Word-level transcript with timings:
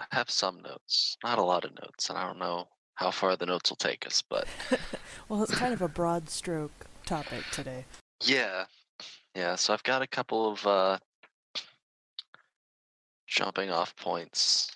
I 0.00 0.16
have 0.16 0.30
some 0.30 0.62
notes, 0.62 1.16
not 1.22 1.38
a 1.38 1.42
lot 1.42 1.64
of 1.64 1.72
notes, 1.74 2.08
and 2.08 2.18
I 2.18 2.26
don't 2.26 2.38
know 2.38 2.68
how 2.94 3.10
far 3.10 3.36
the 3.36 3.46
notes 3.46 3.70
will 3.70 3.76
take 3.76 4.06
us, 4.06 4.22
but 4.22 4.46
well, 5.28 5.42
it's 5.42 5.54
kind 5.54 5.74
of 5.74 5.82
a 5.82 5.88
broad 5.88 6.28
stroke 6.30 6.86
topic 7.04 7.44
today. 7.52 7.84
yeah, 8.22 8.64
yeah. 9.34 9.56
So 9.56 9.72
I've 9.72 9.82
got 9.82 10.02
a 10.02 10.06
couple 10.06 10.50
of 10.52 10.66
uh, 10.66 10.98
jumping 13.26 13.70
off 13.70 13.94
points. 13.96 14.70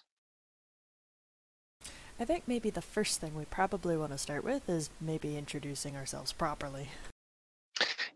I 2.20 2.25
think 2.25 2.45
maybe 2.46 2.70
the 2.70 2.82
first 2.82 3.20
thing 3.20 3.34
we 3.34 3.45
probably 3.46 3.96
want 3.96 4.12
to 4.12 4.18
start 4.18 4.45
with 4.45 4.68
is 4.68 4.91
maybe 5.00 5.36
introducing 5.36 5.96
ourselves 5.96 6.32
properly. 6.32 6.88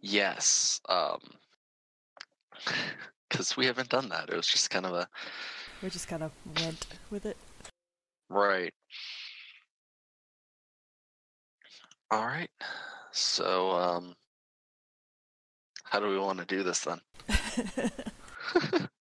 Yes, 0.00 0.80
um, 0.88 1.20
because 3.29 3.56
we 3.56 3.66
haven't 3.66 3.88
done 3.88 4.09
that. 4.11 4.29
It 4.29 4.36
was 4.36 4.46
just 4.46 4.70
kind 4.70 4.86
of 4.86 4.93
a 4.93 5.09
We 5.83 5.91
just 5.91 6.09
kind 6.09 6.23
of 6.23 6.33
went 6.61 6.87
with 7.11 7.25
it. 7.27 7.37
right. 8.29 8.73
All 12.11 12.25
right. 12.25 12.50
So, 13.13 13.71
um, 13.71 14.14
how 15.85 16.00
do 16.00 16.09
we 16.09 16.19
want 16.19 16.39
to 16.41 16.45
do 16.45 16.63
this 16.63 16.81
then? 16.81 17.00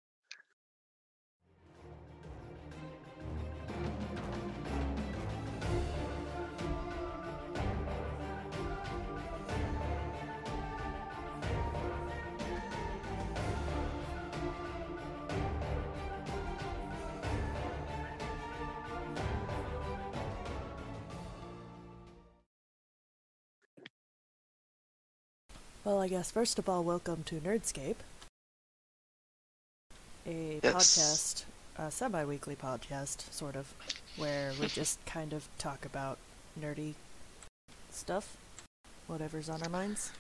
well, 25.88 26.02
I 26.02 26.10
guess 26.10 26.32
first 26.32 26.60
of 26.60 26.68
all, 26.68 26.84
welcome 26.84 27.24
to 27.28 27.40
Nerdscape, 27.40 27.96
a 30.26 30.60
Yes. 30.62 30.76
podcast, 30.76 31.46
a 31.78 31.90
semi-weekly 31.90 32.58
podcast, 32.58 33.32
sort 33.32 33.56
of, 33.56 33.74
where 34.18 34.52
we 34.60 34.68
just 34.68 35.00
kind 35.06 35.32
of 35.32 35.48
talk 35.58 35.86
about 35.86 36.18
nerdy 36.60 36.96
stuff, 37.90 38.36
whatever's 39.08 39.48
on 39.48 39.64
our 39.64 39.70
minds. 39.70 40.12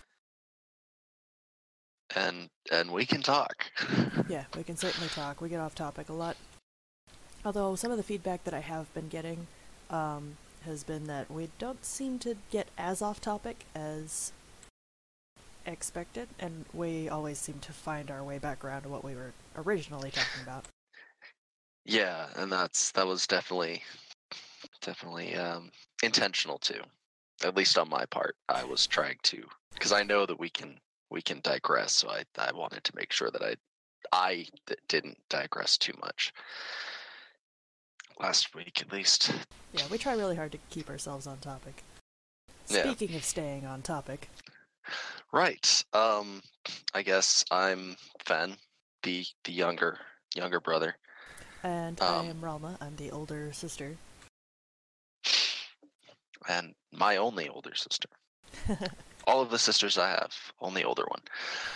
and 2.15 2.47
and 2.71 2.91
we 2.93 3.05
can 3.05 3.21
talk. 3.21 3.65
Yeah, 4.29 4.45
we 4.55 4.63
can 4.63 4.77
certainly 4.77 5.09
talk. 5.09 5.41
We 5.41 5.49
get 5.49 5.59
off 5.59 5.75
topic 5.75 6.07
a 6.07 6.13
lot. 6.13 6.37
Although 7.43 7.75
some 7.75 7.91
of 7.91 7.97
the 7.97 8.03
feedback 8.03 8.45
that 8.45 8.53
I 8.53 8.61
have 8.61 8.93
been 8.93 9.09
getting 9.09 9.47
um, 9.89 10.37
has 10.63 10.85
been 10.85 11.07
that 11.07 11.29
we 11.29 11.49
don't 11.59 11.83
seem 11.83 12.19
to 12.19 12.37
get 12.51 12.69
as 12.77 13.01
off 13.01 13.19
topic 13.19 13.65
as 13.75 14.31
expected, 15.67 16.27
and 16.39 16.65
we 16.73 17.09
always 17.09 17.37
seem 17.37 17.59
to 17.59 17.73
find 17.73 18.09
our 18.09 18.23
way 18.23 18.39
back 18.39 18.63
around 18.63 18.83
to 18.83 18.89
what 18.89 19.03
we 19.03 19.15
were 19.15 19.33
originally 19.55 20.11
talking 20.11 20.41
about. 20.43 20.65
Yeah, 21.85 22.27
and 22.35 22.51
that's 22.51 22.91
that 22.91 23.05
was 23.05 23.27
definitely 23.27 23.83
definitely 24.81 25.35
um, 25.35 25.71
intentional 26.03 26.57
too. 26.57 26.81
At 27.43 27.55
least 27.55 27.77
on 27.77 27.89
my 27.89 28.05
part, 28.05 28.35
I 28.49 28.63
was 28.63 28.87
trying 28.87 29.17
to 29.23 29.43
because 29.73 29.91
I 29.91 30.03
know 30.03 30.25
that 30.25 30.39
we 30.39 30.49
can 30.49 30.79
we 31.09 31.21
can 31.21 31.39
digress. 31.41 31.93
So 31.93 32.09
I 32.09 32.23
I 32.37 32.51
wanted 32.53 32.83
to 32.85 32.95
make 32.95 33.11
sure 33.11 33.29
that 33.31 33.43
I 33.43 33.55
I 34.11 34.47
th- 34.65 34.79
didn't 34.87 35.17
digress 35.29 35.77
too 35.77 35.93
much 36.01 36.33
last 38.19 38.55
week 38.55 38.81
at 38.81 38.91
least. 38.91 39.31
Yeah, 39.73 39.83
we 39.91 39.97
try 39.97 40.13
really 40.13 40.35
hard 40.35 40.51
to 40.53 40.57
keep 40.69 40.89
ourselves 40.89 41.27
on 41.27 41.37
topic. 41.37 41.83
Yeah. 42.69 42.83
Speaking 42.83 43.15
of 43.15 43.23
staying 43.23 43.65
on 43.65 43.81
topic, 43.81 44.29
Right. 45.31 45.83
Um, 45.93 46.41
I 46.93 47.01
guess 47.03 47.43
I'm 47.51 47.95
Fen, 48.25 48.55
the 49.03 49.25
the 49.43 49.51
younger 49.51 49.99
younger 50.35 50.59
brother. 50.59 50.95
and 51.63 51.99
I 52.01 52.05
Um, 52.19 52.27
am 52.29 52.41
Ralma, 52.41 52.77
I'm 52.81 52.95
the 52.95 53.11
older 53.11 53.51
sister. 53.53 53.97
and 56.47 56.73
my 56.91 57.17
only 57.17 57.49
older 57.49 57.75
sister. 57.75 58.07
All 59.27 59.41
of 59.41 59.49
the 59.49 59.59
sisters 59.59 59.97
I 59.97 60.09
have, 60.09 60.33
only 60.61 60.83
older 60.85 61.03
one. 61.09 61.21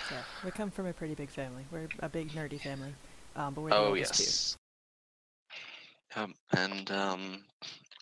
Yeah, 0.09 0.23
we 0.45 0.51
come 0.51 0.71
from 0.71 0.85
a 0.85 0.93
pretty 0.93 1.15
big 1.15 1.29
family. 1.29 1.65
We're 1.71 1.89
a 1.99 2.07
big 2.07 2.29
nerdy 2.31 2.59
family, 2.61 2.93
um, 3.35 3.53
but 3.53 3.61
we're 3.61 3.69
the 3.71 3.75
Oh 3.75 3.93
yes. 3.93 4.55
Um, 6.15 6.33
and 6.55 6.89
um, 6.91 7.43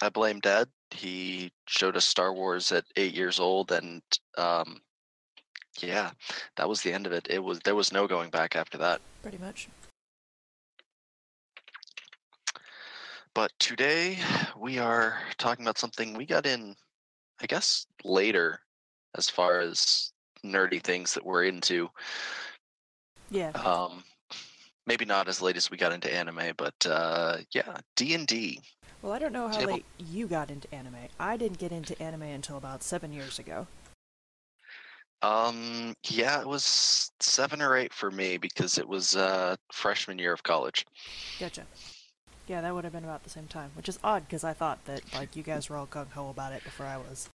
I 0.02 0.10
blame 0.10 0.40
Dad. 0.40 0.68
He 0.92 1.52
showed 1.68 1.96
us 1.98 2.06
Star 2.06 2.34
Wars 2.34 2.72
at 2.72 2.86
eight 2.96 3.14
years 3.14 3.40
old, 3.40 3.72
and 3.72 4.02
um, 4.38 4.80
yeah, 5.84 6.12
that 6.56 6.70
was 6.70 6.82
the 6.82 6.94
end 6.94 7.06
of 7.06 7.14
it. 7.14 7.28
It 7.30 7.44
was 7.44 7.60
there 7.60 7.76
was 7.76 7.92
no 7.92 8.08
going 8.08 8.30
back 8.30 8.56
after 8.56 8.78
that. 8.80 9.02
Pretty 9.22 9.38
much. 9.38 9.68
But 13.34 13.52
today 13.60 14.18
we 14.58 14.80
are 14.80 15.20
talking 15.38 15.64
about 15.64 15.78
something 15.78 16.14
we 16.14 16.26
got 16.26 16.46
in, 16.46 16.76
I 17.42 17.46
guess, 17.46 17.86
later, 18.04 18.60
as 19.16 19.30
far 19.30 19.60
as 19.60 20.12
nerdy 20.44 20.82
things 20.82 21.14
that 21.14 21.26
we're 21.26 21.46
into. 21.46 21.90
Yeah. 23.30 23.52
Um, 23.52 24.04
maybe 24.88 25.06
not 25.06 25.28
as 25.28 25.42
late 25.42 25.58
as 25.58 25.70
we 25.70 25.78
got 25.78 25.94
into 25.94 26.14
anime, 26.14 26.54
but 26.58 26.74
uh, 26.86 27.38
yeah, 27.52 27.78
D 27.96 28.16
and 28.16 28.26
D. 28.26 28.62
Well, 29.02 29.14
I 29.14 29.20
don't 29.20 29.32
know 29.32 29.48
how 29.48 29.58
Table- 29.58 29.74
late 29.74 29.86
you 29.98 30.28
got 30.28 30.50
into 30.50 30.74
anime. 30.74 30.96
I 31.20 31.38
didn't 31.38 31.60
get 31.60 31.72
into 31.72 32.02
anime 32.02 32.24
until 32.24 32.58
about 32.58 32.84
seven 32.84 33.14
years 33.14 33.40
ago. 33.40 33.68
Um, 35.22 35.96
yeah, 36.08 36.40
it 36.42 36.48
was 36.48 37.12
seven 37.20 37.62
or 37.62 37.76
eight 37.76 37.94
for 37.94 38.10
me 38.10 38.38
because 38.38 38.78
it 38.78 38.88
was 38.88 39.16
uh, 39.16 39.56
freshman 39.74 40.18
year 40.18 40.34
of 40.34 40.44
college. 40.44 40.86
Gotcha. 41.40 41.66
Yeah, 42.48 42.62
that 42.62 42.74
would 42.74 42.84
have 42.84 42.94
been 42.94 43.04
about 43.04 43.24
the 43.24 43.30
same 43.30 43.48
time, 43.48 43.72
which 43.76 43.90
is 43.90 44.00
odd 44.04 44.26
because 44.26 44.44
I 44.44 44.54
thought 44.54 44.84
that 44.86 45.02
like 45.14 45.36
you 45.36 45.44
guys 45.44 45.70
were 45.70 45.76
all 45.78 45.88
gung 45.88 46.10
ho 46.12 46.30
about 46.30 46.54
it 46.54 46.64
before 46.64 46.86
I 46.86 46.98
was. 46.98 47.30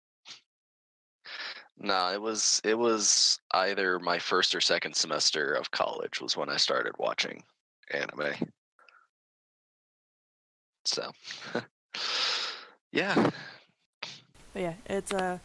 No, 1.77 2.11
it 2.11 2.21
was 2.21 2.61
it 2.63 2.77
was 2.77 3.39
either 3.51 3.99
my 3.99 4.17
first 4.19 4.55
or 4.55 4.61
second 4.61 4.95
semester 4.95 5.53
of 5.53 5.71
college 5.71 6.21
was 6.21 6.37
when 6.37 6.49
I 6.49 6.57
started 6.57 6.93
watching 6.97 7.43
anime. 7.91 8.33
So, 10.85 11.11
yeah, 12.91 13.29
But 14.53 14.61
yeah, 14.61 14.73
it's 14.85 15.11
uh 15.13 15.39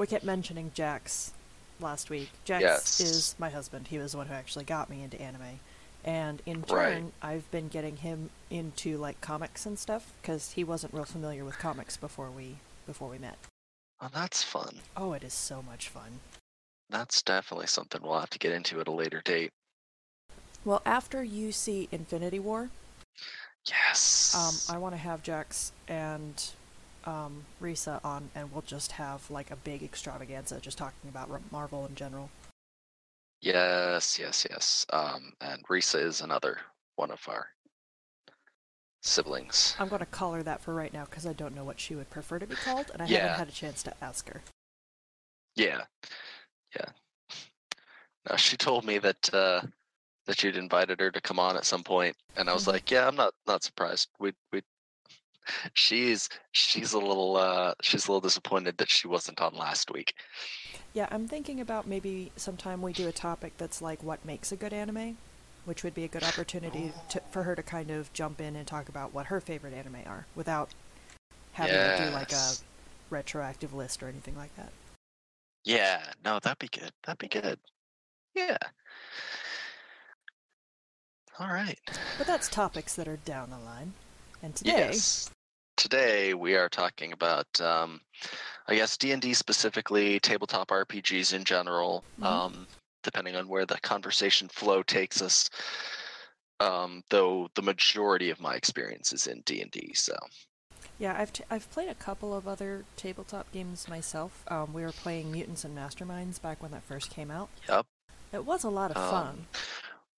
we 0.00 0.06
kept 0.06 0.24
mentioning 0.24 0.70
Jax 0.74 1.32
last 1.78 2.08
week. 2.10 2.30
Jax 2.44 2.62
Yes. 2.62 3.00
is 3.00 3.34
my 3.38 3.50
husband. 3.50 3.88
He 3.88 3.98
was 3.98 4.12
the 4.12 4.18
one 4.18 4.28
who 4.28 4.34
actually 4.34 4.64
got 4.64 4.88
me 4.88 5.02
into 5.02 5.20
anime. 5.20 5.60
And 6.04 6.40
in 6.46 6.62
Right. 6.62 6.94
turn, 6.94 7.12
I've 7.20 7.50
been 7.50 7.68
getting 7.68 7.98
him 7.98 8.30
into 8.48 8.96
like 8.96 9.20
comics 9.20 9.66
and 9.66 9.78
stuff 9.78 10.12
because 10.22 10.52
he 10.52 10.64
wasn't 10.64 10.94
real 10.94 11.04
familiar 11.04 11.44
with 11.44 11.58
comics 11.58 11.98
before 11.98 12.30
we 12.30 12.56
before 12.86 13.08
we 13.10 13.18
met. 13.18 13.36
well, 14.00 14.10
that's 14.12 14.42
fun. 14.42 14.80
Oh, 14.96 15.12
it 15.12 15.22
is 15.22 15.34
so 15.34 15.60
much 15.60 15.88
fun. 15.90 16.20
That's 16.88 17.20
definitely 17.20 17.66
something 17.66 18.00
we'll 18.00 18.18
have 18.18 18.30
to 18.30 18.38
get 18.38 18.52
into 18.52 18.80
at 18.80 18.88
a 18.88 18.90
later 18.90 19.20
date. 19.20 19.52
Well, 20.64 20.80
after 20.86 21.22
you 21.22 21.52
see 21.52 21.86
Infinity 21.92 22.38
War, 22.38 22.70
Yes. 23.66 24.34
um, 24.34 24.74
I 24.74 24.78
want 24.78 24.94
to 24.94 24.98
have 24.98 25.22
Jax 25.22 25.72
and 25.86 26.42
um, 27.04 27.44
Risa 27.60 28.04
on, 28.04 28.30
and 28.34 28.52
we'll 28.52 28.62
just 28.62 28.92
have 28.92 29.30
like 29.30 29.50
a 29.50 29.56
big 29.56 29.82
extravaganza, 29.82 30.60
just 30.60 30.78
talking 30.78 31.08
about 31.08 31.28
Marvel 31.50 31.86
in 31.86 31.94
general. 31.94 32.30
Yes, 33.40 34.18
yes, 34.18 34.46
yes. 34.50 34.86
Um, 34.92 35.32
and 35.40 35.66
Risa 35.68 36.02
is 36.04 36.20
another 36.20 36.58
one 36.96 37.10
of 37.10 37.26
our 37.28 37.46
siblings. 39.02 39.74
I'm 39.78 39.88
going 39.88 40.00
to 40.00 40.06
call 40.06 40.34
her 40.34 40.42
that 40.42 40.60
for 40.60 40.74
right 40.74 40.92
now 40.92 41.06
because 41.06 41.26
I 41.26 41.32
don't 41.32 41.54
know 41.54 41.64
what 41.64 41.80
she 41.80 41.94
would 41.94 42.10
prefer 42.10 42.38
to 42.38 42.46
be 42.46 42.56
called, 42.56 42.90
and 42.92 43.00
I 43.00 43.06
Yeah. 43.06 43.18
haven't 43.20 43.38
had 43.38 43.48
a 43.48 43.52
chance 43.52 43.82
to 43.84 43.94
ask 44.04 44.28
her. 44.28 44.42
Yeah, 45.56 45.84
yeah. 46.76 46.90
Now 48.28 48.36
she 48.36 48.56
told 48.56 48.84
me 48.84 48.98
that 48.98 49.32
uh, 49.34 49.62
that 50.26 50.42
you'd 50.42 50.56
invited 50.56 51.00
her 51.00 51.10
to 51.10 51.20
come 51.20 51.38
on 51.38 51.56
at 51.56 51.64
some 51.64 51.82
point, 51.82 52.16
and 52.36 52.48
I 52.48 52.52
was 52.52 52.64
Mhm. 52.64 52.72
like, 52.72 52.90
yeah, 52.90 53.08
I'm 53.08 53.16
not 53.16 53.34
not 53.46 53.62
surprised. 53.62 54.10
We 54.18 54.32
we. 54.52 54.62
She's 55.74 56.28
she's 56.52 56.92
a 56.92 56.98
little 56.98 57.36
uh 57.36 57.74
she's 57.82 58.06
a 58.06 58.10
little 58.10 58.20
disappointed 58.20 58.78
that 58.78 58.90
she 58.90 59.08
wasn't 59.08 59.40
on 59.40 59.54
last 59.54 59.90
week. 59.90 60.14
Yeah, 60.92 61.08
I'm 61.10 61.28
thinking 61.28 61.60
about 61.60 61.86
maybe 61.86 62.32
sometime 62.36 62.82
we 62.82 62.92
do 62.92 63.08
a 63.08 63.12
topic 63.12 63.52
that's 63.58 63.80
like 63.80 64.02
what 64.02 64.24
makes 64.24 64.52
a 64.52 64.56
good 64.56 64.72
anime, 64.72 65.16
which 65.64 65.84
would 65.84 65.94
be 65.94 66.04
a 66.04 66.08
good 66.08 66.24
opportunity 66.24 66.92
to, 67.10 67.20
for 67.30 67.44
her 67.44 67.54
to 67.54 67.62
kind 67.62 67.90
of 67.90 68.12
jump 68.12 68.40
in 68.40 68.56
and 68.56 68.66
talk 68.66 68.88
about 68.88 69.14
what 69.14 69.26
her 69.26 69.40
favorite 69.40 69.74
anime 69.74 70.02
are 70.06 70.26
without 70.34 70.70
having 71.52 71.74
to 71.74 72.04
do 72.04 72.10
like 72.10 72.32
a 72.32 72.52
retroactive 73.08 73.72
list 73.72 74.02
or 74.02 74.08
anything 74.08 74.36
like 74.36 74.54
that. 74.56 74.72
Yeah, 75.64 76.00
no, 76.24 76.38
that'd 76.38 76.58
be 76.58 76.68
good. 76.68 76.92
That'd 77.04 77.18
be 77.18 77.28
good. 77.28 77.58
Yeah. 78.34 78.56
All 81.38 81.48
right. 81.48 81.78
But 82.18 82.26
that's 82.26 82.48
topics 82.48 82.94
that 82.96 83.08
are 83.08 83.16
down 83.18 83.50
the 83.50 83.58
line. 83.58 83.92
And 84.42 84.54
today, 84.54 84.70
Yes. 84.70 85.30
Today 85.76 86.34
we 86.34 86.56
are 86.56 86.68
talking 86.68 87.12
about, 87.12 87.46
um, 87.60 88.02
I 88.68 88.74
guess 88.74 88.98
D 88.98 89.12
and 89.12 89.22
D 89.22 89.32
specifically, 89.32 90.20
tabletop 90.20 90.68
RPGs 90.70 91.32
in 91.32 91.44
general. 91.44 92.04
Mhm. 92.18 92.24
Um, 92.26 92.66
depending 93.02 93.34
on 93.34 93.48
where 93.48 93.64
the 93.64 93.80
conversation 93.80 94.46
flow 94.48 94.82
takes 94.82 95.22
us. 95.22 95.48
Um, 96.60 97.02
though 97.08 97.48
the 97.54 97.62
majority 97.62 98.28
of 98.28 98.38
my 98.40 98.54
experience 98.56 99.14
is 99.14 99.26
in 99.26 99.40
D 99.46 99.62
and 99.62 99.70
D, 99.70 99.94
so 99.94 100.14
yeah, 100.98 101.16
I've 101.18 101.32
t- 101.32 101.44
I've 101.50 101.70
played 101.70 101.88
a 101.88 101.94
couple 101.94 102.34
of 102.34 102.46
other 102.46 102.84
tabletop 102.96 103.50
games 103.50 103.88
myself. 103.88 104.44
Um, 104.48 104.74
we 104.74 104.82
were 104.82 104.92
playing 104.92 105.32
Mutants 105.32 105.64
and 105.64 105.74
Masterminds 105.74 106.42
back 106.42 106.60
when 106.60 106.72
that 106.72 106.82
first 106.82 107.08
came 107.10 107.30
out. 107.30 107.48
Yep. 107.66 107.86
It 108.32 108.44
was 108.44 108.64
a 108.64 108.68
lot 108.68 108.90
of 108.90 108.98
Um, 108.98 109.10
fun. 109.10 109.46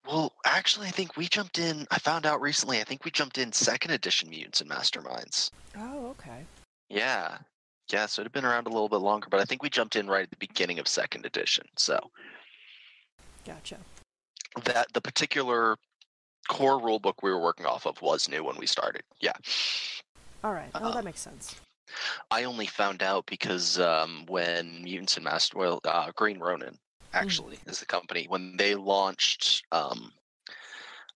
Well, 0.06 0.32
actually, 0.44 0.88
I 0.88 0.90
think 0.90 1.16
we 1.16 1.26
jumped 1.28 1.58
in. 1.58 1.86
I 1.90 1.98
found 1.98 2.26
out 2.26 2.40
recently. 2.40 2.80
I 2.80 2.84
think 2.84 3.04
we 3.04 3.10
jumped 3.10 3.38
in 3.38 3.52
second 3.52 3.92
edition 3.92 4.28
Mutants 4.30 4.60
and 4.60 4.68
Masterminds. 4.70 5.50
Oh, 5.78 6.06
okay. 6.08 6.44
Yeah, 6.88 7.38
yeah. 7.90 8.06
So 8.06 8.20
it 8.22 8.24
had 8.24 8.32
been 8.32 8.44
around 8.44 8.66
a 8.66 8.70
little 8.70 8.88
bit 8.88 8.96
longer, 8.96 9.28
but 9.30 9.40
I 9.40 9.44
think 9.44 9.62
we 9.62 9.70
jumped 9.70 9.96
in 9.96 10.08
right 10.08 10.24
at 10.24 10.30
the 10.30 10.36
beginning 10.36 10.78
of 10.80 10.88
second 10.88 11.24
edition. 11.24 11.64
So 11.76 11.98
Gotcha. 13.46 13.78
that 14.64 14.88
the 14.92 15.00
particular 15.00 15.76
core 16.48 16.80
rule 16.82 16.98
book 16.98 17.22
we 17.22 17.30
were 17.30 17.40
working 17.40 17.66
off 17.66 17.86
of 17.86 18.00
was 18.02 18.28
new 18.28 18.42
when 18.42 18.56
we 18.56 18.66
started. 18.66 19.02
Yeah, 19.20 19.32
All 20.42 20.52
right. 20.52 20.70
Oh, 20.74 20.86
Uh, 20.88 20.94
that 20.94 21.04
makes 21.04 21.20
sense. 21.20 21.60
I 22.30 22.44
only 22.44 22.66
found 22.66 23.02
out 23.02 23.26
because 23.26 23.78
um, 23.78 24.24
when 24.26 24.82
Mutants 24.82 25.16
and 25.16 25.24
Master, 25.24 25.58
well, 25.58 25.80
uh, 25.84 26.10
Green 26.16 26.38
Ronin 26.40 26.78
actually 27.12 27.58
is 27.66 27.80
the 27.80 27.86
company 27.86 28.26
when 28.28 28.56
they 28.56 28.74
launched. 28.74 29.64
Um, 29.72 30.12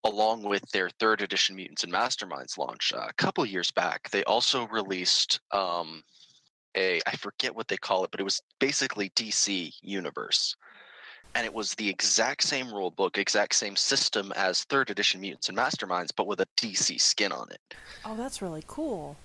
along 0.05 0.45
with 0.45 0.63
their 0.71 0.89
third 1.01 1.21
edition 1.21 1.57
Mutants 1.57 1.83
and 1.83 1.93
Masterminds 1.93 2.57
launch 2.57 2.93
uh, 2.95 3.07
a 3.09 3.13
couple 3.15 3.45
years 3.45 3.73
back, 3.73 4.09
they 4.11 4.23
also 4.25 4.69
released 4.69 5.41
um, 5.51 6.05
a 6.77 7.01
I 7.07 7.17
forget 7.17 7.55
what 7.55 7.69
they 7.69 7.77
call 7.77 8.05
it, 8.05 8.11
but 8.11 8.21
it 8.21 8.25
was 8.25 8.41
basically 8.61 9.11
DC 9.11 9.73
Universe, 9.83 10.57
and 11.35 11.45
it 11.45 11.53
was 11.53 11.75
the 11.75 11.89
exact 11.89 12.43
same 12.43 12.73
rule 12.73 12.91
book, 12.91 13.19
exact 13.19 13.55
same 13.55 13.77
system 13.77 14.33
as 14.37 14.65
third 14.65 14.91
edition 14.91 15.21
Mutants 15.21 15.49
and 15.49 15.59
Masterminds, 15.59 16.13
but 16.17 16.27
with 16.27 16.41
a 16.41 16.47
DC 16.57 17.01
skin 17.01 17.33
on 17.33 17.51
it. 17.51 17.75
Oh, 18.05 18.17
that's 18.17 18.41
really 18.41 18.65
cool. 18.67 19.17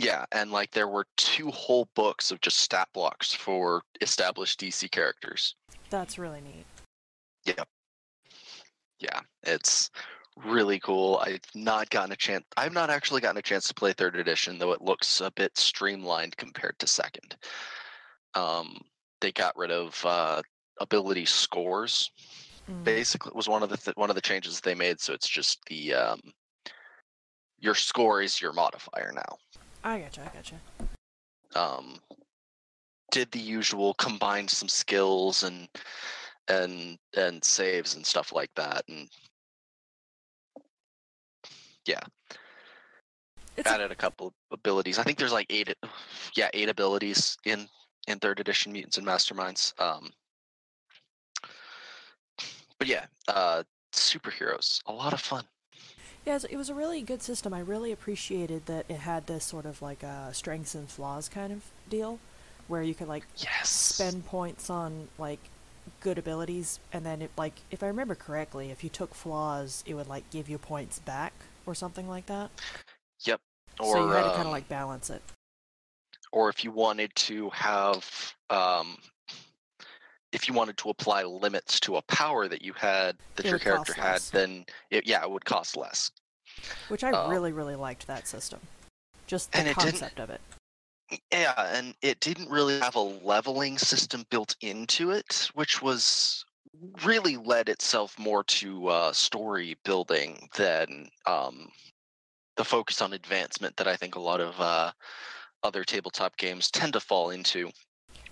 Yeah, 0.00 0.24
and 0.32 0.50
like 0.50 0.70
there 0.70 0.88
were 0.88 1.06
two 1.16 1.50
whole 1.50 1.88
books 1.94 2.30
of 2.30 2.40
just 2.40 2.58
stat 2.58 2.88
blocks 2.94 3.34
for 3.34 3.82
established 4.00 4.58
DC 4.60 4.90
characters. 4.90 5.54
That's 5.90 6.18
really 6.18 6.40
neat. 6.40 6.64
Yeah, 7.44 7.64
Yeah, 8.98 9.20
it's 9.42 9.90
really 10.36 10.78
cool. 10.80 11.18
I've 11.22 11.40
not 11.54 11.90
gotten 11.90 12.12
a 12.12 12.16
chance. 12.16 12.44
I've 12.56 12.72
not 12.72 12.88
actually 12.88 13.20
gotten 13.20 13.38
a 13.38 13.42
chance 13.42 13.68
to 13.68 13.74
play 13.74 13.92
third 13.92 14.16
edition, 14.16 14.58
though 14.58 14.72
it 14.72 14.80
looks 14.80 15.20
a 15.20 15.30
bit 15.32 15.56
streamlined 15.58 16.36
compared 16.36 16.78
to 16.78 16.86
second. 16.86 17.36
Um, 18.34 18.80
they 19.20 19.32
got 19.32 19.56
rid 19.56 19.70
of 19.70 20.02
uh, 20.06 20.40
ability 20.80 21.26
scores. 21.26 22.10
Mm. 22.70 22.84
Basically, 22.84 23.32
was 23.34 23.48
one 23.48 23.62
of 23.62 23.68
the 23.68 23.76
th- 23.76 23.96
one 23.96 24.10
of 24.10 24.16
the 24.16 24.22
changes 24.22 24.60
they 24.60 24.74
made. 24.74 25.00
So 25.00 25.12
it's 25.12 25.28
just 25.28 25.58
the 25.66 25.94
um, 25.94 26.20
your 27.58 27.74
score 27.74 28.22
is 28.22 28.40
your 28.40 28.52
modifier 28.52 29.12
now. 29.14 29.36
I 29.82 29.98
gotcha. 30.00 30.22
I 30.22 30.36
gotcha. 30.36 30.60
um, 31.54 31.96
did 33.10 33.30
the 33.32 33.38
usual, 33.40 33.94
combined 33.94 34.50
some 34.50 34.68
skills 34.68 35.42
and 35.42 35.68
and 36.48 36.98
and 37.16 37.42
saves 37.44 37.94
and 37.94 38.04
stuff 38.06 38.32
like 38.32 38.50
that, 38.56 38.84
and 38.88 39.08
yeah, 41.86 42.00
It's 43.56 43.68
a- 43.68 43.74
added 43.74 43.90
a 43.90 43.96
couple 43.96 44.28
of 44.28 44.34
abilities. 44.52 44.98
I 44.98 45.02
think 45.02 45.18
there's 45.18 45.32
like 45.32 45.46
eight, 45.50 45.74
yeah, 46.36 46.50
eight 46.54 46.68
abilities 46.68 47.36
in 47.44 47.68
in 48.06 48.18
third 48.18 48.40
edition 48.40 48.72
Mutants 48.72 48.98
and 48.98 49.06
Masterminds. 49.06 49.78
Um, 49.80 50.10
but 52.78 52.86
yeah, 52.88 53.06
uh, 53.28 53.62
superheroes, 53.92 54.80
a 54.86 54.92
lot 54.92 55.12
of 55.12 55.20
fun. 55.20 55.44
Yeah, 56.26 56.38
it 56.50 56.56
was- 56.56 56.68
a 56.70 56.74
really 56.74 57.02
good 57.02 57.22
system. 57.22 57.52
I 57.54 57.60
really 57.60 57.92
appreciated 57.92 58.66
that 58.66 58.86
it 58.88 59.00
had 59.00 59.26
this 59.26 59.44
sort 59.44 59.66
of 59.66 59.80
like 59.82 60.02
a 60.02 60.32
strengths 60.34 60.74
and 60.74 60.88
flaws 60.90 61.28
kind 61.28 61.52
of 61.52 61.64
deal, 61.88 62.20
where 62.68 62.82
you 62.82 62.94
could 62.94 63.08
like 63.08 63.26
Yes. 63.36 63.68
spend 63.70 64.26
points 64.26 64.70
on 64.70 65.08
like 65.18 65.50
good 66.00 66.18
abilities, 66.18 66.78
and 66.92 67.04
then 67.06 67.22
it 67.22 67.30
like 67.36 67.62
if 67.70 67.82
I 67.82 67.86
remember 67.86 68.14
correctly, 68.14 68.70
if 68.70 68.84
you 68.84 68.90
took 68.90 69.14
flaws, 69.14 69.82
it 69.86 69.94
would 69.94 70.08
like 70.08 70.28
give 70.30 70.48
you 70.48 70.58
points 70.58 70.98
back 70.98 71.32
or 71.66 71.74
something 71.74 72.08
like 72.08 72.26
that. 72.26 72.50
Yep. 73.20 73.40
Or 73.78 73.92
so 73.94 74.00
you 74.00 74.12
had 74.12 74.24
to 74.24 74.30
kind 74.30 74.42
um, 74.42 74.46
of 74.46 74.52
like 74.52 74.68
balance 74.68 75.10
it. 75.10 75.22
or 76.32 76.48
if 76.48 76.64
you 76.64 76.70
wanted 76.70 77.14
to 77.16 77.50
have 77.50 78.34
um, 78.50 78.96
if 80.32 80.46
you 80.48 80.54
wanted 80.54 80.76
to 80.78 80.90
apply 80.90 81.22
limits 81.24 81.80
to 81.80 81.96
a 81.96 82.02
power 82.02 82.48
that 82.48 82.62
you 82.62 82.72
had 82.74 83.16
that 83.36 83.46
It 83.46 83.50
your 83.50 83.58
character 83.58 83.92
had 83.94 84.12
less. 84.12 84.30
then 84.30 84.64
it, 84.90 85.06
yeah 85.06 85.22
it 85.22 85.30
would 85.30 85.44
cost 85.44 85.76
less 85.76 86.10
Which 86.88 87.04
I 87.04 87.10
um, 87.10 87.30
really, 87.30 87.52
really 87.52 87.76
liked 87.76 88.06
that 88.06 88.26
system. 88.28 88.60
Just 89.26 89.52
the 89.52 89.58
and 89.58 89.68
it 89.68 89.76
didn't- 89.78 89.90
concept 90.00 90.20
of 90.20 90.30
it. 90.30 90.40
yeah 91.32 91.54
and 91.76 91.94
it 92.02 92.20
didn't 92.20 92.48
really 92.50 92.78
have 92.80 92.94
a 92.96 93.00
leveling 93.00 93.78
system 93.78 94.24
built 94.30 94.54
into 94.60 95.10
it 95.10 95.48
which 95.54 95.82
was 95.82 96.44
really 97.04 97.36
led 97.36 97.68
itself 97.68 98.18
more 98.18 98.44
to 98.44 98.86
uh, 98.88 99.12
story 99.12 99.76
building 99.84 100.48
than 100.56 101.08
um, 101.26 101.68
the 102.56 102.64
focus 102.64 103.02
on 103.02 103.12
advancement 103.14 103.76
that 103.76 103.88
i 103.88 103.96
think 103.96 104.14
a 104.14 104.20
lot 104.20 104.40
of 104.40 104.58
uh, 104.60 104.90
other 105.62 105.82
tabletop 105.84 106.36
games 106.36 106.70
tend 106.70 106.92
to 106.92 107.00
fall 107.00 107.30
into 107.30 107.68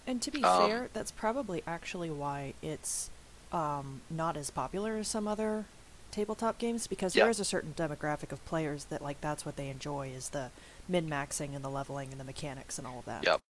And 0.08 0.22
to 0.22 0.30
be 0.30 0.42
Um, 0.42 0.66
fair, 0.66 0.88
that's 0.94 1.12
probably 1.12 1.62
actually 1.66 2.10
why 2.10 2.54
it's 2.62 3.10
um, 3.52 4.00
not 4.10 4.36
as 4.36 4.50
popular 4.50 4.96
as 4.96 5.06
some 5.08 5.28
other 5.28 5.66
tabletop 6.10 6.58
games 6.58 6.86
because 6.86 7.14
Yeah. 7.14 7.24
there 7.24 7.30
is 7.30 7.38
a 7.38 7.44
certain 7.44 7.74
demographic 7.74 8.32
of 8.32 8.44
players 8.46 8.86
that 8.86 9.02
like 9.02 9.20
that's 9.20 9.44
what 9.46 9.56
they 9.56 9.68
enjoy 9.68 10.08
is 10.08 10.30
the 10.30 10.50
min 10.88 11.08
maxing 11.08 11.54
and 11.54 11.62
the 11.62 11.68
leveling 11.68 12.10
and 12.10 12.18
the 12.18 12.24
mechanics 12.24 12.78
and 12.78 12.86
all 12.86 12.98
of 13.00 13.04
that. 13.04 13.24
Yep. 13.24 13.42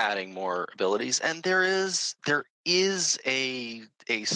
adding 0.00 0.32
more 0.32 0.68
abilities 0.74 1.18
and 1.20 1.42
there 1.42 1.64
is 1.64 2.14
there 2.26 2.44
is 2.64 3.18
a 3.26 3.82
a 4.10 4.26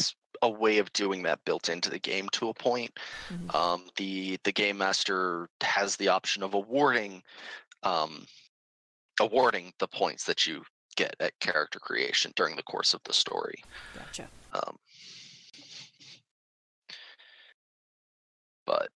a 0.43 0.51
way 0.51 0.79
of 0.79 0.93
doing 0.93 1.23
that 1.23 1.45
built 1.45 1.69
into 1.69 1.91
the 1.91 1.99
game 2.01 2.29
to 2.31 2.49
a 2.49 2.55
point 2.55 2.99
Mhm. 3.31 3.55
um, 3.55 3.89
the 3.97 4.39
the 4.45 4.53
game 4.53 4.79
master 4.79 5.49
has 5.61 5.97
the 5.97 6.09
option 6.09 6.43
of 6.43 6.55
awarding 6.55 7.23
um, 7.85 8.27
awarding 9.21 9.73
the 9.79 9.89
points 9.89 10.25
that 10.25 10.47
you 10.47 10.63
get 10.97 11.15
at 11.21 11.39
character 11.41 11.79
creation 11.79 12.33
during 12.37 12.57
the 12.57 12.63
course 12.63 12.95
of 12.95 13.01
the 13.05 13.13
story 13.13 13.63
Gotcha. 13.95 14.29
um, 14.55 14.77
but 18.67 18.89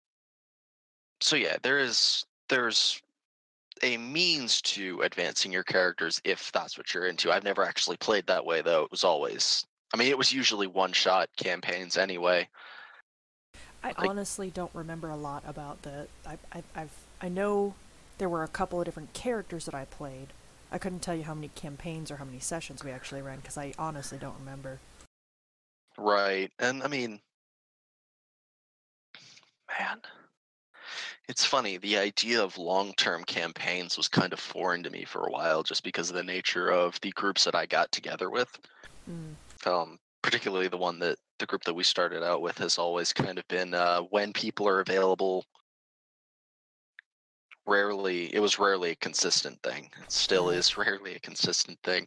so 1.21 1.37
yeah 1.37 1.57
there 1.62 1.79
is 1.79 2.25
there's 2.49 3.00
a 3.83 3.97
means 3.99 4.62
to 4.62 5.00
advancing 5.03 5.53
your 5.53 5.62
characters 5.65 6.21
if 6.25 6.50
that's 6.53 6.79
what 6.79 6.93
you're 6.95 7.07
into 7.07 7.31
i've 7.33 7.45
never 7.45 7.65
actually 7.65 7.97
played 7.97 8.26
that 8.26 8.45
way 8.45 8.62
though 8.62 8.83
it 8.85 8.91
was 8.91 9.05
always 9.05 9.67
i 9.93 9.97
mean 9.97 10.09
it 10.09 10.17
was 10.19 10.33
usually 10.33 10.67
one 10.67 10.93
shot 10.93 11.29
campaigns 11.37 11.97
anyway 11.97 12.49
I 13.85 13.88
Like- 13.88 14.09
honestly 14.11 14.50
don't 14.50 14.71
remember 14.75 15.11
a 15.11 15.17
lot 15.17 15.45
about 15.47 15.83
the. 15.83 16.09
I, 16.26 16.38
I 16.53 16.62
I've 16.75 16.91
I 17.21 17.29
know 17.29 17.75
there 18.19 18.29
were 18.29 18.43
a 18.43 18.49
couple 18.49 18.81
of 18.81 18.85
different 18.85 19.12
characters 19.12 19.65
that 19.67 19.75
I 19.75 19.85
played. 19.85 20.29
I 20.73 20.78
couldn't 20.78 21.00
tell 21.00 21.14
you 21.14 21.25
how 21.25 21.35
many 21.35 21.49
campaigns 21.54 22.11
or 22.11 22.16
how 22.16 22.25
many 22.25 22.40
sessions 22.40 22.82
we 22.85 22.90
actually 22.90 23.23
ran 23.23 23.38
because 23.38 23.56
I 23.58 23.73
honestly 23.78 24.18
don't 24.18 24.38
remember. 24.38 24.80
right 25.99 26.50
and 26.58 26.82
i 26.82 26.88
mean 26.88 27.18
man 29.78 29.99
it's 31.28 31.44
funny 31.44 31.78
the 31.78 31.96
idea 31.96 32.42
of 32.42 32.58
long-term 32.58 33.25
campaigns 33.25 33.96
was 33.96 34.06
kind 34.08 34.32
of 34.35 34.38
foreign 34.38 34.82
to 34.82 34.90
me 34.90 35.04
for 35.04 35.26
a 35.26 35.30
while 35.30 35.62
just 35.62 35.82
because 35.82 36.11
of 36.11 36.16
the 36.16 36.23
nature 36.23 36.68
of 36.70 37.00
the 37.00 37.11
groups 37.12 37.44
that 37.44 37.54
i 37.54 37.64
got 37.66 37.90
together 37.92 38.28
with 38.30 38.58
Mm. 39.08 39.37
um, 39.66 39.99
particularly 40.23 40.66
the 40.68 40.76
one 40.76 40.99
that 40.99 41.16
the 41.38 41.46
group 41.46 41.62
that 41.64 41.75
we 41.75 41.85
started 41.85 42.25
out 42.25 42.42
with 42.42 42.58
has 42.58 42.76
always 42.76 43.12
kind 43.12 43.38
of 43.38 43.46
been 43.49 43.73
uh, 43.73 44.00
when 44.11 44.32
people 44.32 44.66
are 44.66 44.80
available. 44.80 45.44
Rarely, 47.66 48.35
it 48.35 48.40
was 48.40 48.58
rarely 48.58 48.90
a 48.90 48.94
consistent 48.96 49.61
thing. 49.62 49.90
It 50.02 50.12
still 50.12 50.46
mm-hmm. 50.46 50.58
is 50.58 50.76
rarely 50.78 51.14
a 51.14 51.18
consistent 51.18 51.78
thing. 51.82 52.06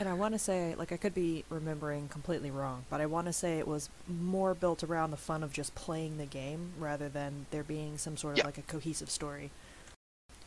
And 0.00 0.08
I 0.08 0.12
want 0.12 0.34
to 0.34 0.38
say, 0.38 0.74
like, 0.76 0.90
I 0.90 0.96
could 0.96 1.14
be 1.14 1.44
remembering 1.48 2.08
completely 2.08 2.50
wrong, 2.50 2.84
but 2.90 3.00
I 3.00 3.06
want 3.06 3.26
to 3.28 3.32
say 3.32 3.58
it 3.58 3.68
was 3.68 3.88
more 4.08 4.52
built 4.52 4.82
around 4.82 5.12
the 5.12 5.16
fun 5.16 5.44
of 5.44 5.52
just 5.52 5.74
playing 5.76 6.18
the 6.18 6.26
game 6.26 6.72
rather 6.78 7.08
than 7.08 7.46
there 7.52 7.62
being 7.62 7.96
some 7.96 8.16
sort 8.16 8.32
of 8.32 8.38
Yeah. 8.38 8.44
like 8.46 8.58
a 8.58 8.62
cohesive 8.62 9.08
story. 9.08 9.50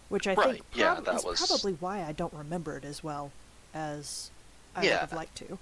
Which 0.09 0.27
I 0.27 0.33
Right, 0.33 0.51
think 0.55 0.65
yeah, 0.73 0.95
prob- 0.95 1.05
that 1.05 1.15
is 1.15 1.23
was- 1.23 1.39
probably 1.47 1.73
why 1.73 2.03
I 2.03 2.11
don't 2.11 2.33
remember 2.33 2.77
it 2.77 2.83
as 2.85 3.03
well 3.03 3.31
as 3.73 4.31
I 4.75 4.81
would 4.81 4.91
have 4.91 5.13
liked 5.13 5.35
to. 5.37 5.57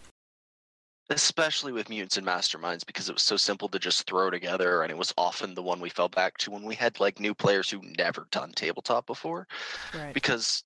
Especially 1.09 1.71
with 1.71 1.89
mutants 1.89 2.17
and 2.17 2.25
masterminds 2.25 2.85
because 2.85 3.09
it 3.09 3.13
was 3.13 3.21
so 3.21 3.37
simple 3.37 3.67
to 3.69 3.77
just 3.77 4.07
throw 4.07 4.29
together 4.29 4.81
and 4.81 4.91
it 4.91 4.97
was 4.97 5.13
often 5.17 5.53
the 5.53 5.61
one 5.61 5.79
we 5.79 5.89
fell 5.89 6.09
back 6.09 6.35
to 6.37 6.49
when 6.49 6.63
we 6.63 6.73
had 6.73 6.99
like 6.99 7.19
new 7.19 7.33
players 7.33 7.69
who 7.69 7.79
never 7.97 8.27
done 8.31 8.51
tabletop 8.55 9.05
before 9.05 9.47
Right. 9.93 10.13
because 10.13 10.63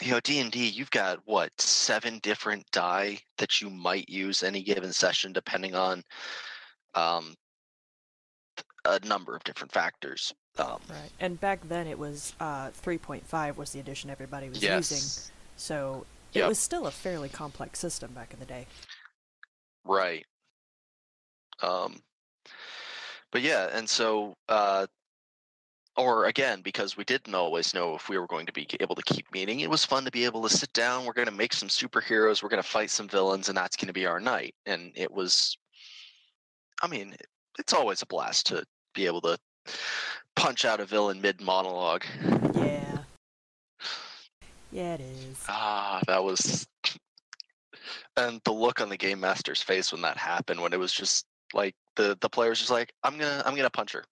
you 0.00 0.12
know 0.12 0.20
d&d 0.20 0.68
you've 0.68 0.90
got 0.92 1.18
what 1.24 1.50
seven 1.60 2.20
different 2.20 2.64
die 2.70 3.18
that 3.38 3.60
you 3.60 3.68
might 3.68 4.08
use 4.08 4.44
any 4.44 4.62
given 4.62 4.92
session 4.92 5.32
depending 5.32 5.74
on 5.74 6.02
um, 6.94 7.34
a 8.84 9.00
number 9.04 9.34
of 9.34 9.42
different 9.44 9.72
factors 9.72 10.32
um, 10.58 10.78
Right. 10.88 11.10
And 11.20 11.38
back 11.40 11.68
then 11.68 11.86
it 11.86 11.98
was 11.98 12.34
uh, 12.40 12.68
3.5 12.68 13.56
was 13.56 13.72
the 13.72 13.80
edition 13.80 14.08
everybody 14.08 14.48
was 14.48 14.62
using. 14.62 15.02
So 15.56 16.06
it 16.32 16.38
Yep. 16.38 16.48
was 16.48 16.58
still 16.58 16.86
a 16.86 16.90
fairly 16.90 17.28
complex 17.28 17.78
system 17.78 18.12
back 18.12 18.32
in 18.32 18.38
the 18.40 18.46
day. 18.46 18.66
Right 19.86 20.24
um, 21.62 21.96
but 23.32 23.42
yeah 23.42 23.68
and 23.72 23.88
so 23.88 24.34
uh, 24.48 24.86
or 25.96 26.26
again 26.26 26.60
because 26.62 26.96
we 26.96 27.04
didn't 27.04 27.34
always 27.34 27.72
know 27.74 27.94
if 27.94 28.08
we 28.08 28.18
were 28.18 28.26
going 28.26 28.46
to 28.46 28.52
be 28.52 28.66
able 28.80 28.94
to 28.94 29.02
keep 29.02 29.30
meeting 29.32 29.60
it 29.60 29.70
was 29.70 29.84
fun 29.84 30.04
to 30.04 30.10
be 30.10 30.24
able 30.24 30.42
to 30.42 30.54
sit 30.54 30.72
down 30.72 31.04
we're 31.04 31.12
going 31.12 31.26
to 31.28 31.32
make 31.32 31.52
some 31.52 31.68
superheroes 31.68 32.42
we're 32.42 32.48
going 32.48 32.62
to 32.62 32.68
fight 32.68 32.90
some 32.90 33.08
villains 33.08 33.48
and 33.48 33.56
that's 33.56 33.76
going 33.76 33.86
to 33.86 33.92
be 33.94 34.06
our 34.06 34.20
night 34.20 34.54
and 34.66 34.92
it 34.94 35.10
was 35.10 35.56
i 36.82 36.86
mean 36.86 37.14
it's 37.58 37.72
always 37.72 38.02
a 38.02 38.06
blast 38.06 38.46
to 38.46 38.62
be 38.94 39.06
able 39.06 39.20
to 39.20 39.38
punch 40.34 40.64
out 40.64 40.80
a 40.80 40.84
villain 40.84 41.20
mid 41.20 41.40
monologue 41.40 42.04
Yeah. 42.54 42.98
Yeah, 44.72 44.94
it 44.94 45.00
is. 45.00 45.42
ah 45.48 46.00
that 46.06 46.22
was 46.22 46.66
and 48.16 48.40
the 48.44 48.52
look 48.52 48.80
on 48.80 48.88
the 48.88 48.96
game 48.96 49.20
master's 49.20 49.62
face 49.62 49.92
when 49.92 50.02
that 50.02 50.16
happened 50.16 50.60
when 50.60 50.72
it 50.72 50.78
was 50.78 50.92
just 50.92 51.26
like 51.54 51.74
the 51.96 52.16
the 52.20 52.28
player's 52.28 52.58
just 52.58 52.70
like 52.70 52.92
i'm 53.04 53.18
gonna 53.18 53.42
i'm 53.44 53.54
gonna 53.54 53.70
punch 53.70 53.92
her. 53.92 54.04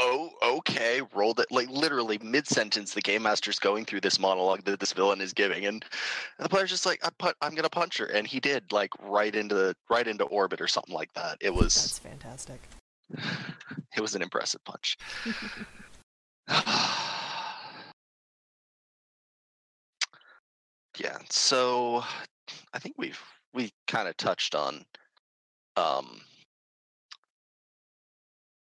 Oh 0.00 0.30
okay. 0.44 1.00
Rolled 1.12 1.40
it 1.40 1.46
like 1.50 1.68
literally 1.68 2.18
mid-sentence 2.22 2.94
the 2.94 3.00
game 3.00 3.24
master's 3.24 3.58
going 3.58 3.84
through 3.84 4.00
this 4.00 4.20
monologue 4.20 4.64
that 4.64 4.78
this 4.78 4.92
villain 4.92 5.20
is 5.20 5.32
giving 5.32 5.66
and 5.66 5.84
the 6.38 6.48
player's 6.48 6.70
just 6.70 6.86
like 6.86 7.00
I 7.04 7.08
put, 7.18 7.34
i'm 7.40 7.52
gonna 7.54 7.68
punch 7.68 7.98
her 7.98 8.06
and 8.06 8.24
he 8.24 8.38
did 8.38 8.70
like 8.70 8.90
right 9.00 9.34
into 9.34 9.56
the 9.56 9.74
right 9.90 10.06
into 10.06 10.24
orbit 10.24 10.60
or 10.60 10.68
something 10.68 10.94
like 10.94 11.12
that. 11.14 11.38
It 11.40 11.52
was 11.52 11.74
That's 11.74 11.98
fantastic. 11.98 12.60
it 13.96 14.00
was 14.00 14.14
an 14.14 14.22
impressive 14.22 14.62
punch 14.64 14.96
yeah 20.98 21.18
so 21.30 22.02
i 22.72 22.78
think 22.78 22.94
we've 22.98 23.20
we 23.54 23.70
kind 23.86 24.08
of 24.08 24.16
touched 24.16 24.54
on 24.54 24.84
um 25.76 26.20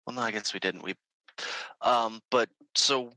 well 0.06 0.16
no 0.16 0.22
i 0.22 0.30
guess 0.30 0.54
we 0.54 0.60
didn't 0.60 0.82
we 0.82 0.94
um 1.82 2.20
but 2.30 2.48
so 2.74 3.12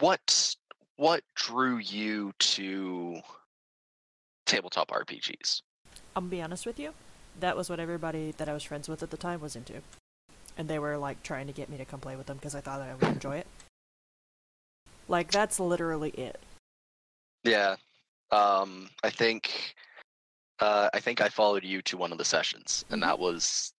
what 0.00 0.54
what 0.96 1.22
drew 1.34 1.78
you 1.78 2.32
to 2.38 3.20
tabletop 4.46 4.88
rpgs 4.90 5.62
I'm 6.14 6.24
gonna 6.24 6.30
be 6.30 6.42
honest 6.42 6.64
with 6.64 6.78
you. 6.78 6.94
That 7.40 7.56
was 7.58 7.68
what 7.68 7.78
everybody 7.78 8.32
that 8.38 8.48
I 8.48 8.54
was 8.54 8.62
friends 8.62 8.88
with 8.88 9.02
at 9.02 9.10
the 9.10 9.18
time 9.18 9.40
was 9.40 9.54
into. 9.54 9.74
And 10.56 10.66
they 10.66 10.78
were 10.78 10.96
like 10.96 11.22
trying 11.22 11.46
to 11.46 11.52
get 11.52 11.68
me 11.68 11.76
to 11.76 11.84
come 11.84 12.00
play 12.00 12.16
with 12.16 12.26
them 12.26 12.38
because 12.38 12.54
I 12.54 12.60
thought 12.60 12.78
that 12.78 12.88
I 12.88 12.94
would 12.94 13.14
enjoy 13.14 13.36
it. 13.36 13.46
Like 15.08 15.30
that's 15.30 15.60
literally 15.60 16.10
it. 16.10 16.40
yeah 17.44 17.76
um 18.30 18.88
i 19.04 19.10
think 19.10 19.74
uh 20.60 20.88
i 20.94 21.00
think 21.00 21.20
i 21.20 21.28
followed 21.28 21.64
you 21.64 21.82
to 21.82 21.96
one 21.96 22.12
of 22.12 22.18
the 22.18 22.24
sessions 22.24 22.84
and 22.90 23.02
Mhm. 23.02 23.06
that 23.06 23.18
was 23.18 23.72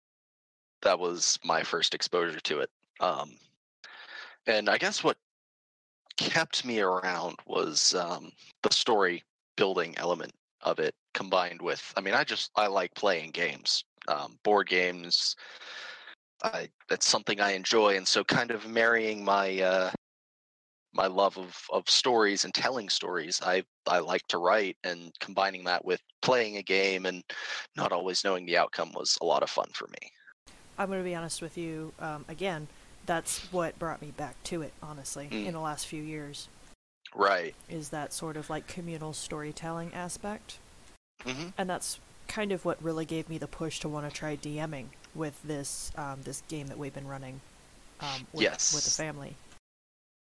that 0.82 0.98
was 0.98 1.38
my 1.44 1.62
first 1.62 1.94
exposure 1.94 2.40
to 2.40 2.60
it 2.60 2.70
um 3.00 3.36
and 4.46 4.68
i 4.68 4.78
guess 4.78 5.02
what 5.02 5.18
kept 6.16 6.64
me 6.64 6.80
around 6.80 7.36
was 7.46 7.94
um 7.94 8.32
the 8.62 8.72
story 8.72 9.22
building 9.56 9.94
element 9.98 10.32
of 10.62 10.78
it 10.78 10.94
combined 11.14 11.60
with 11.60 11.92
i 11.96 12.00
mean 12.00 12.14
i 12.14 12.24
just 12.24 12.50
i 12.56 12.66
like 12.66 12.94
playing 12.94 13.30
games 13.30 13.84
um 14.08 14.38
board 14.42 14.68
games 14.68 15.36
i 16.42 16.68
that's 16.88 17.06
something 17.06 17.40
i 17.40 17.52
enjoy 17.52 17.96
and 17.96 18.06
so 18.06 18.24
kind 18.24 18.50
of 18.50 18.66
marrying 18.68 19.24
my 19.24 19.60
uh 19.60 19.90
my 20.96 21.06
love 21.06 21.36
of 21.38 21.54
of 21.70 21.88
stories 21.88 22.44
and 22.44 22.54
telling 22.54 22.88
stories 22.88 23.40
i 23.44 23.62
i 23.86 23.98
like 23.98 24.26
to 24.28 24.38
write 24.38 24.76
and 24.84 25.12
combining 25.20 25.62
that 25.64 25.84
with 25.84 26.00
playing 26.22 26.56
a 26.56 26.62
game 26.62 27.06
and 27.06 27.22
not 27.76 27.92
always 27.92 28.24
knowing 28.24 28.46
the 28.46 28.56
outcome 28.56 28.90
was 28.94 29.16
a 29.22 29.24
lot 29.24 29.42
of 29.42 29.50
fun 29.50 29.68
for 29.74 29.86
me 29.88 30.10
I'm 30.78 30.90
gonna 30.90 31.02
be 31.02 31.14
honest 31.14 31.40
with 31.40 31.56
you. 31.56 31.94
Um, 31.98 32.26
again, 32.28 32.68
that's 33.06 33.50
what 33.50 33.78
brought 33.78 34.02
me 34.02 34.12
back 34.14 34.34
to 34.44 34.60
it. 34.60 34.74
Honestly, 34.82 35.26
Mm. 35.32 35.46
in 35.46 35.52
the 35.54 35.60
last 35.60 35.86
few 35.86 36.02
years, 36.02 36.48
right 37.14 37.54
is 37.68 37.88
that 37.88 38.12
sort 38.12 38.36
of 38.36 38.50
like 38.50 38.66
communal 38.66 39.12
storytelling 39.14 39.94
aspect. 39.94 40.58
hmm 41.24 41.48
and 41.56 41.70
that's 41.70 41.98
kind 42.28 42.52
of 42.52 42.66
what 42.66 42.76
really 42.82 43.06
gave 43.06 43.28
me 43.30 43.38
the 43.38 43.46
push 43.46 43.80
to 43.80 43.88
want 43.88 44.06
to 44.06 44.14
try 44.14 44.36
DMing 44.36 44.88
with 45.14 45.42
this 45.42 45.92
um, 45.96 46.20
this 46.24 46.42
game 46.48 46.66
that 46.66 46.76
we've 46.76 46.92
been 46.92 47.08
running 47.08 47.40
um, 48.00 48.26
with, 48.34 48.52
with 48.74 48.84
the 48.84 48.90
family. 48.90 49.34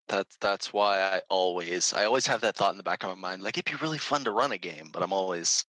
That's 0.08 0.36
that's 0.40 0.72
why 0.72 1.00
i 1.00 1.20
always 1.28 1.92
i 1.92 2.04
always 2.04 2.26
have 2.26 2.40
that 2.40 2.56
thought 2.56 2.72
in 2.72 2.76
the 2.76 2.82
back 2.82 3.02
of 3.02 3.08
my 3.10 3.30
mind 3.30 3.42
like 3.42 3.56
it'd 3.58 3.64
be 3.64 3.84
really 3.84 3.98
fun 3.98 4.24
to 4.24 4.30
run 4.30 4.52
a 4.52 4.58
game 4.58 4.88
but 4.92 5.02
i'm 5.02 5.12
always 5.12 5.64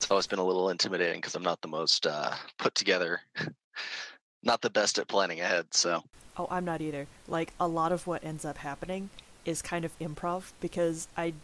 it's 0.00 0.10
always 0.10 0.26
been 0.26 0.38
a 0.38 0.44
little 0.44 0.70
intimidating 0.70 1.20
because 1.20 1.34
i'm 1.34 1.42
not 1.42 1.60
the 1.60 1.68
most 1.68 2.06
uh 2.06 2.34
put 2.58 2.74
together 2.74 3.20
not 4.42 4.60
the 4.60 4.70
best 4.70 4.98
at 4.98 5.08
planning 5.08 5.40
ahead 5.40 5.66
so 5.72 6.02
Oh, 6.36 6.48
I'm 6.50 6.64
not 6.64 6.80
either. 6.80 7.06
Like 7.28 7.52
a 7.60 7.68
lot 7.68 7.92
of 7.92 8.06
what 8.06 8.24
ends 8.24 8.44
up 8.44 8.58
happening 8.58 9.10
is 9.44 9.62
kind 9.62 9.84
of 9.84 9.96
improv 9.98 10.52
because 10.60 11.08
I 11.16 11.34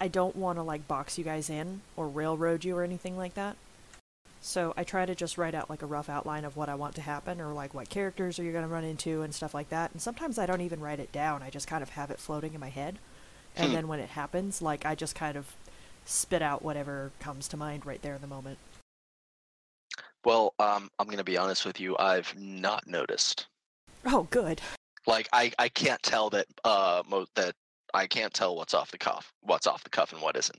I 0.00 0.08
don't 0.08 0.36
want 0.36 0.58
to 0.58 0.62
like 0.62 0.86
box 0.88 1.18
you 1.18 1.24
guys 1.24 1.48
in 1.50 1.80
or 1.96 2.08
railroad 2.08 2.64
you 2.64 2.76
or 2.76 2.82
anything 2.82 3.16
like 3.16 3.34
that. 3.34 3.56
So 4.44 4.74
I 4.76 4.82
try 4.82 5.06
to 5.06 5.14
just 5.14 5.38
write 5.38 5.54
out 5.54 5.70
like 5.70 5.82
a 5.82 5.86
rough 5.86 6.08
outline 6.08 6.44
of 6.44 6.56
what 6.56 6.68
I 6.68 6.74
want 6.74 6.96
to 6.96 7.00
happen 7.00 7.40
or 7.40 7.52
like 7.52 7.74
what 7.74 7.88
characters 7.88 8.38
are 8.38 8.42
you 8.42 8.50
going 8.50 8.64
to 8.64 8.68
run 8.68 8.82
into 8.84 9.22
and 9.22 9.32
stuff 9.32 9.54
like 9.54 9.68
that. 9.70 9.92
And 9.92 10.02
sometimes 10.02 10.36
I 10.36 10.46
don't 10.46 10.60
even 10.60 10.80
write 10.80 10.98
it 10.98 11.12
down. 11.12 11.42
I 11.42 11.48
just 11.50 11.68
kind 11.68 11.82
of 11.82 11.90
have 11.90 12.10
it 12.10 12.18
floating 12.18 12.52
in 12.52 12.60
my 12.60 12.68
head. 12.68 12.98
And 13.56 13.68
Hmm. 13.68 13.74
then 13.74 13.88
when 13.88 14.00
it 14.00 14.10
happens, 14.10 14.60
like 14.60 14.84
I 14.84 14.94
just 14.96 15.14
kind 15.14 15.36
of 15.36 15.54
spit 16.04 16.42
out 16.42 16.62
whatever 16.62 17.12
comes 17.20 17.46
to 17.48 17.56
mind 17.56 17.86
right 17.86 18.02
there 18.02 18.14
in 18.16 18.20
the 18.20 18.26
moment. 18.26 18.58
well 20.24 20.54
um 20.60 20.88
i'm 20.98 21.08
gonna 21.08 21.24
be 21.24 21.36
honest 21.36 21.64
with 21.64 21.80
you 21.80 21.96
i've 21.98 22.32
not 22.38 22.86
noticed 22.86 23.46
Oh, 24.06 24.26
good. 24.30 24.60
like 25.06 25.28
i 25.32 25.52
i 25.58 25.68
can't 25.68 26.02
tell 26.02 26.30
that 26.30 26.46
uh 26.64 27.02
mo- 27.08 27.26
that 27.34 27.54
i 27.94 28.06
can't 28.06 28.32
tell 28.32 28.54
what's 28.56 28.74
off 28.74 28.90
the 28.92 28.98
cuff 28.98 29.32
what's 29.42 29.66
off 29.66 29.82
the 29.84 29.90
cuff 29.90 30.12
and 30.12 30.22
what 30.22 30.36
isn't 30.36 30.58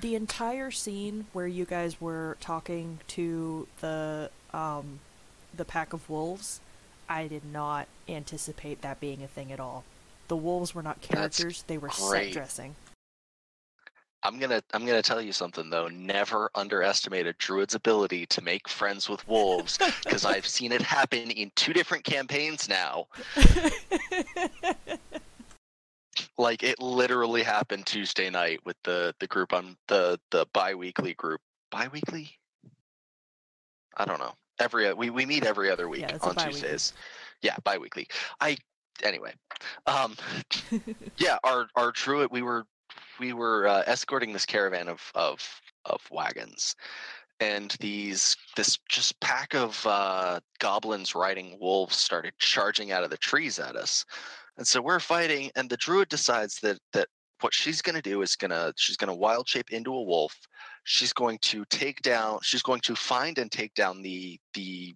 The 0.00 0.14
entire 0.14 0.70
scene 0.70 1.26
where 1.32 1.46
you 1.46 1.64
guys 1.64 2.00
were 2.00 2.36
talking 2.40 2.98
to 3.08 3.66
the 3.80 4.30
um 4.52 5.00
the 5.54 5.64
pack 5.64 5.92
of 5.92 6.08
wolves, 6.08 6.60
I 7.08 7.26
did 7.28 7.44
not 7.44 7.86
anticipate 8.08 8.80
that 8.82 9.00
being 9.00 9.22
a 9.22 9.28
thing 9.28 9.52
at 9.52 9.60
all. 9.60 9.84
The 10.28 10.36
wolves 10.36 10.74
were 10.74 10.82
not 10.82 11.00
That's 11.02 11.38
characters, 11.38 11.64
they 11.66 11.76
were 11.78 11.90
set 11.90 12.32
dressing. 12.32 12.74
i'm 14.22 14.38
gonna 14.38 14.62
i'm 14.72 14.86
gonna 14.86 15.02
tell 15.02 15.20
you 15.20 15.32
something 15.32 15.68
though 15.68 15.88
never 15.88 16.48
underestimate 16.54 17.26
a 17.26 17.32
druid's 17.34 17.74
ability 17.74 18.24
to 18.26 18.40
make 18.40 18.68
friends 18.68 19.08
with 19.08 19.26
wolves 19.26 19.78
because 20.04 20.24
i've 20.24 20.46
seen 20.46 20.70
it 20.70 20.80
happen 20.80 21.30
in 21.32 21.50
two 21.56 21.72
different 21.72 22.04
campaigns 22.04 22.68
now 22.68 23.06
like 26.38 26.62
it 26.62 26.80
literally 26.80 27.42
happened 27.42 27.86
tuesday 27.86 28.30
night 28.30 28.60
with 28.64 28.76
the 28.84 29.14
the 29.20 29.26
group 29.26 29.52
i'm 29.52 29.76
the 29.88 30.18
the 30.30 30.46
bi-weekly 30.52 31.14
group. 31.14 31.40
Bi-weekly? 31.70 32.30
I 33.96 34.04
don't 34.04 34.18
know. 34.20 34.34
Every 34.58 34.92
we, 34.92 35.10
we 35.10 35.24
meet 35.26 35.44
every 35.44 35.70
other 35.70 35.88
week 35.88 36.02
Yeah, 36.02 36.18
on 36.20 36.36
tuesdays. 36.36 36.92
Yeah 37.40 37.56
bi-weekly. 37.64 38.08
I 38.40 38.56
anyway 39.02 39.32
um 39.86 40.16
yeah 41.18 41.38
our 41.44 41.66
our 41.76 41.92
druid 41.92 42.30
we 42.30 42.42
were 42.42 42.66
we 43.18 43.32
were 43.32 43.66
uh, 43.66 43.82
escorting 43.86 44.32
this 44.32 44.46
caravan 44.46 44.88
of 44.88 45.10
of 45.14 45.60
of 45.84 46.00
wagons. 46.10 46.76
And 47.40 47.74
these 47.80 48.36
this 48.56 48.78
just 48.88 49.18
pack 49.20 49.54
of 49.54 49.84
uh, 49.86 50.40
goblins 50.60 51.14
riding 51.14 51.58
wolves 51.58 51.96
started 51.96 52.34
charging 52.38 52.92
out 52.92 53.02
of 53.02 53.10
the 53.10 53.16
trees 53.16 53.58
at 53.58 53.74
us 53.74 54.04
and 54.58 54.66
so 54.66 54.80
we're 54.80 55.00
fighting 55.00 55.50
and 55.56 55.68
the 55.68 55.76
druid 55.76 56.08
decides 56.08 56.60
that 56.60 56.78
that 56.92 57.08
what 57.40 57.54
she's 57.54 57.82
going 57.82 57.96
to 57.96 58.02
do 58.02 58.22
is 58.22 58.36
going 58.36 58.50
to 58.50 58.72
she's 58.76 58.96
going 58.96 59.08
to 59.08 59.14
wild 59.14 59.48
shape 59.48 59.70
into 59.72 59.94
a 59.94 60.02
wolf. 60.02 60.34
She's 60.84 61.12
going 61.12 61.38
to 61.42 61.64
take 61.70 62.02
down 62.02 62.38
she's 62.42 62.62
going 62.62 62.80
to 62.82 62.94
find 62.94 63.38
and 63.38 63.50
take 63.50 63.74
down 63.74 64.02
the 64.02 64.38
the 64.54 64.94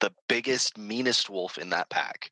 the 0.00 0.12
biggest 0.28 0.78
meanest 0.78 1.28
wolf 1.28 1.58
in 1.58 1.70
that 1.70 1.90
pack. 1.90 2.30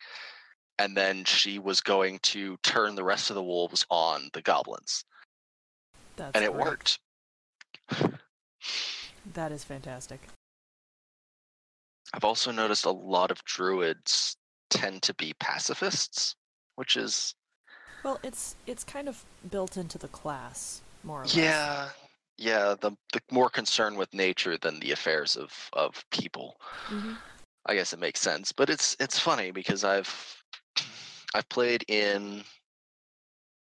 And 0.79 0.97
then 0.97 1.25
she 1.25 1.59
was 1.59 1.81
going 1.81 2.19
to 2.25 2.57
turn 2.63 2.95
the 2.95 3.05
rest 3.05 3.31
of 3.31 3.35
the 3.35 3.43
wolves 3.43 3.85
on 3.91 4.29
the 4.35 4.43
goblins. 4.43 5.05
That's 6.17 6.33
and 6.35 6.45
it 6.45 6.53
great. 6.53 6.65
worked. 6.65 6.99
That 9.35 9.53
is 9.53 9.65
fantastic. 9.65 10.21
I've 12.13 12.25
also 12.25 12.53
noticed 12.53 12.85
a 12.85 12.91
lot 12.91 13.31
of 13.31 13.43
druids 13.45 14.37
tend 14.71 15.03
to 15.03 15.15
be 15.15 15.35
pacifists, 15.41 16.37
which 16.77 16.97
is 16.97 17.35
Well, 18.03 18.21
it's 18.23 18.55
it's 18.67 18.85
kind 18.85 19.09
of 19.09 19.25
built 19.51 19.77
into 19.77 19.99
the 19.99 20.09
class 20.09 20.81
more 21.05 21.23
or 21.23 21.27
less. 21.27 21.35
yeah, 21.35 21.91
yeah, 22.39 22.75
the 22.81 22.93
the 23.13 23.21
more 23.31 23.51
concern 23.51 23.97
with 23.97 24.13
nature 24.15 24.57
than 24.59 24.81
the 24.81 24.93
affairs 24.93 25.37
of 25.37 25.53
of 25.73 26.05
people. 26.11 26.57
hmm 26.89 27.15
I 27.67 27.75
guess 27.75 27.93
it 27.93 27.99
makes 27.99 28.21
sense, 28.21 28.53
but 28.53 28.71
it's 28.71 28.97
it's 29.01 29.19
funny 29.19 29.51
because 29.51 29.85
I've 29.85 30.43
I've 31.35 31.49
played 31.49 31.85
in 31.89 32.45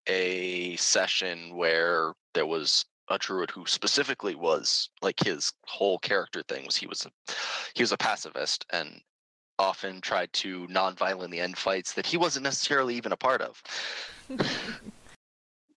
a 0.08 0.76
session 0.78 1.56
where 1.56 2.14
there 2.34 2.46
was 2.46 2.86
a 3.10 3.18
druid 3.18 3.50
who 3.52 3.66
specifically 3.66 4.36
was 4.36 4.90
like 5.02 5.20
his 5.20 5.52
whole 5.66 5.98
character 6.00 6.44
thing 6.44 6.66
was 6.66 6.76
he 6.76 6.88
was 6.88 7.06
a 7.06 7.12
he 7.76 7.82
was 7.84 7.92
a 7.92 7.98
pacifist 7.98 8.66
and 8.72 9.02
often 9.60 10.02
tried 10.02 10.32
to 10.34 10.66
non-violently 10.70 11.40
end 11.40 11.58
fights 11.58 11.94
that 11.94 12.06
he 12.06 12.18
wasn't 12.18 12.44
necessarily 12.44 12.96
even 12.96 13.12
a 13.12 13.18
part 13.18 13.42
of. 13.42 13.62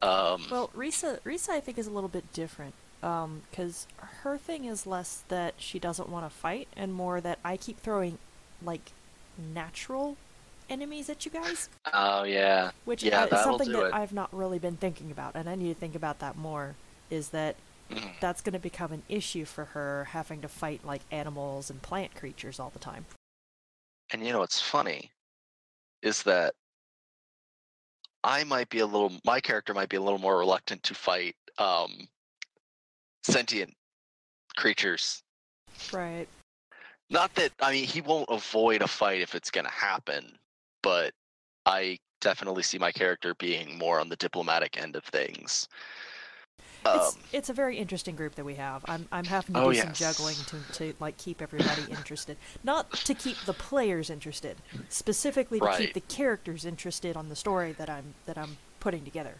Um, 0.00 0.42
Well, 0.50 0.68
Risa, 0.76 1.20
Risa, 1.20 1.50
I 1.50 1.60
think 1.60 1.78
is 1.78 1.86
a 1.86 1.90
little 1.90 2.08
bit 2.08 2.32
different. 2.32 2.74
Um, 3.04 3.42
because 3.50 3.86
her 3.98 4.36
thing 4.38 4.64
is 4.64 4.86
less 4.86 5.22
that 5.28 5.54
she 5.58 5.78
doesn't 5.78 6.08
want 6.08 6.28
to 6.28 6.36
fight, 6.36 6.68
and 6.76 6.92
more 6.92 7.20
that 7.20 7.38
I 7.44 7.56
keep 7.56 7.78
throwing, 7.80 8.18
like, 8.64 8.92
natural 9.36 10.16
enemies 10.70 11.08
at 11.10 11.24
you 11.24 11.30
guys, 11.30 11.68
oh 11.92 12.22
yeah, 12.22 12.70
which 12.84 13.02
Yeah, 13.02 13.22
uh, 13.22 13.26
is 13.26 13.42
something 13.42 13.72
that 13.72 13.86
it. 13.86 13.94
I've 13.94 14.12
not 14.12 14.32
really 14.32 14.58
been 14.58 14.76
thinking 14.76 15.10
about, 15.10 15.34
and 15.34 15.48
I 15.48 15.54
need 15.54 15.74
to 15.74 15.78
think 15.78 15.94
about 15.94 16.20
that 16.20 16.36
more. 16.36 16.74
Is 17.10 17.28
that 17.30 17.56
Mhm. 17.90 18.18
that's 18.20 18.40
going 18.40 18.54
to 18.54 18.58
become 18.58 18.92
an 18.92 19.02
issue 19.08 19.44
for 19.44 19.66
her 19.66 20.04
having 20.10 20.40
to 20.42 20.48
fight 20.48 20.84
like 20.84 21.02
animals 21.10 21.70
and 21.70 21.82
plant 21.82 22.14
creatures 22.14 22.58
all 22.60 22.70
the 22.70 22.78
time? 22.78 23.06
And 24.12 24.24
you 24.24 24.32
know 24.32 24.40
what's 24.40 24.60
funny 24.60 25.10
is 26.02 26.22
that 26.24 26.54
I 28.22 28.44
might 28.44 28.68
be 28.68 28.80
a 28.80 28.86
little 28.86 29.12
my 29.24 29.40
character 29.40 29.74
might 29.74 29.88
be 29.88 29.96
a 29.96 30.02
little 30.02 30.18
more 30.18 30.38
reluctant 30.38 30.82
to 30.84 30.94
fight 30.94 31.34
um 31.58 32.08
sentient 33.22 33.74
creatures. 34.56 35.22
Right. 35.92 36.28
Not 37.10 37.34
that 37.34 37.52
I 37.60 37.72
mean 37.72 37.84
he 37.86 38.00
won't 38.00 38.28
avoid 38.30 38.82
a 38.82 38.88
fight 38.88 39.22
if 39.22 39.34
it's 39.34 39.50
going 39.50 39.64
to 39.64 39.72
happen, 39.72 40.38
but 40.82 41.12
I 41.66 41.98
definitely 42.20 42.62
see 42.62 42.78
my 42.78 42.92
character 42.92 43.34
being 43.34 43.78
more 43.78 43.98
on 43.98 44.08
the 44.08 44.16
diplomatic 44.16 44.80
end 44.80 44.94
of 44.94 45.04
things. 45.04 45.68
It's 46.84 47.16
Um, 47.16 47.22
it's 47.32 47.48
a 47.48 47.52
very 47.54 47.78
interesting 47.78 48.16
group 48.16 48.34
that 48.34 48.44
we 48.44 48.54
have. 48.56 48.84
I'm 48.88 49.08
I'm 49.12 49.26
having 49.26 49.54
to 49.56 49.60
Oh, 49.60 49.70
do 49.70 49.74
some 49.74 49.92
juggling 49.92 50.44
to, 50.46 50.60
to 50.72 50.94
like 51.00 51.16
keep 51.16 51.40
everybody 51.40 51.84
interested. 51.84 52.36
Not 52.64 53.04
to 53.04 53.14
keep 53.14 53.44
the 53.44 53.54
players 53.54 54.10
interested, 54.10 54.56
specifically 54.88 55.60
to 55.60 55.66
Right. 55.66 55.78
keep 55.78 55.94
the 55.94 56.00
characters 56.00 56.64
interested 56.64 57.16
on 57.16 57.28
the 57.28 57.36
story 57.36 57.72
that 57.72 57.88
I'm 57.88 58.14
that 58.26 58.36
I'm 58.38 58.56
putting 58.80 59.04
together. 59.04 59.34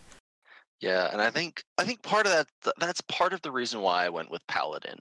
Yeah, 0.80 1.08
and 1.12 1.22
I 1.22 1.30
think 1.30 1.62
I 1.78 1.84
think 1.84 2.02
part 2.02 2.26
of 2.26 2.32
that 2.32 2.74
that's 2.78 3.00
part 3.02 3.32
of 3.32 3.42
the 3.42 3.52
reason 3.52 3.80
why 3.80 4.04
I 4.04 4.08
went 4.08 4.30
with 4.30 4.44
paladin 4.48 4.98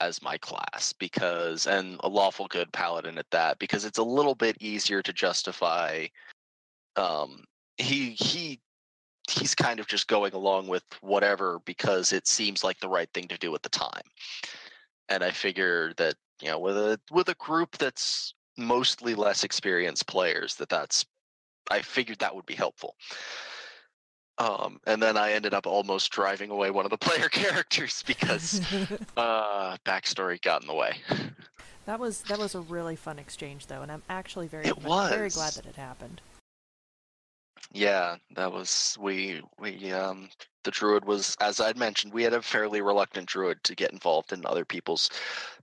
as 0.00 0.22
my 0.22 0.38
class 0.38 0.92
because 0.98 1.66
and 1.66 1.98
a 2.04 2.08
lawful 2.08 2.46
good 2.48 2.72
paladin 2.72 3.18
at 3.18 3.30
that 3.30 3.58
because 3.58 3.84
it's 3.84 3.98
a 3.98 4.02
little 4.02 4.34
bit 4.34 4.56
easier 4.60 5.02
to 5.02 5.12
justify 5.12 6.06
um 6.96 7.44
he 7.78 8.10
he 8.12 8.60
he's 9.30 9.54
kind 9.54 9.80
of 9.80 9.86
just 9.86 10.08
going 10.08 10.32
along 10.32 10.66
with 10.66 10.84
whatever 11.00 11.60
because 11.64 12.12
it 12.12 12.26
seems 12.26 12.64
like 12.64 12.78
the 12.80 12.88
right 12.88 13.08
thing 13.14 13.28
to 13.28 13.38
do 13.38 13.54
at 13.54 13.62
the 13.62 13.68
time. 13.68 14.02
And 15.08 15.22
I 15.22 15.30
figure 15.30 15.92
that, 15.96 16.14
you 16.40 16.50
know, 16.50 16.58
with 16.58 16.76
a 16.76 17.00
with 17.10 17.28
a 17.28 17.34
group 17.34 17.76
that's 17.78 18.34
mostly 18.56 19.14
less 19.14 19.44
experienced 19.44 20.06
players 20.06 20.54
that 20.56 20.68
that's 20.68 21.04
I 21.70 21.82
figured 21.82 22.18
that 22.18 22.34
would 22.34 22.46
be 22.46 22.54
helpful. 22.54 22.96
Um, 24.38 24.80
and 24.86 25.02
then 25.02 25.18
I 25.18 25.32
ended 25.32 25.52
up 25.52 25.66
almost 25.66 26.10
driving 26.10 26.50
away 26.50 26.70
one 26.70 26.86
of 26.86 26.90
the 26.90 26.98
player 27.08 27.28
characters 27.28 28.02
because 28.06 28.60
uh, 29.16 29.76
backstory 29.84 30.40
got 30.40 30.62
in 30.62 30.68
the 30.68 30.74
way. 30.74 30.96
that 31.86 32.00
was 32.00 32.22
that 32.22 32.38
was 32.38 32.54
a 32.54 32.60
really 32.60 32.96
fun 32.96 33.18
exchange 33.18 33.66
though, 33.66 33.82
and 33.82 33.92
I'm 33.92 34.02
actually 34.08 34.48
very 34.48 34.66
It 34.66 34.76
gl- 34.76 35.10
very 35.10 35.28
glad 35.28 35.52
that 35.54 35.66
it 35.66 35.76
happened. 35.76 36.20
Yeah, 37.72 38.16
that 38.34 38.50
was 38.52 38.96
we 39.00 39.42
we 39.58 39.92
um 39.92 40.28
the 40.64 40.70
druid 40.72 41.04
was 41.04 41.36
as 41.40 41.60
I'd 41.60 41.76
mentioned, 41.78 42.12
we 42.12 42.24
had 42.24 42.32
a 42.34 42.42
fairly 42.42 42.80
reluctant 42.82 43.28
druid 43.28 43.62
to 43.64 43.74
get 43.76 43.92
involved 43.92 44.32
in 44.32 44.44
other 44.44 44.64
people's 44.64 45.08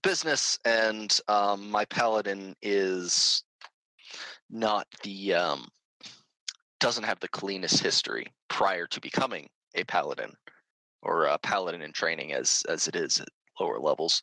business, 0.03 0.57
and 0.63 1.19
um 1.27 1.69
my 1.69 1.83
paladin 1.85 2.55
is 2.61 3.43
not 4.49 4.87
the 5.03 5.33
um 5.33 5.67
doesn't 6.79 7.03
have 7.03 7.19
the 7.19 7.27
cleanest 7.27 7.79
history 7.81 8.27
prior 8.49 8.87
to 8.87 9.01
becoming 9.01 9.49
a 9.75 9.83
paladin 9.83 10.31
or 11.01 11.25
a 11.25 11.37
paladin 11.39 11.81
in 11.81 11.91
training 11.91 12.33
as 12.33 12.63
as 12.69 12.87
it 12.87 12.95
is 12.95 13.19
at 13.19 13.27
lower 13.59 13.79
levels. 13.79 14.21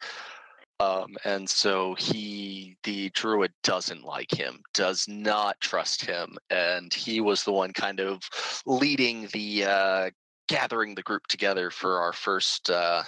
Um, 0.85 1.17
and 1.25 1.49
so 1.49 1.95
he, 1.95 2.77
the 2.85 3.11
druid, 3.11 3.53
doesn't 3.63 4.05
like 4.05 4.31
him, 4.31 4.63
does 4.75 5.07
not 5.09 5.61
trust 5.61 6.05
him, 6.05 6.37
and 6.51 6.93
he 6.93 7.21
was 7.21 7.45
the 7.45 7.53
one 7.53 7.73
kind 7.73 8.01
of 8.01 8.23
leading 8.67 9.29
the 9.33 9.65
uh, 9.65 10.11
gathering 10.49 10.95
the 10.95 11.03
group 11.03 11.27
together 11.27 11.71
for 11.71 12.01
our 12.01 12.13
first 12.13 12.71
uh, 12.71 13.03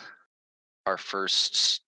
our 0.87 0.97
first 0.97 1.83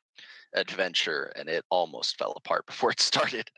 adventure, 0.55 1.33
and 1.37 1.48
it 1.48 1.64
almost 1.70 2.18
fell 2.18 2.33
apart 2.37 2.66
before 2.66 2.90
it 2.90 3.01
started. 3.01 3.51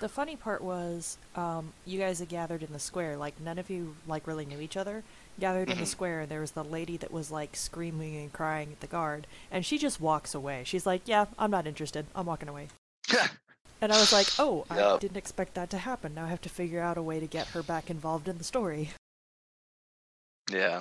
The 0.00 0.08
funny 0.08 0.36
part 0.36 0.62
was, 0.62 1.18
um, 1.34 1.72
you 1.86 1.98
guys 1.98 2.18
had 2.18 2.28
gathered 2.28 2.62
in 2.62 2.72
the 2.72 2.78
square. 2.78 3.16
Like 3.16 3.40
none 3.40 3.58
of 3.58 3.70
you 3.70 3.96
like 4.06 4.26
really 4.26 4.44
knew 4.44 4.60
each 4.60 4.76
other. 4.76 5.02
Gathered 5.40 5.68
in 5.70 5.78
the 5.78 5.84
Mhm. 5.84 5.88
square, 5.88 6.20
and 6.20 6.30
there 6.30 6.40
was 6.40 6.52
the 6.52 6.62
lady 6.62 6.96
that 6.98 7.10
was 7.12 7.30
like 7.30 7.56
screaming 7.56 8.16
and 8.16 8.32
crying 8.32 8.70
at 8.72 8.80
the 8.80 8.86
guard, 8.86 9.26
and 9.50 9.66
she 9.66 9.78
just 9.78 10.00
walks 10.00 10.32
away. 10.34 10.62
She's 10.64 10.86
like, 10.86 11.02
"Yeah, 11.06 11.26
I'm 11.38 11.50
not 11.50 11.66
interested. 11.66 12.06
I'm 12.14 12.26
walking 12.26 12.48
away." 12.48 12.68
And 13.80 13.92
I 13.92 13.98
was 13.98 14.12
like, 14.14 14.28
"Oh, 14.38 14.64
I 14.70 14.96
didn't 14.98 15.16
expect 15.18 15.54
that 15.54 15.68
to 15.70 15.78
happen. 15.78 16.14
Now 16.14 16.24
I 16.24 16.28
have 16.28 16.40
to 16.42 16.48
figure 16.48 16.80
out 16.80 16.96
a 16.96 17.02
way 17.02 17.20
to 17.20 17.26
get 17.26 17.48
her 17.48 17.62
back 17.62 17.90
involved 17.90 18.28
in 18.28 18.38
the 18.38 18.44
story." 18.44 18.92
yeah, 20.50 20.80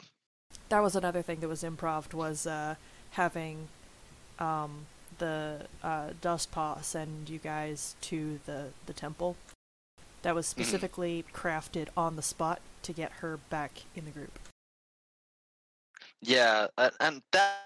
That 0.69 0.81
was 0.81 0.95
another 0.95 1.21
thing 1.21 1.39
that 1.39 1.47
was 1.47 1.63
improv 1.63 2.13
was 2.13 2.45
uh, 2.47 2.75
having 3.11 3.67
um, 4.39 4.85
the 5.17 5.67
uh, 5.83 6.11
Dust 6.21 6.51
Paw 6.51 6.79
send 6.81 7.29
you 7.29 7.39
guys 7.39 7.95
to 8.01 8.39
the 8.45 8.69
the 8.85 8.93
temple. 8.93 9.35
That 10.21 10.35
was 10.35 10.47
specifically 10.47 11.25
crafted 11.33 11.89
on 11.97 12.15
the 12.15 12.21
spot 12.21 12.61
to 12.83 12.93
get 12.93 13.11
her 13.13 13.37
back 13.49 13.71
in 13.95 14.05
the 14.05 14.11
group. 14.11 14.37
yeah, 16.21 16.67
and 16.99 17.21
that 17.31 17.59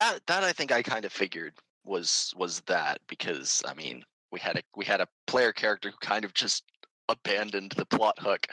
that, 0.00 0.20
that 0.26 0.44
I 0.44 0.52
think 0.52 0.72
I 0.72 0.82
kind 0.82 1.04
of 1.04 1.12
figured 1.12 1.54
was 1.84 2.32
was 2.36 2.60
that 2.62 2.98
because 3.08 3.62
I 3.66 3.74
mean 3.74 4.04
we 4.32 4.40
had 4.40 4.56
a 4.56 4.62
we 4.76 4.84
had 4.84 5.00
a 5.00 5.08
player 5.26 5.52
character 5.52 5.90
who 5.90 5.96
kind 6.00 6.24
of 6.24 6.34
just 6.34 6.64
abandoned 7.08 7.72
the 7.76 7.86
plot 7.86 8.18
hook. 8.18 8.46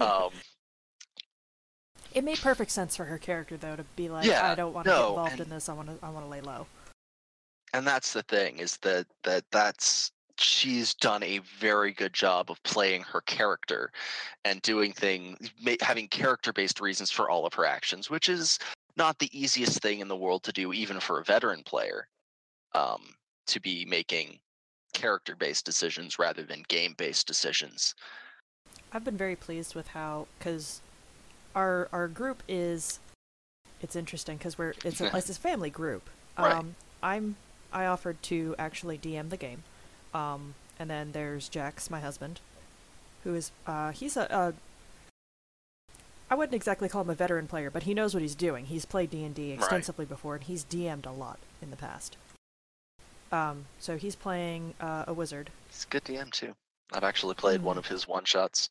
Um, 0.00 0.30
It 2.12 2.22
made 2.22 2.38
perfect 2.38 2.70
sense 2.70 2.94
for 2.96 3.04
her 3.06 3.18
character 3.18 3.56
though 3.56 3.74
to 3.74 3.82
be 3.96 4.08
like, 4.08 4.24
Yeah, 4.24 4.48
I 4.48 4.54
don't 4.54 4.72
want 4.72 4.84
to 4.86 4.92
get 4.92 5.08
involved 5.08 5.32
and- 5.32 5.40
in 5.40 5.48
this. 5.50 5.68
I 5.68 5.72
want 5.72 5.88
to 5.88 5.98
I 6.06 6.10
want 6.10 6.24
to 6.24 6.30
lay 6.30 6.40
low. 6.40 6.66
and 7.72 7.84
that's 7.86 8.12
the 8.12 8.22
thing 8.22 8.58
is 8.60 8.76
that 8.78 9.06
that 9.24 9.44
that's 9.50 10.12
she's 10.38 10.94
done 10.94 11.22
a 11.22 11.40
very 11.58 11.92
good 11.92 12.12
job 12.12 12.50
of 12.50 12.62
playing 12.62 13.02
her 13.02 13.20
character 13.22 13.90
and 14.44 14.60
doing 14.62 14.92
things 14.92 15.50
having 15.80 16.08
character 16.08 16.52
based 16.52 16.80
reasons 16.80 17.10
for 17.10 17.30
all 17.30 17.46
of 17.46 17.54
her 17.54 17.64
actions 17.64 18.10
which 18.10 18.28
is 18.28 18.58
not 18.96 19.18
the 19.18 19.38
easiest 19.38 19.80
thing 19.80 20.00
in 20.00 20.08
the 20.08 20.16
world 20.16 20.42
to 20.42 20.52
do 20.52 20.72
even 20.72 21.00
for 21.00 21.20
a 21.20 21.24
veteran 21.24 21.62
player 21.64 22.06
um, 22.74 23.14
to 23.46 23.60
be 23.60 23.84
making 23.84 24.38
character 24.92 25.34
based 25.36 25.64
decisions 25.64 26.18
rather 26.18 26.42
than 26.42 26.62
game 26.68 26.94
based 26.96 27.26
decisions 27.26 27.94
I've 28.92 29.04
been 29.04 29.16
very 29.16 29.36
pleased 29.36 29.74
with 29.74 29.88
how 29.88 30.28
because 30.38 30.80
our 31.54 31.88
our 31.92 32.06
group 32.06 32.42
is 32.48 33.00
it's 33.80 33.96
interesting 33.96 34.36
because 34.36 34.56
we're 34.56 34.74
it's 34.84 35.00
a, 35.00 35.06
it's 35.16 35.28
a 35.28 35.34
family 35.34 35.70
group. 35.70 36.08
Right. 36.38 36.52
Um, 36.52 36.76
I'm 37.02 37.36
I 37.72 37.86
offered 37.86 38.22
to 38.24 38.54
actually 38.58 38.98
DM 38.98 39.30
the 39.30 39.36
game, 39.36 39.64
um, 40.14 40.54
and 40.78 40.88
then 40.88 41.12
there's 41.12 41.48
Jax, 41.48 41.90
my 41.90 42.00
husband, 42.00 42.40
who 43.24 43.34
is 43.34 43.50
uh, 43.66 43.90
he's 43.92 44.16
a, 44.16 44.22
a 44.30 44.54
I 46.30 46.34
wouldn't 46.34 46.54
exactly 46.54 46.88
call 46.88 47.02
him 47.02 47.10
a 47.10 47.14
veteran 47.14 47.46
player, 47.46 47.70
but 47.70 47.82
he 47.82 47.92
knows 47.94 48.14
what 48.14 48.22
he's 48.22 48.34
doing. 48.34 48.66
He's 48.66 48.84
played 48.86 49.10
D 49.10 49.24
and 49.24 49.34
D 49.34 49.50
Right. 49.50 49.58
extensively 49.58 50.04
before, 50.06 50.34
and 50.36 50.44
he's 50.44 50.64
DM'd 50.64 51.06
a 51.06 51.12
lot 51.12 51.38
in 51.60 51.70
the 51.70 51.76
past. 51.76 52.16
Um, 53.32 53.66
so 53.78 53.96
he's 53.96 54.14
playing 54.16 54.74
uh, 54.80 55.04
a 55.06 55.12
wizard. 55.12 55.50
he's 55.68 55.84
a 55.84 55.88
good 55.92 56.04
dm 56.04 56.30
too 56.30 56.54
i've 56.92 57.02
actually 57.02 57.34
played 57.34 57.62
one 57.62 57.74
Mhm. 57.74 57.80
of 57.80 57.86
his 57.86 58.06
one 58.06 58.24
shots 58.24 58.68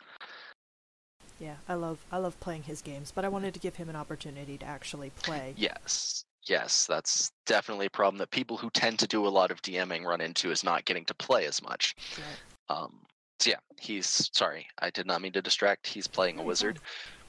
Yeah, 1.39 1.55
I 1.67 1.73
love 1.73 2.05
I 2.11 2.17
love 2.17 2.39
playing 2.39 2.63
his 2.63 2.81
games, 2.81 3.11
but 3.13 3.25
I 3.25 3.27
wanted 3.27 3.53
to 3.55 3.59
give 3.59 3.75
him 3.75 3.89
an 3.89 3.95
opportunity 3.97 4.57
to 4.59 4.65
actually 4.65 5.09
play. 5.21 5.53
yes 5.57 6.23
yes, 6.45 6.85
that's 6.85 7.31
definitely 7.45 7.87
a 7.87 7.89
problem 7.89 8.17
that 8.19 8.31
people 8.31 8.57
who 8.57 8.69
tend 8.69 8.99
to 8.99 9.07
do 9.07 9.25
a 9.25 9.29
lot 9.29 9.51
of 9.51 9.61
DMing 9.61 10.03
run 10.03 10.21
into 10.21 10.51
is 10.51 10.63
not 10.63 10.85
getting 10.85 11.05
to 11.05 11.13
play 11.13 11.45
as 11.45 11.61
much. 11.61 11.95
Right. 12.17 12.77
Um, 12.77 12.93
so 13.39 13.49
yeah, 13.51 13.57
he's 13.79 14.29
sorry, 14.33 14.67
I 14.79 14.89
did 14.89 15.05
not 15.05 15.21
mean 15.21 15.33
to 15.33 15.41
distract. 15.41 15.87
He's 15.87 16.07
playing 16.07 16.39
a 16.39 16.43
wizard. 16.43 16.79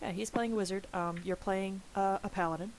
Yeah, 0.00 0.12
he's 0.12 0.30
playing 0.30 0.52
a 0.52 0.56
wizard. 0.56 0.86
Um, 0.94 1.16
you're 1.24 1.36
playing 1.36 1.82
uh, 1.96 2.18
a 2.22 2.28
paladin. 2.28 2.72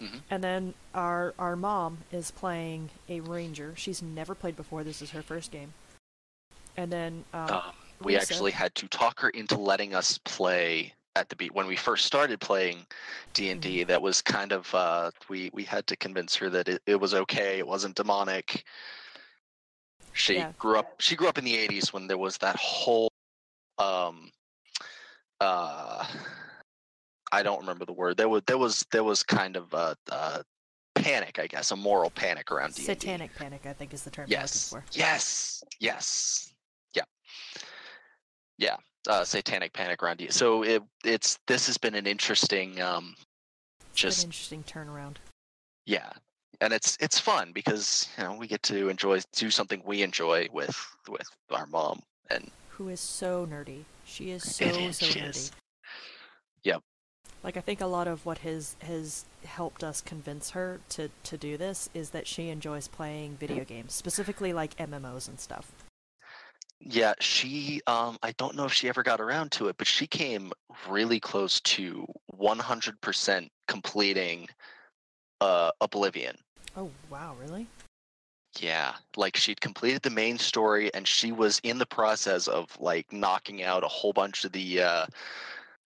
Mhm. 0.00 0.20
And 0.30 0.42
then 0.42 0.74
our 0.94 1.34
our 1.38 1.56
mom 1.56 1.98
is 2.10 2.30
playing 2.30 2.90
a 3.08 3.20
ranger. 3.20 3.74
She's 3.76 4.02
never 4.02 4.34
played 4.34 4.56
before. 4.56 4.82
This 4.82 5.02
is 5.02 5.10
her 5.10 5.22
first 5.22 5.50
game. 5.50 5.72
And 6.76 6.90
then 6.92 7.24
um, 7.32 7.50
Um, 7.50 7.62
we 8.00 8.16
actually 8.16 8.50
had 8.50 8.74
to 8.76 8.88
talk 8.88 9.20
her 9.20 9.30
into 9.30 9.56
letting 9.56 9.94
us 9.94 10.18
play 10.24 10.94
at 11.16 11.28
the 11.28 11.36
beat 11.36 11.54
when 11.54 11.66
we 11.66 11.76
first 11.76 12.04
started 12.04 12.40
playing 12.40 12.86
D 13.34 13.50
and 13.50 13.60
Mm-hmm. 13.60 13.70
D. 13.70 13.84
That 13.84 14.02
was 14.02 14.20
kind 14.20 14.52
of 14.52 14.74
uh, 14.74 15.10
we 15.28 15.50
we 15.52 15.62
had 15.62 15.86
to 15.86 15.96
convince 15.96 16.34
her 16.36 16.50
that 16.50 16.68
it, 16.68 16.82
it 16.86 16.96
was 16.96 17.14
okay. 17.14 17.58
It 17.58 17.66
wasn't 17.66 17.94
demonic. 17.96 18.64
She 20.12 20.34
Yeah. 20.34 20.52
grew 20.58 20.78
up. 20.78 21.00
She 21.00 21.16
grew 21.16 21.28
up 21.28 21.38
in 21.38 21.44
the 21.44 21.54
'80s 21.54 21.92
when 21.92 22.06
there 22.06 22.18
was 22.18 22.38
that 22.38 22.56
whole. 22.56 23.10
Um, 23.78 24.30
uh, 25.40 26.06
I 27.32 27.42
don't 27.42 27.60
remember 27.60 27.84
the 27.84 27.92
word. 27.92 28.16
There 28.16 28.28
was 28.28 28.42
there 28.46 28.58
was 28.58 28.84
there 28.90 29.04
was 29.04 29.22
kind 29.22 29.56
of 29.56 29.72
a, 29.72 29.96
a 30.10 30.44
panic, 30.94 31.38
I 31.38 31.46
guess, 31.46 31.70
a 31.70 31.76
moral 31.76 32.10
panic 32.10 32.50
around 32.50 32.74
D 32.74 32.86
and 32.86 32.98
D. 32.98 33.06
satanic 33.06 33.34
panic, 33.34 33.66
I 33.66 33.72
think, 33.72 33.92
is 33.94 34.02
the 34.02 34.10
term 34.10 34.26
Yes. 34.28 34.74
Yes. 34.92 35.64
Yes. 35.80 36.54
Yeah. 36.94 37.02
Yeah. 38.58 38.76
Uh, 39.06 39.22
satanic 39.24 39.72
panic 39.74 40.02
around 40.02 40.20
you. 40.20 40.30
So 40.30 40.62
it 40.62 40.82
it's 41.04 41.38
this 41.46 41.66
has 41.66 41.76
been 41.76 41.94
an 41.94 42.06
interesting 42.06 42.80
um 42.80 43.14
for. 43.16 43.84
It's 43.86 43.92
been 43.92 44.10
just 44.10 44.24
an 44.24 44.28
interesting 44.28 44.64
turnaround. 44.64 45.16
yeah. 45.86 46.10
And 46.60 46.72
it's 46.72 46.96
it's 47.00 47.18
fun 47.18 47.52
because 47.52 48.08
you 48.16 48.24
know 48.24 48.34
we 48.36 48.46
get 48.46 48.62
to 48.64 48.88
enjoy 48.88 49.20
do 49.32 49.50
something 49.50 49.82
we 49.84 50.02
enjoy 50.02 50.48
with 50.52 50.76
with 51.08 51.28
our 51.50 51.66
mom 51.66 52.00
and 52.30 52.50
Who 52.70 52.88
is 52.88 53.00
so 53.00 53.46
nerdy. 53.46 53.84
She 54.06 54.30
is 54.30 54.42
so 54.56 54.64
is, 54.64 54.98
so 54.98 55.06
nerdy. 55.06 55.28
is. 55.28 55.52
Yep. 56.62 56.82
Like 57.42 57.56
I 57.58 57.60
think 57.60 57.80
a 57.82 57.86
lot 57.86 58.08
of 58.08 58.24
what 58.24 58.38
has 58.38 58.76
has 58.80 59.26
helped 59.44 59.84
us 59.84 60.00
convince 60.00 60.50
her 60.50 60.80
to 60.90 61.10
to 61.24 61.36
do 61.36 61.56
this 61.58 61.90
is 61.92 62.10
that 62.10 62.26
she 62.26 62.48
enjoys 62.48 62.88
playing 62.88 63.36
video 63.36 63.64
games, 63.64 63.92
specifically 63.92 64.52
like 64.54 64.74
MMOs 64.76 65.28
and 65.28 65.38
stuff. 65.38 65.72
Yeah 66.80 67.14
she 67.20 67.80
um 67.86 68.18
I 68.22 68.32
don't 68.32 68.56
know 68.56 68.64
if 68.64 68.72
she 68.72 68.88
ever 68.88 69.02
got 69.02 69.20
around 69.20 69.52
to 69.52 69.68
it 69.68 69.76
but 69.78 69.86
she 69.86 70.06
came 70.06 70.52
really 70.88 71.20
close 71.20 71.60
to 71.60 72.06
100% 72.38 73.48
completing 73.68 74.48
uh 75.40 75.70
Oblivion. 75.80 76.36
Oh 76.76 76.90
wow, 77.10 77.36
really? 77.40 77.66
Yeah, 78.58 78.94
like 79.16 79.36
she'd 79.36 79.60
completed 79.60 80.02
the 80.02 80.10
main 80.10 80.38
story 80.38 80.92
and 80.94 81.06
she 81.06 81.32
was 81.32 81.60
in 81.64 81.78
the 81.78 81.86
process 81.86 82.46
of 82.46 82.68
like 82.80 83.12
knocking 83.12 83.62
out 83.62 83.84
a 83.84 83.88
whole 83.88 84.12
bunch 84.12 84.44
of 84.44 84.52
the 84.52 84.82
uh 84.82 85.06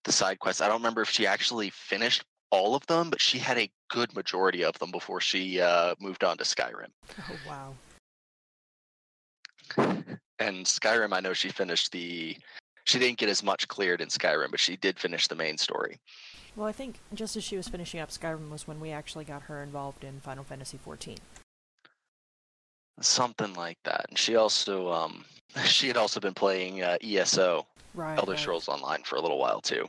the 0.05 0.13
side 0.13 0.39
quests. 0.39 0.61
I 0.61 0.69
don't 0.69 0.79
remember 0.79 1.03
if 1.03 1.11
she 1.11 1.27
actually 1.27 1.71
finished 1.71 2.25
all 2.51 2.75
of 2.75 2.87
them, 2.87 3.11
but 3.11 3.21
she 3.21 3.39
had 3.39 3.59
a 3.59 3.71
good 3.91 4.15
majority 4.15 4.65
of 4.65 4.79
them 4.79 4.91
before 4.91 5.21
she 5.21 5.61
uh 5.61 5.95
moved 6.01 6.25
on 6.25 6.39
to 6.39 6.45
Skyrim. 6.45 6.91
Oh 7.31 7.37
wow. 7.47 7.75
And 10.39 10.65
Skyrim 10.65 11.13
I 11.13 11.21
know 11.21 11.33
she 11.33 11.49
finished 11.49 11.93
the 11.93 12.37
she 12.85 12.99
didn't 12.99 13.19
get 13.19 13.29
as 13.29 13.43
much 13.43 13.69
cleared 13.69 14.01
in 14.01 14.09
Skyrim, 14.09 14.51
but 14.51 14.61
she 14.61 14.77
did 14.77 14.99
finish 14.99 15.27
the 15.27 15.35
main 15.35 15.59
story. 15.59 15.99
Well, 16.57 16.67
I 16.67 16.73
think 16.73 16.97
just 17.15 17.37
as 17.37 17.45
she 17.45 17.57
was 17.57 17.69
finishing 17.69 18.01
up 18.01 18.11
Skyrim 18.11 18.51
was 18.51 18.67
when 18.67 18.81
we 18.81 18.91
actually 18.91 19.25
got 19.25 19.43
her 19.43 19.63
involved 19.63 20.05
in 20.05 20.21
Final 20.21 20.45
Fantasy 20.45 20.79
XIV. 20.79 21.19
Something 23.01 23.55
like 23.55 23.79
that. 23.85 24.07
And 24.09 24.19
she 24.19 24.37
also 24.37 24.93
um 24.93 25.25
she 25.65 25.89
had 25.89 25.97
also 25.97 26.21
been 26.21 26.35
playing 26.35 26.83
uh, 26.83 26.99
ESO 27.03 27.67
Right. 27.99 28.17
Elder 28.17 28.33
right. 28.33 28.41
Scrolls 28.41 28.69
Online 28.69 29.03
for 29.03 29.17
a 29.17 29.21
little 29.21 29.39
while 29.39 29.61
too. 29.61 29.87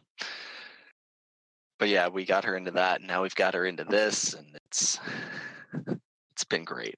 But 1.78 1.90
yeah, 1.90 2.08
we 2.08 2.26
got 2.26 2.44
her 2.44 2.58
into 2.58 2.72
that. 2.72 3.00
And 3.00 3.08
now 3.08 3.22
we've 3.22 3.36
got 3.36 3.54
her 3.54 3.66
into 3.66 3.84
this, 3.84 4.34
and 4.34 4.48
it's 4.66 5.00
it's 6.32 6.44
been 6.44 6.64
great. 6.64 6.98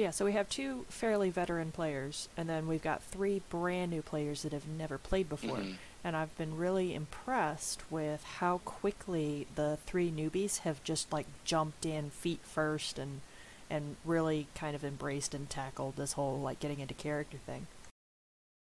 Yeah, 0.00 0.12
so 0.12 0.24
we 0.24 0.32
have 0.32 0.48
two 0.48 0.86
fairly 0.88 1.28
veteran 1.28 1.72
players, 1.72 2.30
and 2.34 2.48
then 2.48 2.66
we've 2.66 2.80
got 2.80 3.02
three 3.02 3.42
brand 3.50 3.90
new 3.90 4.00
players 4.00 4.40
that 4.44 4.52
have 4.54 4.66
never 4.66 4.96
played 4.96 5.28
before. 5.28 5.58
Mhm. 5.58 5.76
And 6.02 6.16
I've 6.16 6.34
been 6.38 6.56
really 6.56 6.94
impressed 6.94 7.82
with 7.90 8.24
how 8.24 8.62
quickly 8.64 9.46
the 9.56 9.76
three 9.84 10.10
newbies 10.10 10.60
have 10.60 10.82
just 10.84 11.12
like 11.12 11.26
jumped 11.44 11.84
in 11.84 12.08
feet 12.08 12.40
first 12.42 12.98
and 12.98 13.20
and 13.68 13.98
really 14.02 14.48
kind 14.54 14.74
of 14.74 14.84
embraced 14.84 15.34
and 15.34 15.50
tackled 15.50 15.96
this 15.96 16.14
whole 16.14 16.40
like 16.40 16.60
getting 16.60 16.80
into 16.80 16.94
character 16.94 17.36
thing. 17.36 17.66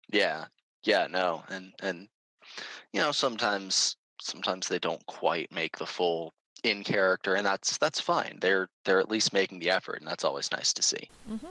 Yeah, 0.07 0.45
yeah, 0.83 1.07
no, 1.07 1.43
and 1.49 1.73
and 1.81 2.07
you 2.93 3.01
know 3.01 3.11
sometimes 3.11 3.97
sometimes 4.21 4.69
they 4.69 4.79
don't 4.79 5.05
quite 5.05 5.51
make 5.51 5.79
the 5.79 5.85
full 5.85 6.33
in 6.65 6.83
character, 6.83 7.35
and 7.35 7.45
that's 7.45 7.77
that's 7.77 7.99
fine. 8.01 8.37
They're 8.41 8.67
they're 8.83 8.99
at 8.99 9.09
least 9.09 9.33
making 9.33 9.59
the 9.59 9.69
effort, 9.69 9.99
and 9.99 10.07
that's 10.07 10.23
always 10.23 10.51
nice 10.51 10.73
to 10.73 10.81
see. 10.81 11.09
Mm-hmm. 11.29 11.47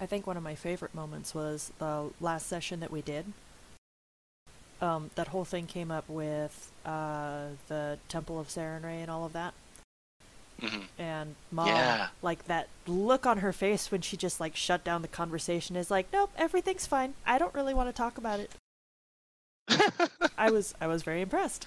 I 0.00 0.06
think 0.06 0.26
one 0.26 0.36
of 0.36 0.42
my 0.42 0.54
favorite 0.54 0.94
moments 0.94 1.34
was 1.34 1.72
the 1.78 2.10
last 2.20 2.46
session 2.46 2.80
that 2.80 2.90
we 2.90 3.00
did. 3.00 3.26
Um, 4.80 5.10
that 5.14 5.28
whole 5.28 5.44
thing 5.44 5.66
came 5.66 5.90
up 5.90 6.06
with 6.08 6.70
uh, 6.84 7.44
the 7.68 7.98
Temple 8.08 8.38
of 8.40 8.48
Sarenrae 8.48 9.00
and 9.00 9.10
all 9.10 9.24
of 9.24 9.32
that. 9.32 9.54
hmm 10.60 10.80
And 10.98 11.36
mom, 11.50 11.68
Yeah. 11.68 12.08
like 12.22 12.46
that 12.48 12.68
look 12.86 13.24
on 13.24 13.38
her 13.38 13.52
face 13.52 13.90
when 13.90 14.00
she 14.02 14.16
just 14.16 14.40
like 14.40 14.56
shut 14.56 14.84
down 14.84 15.00
the 15.02 15.08
conversation 15.08 15.76
is 15.76 15.90
like, 15.90 16.08
nope, 16.12 16.32
everything's 16.36 16.86
fine. 16.86 17.14
I 17.24 17.38
don't 17.38 17.54
really 17.54 17.72
want 17.72 17.88
to 17.88 17.92
talk 17.94 18.18
about 18.18 18.40
it. 18.40 18.50
I 20.36 20.50
was 20.50 20.74
I 20.80 20.86
was 20.86 21.02
very 21.02 21.22
impressed. 21.22 21.66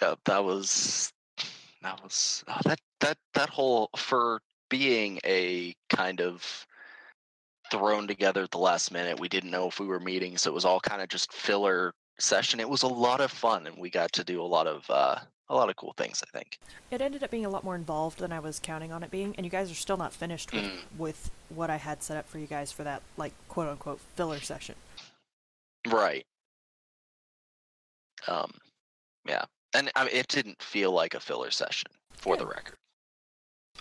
Yeah, 0.00 0.14
that 0.24 0.44
was 0.44 1.12
that 1.82 2.02
was 2.02 2.44
oh, 2.48 2.58
that 2.64 2.78
that 3.00 3.16
that 3.34 3.48
whole 3.48 3.90
for 3.96 4.40
being 4.68 5.18
a 5.24 5.74
kind 5.90 6.20
of 6.20 6.66
thrown 7.70 8.06
together 8.06 8.42
at 8.42 8.50
the 8.50 8.58
last 8.58 8.92
minute. 8.92 9.18
We 9.20 9.28
didn't 9.28 9.50
know 9.50 9.68
if 9.68 9.80
we 9.80 9.86
were 9.86 10.00
meeting, 10.00 10.36
so 10.36 10.50
it 10.50 10.54
was 10.54 10.64
all 10.64 10.80
kind 10.80 11.02
of 11.02 11.08
just 11.08 11.32
filler 11.32 11.92
session. 12.18 12.60
It 12.60 12.68
was 12.68 12.82
a 12.82 12.88
lot 12.88 13.20
of 13.20 13.30
fun, 13.30 13.66
and 13.66 13.76
we 13.76 13.90
got 13.90 14.12
to 14.12 14.24
do 14.24 14.40
a 14.40 14.44
lot 14.44 14.66
of 14.66 14.84
uh, 14.90 15.16
a 15.48 15.54
lot 15.54 15.68
of 15.70 15.76
cool 15.76 15.94
things. 15.96 16.22
I 16.26 16.36
think. 16.38 16.58
It 16.90 17.00
ended 17.00 17.22
up 17.22 17.30
being 17.30 17.46
a 17.46 17.50
lot 17.50 17.64
more 17.64 17.74
involved 17.76 18.18
than 18.18 18.32
I 18.32 18.40
was 18.40 18.58
counting 18.60 18.92
on 18.92 19.02
it 19.02 19.10
being, 19.10 19.34
and 19.36 19.44
you 19.44 19.50
guys 19.50 19.70
are 19.70 19.74
still 19.74 19.96
not 19.96 20.12
finished 20.12 20.52
with, 20.52 20.64
Mm. 20.64 20.78
with 20.98 21.30
what 21.48 21.70
I 21.70 21.76
had 21.76 22.02
set 22.02 22.16
up 22.16 22.28
for 22.28 22.38
you 22.38 22.46
guys 22.46 22.72
for 22.72 22.84
that 22.84 23.02
like 23.16 23.32
quote 23.48 23.68
unquote 23.68 24.00
filler 24.16 24.40
session. 24.40 24.74
Right. 25.88 26.26
Um, 28.28 28.50
yeah, 29.28 29.44
and 29.76 29.90
I 29.94 30.04
mean, 30.04 30.14
it 30.14 30.28
didn't 30.28 30.60
feel 30.62 30.90
like 30.90 31.14
a 31.14 31.20
filler 31.20 31.50
session 31.50 31.90
for 32.10 32.36
the 32.36 32.46
record. 32.46 32.76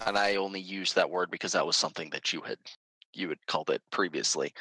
And 0.06 0.18
I 0.18 0.36
only 0.36 0.60
used 0.60 0.96
that 0.96 1.10
word 1.10 1.32
because 1.32 1.54
that 1.54 1.66
was 1.66 1.78
something 1.78 2.10
that 2.10 2.34
you 2.34 2.42
had 2.42 2.58
you 3.14 3.30
had 3.30 3.46
called 3.48 3.70
it 3.70 3.82
previously. 3.92 4.54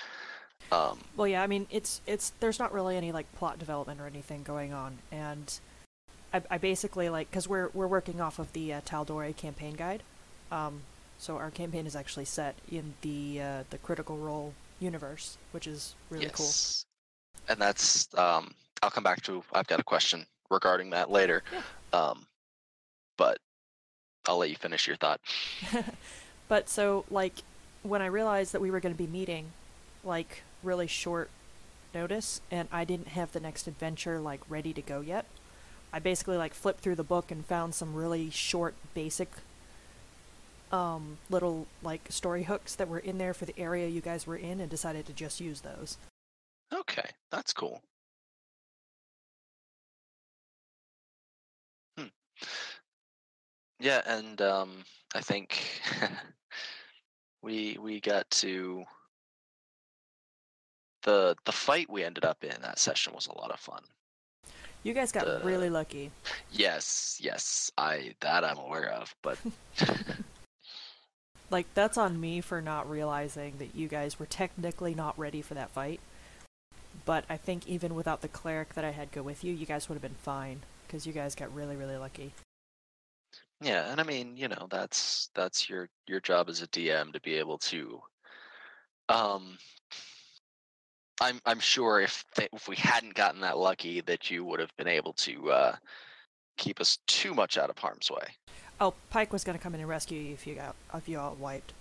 Um, 0.71 1.01
Well, 1.17 1.27
yeah, 1.27 1.43
I 1.43 1.47
mean, 1.49 1.67
it's 1.71 2.01
it's 2.07 2.33
there's 2.41 2.59
not 2.59 2.73
really 2.73 2.97
any 2.97 3.11
like 3.11 3.33
plot 3.35 3.59
development 3.59 4.01
or 4.01 4.07
anything 4.07 4.45
going 4.45 4.73
on, 4.73 4.99
and 5.11 5.59
I, 6.33 6.43
I 6.51 6.59
basically 6.59 7.09
like 7.09 7.31
because 7.31 7.49
we're 7.49 7.69
we're 7.75 7.89
working 7.89 8.21
off 8.21 8.39
of 8.39 8.53
the 8.53 8.75
uh, 8.75 8.81
Tal'Dorei 8.83 9.37
campaign 9.37 9.75
guide, 9.75 10.05
um, 10.53 10.83
so 11.19 11.37
our 11.37 11.51
campaign 11.51 11.87
is 11.87 11.97
actually 11.97 12.27
set 12.27 12.55
in 12.71 12.95
the 13.03 13.43
uh, 13.43 13.65
the 13.71 13.79
Critical 13.79 14.17
Role 14.17 14.55
universe, 14.79 15.37
which 15.51 15.67
is 15.67 15.97
really 16.11 16.27
cool. 16.27 16.47
yes. 16.47 16.87
And 17.49 17.61
that's 17.61 18.09
um, 18.17 18.55
I'll 18.83 18.91
come 18.91 19.05
back 19.05 19.21
to. 19.23 19.43
I've 19.53 19.67
got 19.67 19.81
a 19.81 19.85
question 19.85 20.25
regarding 20.51 20.91
that 20.91 21.11
later. 21.11 21.43
Yeah. 21.53 21.63
Um, 21.99 22.27
but 23.17 23.39
I'll 24.27 24.39
let 24.39 24.51
you 24.51 24.57
finish 24.57 24.87
your 24.87 24.97
thought. 24.97 25.21
but 26.49 26.69
so 26.69 27.05
like 27.11 27.35
when 27.83 28.03
I 28.03 28.07
realized 28.07 28.53
that 28.53 28.61
we 28.61 28.71
were 28.71 28.81
going 28.81 28.95
to 28.95 29.03
be 29.03 29.07
meeting, 29.07 29.53
like 30.03 30.43
really 30.63 30.87
short 30.87 31.31
notice, 31.95 32.41
and 32.51 32.69
I 32.73 32.85
didn't 32.85 33.09
have 33.09 33.33
the 33.33 33.41
next 33.41 33.67
adventure 33.67 34.21
like 34.21 34.41
ready 34.49 34.73
to 34.73 34.83
go 34.83 35.01
yet, 35.01 35.27
I 35.93 35.99
basically 36.01 36.37
like 36.37 36.55
flipped 36.55 36.81
through 36.81 36.97
the 36.97 37.05
book 37.05 37.31
and 37.31 37.45
found 37.45 37.75
some 37.75 37.95
really 37.95 38.31
short, 38.31 38.75
basic, 38.95 39.29
um, 40.73 41.19
little 41.31 41.67
like 41.83 42.11
story 42.11 42.45
hooks 42.45 42.75
that 42.75 42.89
were 42.89 42.99
in 42.99 43.19
there 43.19 43.35
for 43.35 43.45
the 43.45 43.57
area 43.57 43.87
you 43.87 44.01
guys 44.01 44.27
were 44.27 44.37
in, 44.37 44.61
and 44.61 44.69
decided 44.69 45.07
to 45.07 45.13
just 45.13 45.41
use 45.41 45.61
those. 45.61 45.97
Okay, 46.73 47.11
that's 47.31 47.53
cool. 47.53 47.81
Yeah, 53.81 54.03
and 54.07 54.41
um, 54.41 54.85
I 55.15 55.21
think 55.21 55.65
we 57.43 57.77
we 57.81 58.01
got 58.01 58.31
to 58.31 58.85
the 61.03 61.37
the 61.45 61.53
fight 61.53 61.91
we 61.91 62.05
ended 62.05 62.25
up 62.25 62.45
in 62.45 62.61
that 62.63 62.79
session 62.79 63.13
was 63.15 63.27
a 63.27 63.39
lot 63.39 63.51
of 63.51 63.61
fun. 63.61 63.83
You 64.83 64.93
guys 64.95 65.13
got 65.13 65.25
the- 65.25 65.41
really 65.45 65.71
lucky. 65.71 66.11
Yes, 66.53 67.19
yes, 67.21 67.71
I 67.77 68.15
that 68.21 68.45
I'm 68.45 68.59
aware 68.59 68.91
of, 68.91 69.15
but 69.23 69.39
Like 71.51 71.67
that's 71.75 71.99
on 71.99 72.21
me 72.21 72.41
for 72.41 72.61
not 72.61 72.89
realizing 72.91 73.59
that 73.59 73.75
you 73.75 73.87
guys 73.87 74.19
were 74.19 74.27
technically 74.27 74.95
not 74.95 75.19
ready 75.19 75.43
for 75.43 75.55
that 75.55 75.71
fight. 75.71 76.01
But 77.05 77.25
I 77.29 77.37
think 77.37 77.69
even 77.69 77.95
without 77.95 78.23
the 78.23 78.29
cleric 78.29 78.75
that 78.75 78.85
I 78.85 78.93
had 78.93 79.13
go 79.13 79.23
with 79.23 79.45
you, 79.45 79.53
you 79.53 79.67
guys 79.67 79.89
would 79.89 79.95
have 79.95 80.03
been 80.03 80.15
fine 80.23 80.63
because 80.95 81.07
you 81.09 81.13
guys 81.13 81.35
got 81.35 81.53
really 81.53 81.75
really 81.75 81.97
lucky. 81.97 82.33
yeah, 83.61 83.91
and 83.91 84.01
I 84.01 84.05
mean, 84.05 84.37
you 84.37 84.47
know, 84.47 84.69
that's 84.71 85.29
that's 85.35 85.69
your 85.69 85.89
your 86.07 86.21
job 86.21 86.49
as 86.49 86.63
a 86.63 86.69
DM 86.69 87.13
to 87.13 87.21
be 87.21 87.35
able 87.35 87.59
to 87.59 88.01
um 89.09 89.59
I'm 91.21 91.41
I'm 91.47 91.59
sure 91.59 92.01
if 92.01 92.25
th- 92.37 92.49
if 92.53 92.69
we 92.69 92.77
hadn't 92.77 93.15
gotten 93.15 93.41
that 93.41 93.59
lucky 93.59 94.03
that 94.03 94.31
you 94.31 94.45
would 94.45 94.61
have 94.61 94.71
been 94.77 94.87
able 94.87 95.15
to 95.15 95.51
uh 95.51 95.77
keep 96.59 96.81
us 96.81 96.99
too 97.09 97.35
much 97.35 97.59
out 97.59 97.71
of 97.71 97.79
harm's 97.79 98.09
way. 98.09 98.29
Oh, 98.81 98.95
Pike 99.11 99.33
was 99.33 99.43
gonna 99.43 99.59
come 99.59 99.75
in 99.75 99.81
and 99.81 99.89
rescue 99.89 100.21
you 100.21 100.33
if 100.33 100.47
you 100.47 100.55
got 100.55 100.77
if 100.95 101.09
you 101.09 101.19
all 101.19 101.35
wiped. 101.41 101.73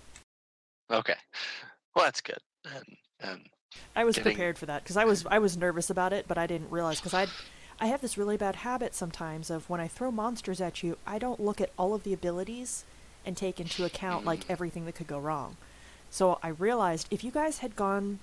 Okay. 0.90 1.14
Well, 1.94 2.04
that's 2.04 2.20
good. 2.20 2.38
And 2.64 2.84
and 3.20 3.40
I 3.94 4.02
was 4.02 4.16
Getting- 4.16 4.32
prepared 4.32 4.58
for 4.58 4.66
that 4.66 4.82
because 4.82 4.96
I 4.96 5.04
was 5.04 5.24
I 5.26 5.38
was 5.38 5.56
nervous 5.56 5.88
about 5.90 6.12
it, 6.12 6.26
but 6.26 6.36
I 6.36 6.48
didn't 6.48 6.70
realize 6.72 6.98
because 6.98 7.14
I 7.14 7.26
I 7.80 7.86
have 7.86 8.00
this 8.00 8.16
really 8.16 8.36
bad 8.36 8.56
habit 8.56 8.94
sometimes 8.94 9.50
of 9.50 9.68
when 9.68 9.80
I 9.80 9.88
throw 9.88 10.10
monsters 10.10 10.60
at 10.60 10.82
you, 10.82 10.96
I 11.06 11.18
don't 11.18 11.40
look 11.40 11.60
at 11.60 11.70
all 11.78 11.94
of 11.94 12.04
the 12.04 12.12
abilities 12.12 12.84
and 13.26 13.36
take 13.36 13.60
into 13.60 13.84
account 13.84 14.24
like 14.24 14.44
everything 14.48 14.84
that 14.86 14.94
could 14.94 15.06
go 15.06 15.18
wrong. 15.18 15.56
So 16.10 16.38
I 16.42 16.48
realized 16.48 17.08
if 17.10 17.24
you 17.24 17.30
guys 17.30 17.58
had 17.58 17.76
gone 17.76 18.20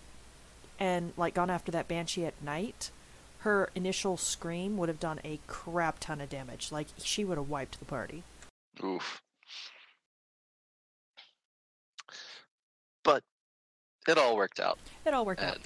and 0.80 1.14
like 1.18 1.34
gone 1.34 1.50
after 1.50 1.72
that 1.72 1.88
banshee 1.88 2.26
at 2.26 2.42
night, 2.42 2.92
her 3.40 3.70
initial 3.76 4.18
scream 4.18 4.78
would 4.78 4.90
have 4.90 5.00
done 5.00 5.20
a 5.24 5.40
crap 5.48 6.00
ton 6.00 6.22
of 6.22 6.30
damage. 6.30 6.72
Like 6.72 6.88
she 6.98 7.26
would 7.26 7.38
have 7.38 7.50
wiped 7.50 7.80
the 7.80 7.86
party. 7.86 8.24
oof. 8.84 9.22
But 13.04 13.24
it 14.08 14.18
all 14.18 14.36
worked 14.36 14.60
out. 14.60 14.80
It 15.06 15.14
all 15.14 15.26
worked 15.26 15.42
out. 15.42 15.58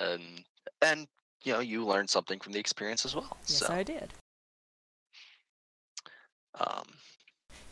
and 0.00 0.14
and 0.20 0.44
and 0.82 1.06
you 1.46 1.52
know 1.52 1.60
you 1.60 1.84
learned 1.86 2.10
something 2.10 2.40
from 2.40 2.52
the 2.52 2.58
experience 2.58 3.04
as 3.06 3.14
well. 3.14 3.36
Yes, 3.46 3.58
so 3.58 3.72
I 3.72 3.82
did. 3.84 4.12
um, 6.60 6.84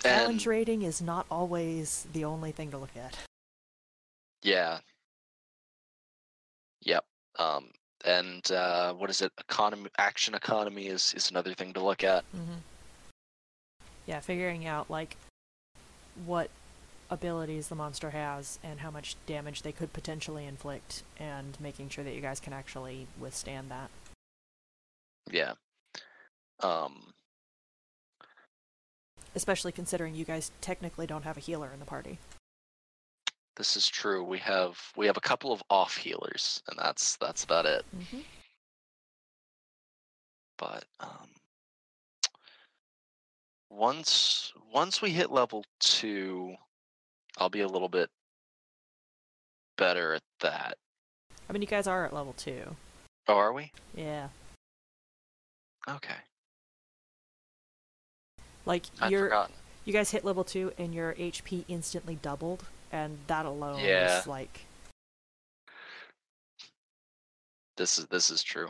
Challenge 0.00 0.42
and 0.42 0.46
rating 0.46 0.82
is 0.82 1.02
not 1.02 1.26
always 1.30 2.06
the 2.12 2.24
only 2.24 2.52
thing 2.52 2.70
to 2.70 2.78
look 2.78 2.96
at. 2.96 3.18
yeah, 4.42 4.78
yep. 6.82 7.04
Um, 7.38 7.70
and 8.04 8.48
uh, 8.52 8.92
what 8.92 9.10
is 9.10 9.22
it? 9.22 9.32
Economy, 9.38 9.90
action 9.98 10.34
economy 10.34 10.86
is 10.86 11.12
is 11.16 11.30
another 11.30 11.52
thing 11.54 11.72
to 11.72 11.82
look 11.82 12.04
at. 12.04 12.22
Mm-hmm. 12.36 12.60
Yeah, 14.06 14.20
figuring 14.20 14.66
out 14.66 14.88
like 14.88 15.16
what 16.26 16.48
abilities 17.14 17.68
the 17.68 17.74
monster 17.74 18.10
has 18.10 18.58
and 18.62 18.80
how 18.80 18.90
much 18.90 19.16
damage 19.26 19.62
they 19.62 19.72
could 19.72 19.92
potentially 19.94 20.44
inflict, 20.44 21.02
and 21.18 21.56
making 21.60 21.88
sure 21.88 22.04
that 22.04 22.14
you 22.14 22.20
guys 22.20 22.40
can 22.40 22.52
actually 22.52 23.06
withstand 23.18 23.70
that. 23.70 23.88
Yeah. 25.30 25.52
Um, 26.60 27.12
Especially 29.34 29.72
considering 29.72 30.14
you 30.14 30.24
guys 30.24 30.50
technically 30.60 31.06
don't 31.06 31.24
have 31.24 31.36
a 31.36 31.40
healer 31.40 31.70
in 31.72 31.80
the 31.80 31.86
party. 31.86 32.18
this 33.56 33.76
is 33.76 33.88
true. 33.88 34.22
We 34.22 34.38
have 34.38 34.78
we 34.96 35.06
have 35.06 35.16
a 35.16 35.20
couple 35.20 35.52
of 35.52 35.62
off 35.70 35.96
healers, 35.96 36.62
and 36.68 36.78
that's 36.78 37.16
that's 37.16 37.44
about 37.44 37.66
it. 37.66 37.84
Mm-hmm. 37.96 38.20
but 40.58 40.84
um, 41.00 41.28
once 43.70 44.52
once 44.72 45.02
we 45.02 45.10
hit 45.10 45.30
level 45.30 45.64
two, 45.80 46.54
I'll 47.38 47.48
be 47.50 47.60
a 47.60 47.68
little 47.68 47.88
bit 47.88 48.08
better 49.76 50.14
at 50.14 50.22
that. 50.40 50.76
I 51.48 51.52
mean, 51.52 51.62
you 51.62 51.68
guys 51.68 51.86
are 51.86 52.04
at 52.04 52.12
level 52.12 52.32
two. 52.34 52.76
Oh, 53.26 53.34
are 53.36 53.52
we? 53.52 53.72
Yeah, 53.94 54.28
Okay, 55.88 56.14
like 58.66 58.84
I'd 59.00 59.10
you're 59.10 59.26
forgotten. 59.28 59.54
you 59.84 59.92
guys 59.92 60.10
hit 60.10 60.24
level 60.24 60.44
two 60.44 60.72
and 60.78 60.94
your 60.94 61.12
HP 61.14 61.64
instantly 61.68 62.16
doubled, 62.16 62.64
and 62.92 63.18
that 63.26 63.44
alone 63.46 63.80
Yeah. 63.80 64.20
is 64.20 64.26
like 64.26 64.60
This 67.76 67.98
is 67.98 68.06
this 68.06 68.30
is 68.30 68.42
true, 68.42 68.68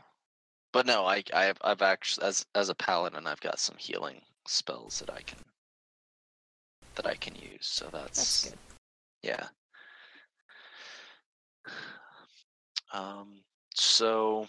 but 0.72 0.86
no, 0.86 1.04
I 1.04 1.22
I 1.34 1.44
have 1.44 1.58
I've 1.62 1.82
actually 1.82 2.26
as 2.26 2.46
as 2.54 2.68
a 2.70 2.74
paladin, 2.74 3.26
I've 3.26 3.40
got 3.40 3.58
some 3.58 3.76
healing 3.76 4.22
spells 4.48 4.98
that 5.00 5.10
I 5.10 5.20
can 5.22 5.38
that 6.96 7.06
I 7.06 7.14
can 7.14 7.34
use. 7.34 7.66
So 7.66 7.88
that's, 7.92 8.42
that's 8.42 8.50
good. 8.50 8.58
yeah. 9.22 9.46
Um. 12.92 13.40
So 13.74 14.46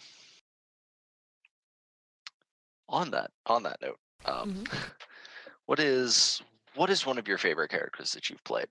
on 2.88 3.10
that 3.12 3.32
on 3.48 3.64
that 3.64 3.82
note, 3.82 4.00
um, 4.26 4.54
Mhm. 4.54 4.68
what 5.66 5.80
is 5.80 6.42
what 6.76 6.90
is 6.90 7.06
one 7.06 7.18
of 7.18 7.28
your 7.28 7.38
favorite 7.38 7.70
characters 7.70 8.12
that 8.14 8.30
you've 8.30 8.44
played? 8.44 8.68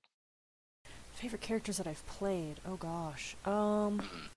Favorite 1.15 1.41
characters 1.41 1.79
that 1.79 1.87
I've 1.87 2.07
played? 2.07 2.61
Oh 2.67 2.77
gosh. 2.77 3.35
Um 3.45 4.01
Mhm. 4.01 4.31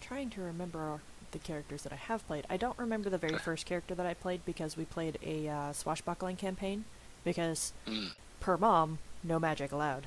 trying 0.00 0.30
to 0.30 0.40
remember 0.40 1.00
the 1.32 1.38
characters 1.38 1.82
that 1.82 1.92
I 1.92 1.96
have 1.96 2.26
played. 2.26 2.46
I 2.48 2.56
don't 2.56 2.78
remember 2.78 3.10
the 3.10 3.18
very 3.18 3.36
first 3.38 3.66
character 3.66 3.94
that 3.94 4.06
I 4.06 4.14
played 4.14 4.44
because 4.46 4.76
we 4.76 4.86
played 4.86 5.18
a 5.22 5.46
uh, 5.48 5.72
swashbuckling 5.74 6.36
campaign 6.36 6.86
because 7.24 7.72
Mm. 7.86 8.12
per 8.40 8.56
mom, 8.56 8.98
no 9.22 9.38
magic 9.38 9.72
allowed. 9.72 10.06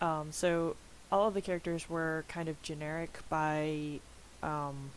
Um 0.00 0.32
so 0.32 0.76
all 1.10 1.28
of 1.28 1.34
the 1.34 1.42
characters 1.42 1.88
were 1.90 2.24
kind 2.28 2.48
of 2.48 2.60
generic 2.62 3.18
by 3.28 4.00
um 4.42 4.90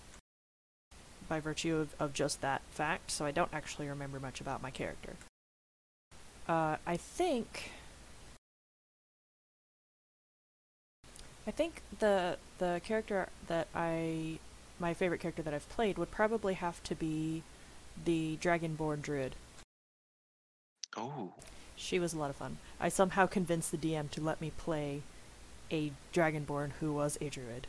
by 1.28 1.40
virtue 1.40 1.76
of, 1.78 1.96
of 2.00 2.14
just 2.14 2.42
that 2.42 2.62
fact, 2.72 3.10
so 3.12 3.26
I 3.26 3.32
don't 3.32 3.54
actually 3.54 3.88
remember 3.88 4.20
much 4.20 4.40
about 4.40 4.62
my 4.62 4.70
character. 4.72 5.16
Uh, 6.48 6.78
I 6.86 6.98
think 6.98 7.72
I 11.48 11.52
think 11.52 11.82
the 12.00 12.38
the 12.58 12.82
character 12.84 13.30
that 13.48 13.68
I 13.76 14.40
my 14.80 14.94
favorite 14.94 15.20
character 15.22 15.42
that 15.42 15.54
I've 15.54 15.70
played 15.70 15.98
would 15.98 16.12
probably 16.12 16.56
have 16.56 16.84
to 16.84 16.96
be 16.96 17.44
the 18.04 18.38
Dragonborn 18.42 19.02
Druid. 19.02 19.36
Oh, 20.98 21.34
She 21.76 22.00
was 22.00 22.14
a 22.14 22.18
lot 22.18 22.30
of 22.30 22.36
fun. 22.38 22.58
I 22.80 22.90
somehow 22.90 23.26
convinced 23.26 23.72
the 23.72 23.78
DM 23.78 24.10
to 24.12 24.22
let 24.22 24.40
me 24.40 24.52
play 24.58 25.02
a 25.72 25.92
Dragonborn 26.14 26.72
who 26.80 26.94
was 26.94 27.18
a 27.20 27.30
druid. 27.30 27.68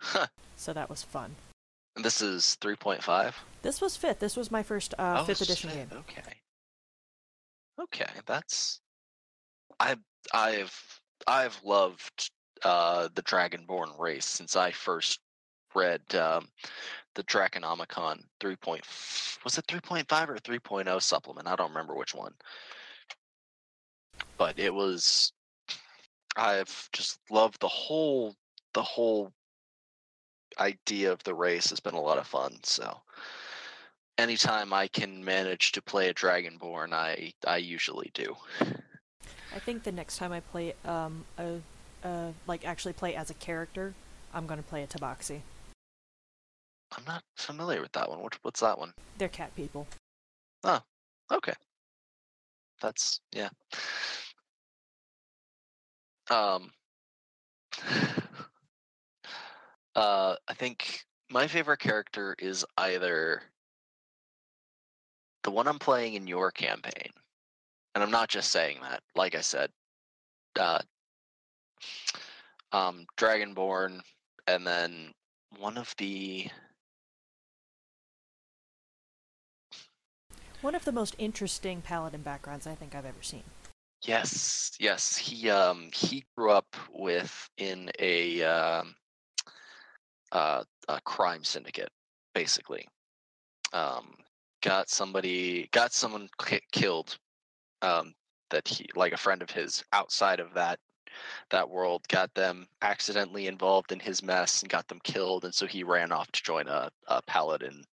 huh. 0.00 0.26
So 0.56 0.72
that 0.72 0.88
was 0.88 1.02
fun. 1.02 1.34
And 1.96 2.04
this 2.04 2.20
is 2.20 2.56
three 2.56 2.76
point 2.76 3.02
five. 3.02 3.36
This 3.62 3.80
was 3.80 3.96
fifth. 3.96 4.18
This 4.18 4.36
was 4.36 4.50
my 4.50 4.62
first 4.62 4.94
uh, 4.98 5.18
oh, 5.20 5.24
fifth 5.24 5.42
edition 5.42 5.70
shit, 5.70 5.90
game. 5.90 5.98
Okay. 5.98 6.22
Okay, 7.80 8.10
that's 8.26 8.80
I 9.80 9.96
I've 10.32 11.00
I've 11.26 11.60
loved 11.64 12.30
uh 12.62 13.08
the 13.14 13.22
Dragonborn 13.22 13.98
race 13.98 14.26
since 14.26 14.56
I 14.56 14.70
first 14.70 15.20
read 15.74 16.02
um 16.14 16.48
the 17.14 17.24
Draconomicon 17.24 18.22
3. 18.40 18.56
Point, 18.56 18.82
was 19.44 19.58
it 19.58 19.66
3.5 19.66 20.28
or 20.28 20.36
3.0 20.36 21.02
supplement? 21.02 21.48
I 21.48 21.56
don't 21.56 21.70
remember 21.70 21.94
which 21.94 22.14
one. 22.14 22.32
But 24.36 24.58
it 24.58 24.72
was 24.72 25.32
I've 26.36 26.88
just 26.92 27.18
loved 27.30 27.60
the 27.60 27.68
whole 27.68 28.34
the 28.72 28.82
whole 28.82 29.32
idea 30.58 31.12
of 31.12 31.22
the 31.24 31.34
race 31.34 31.70
has 31.70 31.80
been 31.80 31.94
a 31.94 32.00
lot 32.00 32.18
of 32.18 32.26
fun, 32.26 32.58
so 32.62 33.00
anytime 34.18 34.72
I 34.72 34.88
can 34.88 35.24
manage 35.24 35.72
to 35.72 35.82
play 35.82 36.08
a 36.08 36.14
Dragonborn, 36.14 36.92
I 36.92 37.32
I 37.46 37.58
usually 37.58 38.10
do. 38.14 38.36
I 39.54 39.58
think 39.60 39.84
the 39.84 39.92
next 39.92 40.18
time 40.18 40.32
I 40.32 40.40
play 40.40 40.74
um 40.84 41.24
a 41.38 41.60
uh 42.04 42.32
like 42.46 42.66
actually 42.66 42.94
play 42.94 43.14
as 43.14 43.30
a 43.30 43.34
character, 43.34 43.94
I'm 44.32 44.46
gonna 44.46 44.62
play 44.62 44.82
a 44.82 44.86
Tabaxi. 44.86 45.40
I'm 46.96 47.04
not 47.06 47.22
familiar 47.36 47.80
with 47.80 47.92
that 47.92 48.08
one. 48.08 48.20
What, 48.20 48.38
what's 48.42 48.60
that 48.60 48.78
one? 48.78 48.92
They're 49.18 49.28
cat 49.28 49.54
people. 49.56 49.86
Oh, 50.62 50.80
okay, 51.32 51.54
that's 52.80 53.20
yeah. 53.32 53.48
Um, 56.30 56.70
uh, 59.94 60.36
I 60.48 60.54
think 60.54 61.04
my 61.30 61.46
favorite 61.46 61.80
character 61.80 62.34
is 62.38 62.64
either 62.78 63.42
the 65.42 65.50
one 65.50 65.68
I'm 65.68 65.78
playing 65.78 66.14
in 66.14 66.26
your 66.26 66.50
campaign, 66.50 67.10
and 67.94 68.02
I'm 68.02 68.10
not 68.10 68.28
just 68.28 68.50
saying 68.50 68.78
that. 68.82 69.02
Like 69.14 69.34
I 69.34 69.40
said, 69.40 69.70
uh, 70.58 70.80
um, 72.72 73.06
Dragonborn, 73.16 74.00
and 74.46 74.66
then 74.66 75.12
one 75.58 75.76
of 75.76 75.94
the 75.98 76.48
One 80.64 80.74
of 80.74 80.86
the 80.86 80.92
most 80.92 81.14
interesting 81.18 81.82
paladin 81.82 82.22
backgrounds 82.22 82.66
I 82.66 82.74
think 82.74 82.94
I've 82.94 83.04
ever 83.04 83.20
seen. 83.20 83.42
Yes, 84.00 84.72
yes. 84.80 85.14
He 85.14 85.50
um 85.50 85.90
he 85.92 86.24
grew 86.34 86.52
up 86.52 86.74
with 86.90 87.50
in 87.58 87.90
a 87.98 88.42
um 88.44 88.94
uh, 90.32 90.64
a 90.88 91.00
crime 91.02 91.44
syndicate, 91.44 91.90
basically. 92.34 92.88
Um, 93.74 94.14
got 94.62 94.88
somebody 94.88 95.68
got 95.70 95.92
someone 95.92 96.30
ki- 96.42 96.62
killed 96.72 97.18
um, 97.82 98.14
that 98.48 98.66
he 98.66 98.86
like 98.94 99.12
a 99.12 99.18
friend 99.18 99.42
of 99.42 99.50
his 99.50 99.84
outside 99.92 100.40
of 100.40 100.54
that 100.54 100.78
that 101.50 101.68
world 101.68 102.08
got 102.08 102.32
them 102.32 102.66
accidentally 102.80 103.48
involved 103.48 103.92
in 103.92 104.00
his 104.00 104.22
mess 104.22 104.62
and 104.62 104.70
got 104.70 104.88
them 104.88 105.00
killed 105.04 105.44
and 105.44 105.54
so 105.54 105.66
he 105.66 105.84
ran 105.84 106.10
off 106.10 106.32
to 106.32 106.42
join 106.42 106.66
a, 106.68 106.90
a 107.08 107.20
paladin 107.26 107.84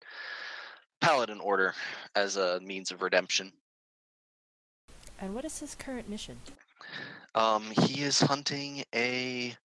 paladin 1.01 1.39
order 1.39 1.73
as 2.15 2.37
a 2.37 2.59
means 2.61 2.91
of 2.91 3.01
redemption 3.01 3.51
And 5.19 5.33
what 5.35 5.45
is 5.45 5.59
his 5.59 5.75
current 5.75 6.09
mission? 6.09 6.37
um 7.35 7.63
he 7.71 8.01
is 8.01 8.19
hunting 8.19 8.83
a 8.93 9.55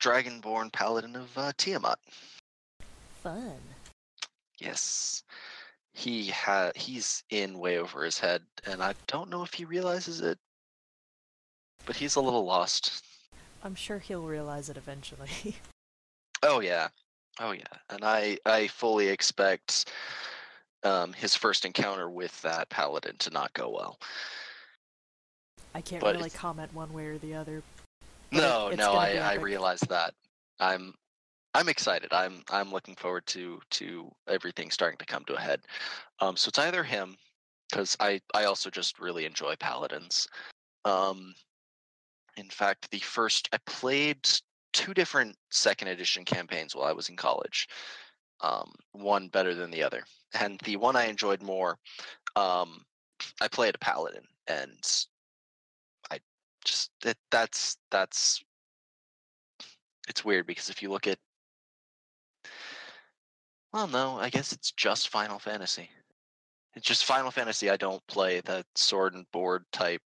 dragonborn 0.00 0.72
paladin 0.72 1.16
of 1.16 1.36
uh, 1.36 1.52
tiamat 1.56 1.98
Fun. 3.22 3.58
yes 4.58 5.24
he 5.94 6.26
ha 6.28 6.70
he's 6.76 7.24
in 7.30 7.58
way 7.58 7.78
over 7.78 8.04
his 8.04 8.18
head 8.18 8.42
and 8.66 8.82
i 8.82 8.94
don't 9.06 9.30
know 9.30 9.42
if 9.42 9.52
he 9.54 9.64
realizes 9.64 10.20
it 10.20 10.38
but 11.86 11.96
he's 11.96 12.16
a 12.16 12.20
little 12.20 12.44
lost 12.44 13.02
I'm 13.64 13.74
sure 13.74 13.98
he'll 13.98 14.22
realize 14.22 14.68
it 14.68 14.76
eventually. 14.76 15.28
Oh 16.42 16.60
yeah, 16.60 16.88
oh 17.40 17.52
yeah, 17.52 17.62
and 17.90 18.04
I 18.04 18.38
I 18.46 18.66
fully 18.68 19.08
expect 19.08 19.90
um, 20.82 21.12
his 21.12 21.34
first 21.34 21.64
encounter 21.64 22.08
with 22.10 22.40
that 22.42 22.68
paladin 22.68 23.16
to 23.18 23.30
not 23.30 23.52
go 23.54 23.70
well. 23.70 23.98
I 25.74 25.80
can't 25.80 26.00
But 26.00 26.14
really 26.16 26.26
it's- 26.26 26.40
comment 26.40 26.72
one 26.74 26.92
way 26.92 27.06
or 27.06 27.18
the 27.18 27.34
other. 27.34 27.62
But 28.30 28.38
it- 28.38 28.40
No, 28.40 28.70
no, 28.70 28.92
I 28.94 29.16
I 29.16 29.34
realize 29.34 29.80
that. 29.80 30.14
I'm 30.60 30.94
I'm 31.54 31.68
excited. 31.68 32.12
I'm 32.12 32.42
I'm 32.50 32.72
looking 32.72 32.96
forward 32.96 33.26
to 33.28 33.60
to 33.70 34.10
everything 34.28 34.70
starting 34.70 34.98
to 34.98 35.06
come 35.06 35.24
to 35.26 35.34
a 35.34 35.40
head. 35.40 35.60
Um, 36.20 36.36
so 36.36 36.48
it's 36.48 36.58
either 36.58 36.82
him 36.82 37.16
because 37.70 37.96
I 38.00 38.20
I 38.34 38.44
also 38.44 38.70
just 38.70 38.98
really 38.98 39.24
enjoy 39.26 39.54
paladins. 39.56 40.28
Um, 40.84 41.34
in 42.36 42.48
fact, 42.50 42.90
the 42.90 42.98
first 43.00 43.48
I 43.52 43.58
played 43.66 44.28
two 44.76 44.92
different 44.92 45.34
second 45.50 45.88
edition 45.88 46.22
campaigns 46.22 46.76
while 46.76 46.84
I 46.84 46.92
was 46.92 47.08
in 47.08 47.16
college. 47.16 47.66
Um, 48.42 48.74
one 48.92 49.28
better 49.28 49.54
than 49.54 49.70
the 49.70 49.82
other, 49.82 50.04
and 50.38 50.60
the 50.64 50.76
one 50.76 50.94
I 50.94 51.06
enjoyed 51.06 51.42
more, 51.42 51.78
um, 52.36 52.84
I 53.40 53.48
played 53.48 53.74
a 53.74 53.78
paladin, 53.78 54.24
and 54.46 54.78
I 56.10 56.18
just 56.62 56.90
it, 57.06 57.16
that's 57.30 57.78
that's 57.90 58.44
it's 60.08 60.26
weird 60.26 60.46
because 60.46 60.68
if 60.68 60.82
you 60.82 60.90
look 60.90 61.06
at 61.06 61.18
well 63.72 63.88
no 63.88 64.18
i 64.20 64.28
guess 64.30 64.52
it's 64.52 64.70
just 64.72 65.08
final 65.08 65.38
fantasy. 65.38 65.90
It's 66.74 66.86
just 66.86 67.06
final 67.06 67.30
fantasy 67.30 67.70
i 67.70 67.76
don't 67.78 68.06
play 68.06 68.40
the 68.40 68.62
sword 68.74 69.14
and 69.14 69.24
board 69.32 69.64
type 69.72 70.02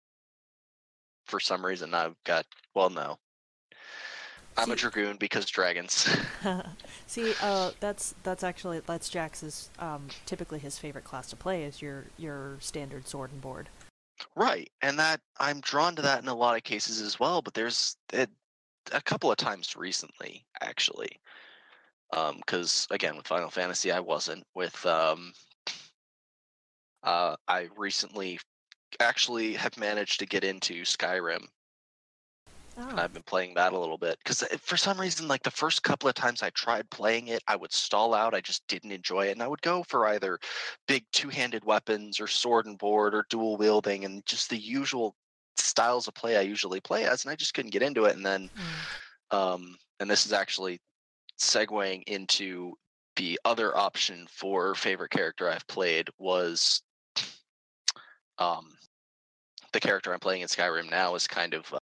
for 1.27 1.41
some 1.41 1.67
reason. 1.67 1.93
I've 1.95 2.17
got 2.25 2.47
well 2.75 2.91
no 2.91 3.19
i'm 4.57 4.71
a 4.71 4.77
dragoon 4.77 5.17
because 5.17 5.47
dragons 5.47 6.09
See, 7.11 7.35
uh, 7.43 7.73
that's 7.81 8.15
that's 8.23 8.45
actually 8.45 8.81
that's 8.87 9.09
Jax's 9.09 9.69
um, 9.81 10.07
typically 10.27 10.61
his 10.61 10.79
favorite 10.79 11.03
class 11.03 11.29
to 11.31 11.37
play 11.37 11.65
is 11.65 11.83
your 11.83 12.05
your 12.19 12.57
standard 12.61 13.09
sword 13.09 13.33
and 13.33 13.41
board. 13.41 13.69
right 14.37 14.71
and 14.81 14.99
that 14.99 15.21
i'm 15.41 15.61
drawn 15.61 15.97
to 15.97 16.03
that 16.03 16.23
in 16.23 16.29
a 16.29 16.35
lot 16.35 16.57
of 16.57 16.63
cases 16.63 17.01
as 17.01 17.19
well 17.19 17.43
but 17.43 17.55
there's 17.55 17.97
it, 18.13 18.31
a 18.93 19.03
couple 19.03 19.31
of 19.31 19.37
times 19.39 19.77
recently 19.77 20.45
actually 20.61 21.19
because 22.37 22.87
again 22.91 23.17
with 23.17 23.27
final 23.27 23.51
fantasy 23.51 23.91
i 23.91 23.99
wasn't 23.99 24.45
with 24.55 24.85
um 24.87 25.33
uh 27.03 27.35
i 27.49 27.69
recently 27.77 28.39
actually 29.01 29.55
have 29.55 29.77
managed 29.79 30.21
to 30.21 30.27
get 30.27 30.45
into 30.45 30.83
skyrim 30.83 31.45
and 32.77 32.99
Oh, 32.99 33.03
i've 33.03 33.13
been 33.13 33.23
playing 33.25 33.55
that 33.55 33.73
a 33.73 33.79
little 33.79 33.99
bit 33.99 34.19
because 34.23 34.43
for 34.61 34.77
some 34.77 35.01
reason 35.01 35.29
like 35.29 35.43
the 35.43 35.51
first 35.51 35.83
couple 35.83 36.09
of 36.09 36.15
times 36.15 36.43
i 36.43 36.51
tried 36.51 36.89
playing 36.91 37.29
it 37.29 37.43
i 37.47 37.57
would 37.57 37.73
stall 37.73 38.15
out 38.15 38.35
i 38.35 38.41
just 38.41 38.67
didn't 38.69 38.93
enjoy 38.93 39.27
it 39.27 39.33
and 39.33 39.43
i 39.43 39.49
would 39.49 39.63
go 39.63 39.83
for 39.89 40.07
either 40.09 40.39
big 40.89 41.05
two-handed 41.13 41.65
weapons 41.65 42.21
or 42.21 42.27
sword 42.27 42.67
and 42.67 42.79
board 42.79 43.15
or 43.15 43.27
dual 43.29 43.57
wielding 43.57 44.05
and 44.05 44.25
just 44.27 44.51
the 44.51 44.59
usual 44.59 45.15
styles 45.57 46.09
of 46.09 46.15
play 46.15 46.37
i 46.37 46.41
usually 46.41 46.81
play 46.81 47.05
as 47.05 47.25
and 47.25 47.33
i 47.33 47.37
just 47.37 47.55
couldn't 47.55 47.73
get 47.73 47.83
into 47.83 48.05
it 48.05 48.17
and 48.17 48.25
then 48.25 48.49
mm, 48.57 49.37
um, 49.37 49.77
and 50.01 50.11
this 50.11 50.27
is 50.27 50.33
actually 50.33 50.81
segueing 51.41 52.03
into 52.07 52.75
the 53.17 53.39
other 53.45 53.77
option 53.77 54.27
for 54.31 54.75
favorite 54.75 55.11
character 55.11 55.51
I've 55.51 55.67
played 55.67 56.09
was 56.19 56.83
um, 58.39 58.77
the 59.73 59.81
character 59.81 60.13
I'm 60.13 60.21
playing 60.21 60.43
in 60.43 60.49
Skyrim 60.49 60.91
now 60.91 61.15
is 61.15 61.27
kind 61.27 61.55
of 61.55 61.73
uh, 61.73 61.80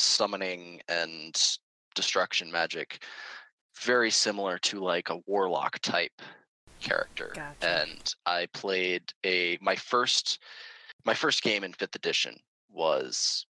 summoning 0.00 0.80
and 0.88 1.58
destruction 1.94 2.50
magic, 2.50 3.02
very 3.80 4.10
similar 4.10 4.58
to 4.58 4.80
like 4.80 5.10
a 5.10 5.18
warlock 5.26 5.78
type 5.80 6.12
character. 6.80 7.32
Gotcha. 7.34 7.68
And 7.68 8.14
I 8.26 8.46
played 8.52 9.02
a 9.24 9.58
my 9.60 9.76
first 9.76 10.38
my 11.04 11.14
first 11.14 11.42
game 11.42 11.64
in 11.64 11.72
fifth 11.72 11.96
edition 11.96 12.36
was 12.70 13.46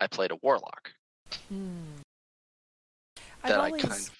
I 0.00 0.06
played 0.06 0.30
a 0.30 0.36
warlock 0.42 0.90
hmm. 1.48 2.00
I've 3.42 3.50
that 3.50 3.60
I 3.60 3.66
always 3.66 3.82
kind 3.82 3.94
of 3.94 4.10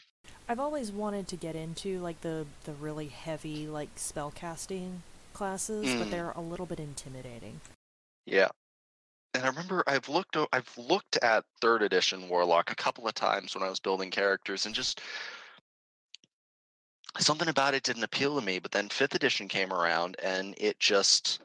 I've 0.48 0.60
always 0.60 0.92
wanted 0.92 1.26
to 1.28 1.36
get 1.36 1.56
into 1.56 1.98
like 2.00 2.20
the 2.20 2.46
the 2.64 2.72
really 2.72 3.08
heavy 3.08 3.66
like 3.66 3.88
spell 3.96 4.30
casting 4.34 5.02
classes, 5.32 5.84
but 5.94 6.06
Mm. 6.06 6.10
they're 6.10 6.30
a 6.30 6.40
little 6.40 6.66
bit 6.66 6.80
intimidating. 6.80 7.60
Yeah. 8.24 8.48
And 9.36 9.44
I 9.44 9.48
remember 9.48 9.84
I've 9.86 10.08
looked 10.08 10.34
I've 10.50 10.78
looked 10.78 11.18
at 11.18 11.44
third 11.60 11.82
edition 11.82 12.30
Warlock 12.30 12.70
a 12.70 12.74
couple 12.74 13.06
of 13.06 13.12
times 13.12 13.54
when 13.54 13.62
I 13.62 13.68
was 13.68 13.78
building 13.78 14.10
characters 14.10 14.64
and 14.64 14.74
just 14.74 15.02
something 17.18 17.48
about 17.48 17.74
it 17.74 17.82
didn't 17.82 18.04
appeal 18.04 18.40
to 18.40 18.46
me, 18.46 18.58
but 18.58 18.72
then 18.72 18.88
fifth 18.88 19.14
edition 19.14 19.46
came 19.46 19.74
around 19.74 20.16
and 20.22 20.54
it 20.56 20.80
just 20.80 21.40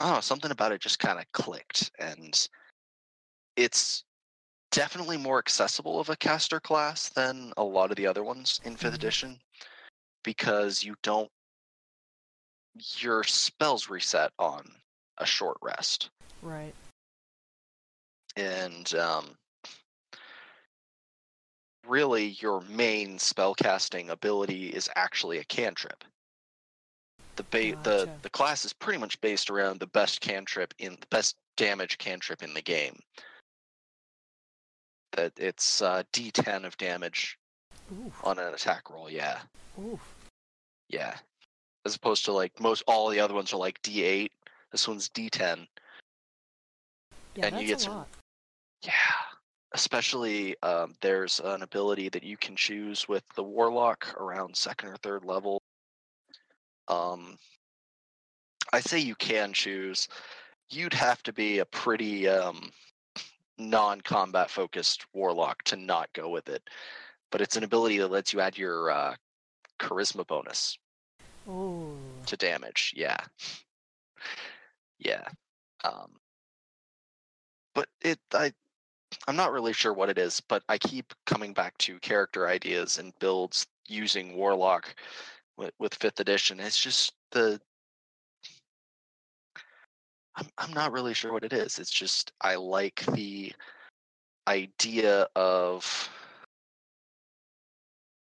oh 0.00 0.20
something 0.20 0.50
about 0.50 0.72
it 0.72 0.82
just 0.82 0.98
kind 0.98 1.18
of 1.18 1.24
clicked 1.32 1.90
and 1.98 2.48
it's 3.56 4.04
definitely 4.72 5.16
more 5.16 5.38
accessible 5.38 5.98
of 6.00 6.10
a 6.10 6.16
caster 6.16 6.60
class 6.60 7.08
than 7.08 7.50
a 7.56 7.64
lot 7.64 7.90
of 7.90 7.96
the 7.96 8.06
other 8.06 8.22
ones 8.22 8.60
in 8.64 8.76
5th 8.76 8.92
Mhm. 8.92 8.96
edition 8.96 9.40
because 10.22 10.84
you 10.84 10.96
don't 11.02 11.32
your 12.98 13.24
spells 13.24 13.88
reset 13.88 14.32
on 14.38 14.82
a 15.20 15.26
short 15.26 15.56
rest 15.62 16.10
Right. 16.42 16.74
and 18.36 18.92
um, 18.94 19.36
really 21.86 22.28
your 22.40 22.60
main 22.62 23.18
spellcasting 23.18 24.08
ability 24.08 24.68
is 24.68 24.88
actually 24.96 25.38
a 25.38 25.44
cantrip. 25.44 26.04
The 27.36 27.42
ba- 27.44 27.82
the 27.82 28.08
the 28.22 28.30
class 28.30 28.64
is 28.64 28.72
pretty 28.72 28.98
much 28.98 29.20
based 29.20 29.50
around 29.50 29.80
the 29.80 29.86
best 29.86 30.20
cantrip 30.20 30.74
in 30.78 30.92
the 31.00 31.06
best 31.10 31.36
damage 31.56 31.96
cantrip 31.98 32.42
in 32.42 32.52
the 32.54 32.62
game. 32.62 32.98
That 35.12 35.32
it's 35.36 35.80
uh, 35.82 36.02
D10 36.12 36.64
of 36.64 36.76
damage 36.76 37.38
Oof. 37.92 38.20
on 38.24 38.38
an 38.38 38.52
attack 38.54 38.90
roll. 38.90 39.10
Yeah, 39.10 39.38
Oof. 39.82 40.00
yeah. 40.88 41.14
As 41.86 41.96
opposed 41.96 42.26
to 42.26 42.32
like 42.32 42.60
most 42.60 42.82
all 42.86 43.08
the 43.08 43.20
other 43.20 43.34
ones 43.34 43.52
are 43.54 43.56
like 43.58 43.80
D8. 43.82 44.28
This 44.72 44.86
one's 44.88 45.08
D10. 45.10 45.66
Yeah, 47.34 47.46
And 47.46 47.54
that's 47.54 47.62
you 47.62 47.68
get 47.68 47.78
a 47.78 47.80
some- 47.80 47.94
lot. 47.94 48.08
Yeah, 48.82 48.92
especially 49.72 50.56
um, 50.62 50.94
there's 51.02 51.38
an 51.40 51.62
ability 51.62 52.08
that 52.10 52.22
you 52.22 52.36
can 52.38 52.56
choose 52.56 53.06
with 53.08 53.24
the 53.36 53.42
warlock 53.42 54.14
around 54.18 54.56
second 54.56 54.88
or 54.88 54.96
third 54.96 55.24
level. 55.24 55.60
Um, 56.88 57.38
I 58.72 58.80
say 58.80 58.98
you 58.98 59.14
can 59.16 59.52
choose. 59.52 60.08
You'd 60.70 60.94
have 60.94 61.22
to 61.24 61.32
be 61.32 61.58
a 61.58 61.64
pretty 61.66 62.26
um, 62.28 62.70
non-combat 63.58 64.48
focused 64.50 65.04
warlock 65.12 65.62
to 65.64 65.76
not 65.76 66.08
go 66.14 66.30
with 66.30 66.48
it. 66.48 66.62
But 67.30 67.40
it's 67.42 67.56
an 67.56 67.64
ability 67.64 67.98
that 67.98 68.10
lets 68.10 68.32
you 68.32 68.40
add 68.40 68.56
your 68.56 68.90
uh, 68.90 69.14
charisma 69.78 70.26
bonus 70.26 70.78
Oh. 71.48 71.92
to 72.26 72.36
damage. 72.36 72.92
Yeah. 72.96 73.18
Yeah. 75.10 75.28
Um 75.84 76.16
but 77.74 77.88
it 78.02 78.18
I 78.32 78.52
I'm 79.26 79.36
not 79.36 79.52
really 79.52 79.72
sure 79.72 79.92
what 79.92 80.08
it 80.08 80.18
is, 80.18 80.40
but 80.40 80.62
I 80.68 80.78
keep 80.78 81.12
coming 81.26 81.52
back 81.52 81.76
to 81.78 81.98
character 81.98 82.46
ideas 82.48 82.98
and 82.98 83.12
builds 83.18 83.66
using 83.88 84.36
warlock 84.36 84.94
with, 85.56 85.72
with 85.78 85.94
fifth 85.94 86.20
edition. 86.20 86.60
It's 86.60 86.80
just 86.80 87.12
the 87.32 87.60
I'm 90.36 90.48
I'm 90.58 90.72
not 90.72 90.92
really 90.92 91.14
sure 91.14 91.32
what 91.32 91.44
it 91.44 91.52
is. 91.52 91.78
It's 91.78 91.90
just 91.90 92.32
I 92.40 92.54
like 92.54 93.04
the 93.14 93.52
idea 94.48 95.26
of 95.36 96.08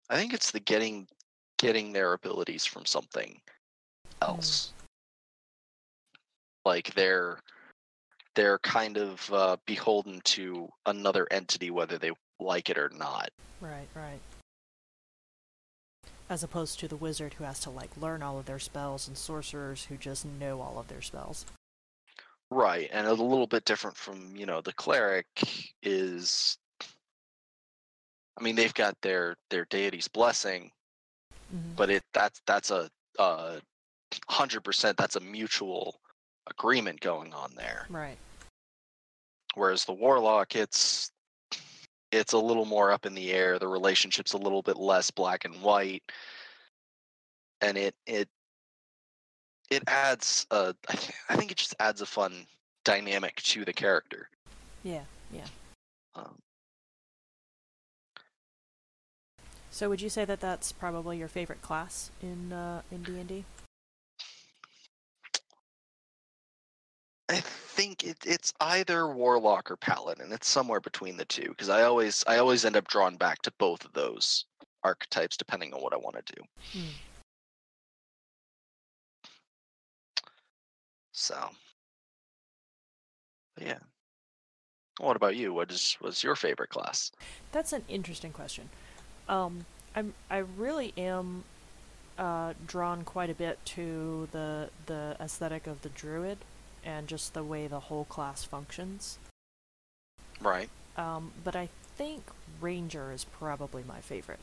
I 0.10 0.16
think 0.16 0.34
it's 0.34 0.52
the 0.52 0.60
getting 0.60 1.08
getting 1.58 1.94
their 1.94 2.14
abilities 2.14 2.66
from 2.66 2.86
something 2.86 3.40
else. 4.22 4.74
Like 6.70 6.94
they're 6.94 7.40
they're 8.36 8.60
kind 8.60 8.98
of 8.98 9.34
uh, 9.34 9.58
beholden 9.66 10.22
to 10.24 10.70
another 10.86 11.26
entity 11.32 11.72
whether 11.72 11.98
they 11.98 12.12
like 12.40 12.70
it 12.70 12.78
or 12.78 12.92
not. 12.96 13.30
Right, 13.60 13.88
right. 13.96 14.20
As 16.30 16.44
opposed 16.44 16.80
to 16.80 16.88
the 16.88 16.96
wizard 16.96 17.34
who 17.34 17.44
has 17.44 17.60
to 17.62 17.72
like 17.72 17.90
learn 17.98 18.22
all 18.22 18.38
of 18.38 18.46
their 18.46 18.60
spells 18.60 19.08
and 19.08 19.18
sorcerers 19.18 19.86
who 19.86 19.98
just 19.98 20.26
know 20.26 20.62
all 20.62 20.78
of 20.78 20.90
their 20.90 21.02
spells. 21.02 21.44
Right, 22.52 22.88
and 22.94 23.08
a 23.08 23.14
little 23.14 23.48
bit 23.48 23.66
different 23.66 23.98
from, 23.98 24.36
you 24.36 24.46
know, 24.46 24.62
the 24.62 24.74
cleric 24.74 25.26
is 25.82 26.56
I 28.38 28.44
mean, 28.44 28.56
they've 28.56 28.76
got 28.76 28.96
their 29.02 29.38
their 29.50 29.66
deity's 29.66 30.08
blessing, 30.08 30.72
Mhm. 31.52 31.76
but 31.76 31.90
it 31.90 32.04
that's 32.14 32.40
that's 32.46 32.70
a 32.70 32.92
uh 33.18 33.60
100% 34.28 34.98
that's 34.98 35.16
a 35.16 35.20
mutual 35.20 36.00
agreement 36.50 37.00
going 37.00 37.34
on 37.34 37.52
there. 37.56 37.86
Right. 37.90 38.18
Whereas 39.56 39.86
the 39.86 39.94
warlock 39.94 40.56
it's 40.56 41.12
it's 42.12 42.34
a 42.34 42.38
little 42.38 42.66
more 42.66 42.92
up 42.92 43.06
in 43.06 43.14
the 43.14 43.32
air, 43.32 43.60
the 43.60 43.68
relationship's 43.68 44.34
a 44.34 44.38
little 44.38 44.62
bit 44.62 44.78
less 44.78 45.12
black 45.12 45.46
and 45.46 45.62
white. 45.62 46.04
And 47.62 47.78
it 47.78 47.96
it 48.06 48.28
it 49.70 49.84
adds 49.88 50.48
a 50.52 50.76
I 50.90 50.96
th- 50.96 51.14
I 51.30 51.36
think 51.36 51.52
it 51.52 51.58
just 51.58 51.76
adds 51.80 52.02
a 52.02 52.06
fun 52.06 52.46
dynamic 52.86 53.36
to 53.44 53.66
the 53.66 53.74
character. 53.74 54.30
Yeah, 54.84 55.04
yeah. 55.32 55.46
Um, 56.16 56.36
So 59.72 59.88
would 59.88 60.02
you 60.02 60.10
say 60.10 60.26
that 60.26 60.42
that's 60.42 60.72
probably 60.72 61.18
your 61.18 61.28
favorite 61.28 61.62
class 61.62 62.12
in 62.22 62.52
uh, 62.52 62.82
in 62.92 63.04
D 63.04 63.18
and 63.18 63.28
D? 63.28 63.46
I 67.30 67.42
think 67.42 68.04
it, 68.04 68.18
it's 68.26 68.54
either 68.60 69.08
warlock 69.08 69.70
or 69.70 69.78
paladin. 69.78 70.26
And 70.26 70.34
it's 70.34 70.50
somewhere 70.50 70.80
between 70.80 71.16
the 71.16 71.26
two 71.26 71.50
because 71.50 71.70
I 71.70 71.84
always 71.84 72.24
I 72.28 72.38
always 72.38 72.66
end 72.66 72.76
up 72.76 72.88
drawn 72.88 73.16
back 73.16 73.42
to 73.44 73.52
both 73.60 73.86
of 73.86 73.94
those 73.94 74.46
archetypes 74.84 75.38
depending 75.38 75.74
on 75.74 75.82
what 75.82 75.94
I 75.94 75.98
want 75.98 76.16
to 76.26 76.34
do. 76.36 76.42
Hmm. 76.74 76.88
So, 81.12 81.50
but 83.56 83.68
yeah. 83.68 83.80
What 85.00 85.16
about 85.16 85.36
you? 85.36 85.54
What 85.54 85.72
is 85.72 85.98
was 86.02 86.24
your 86.24 86.36
favorite 86.36 86.70
class? 86.70 87.12
That's 87.52 87.74
an 87.74 87.84
interesting 87.88 88.32
question. 88.32 88.70
Um, 89.28 89.66
I'm 89.96 90.14
I 90.30 90.38
really 90.38 90.94
am 90.98 91.44
uh, 92.18 92.54
drawn 92.66 93.04
quite 93.04 93.30
a 93.30 93.36
bit 93.36 93.64
to 93.66 94.28
the 94.32 94.70
the 94.88 95.16
aesthetic 95.20 95.68
of 95.68 95.82
the 95.84 95.90
druid 95.90 96.40
and 96.84 97.08
just 97.08 97.34
the 97.34 97.44
way 97.44 97.68
the 97.68 97.80
whole 97.82 98.06
class 98.06 98.44
functions. 98.44 99.18
Right. 100.42 100.70
Um, 100.98 101.32
but 101.44 101.56
I 101.56 101.70
think 101.98 102.24
ranger 102.62 103.12
is 103.12 103.24
probably 103.26 103.84
my 103.88 104.00
favorite. 104.02 104.40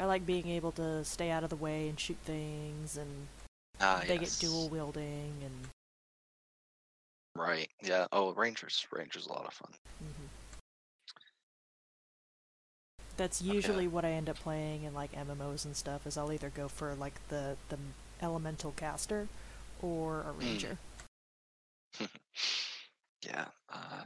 I 0.00 0.04
like 0.06 0.26
being 0.26 0.48
able 0.48 0.72
to 0.72 1.04
stay 1.04 1.30
out 1.30 1.44
of 1.44 1.50
the 1.50 1.56
way 1.56 1.88
and 1.88 1.98
shoot 1.98 2.16
things, 2.24 2.96
and 2.96 3.28
Ah, 3.80 4.02
they 4.06 4.16
yes. 4.18 4.38
get 4.38 4.48
dual 4.48 4.68
wielding, 4.68 5.32
and 5.44 5.68
Right. 7.34 7.70
Yeah. 7.80 8.06
Oh, 8.12 8.32
Rangers. 8.34 8.86
Rangers 8.90 9.26
a 9.26 9.32
lot 9.32 9.46
of 9.46 9.54
fun. 9.54 9.72
mhm. 10.04 10.28
that's 13.16 13.42
usually 13.42 13.86
what 13.86 14.04
I 14.04 14.10
end 14.12 14.28
up 14.28 14.36
playing 14.38 14.84
in 14.84 14.94
like 14.94 15.12
MMOs 15.12 15.64
and 15.64 15.76
stuff. 15.76 16.06
Is 16.06 16.16
I'll 16.16 16.32
either 16.32 16.48
go 16.50 16.66
for 16.68 16.94
like 16.94 17.14
the 17.28 17.56
the 17.68 17.78
elemental 18.20 18.72
caster 18.72 19.28
or 19.82 20.22
a 20.28 20.32
ranger. 20.32 20.78
Yeah. 23.24 23.44
Uh, 23.72 24.02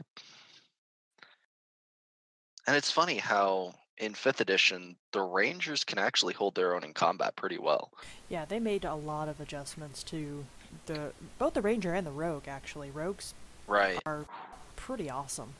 and 2.67 2.75
it's 2.75 2.91
funny 2.91 3.17
how 3.17 3.73
in 3.97 4.13
fifth 4.13 4.41
edition 4.41 4.95
the 5.11 5.21
Rangers 5.21 5.83
can 5.83 5.97
actually 5.97 6.35
hold 6.35 6.53
their 6.53 6.75
own 6.75 6.83
in 6.83 6.93
combat 6.93 7.35
pretty 7.35 7.57
well. 7.57 7.89
Yeah, 8.29 8.45
they 8.45 8.59
made 8.59 8.85
a 8.85 8.93
lot 8.93 9.27
of 9.27 9.39
adjustments 9.41 10.03
to 10.03 10.45
the 10.85 11.13
both 11.39 11.55
the 11.55 11.63
ranger 11.63 11.93
and 11.95 12.05
the 12.05 12.11
rogue. 12.11 12.47
Actually, 12.47 12.91
rogues 12.91 13.33
Right. 13.65 13.99
are 14.05 14.25
pretty 14.75 15.09
awesome. 15.09 15.53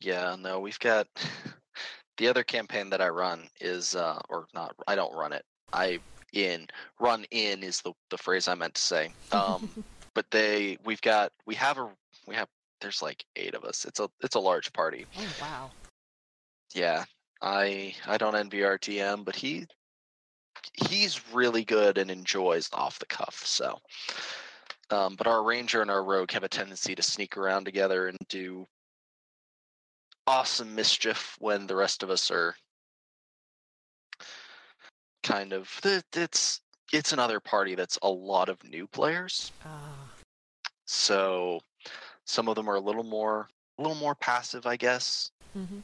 Yeah, 0.00 0.34
no, 0.36 0.58
we've 0.58 0.78
got 0.80 1.06
the 2.16 2.26
other 2.26 2.42
campaign 2.42 2.90
that 2.90 3.00
I 3.00 3.08
run 3.10 3.48
is 3.60 3.94
uh 3.94 4.18
or 4.28 4.46
not 4.54 4.74
I 4.88 4.96
don't 4.96 5.14
run 5.14 5.32
it. 5.32 5.44
I 5.72 6.00
in 6.36 6.68
run 7.00 7.24
in 7.30 7.62
is 7.62 7.80
the 7.80 7.92
the 8.10 8.18
phrase 8.18 8.48
I 8.48 8.54
meant 8.54 8.74
to 8.74 8.82
say. 8.82 9.10
Um 9.32 9.68
but 10.14 10.30
they 10.30 10.78
we've 10.84 11.00
got 11.00 11.32
we 11.46 11.54
have 11.56 11.78
a 11.78 11.88
we 12.26 12.34
have 12.34 12.48
there's 12.80 13.00
like 13.02 13.24
8 13.36 13.54
of 13.54 13.64
us. 13.64 13.84
It's 13.84 14.00
a 14.00 14.08
it's 14.22 14.36
a 14.36 14.40
large 14.40 14.72
party. 14.72 15.06
oh 15.18 15.34
wow. 15.40 15.70
Yeah. 16.74 17.04
I 17.42 17.94
I 18.06 18.16
don't 18.16 18.34
envy 18.36 18.64
our 18.64 18.78
DM, 18.78 19.24
but 19.24 19.36
he 19.36 19.66
he's 20.88 21.20
really 21.32 21.64
good 21.64 21.98
and 21.98 22.10
enjoys 22.10 22.68
off 22.72 22.98
the 22.98 23.06
cuff, 23.06 23.42
so 23.44 23.78
um, 24.90 25.16
but 25.16 25.26
our 25.26 25.42
ranger 25.42 25.82
and 25.82 25.90
our 25.90 26.02
rogue 26.02 26.30
have 26.30 26.44
a 26.44 26.48
tendency 26.48 26.94
to 26.94 27.02
sneak 27.02 27.36
around 27.36 27.64
together 27.64 28.08
and 28.08 28.18
do 28.28 28.66
awesome 30.26 30.74
mischief 30.74 31.36
when 31.38 31.66
the 31.66 31.76
rest 31.76 32.02
of 32.02 32.10
us 32.10 32.30
are 32.30 32.56
kind 35.26 35.52
of 35.52 35.68
it's 35.84 36.60
it's 36.92 37.12
another 37.12 37.40
party 37.40 37.74
that's 37.74 37.98
a 38.02 38.08
lot 38.08 38.48
of 38.48 38.62
new 38.64 38.86
players 38.86 39.50
Ah, 39.64 40.08
so 40.86 41.60
some 42.24 42.48
of 42.48 42.54
them 42.54 42.68
are 42.70 42.76
a 42.76 42.80
little 42.80 43.02
more 43.02 43.48
a 43.78 43.82
little 43.82 43.96
more 43.96 44.14
passive 44.14 44.66
i 44.66 44.76
guess 44.76 45.30
Mm-hmm. 45.56 45.78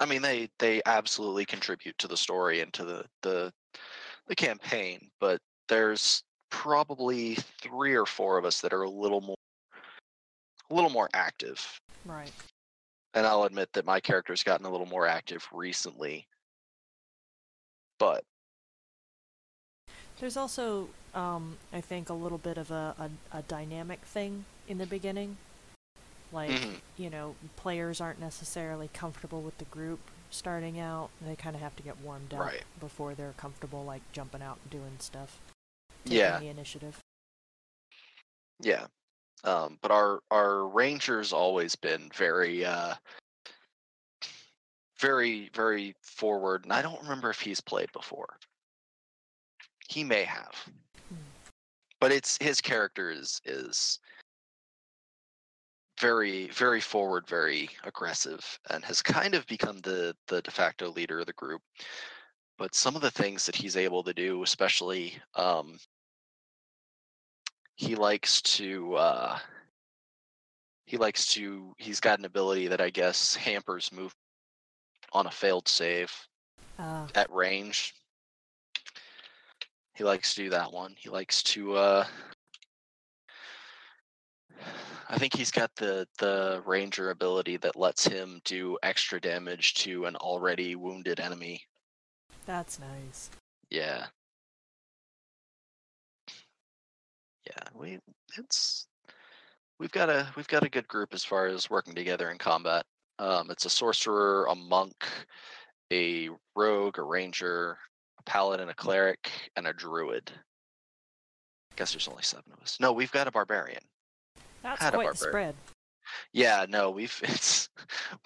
i 0.00 0.06
mean 0.06 0.22
they 0.22 0.48
they 0.58 0.80
absolutely 0.86 1.44
contribute 1.44 1.96
to 1.98 2.06
the 2.06 2.16
story 2.16 2.60
and 2.60 2.72
to 2.74 2.84
the 2.84 3.04
the 3.22 3.52
the 4.28 4.34
campaign 4.34 5.08
but 5.18 5.40
there's 5.68 6.22
probably 6.50 7.36
three 7.60 7.94
or 7.94 8.06
four 8.06 8.38
of 8.38 8.44
us 8.44 8.60
that 8.60 8.72
are 8.72 8.82
a 8.82 8.90
little 8.90 9.20
more 9.22 9.36
a 10.70 10.74
little 10.74 10.90
more 10.90 11.08
active 11.14 11.80
right. 12.04 12.30
and 13.14 13.26
I'll 13.26 13.44
admit 13.44 13.70
that 13.72 13.86
my 13.86 13.98
character's 13.98 14.42
gotten 14.42 14.66
a 14.66 14.70
little 14.70 14.86
more 14.86 15.06
active 15.06 15.46
recently. 15.52 16.26
But 17.98 18.24
There's 20.18 20.36
also, 20.36 20.88
um, 21.14 21.58
I 21.72 21.80
think, 21.80 22.08
a 22.08 22.14
little 22.14 22.38
bit 22.38 22.56
of 22.58 22.70
a, 22.70 22.94
a, 23.32 23.38
a 23.38 23.42
dynamic 23.42 24.00
thing 24.00 24.44
in 24.68 24.78
the 24.78 24.86
beginning. 24.86 25.36
Like, 26.32 26.50
Mhm. 26.50 26.80
you 26.96 27.10
know, 27.10 27.36
players 27.56 28.00
aren't 28.00 28.18
necessarily 28.18 28.88
comfortable 28.88 29.42
with 29.42 29.58
the 29.58 29.64
group 29.66 30.00
starting 30.30 30.80
out. 30.80 31.10
They 31.20 31.36
kind 31.36 31.54
of 31.54 31.62
have 31.62 31.76
to 31.76 31.82
get 31.82 31.98
warmed 31.98 32.32
up 32.34 32.40
Right. 32.40 32.64
before 32.80 33.14
they're 33.14 33.34
comfortable, 33.36 33.84
like, 33.84 34.02
jumping 34.12 34.42
out 34.42 34.58
and 34.62 34.70
doing 34.70 34.96
stuff. 34.98 35.38
Taking 36.04 36.18
yeah, 36.18 36.38
the 36.38 36.48
initiative. 36.48 36.98
yeah. 38.60 38.86
Um, 39.44 39.78
but 39.82 39.90
our 39.90 40.20
our 40.30 40.66
ranger's 40.66 41.32
always 41.32 41.76
been 41.76 42.10
very 42.14 42.64
uh 42.64 42.94
very 44.98 45.50
very 45.54 45.94
forward 46.00 46.64
and 46.64 46.72
I 46.72 46.80
don't 46.80 47.00
remember 47.02 47.28
if 47.30 47.40
he's 47.40 47.60
played 47.60 47.92
before. 47.92 48.38
He 49.88 50.04
may 50.04 50.24
have. 50.24 50.54
But 52.00 52.12
it's 52.12 52.36
his 52.40 52.60
character 52.60 53.10
is 53.10 53.40
is 53.44 53.98
very 55.98 56.48
very 56.48 56.80
forward, 56.80 57.26
very 57.26 57.70
aggressive 57.84 58.58
and 58.70 58.84
has 58.84 59.00
kind 59.02 59.34
of 59.34 59.46
become 59.46 59.78
the 59.80 60.14
the 60.26 60.42
de 60.42 60.50
facto 60.50 60.90
leader 60.90 61.20
of 61.20 61.26
the 61.26 61.32
group. 61.32 61.62
But 62.58 62.74
some 62.74 62.96
of 62.96 63.02
the 63.02 63.10
things 63.10 63.46
that 63.46 63.56
he's 63.56 63.76
able 63.76 64.02
to 64.04 64.12
do, 64.12 64.42
especially 64.42 65.18
um 65.34 65.78
he 67.76 67.94
likes 67.94 68.42
to 68.42 68.94
uh 68.94 69.38
he 70.86 70.96
likes 70.96 71.26
to 71.34 71.74
he's 71.78 72.00
got 72.00 72.18
an 72.18 72.24
ability 72.26 72.68
that 72.68 72.80
I 72.80 72.90
guess 72.90 73.34
hampers 73.34 73.90
move 73.92 74.14
on 75.12 75.26
a 75.26 75.30
failed 75.30 75.66
save 75.68 76.12
Uh, 76.78 77.08
at 77.14 77.30
range. 77.30 77.94
He 79.96 80.04
likes 80.04 80.34
to 80.34 80.42
do 80.44 80.50
that 80.50 80.72
one. 80.72 80.94
He 80.98 81.08
likes 81.08 81.42
to 81.44 81.74
uh 81.74 82.04
I 85.08 85.18
think 85.18 85.34
he's 85.34 85.50
got 85.50 85.74
the 85.76 86.06
the 86.18 86.62
ranger 86.66 87.10
ability 87.10 87.56
that 87.58 87.76
lets 87.76 88.06
him 88.06 88.40
do 88.44 88.76
extra 88.82 89.20
damage 89.20 89.74
to 89.74 90.04
an 90.04 90.16
already 90.16 90.76
wounded 90.76 91.18
enemy. 91.18 91.62
That's 92.44 92.78
nice. 92.78 93.30
Yeah. 93.70 94.06
Yeah, 97.46 97.68
we 97.74 97.98
it's 98.36 98.86
we've 99.78 99.92
got 99.92 100.10
a 100.10 100.28
we've 100.36 100.48
got 100.48 100.64
a 100.64 100.68
good 100.68 100.88
group 100.88 101.14
as 101.14 101.24
far 101.24 101.46
as 101.46 101.70
working 101.70 101.94
together 101.94 102.30
in 102.30 102.38
combat. 102.38 102.84
Um, 103.18 103.50
it's 103.50 103.64
a 103.64 103.70
sorcerer, 103.70 104.44
a 104.50 104.54
monk, 104.54 105.06
a 105.90 106.28
rogue, 106.54 106.98
a 106.98 107.02
ranger, 107.02 107.78
paladin, 108.26 108.68
a 108.68 108.74
cleric, 108.74 109.30
and 109.56 109.66
a 109.66 109.72
druid. 109.72 110.30
I 111.72 111.74
guess 111.76 111.92
there's 111.92 112.08
only 112.08 112.22
seven 112.22 112.52
of 112.52 112.60
us. 112.62 112.78
No, 112.80 112.92
we've 112.92 113.12
got 113.12 113.28
a 113.28 113.30
barbarian. 113.30 113.82
That's 114.62 114.80
Had 114.82 114.94
a 114.94 114.96
quite 114.98 115.10
the 115.12 115.16
spread. 115.16 115.54
Yeah, 116.32 116.66
no, 116.68 116.90
we've 116.90 117.18
it's 117.22 117.68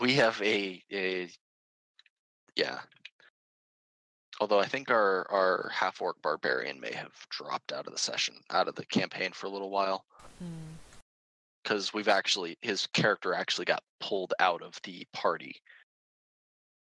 we 0.00 0.14
have 0.14 0.40
a 0.42 0.82
a 0.92 1.28
yeah. 2.56 2.80
Although 4.40 4.60
I 4.60 4.66
think 4.66 4.90
our 4.90 5.26
our 5.30 5.70
half 5.72 6.00
orc 6.00 6.20
barbarian 6.22 6.80
may 6.80 6.92
have 6.92 7.12
dropped 7.30 7.72
out 7.72 7.86
of 7.86 7.92
the 7.92 7.98
session, 7.98 8.34
out 8.50 8.68
of 8.68 8.74
the 8.74 8.86
campaign 8.86 9.32
for 9.32 9.46
a 9.46 9.50
little 9.50 9.70
while, 9.70 10.04
Hmm. 10.38 10.74
because 11.62 11.92
we've 11.92 12.08
actually 12.08 12.56
his 12.62 12.86
character 12.94 13.34
actually 13.34 13.66
got 13.66 13.82
pulled 14.00 14.32
out 14.40 14.62
of 14.62 14.78
the 14.84 15.06
party 15.12 15.60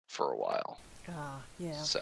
for 0.08 0.32
a 0.34 0.38
while. 0.38 0.80
Ah, 1.10 1.42
yeah. 1.58 1.82
So, 1.82 2.00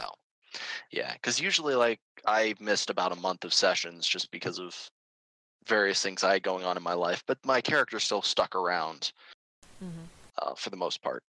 yeah, 0.92 1.14
because 1.14 1.40
usually 1.40 1.76
like 1.76 2.00
I 2.26 2.56
missed 2.60 2.90
about 2.90 3.12
a 3.12 3.16
month 3.16 3.44
of 3.46 3.54
sessions 3.54 4.08
just 4.08 4.32
because 4.32 4.60
of 4.60 4.76
various 5.68 6.02
things 6.02 6.24
I 6.24 6.34
had 6.34 6.44
going 6.44 6.66
on 6.66 6.78
in 6.78 6.84
my 6.84 6.94
life, 6.94 7.24
but 7.28 7.38
my 7.46 7.62
character 7.62 8.00
still 8.00 8.22
stuck 8.22 8.56
around 8.56 9.12
hmm 9.80 10.06
uh, 10.42 10.56
for 10.56 10.70
the 10.70 10.78
most 10.78 11.02
part. 11.02 11.24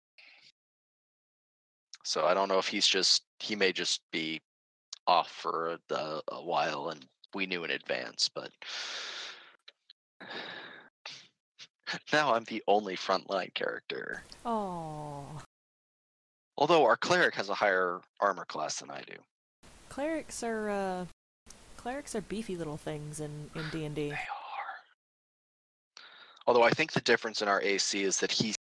So 2.04 2.26
I 2.26 2.34
don't 2.34 2.48
know 2.48 2.58
if 2.58 2.68
he's 2.68 2.86
just 2.86 3.22
he 3.38 3.56
may 3.56 3.72
just 3.72 4.00
be 4.12 4.40
off 5.06 5.30
for 5.30 5.78
a, 5.90 5.94
a, 5.94 6.22
a 6.32 6.42
while 6.42 6.88
and 6.90 7.04
we 7.34 7.46
knew 7.46 7.64
in 7.64 7.70
advance, 7.70 8.28
but 8.28 8.50
now 12.12 12.34
I'm 12.34 12.44
the 12.44 12.62
only 12.66 12.96
frontline 12.96 13.52
character. 13.54 14.24
Oh, 14.44 15.42
Although 16.60 16.84
our 16.84 16.96
cleric 16.96 17.34
has 17.36 17.48
a 17.48 17.54
higher 17.54 18.00
armor 18.20 18.44
class 18.44 18.80
than 18.80 18.90
I 18.90 19.02
do. 19.06 19.16
clerics 19.88 20.42
are 20.42 20.68
uh, 20.68 21.06
clerics 21.78 22.14
are 22.14 22.20
beefy 22.20 22.54
little 22.54 22.76
things 22.76 23.18
in 23.18 23.50
in 23.54 23.68
D 23.72 23.86
and 23.86 23.94
D. 23.94 24.10
They 24.10 24.14
are. 24.14 24.18
Although 26.46 26.62
I 26.62 26.70
think 26.70 26.92
the 26.92 27.00
difference 27.00 27.40
in 27.40 27.48
our 27.48 27.62
AC 27.62 28.02
is 28.02 28.18
that 28.18 28.30
he's 28.30 28.56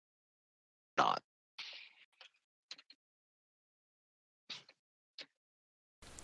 not. 0.97 1.21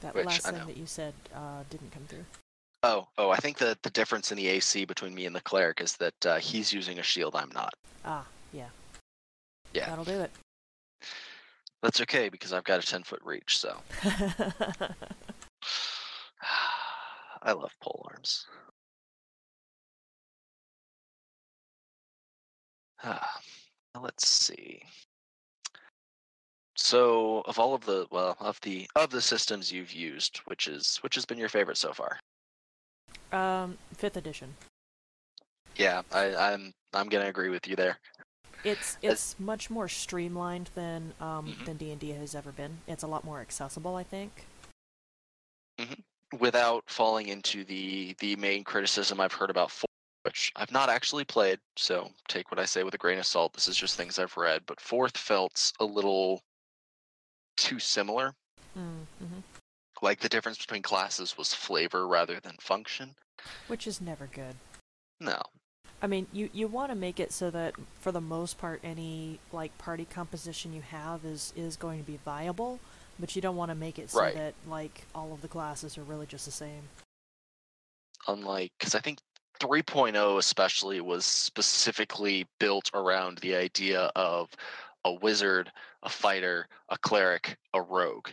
That 0.01 0.13
Which, 0.13 0.25
last 0.25 0.45
thing 0.45 0.67
that 0.67 0.77
you 0.77 0.85
said 0.85 1.13
uh, 1.33 1.63
didn't 1.69 1.91
come 1.91 2.03
through. 2.07 2.25
Oh, 2.83 3.07
oh, 3.17 3.29
I 3.29 3.37
think 3.37 3.57
that 3.59 3.81
the 3.81 3.89
difference 3.91 4.31
in 4.31 4.37
the 4.37 4.47
AC 4.49 4.83
between 4.83 5.15
me 5.15 5.25
and 5.25 5.33
the 5.33 5.41
cleric 5.41 5.79
is 5.79 5.95
that 5.97 6.25
uh, 6.25 6.35
he's 6.35 6.73
using 6.73 6.99
a 6.99 7.03
shield, 7.03 7.33
I'm 7.33 7.49
not. 7.53 7.73
Ah, 8.03 8.25
yeah. 8.51 8.67
Yeah. 9.73 9.85
That'll 9.85 10.03
do 10.03 10.19
it. 10.19 10.29
That's 11.83 12.01
okay 12.01 12.29
because 12.29 12.53
I've 12.53 12.63
got 12.63 12.81
a 12.81 12.87
10 12.87 13.03
foot 13.03 13.19
reach, 13.23 13.59
so. 13.59 13.77
I 17.43 17.51
love 17.51 17.75
pole 17.81 18.07
arms. 18.11 18.47
Ah, 23.05 23.41
let's 24.01 24.29
see. 24.29 24.81
So, 26.75 27.41
of 27.41 27.59
all 27.59 27.75
of 27.75 27.85
the 27.85 28.07
well, 28.11 28.37
of 28.39 28.57
the 28.61 28.87
of 28.95 29.09
the 29.09 29.21
systems 29.21 29.73
you've 29.73 29.91
used, 29.91 30.37
which 30.45 30.67
is 30.67 30.99
which 31.01 31.15
has 31.15 31.25
been 31.25 31.37
your 31.37 31.49
favorite 31.49 31.75
so 31.77 31.91
far? 31.91 32.17
um, 33.33 33.77
fifth 33.93 34.15
edition. 34.15 34.55
Yeah, 35.75 36.01
I, 36.13 36.33
I'm 36.33 36.71
I'm 36.93 37.09
gonna 37.09 37.27
agree 37.27 37.49
with 37.49 37.67
you 37.67 37.75
there. 37.75 37.99
It's 38.63 38.97
it's 39.01 39.39
much 39.39 39.69
more 39.69 39.87
streamlined 39.87 40.69
than 40.75 41.13
um 41.19 41.47
Mhm. 41.53 41.65
than 41.65 41.77
D 41.77 41.91
and 41.91 41.99
D 41.99 42.09
has 42.11 42.33
ever 42.35 42.51
been. 42.51 42.81
It's 42.87 43.03
a 43.03 43.07
lot 43.07 43.23
more 43.23 43.41
accessible, 43.41 43.95
I 43.95 44.03
think. 44.03 44.45
Without 46.39 46.83
falling 46.89 47.27
into 47.27 47.63
the 47.63 48.13
the 48.19 48.35
main 48.37 48.63
criticism 48.63 49.19
I've 49.19 49.33
heard 49.33 49.49
about, 49.49 49.69
Fourth, 49.69 49.89
which 50.23 50.51
I've 50.55 50.71
not 50.71 50.89
actually 50.89 51.25
played, 51.25 51.59
so 51.75 52.11
take 52.27 52.49
what 52.49 52.59
I 52.59 52.65
say 52.65 52.83
with 52.83 52.93
a 52.95 52.97
grain 52.97 53.19
of 53.19 53.25
salt. 53.25 53.53
This 53.53 53.67
is 53.67 53.77
just 53.77 53.95
things 53.97 54.17
I've 54.17 54.35
read, 54.37 54.65
but 54.65 54.79
Fourth 54.81 55.17
felt 55.17 55.71
a 55.79 55.85
little 55.85 56.41
too 57.57 57.79
similar. 57.79 58.33
Mm-hmm. 58.75 59.39
Like 60.01 60.19
the 60.19 60.29
difference 60.29 60.57
between 60.57 60.81
classes 60.81 61.37
was 61.37 61.53
flavor 61.53 62.07
rather 62.07 62.39
than 62.39 62.57
function. 62.59 63.15
Which 63.67 63.85
is 63.85 64.01
never 64.01 64.25
good. 64.27 64.55
No, 65.19 65.41
I 66.03 66.07
mean, 66.07 66.27
you 66.33 66.49
you 66.53 66.67
want 66.67 66.91
to 66.91 66.95
make 66.95 67.17
it 67.19 67.31
so 67.31 67.49
that 67.51 67.75
for 68.01 68.11
the 68.11 68.19
most 68.21 68.57
part, 68.59 68.81
any 68.83 69.39
like 69.53 69.75
party 69.77 70.05
composition 70.05 70.73
you 70.73 70.81
have 70.81 71.23
is 71.23 71.53
is 71.55 71.77
going 71.77 71.97
to 71.99 72.05
be 72.05 72.19
viable, 72.25 72.79
but 73.17 73.35
you 73.37 73.41
don't 73.41 73.55
want 73.55 73.71
to 73.71 73.75
make 73.75 73.97
it 73.97 74.09
so 74.11 74.19
Right. 74.19 74.35
that 74.35 74.53
like 74.67 75.05
all 75.15 75.31
of 75.33 75.41
the 75.41 75.47
classes 75.47 75.97
are 75.97 76.03
really 76.03 76.25
just 76.25 76.45
the 76.45 76.51
same. 76.51 76.89
unlike 78.27 78.71
because 78.77 78.95
I 78.95 78.99
think 78.99 79.19
3.0 79.59 80.37
especially 80.37 81.01
was 81.01 81.25
specifically 81.25 82.47
built 82.59 82.89
around 82.93 83.37
the 83.39 83.55
idea 83.55 84.11
of 84.15 84.49
a 85.05 85.13
wizard, 85.13 85.71
a 86.03 86.09
fighter, 86.09 86.67
a 86.89 86.97
cleric, 86.97 87.57
a 87.73 87.81
rogue. 87.81 88.29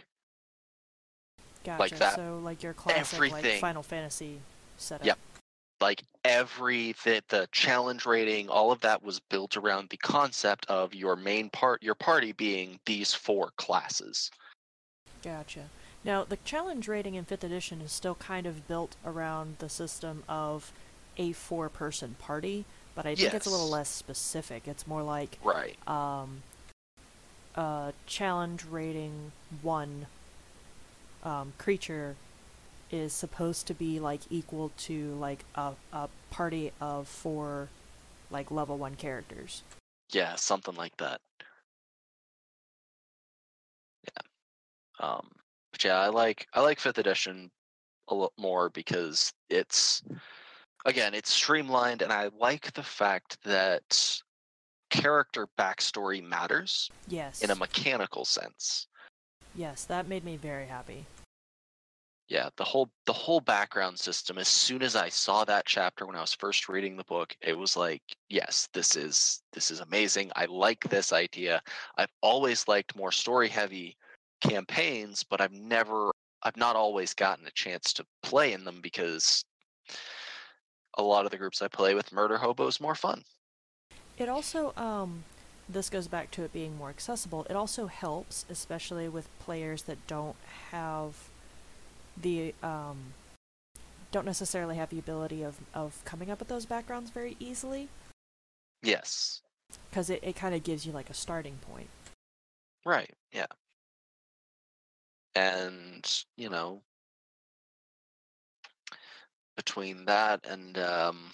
Gotcha. 1.64 1.96
that. 1.96 2.14
So 2.16 2.40
like 2.42 2.62
your 2.62 2.72
classic 2.72 3.32
like 3.32 3.44
Final 3.60 3.82
Fantasy 3.82 4.40
setup. 4.76 5.06
Yep. 5.06 5.18
Like 5.80 6.04
every 6.24 6.92
the, 7.04 7.22
the 7.28 7.48
challenge 7.52 8.06
rating, 8.06 8.48
all 8.48 8.70
of 8.72 8.80
that 8.80 9.02
was 9.02 9.20
built 9.20 9.56
around 9.56 9.88
the 9.88 9.96
concept 9.96 10.66
of 10.68 10.94
your 10.94 11.16
main 11.16 11.48
part, 11.50 11.82
your 11.82 11.94
party 11.94 12.32
being 12.32 12.78
these 12.86 13.14
four 13.14 13.50
classes. 13.56 14.30
Gotcha. 15.22 15.70
Now, 16.04 16.24
the 16.24 16.38
challenge 16.44 16.88
rating 16.88 17.14
in 17.14 17.24
5th 17.24 17.44
edition 17.44 17.80
is 17.82 17.92
still 17.92 18.14
kind 18.14 18.46
of 18.46 18.66
built 18.66 18.96
around 19.04 19.56
the 19.58 19.68
system 19.68 20.22
of 20.28 20.72
a 21.18 21.32
four 21.32 21.68
person 21.68 22.16
party, 22.18 22.64
but 22.94 23.04
I 23.04 23.14
think 23.14 23.34
it's 23.34 23.46
a 23.46 23.50
little 23.50 23.68
less 23.68 23.88
specific. 23.88 24.66
It's 24.66 24.86
more 24.86 25.02
like 25.02 25.38
Right. 25.42 25.76
um, 25.86 26.42
uh, 27.54 27.92
challenge 28.06 28.64
rating 28.64 29.32
1 29.60 30.06
um, 31.22 31.52
creature 31.58 32.16
is 32.91 33.12
supposed 33.12 33.66
to 33.68 33.74
be 33.74 34.01
like 34.01 34.20
equal 34.30 34.70
to 34.78 35.14
like 35.16 35.45
a, 35.55 35.72
a 35.93 36.09
party 36.30 36.72
of 36.80 37.07
four 37.09 37.68
like 38.30 38.51
level 38.51 38.78
1 38.78 38.95
characters. 38.97 39.62
Yeah, 40.12 40.34
something 40.36 40.74
like 40.74 40.97
that. 40.99 41.20
Yeah. 44.05 45.07
Um 45.07 45.28
but 45.72 45.84
yeah, 45.84 45.99
I 46.01 46.09
like 46.09 46.47
I 46.55 46.61
like 46.61 46.80
fifth 46.80 46.99
edition 46.99 47.51
a 48.09 48.14
lot 48.14 48.32
more 48.36 48.70
because 48.70 49.32
it's 49.49 50.03
again, 50.84 51.14
it's 51.14 51.30
streamlined 51.32 52.03
and 52.03 52.12
I 52.12 52.30
like 52.38 52.72
the 52.72 52.82
fact 52.82 53.38
that 53.45 54.20
character 54.91 55.47
backstory 55.59 56.22
matters 56.22 56.91
Yes. 57.07 57.43
in 57.43 57.51
a 57.51 57.55
mechanical 57.55 58.24
sense. 58.24 58.88
yes, 59.55 59.84
that 59.84 60.09
made 60.09 60.24
me 60.24 60.36
very 60.36 60.66
happy. 60.66 61.05
Yeah, 62.30 62.48
the 62.56 62.64
whole 62.64 62.88
the 63.06 63.12
whole 63.12 63.40
background 63.40 63.98
system 63.98 64.38
as 64.38 64.46
soon 64.46 64.82
as 64.82 64.94
I 64.94 65.08
saw 65.08 65.44
that 65.46 65.66
chapter 65.66 66.06
when 66.06 66.14
I 66.14 66.20
was 66.20 66.32
first 66.32 66.68
reading 66.68 66.96
the 66.96 67.02
book, 67.04 67.34
it 67.42 67.58
was 67.58 67.76
like, 67.76 68.02
yes, 68.28 68.68
this 68.72 68.94
is 68.94 69.42
this 69.52 69.72
is 69.72 69.80
amazing. 69.80 70.30
I 70.36 70.44
like 70.44 70.80
this 70.84 71.12
idea. 71.12 71.60
I've 71.98 72.12
always 72.22 72.68
liked 72.68 72.94
more 72.94 73.10
story 73.10 73.48
heavy 73.48 73.96
campaigns, 74.40 75.24
but 75.24 75.40
I've 75.40 75.52
never 75.52 76.12
I've 76.44 76.56
not 76.56 76.76
always 76.76 77.14
gotten 77.14 77.48
a 77.48 77.50
chance 77.50 77.92
to 77.94 78.06
play 78.22 78.52
in 78.52 78.64
them 78.64 78.80
because 78.80 79.44
a 80.98 81.02
lot 81.02 81.24
of 81.24 81.32
the 81.32 81.36
groups 81.36 81.62
I 81.62 81.66
play 81.66 81.94
with 81.94 82.12
murder 82.12 82.38
hobo 82.38 82.68
is 82.68 82.80
more 82.80 82.94
fun. 82.94 83.24
It 84.18 84.28
also, 84.28 84.72
um, 84.76 85.24
this 85.68 85.90
goes 85.90 86.06
back 86.06 86.30
to 86.32 86.44
it 86.44 86.52
being 86.52 86.78
more 86.78 86.90
accessible. 86.90 87.44
It 87.50 87.56
also 87.56 87.88
helps, 87.88 88.44
especially 88.48 89.08
with 89.08 89.28
players 89.40 89.82
that 89.82 90.06
don't 90.06 90.36
have 90.70 91.29
the, 92.22 92.54
um, 92.62 92.98
don't 94.12 94.26
necessarily 94.26 94.76
have 94.76 94.90
the 94.90 94.98
ability 94.98 95.42
of, 95.42 95.56
of 95.74 96.02
coming 96.04 96.30
up 96.30 96.38
with 96.38 96.48
those 96.48 96.66
backgrounds 96.66 97.10
very 97.10 97.36
easily, 97.40 97.88
Yes. 98.82 99.42
because 99.90 100.10
it, 100.10 100.20
it 100.22 100.36
kind 100.36 100.54
of 100.54 100.62
gives 100.62 100.84
you 100.86 100.92
like 100.92 101.10
a 101.10 101.14
starting 101.14 101.58
point. 101.70 101.88
Right. 102.84 103.12
Yeah. 103.32 103.46
And, 105.34 106.24
you 106.36 106.48
know, 106.48 106.82
between 109.56 110.06
that 110.06 110.40
and 110.48 110.78
um 110.78 111.30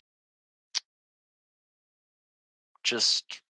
just 2.83 3.41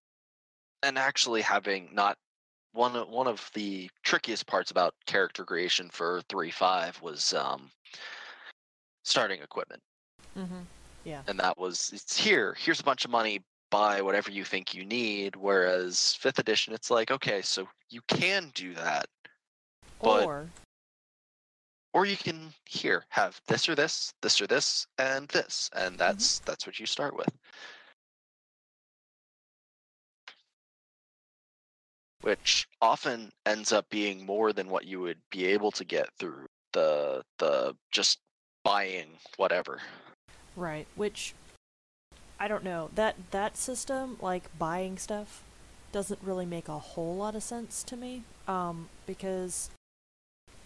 and 0.82 0.98
actually 0.98 1.40
having 1.40 1.88
not 1.94 2.18
one 2.76 2.94
of- 2.96 3.08
one 3.08 3.26
of 3.26 3.50
the 3.54 3.90
trickiest 4.04 4.46
parts 4.46 4.70
about 4.70 4.94
character 5.06 5.44
creation 5.44 5.88
for 5.90 6.20
three 6.28 6.50
five 6.50 7.00
was 7.02 7.32
um, 7.34 7.70
starting 9.04 9.40
equipment, 9.42 9.82
Mm-hmm. 10.36 10.60
and 11.26 11.40
that 11.40 11.56
was 11.58 11.90
it's 11.94 12.16
here. 12.16 12.54
Here's 12.58 12.80
a 12.80 12.84
bunch 12.84 13.04
of 13.04 13.10
money. 13.10 13.42
Buy 13.70 14.00
whatever 14.00 14.30
you 14.30 14.44
think 14.44 14.74
you 14.74 14.84
need. 14.84 15.34
Whereas 15.36 16.14
fifth 16.14 16.38
edition, 16.38 16.72
it's 16.74 16.90
like 16.90 17.10
okay, 17.10 17.42
so 17.42 17.68
you 17.90 18.00
can 18.08 18.52
do 18.54 18.74
that, 18.74 19.06
But- 20.00 20.24
Or 20.26 20.50
or 21.94 22.04
you 22.04 22.16
can 22.16 22.52
here 22.66 23.06
have 23.08 23.40
this 23.48 23.68
or 23.70 23.74
this, 23.74 24.12
this 24.20 24.38
or 24.42 24.46
this, 24.46 24.86
and 24.98 25.26
this, 25.28 25.70
and 25.74 25.98
that's 25.98 26.40
that's 26.40 26.66
what 26.66 26.78
you 26.78 26.84
start 26.86 27.16
with. 27.16 27.32
Which 32.26 32.66
often 32.82 33.30
ends 33.46 33.70
up 33.70 33.88
being 33.88 34.26
more 34.26 34.52
than 34.52 34.68
what 34.68 34.84
you 34.84 35.00
would 35.00 35.20
be 35.30 35.46
able 35.46 35.70
to 35.70 35.84
get 35.84 36.08
through 36.18 36.46
the 36.72 37.22
the 37.38 37.76
just 37.92 38.18
buying 38.64 39.06
whatever. 39.36 39.80
right, 40.56 40.88
which 40.96 41.34
I 42.40 42.48
don't 42.48 42.64
know 42.64 42.90
that 42.96 43.14
that 43.30 43.56
system 43.56 44.16
like 44.20 44.58
buying 44.58 44.98
stuff 44.98 45.44
doesn't 45.92 46.18
really 46.20 46.46
make 46.46 46.68
a 46.68 46.80
whole 46.80 47.14
lot 47.14 47.36
of 47.36 47.44
sense 47.44 47.84
to 47.84 47.96
me. 47.96 48.24
Um, 48.48 48.88
because 49.06 49.70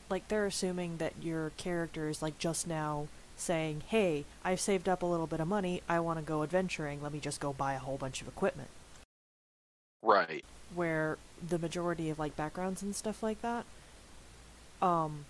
like 0.08 0.28
they're 0.28 0.46
assuming 0.46 0.96
that 0.96 1.12
your 1.20 1.50
character 1.58 2.08
is 2.08 2.22
like 2.22 2.38
just 2.38 2.66
now 2.66 3.08
saying, 3.36 3.82
"Hey, 3.88 4.24
I've 4.42 4.60
saved 4.60 4.88
up 4.88 5.02
a 5.02 5.06
little 5.06 5.26
bit 5.26 5.40
of 5.40 5.48
money. 5.48 5.82
I 5.90 6.00
want 6.00 6.18
to 6.18 6.24
go 6.24 6.42
adventuring. 6.42 7.02
Let 7.02 7.12
me 7.12 7.20
just 7.20 7.38
go 7.38 7.52
buy 7.52 7.74
a 7.74 7.78
whole 7.80 7.98
bunch 7.98 8.22
of 8.22 8.28
equipment." 8.28 8.70
Right. 10.02 10.44
Where 10.74 11.18
the 11.46 11.58
majority 11.58 12.10
of 12.10 12.18
like 12.18 12.36
backgrounds 12.36 12.82
and 12.82 12.94
stuff 12.94 13.22
like 13.22 13.40
that 13.42 13.64
um 14.82 15.24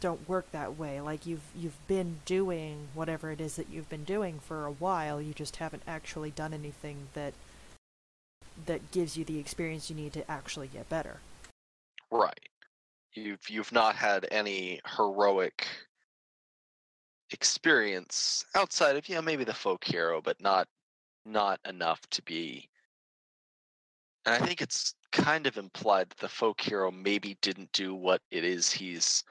don't 0.00 0.28
work 0.28 0.50
that 0.52 0.76
way 0.76 1.00
like 1.00 1.26
you've 1.26 1.44
you've 1.56 1.86
been 1.88 2.18
doing 2.26 2.88
whatever 2.94 3.30
it 3.30 3.40
is 3.40 3.56
that 3.56 3.70
you've 3.70 3.88
been 3.88 4.04
doing 4.04 4.38
for 4.38 4.66
a 4.66 4.72
while 4.72 5.20
you 5.20 5.32
just 5.32 5.56
haven't 5.56 5.82
actually 5.86 6.30
done 6.30 6.52
anything 6.52 7.08
that 7.14 7.32
that 8.66 8.90
gives 8.92 9.16
you 9.16 9.24
the 9.24 9.38
experience 9.38 9.88
you 9.88 9.96
need 9.96 10.12
to 10.12 10.30
actually 10.30 10.68
get 10.68 10.88
better 10.88 11.20
Right. 12.14 12.48
You've 13.14 13.48
you've 13.50 13.72
not 13.72 13.96
had 13.96 14.26
any 14.30 14.80
heroic 14.96 15.66
experience 17.32 18.44
outside 18.54 18.96
of 18.96 19.08
yeah 19.08 19.20
maybe 19.20 19.42
the 19.42 19.52
folk 19.52 19.84
hero, 19.84 20.20
but 20.22 20.40
not 20.40 20.68
not 21.26 21.58
enough 21.68 22.00
to 22.10 22.22
be. 22.22 22.68
And 24.26 24.34
I 24.34 24.46
think 24.46 24.60
it's 24.62 24.94
kind 25.12 25.46
of 25.46 25.56
implied 25.58 26.10
that 26.10 26.18
the 26.18 26.28
folk 26.28 26.60
hero 26.60 26.90
maybe 26.90 27.36
didn't 27.42 27.72
do 27.72 27.94
what 27.94 28.22
it 28.30 28.44
is 28.44 28.70
he's 28.72 29.22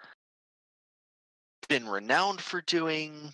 been 1.67 1.87
renowned 1.87 2.41
for 2.41 2.61
doing, 2.61 3.33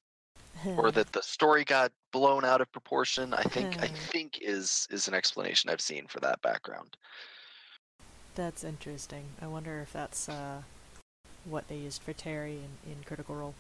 or 0.78 0.92
that 0.92 1.12
the 1.12 1.22
story 1.22 1.64
got 1.66 1.92
blown 2.12 2.46
out 2.46 2.62
of 2.62 2.72
proportion. 2.72 3.34
I 3.34 3.44
think 3.44 3.78
I 3.82 3.88
Hmm. 3.88 3.94
think 4.12 4.40
is 4.42 4.88
is 4.92 5.08
an 5.08 5.14
explanation 5.14 5.70
I've 5.70 5.82
seen 5.82 6.08
for 6.08 6.20
that 6.22 6.42
background. 6.42 6.98
that's 8.36 8.64
interesting 8.64 9.26
i 9.42 9.48
wonder 9.48 9.80
if 9.82 9.92
that's 9.92 10.30
uh 10.30 10.62
what 11.46 11.68
they 11.68 11.76
used 11.78 12.02
for 12.02 12.14
terry 12.14 12.58
in, 12.86 12.92
in 12.92 13.04
critical 13.06 13.36
role 13.36 13.56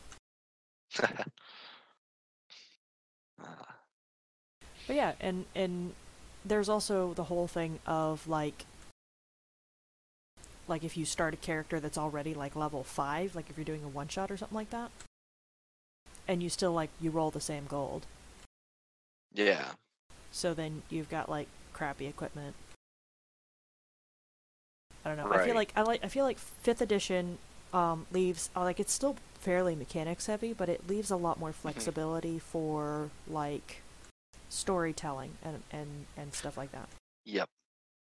Uh, 3.41 3.63
But 4.87 4.95
yeah, 4.95 5.13
and 5.19 5.45
and 5.55 5.93
there's 6.45 6.69
also 6.69 7.13
the 7.13 7.25
whole 7.25 7.47
thing 7.47 7.79
of 7.85 8.27
like 8.27 8.65
like 10.67 10.83
if 10.83 10.95
you 10.95 11.03
start 11.05 11.33
a 11.33 11.37
character 11.37 11.79
that's 11.79 11.97
already 11.97 12.33
like 12.33 12.55
level 12.55 12.83
5, 12.83 13.35
like 13.35 13.49
if 13.49 13.57
you're 13.57 13.65
doing 13.65 13.83
a 13.83 13.87
one 13.87 14.07
shot 14.07 14.29
or 14.31 14.37
something 14.37 14.55
like 14.55 14.69
that, 14.69 14.91
and 16.27 16.43
you 16.43 16.49
still 16.49 16.71
like 16.71 16.89
you 17.01 17.09
roll 17.09 17.31
the 17.31 17.41
same 17.41 17.65
gold. 17.67 18.05
yeah. 19.33 19.71
So 20.31 20.53
then 20.53 20.83
you've 20.89 21.09
got 21.09 21.27
like 21.27 21.47
crappy 21.73 22.05
equipment. 22.05 22.55
I 25.03 25.09
don't 25.09 25.17
know. 25.17 25.27
right. 25.27 25.39
I 25.39 25.45
feel 25.45 25.55
like 25.55 25.73
I 25.75 25.81
like 25.81 26.03
I 26.03 26.07
feel 26.07 26.23
like 26.23 26.37
5th 26.37 26.81
edition 26.81 27.39
um 27.73 28.05
leaves 28.11 28.49
uh, 28.55 28.61
like 28.61 28.79
it's 28.79 28.93
still 28.93 29.15
fairly 29.39 29.75
mechanics 29.75 30.27
heavy, 30.27 30.53
but 30.53 30.69
it 30.69 30.87
leaves 30.87 31.09
a 31.09 31.15
lot 31.15 31.39
more 31.39 31.51
flexibility 31.51 32.37
for 32.37 33.09
like 33.27 33.81
storytelling 34.49 35.37
and 35.43 35.63
and 35.71 36.05
and 36.17 36.33
stuff 36.33 36.57
like 36.57 36.71
that. 36.71 36.89
Yep. 37.25 37.49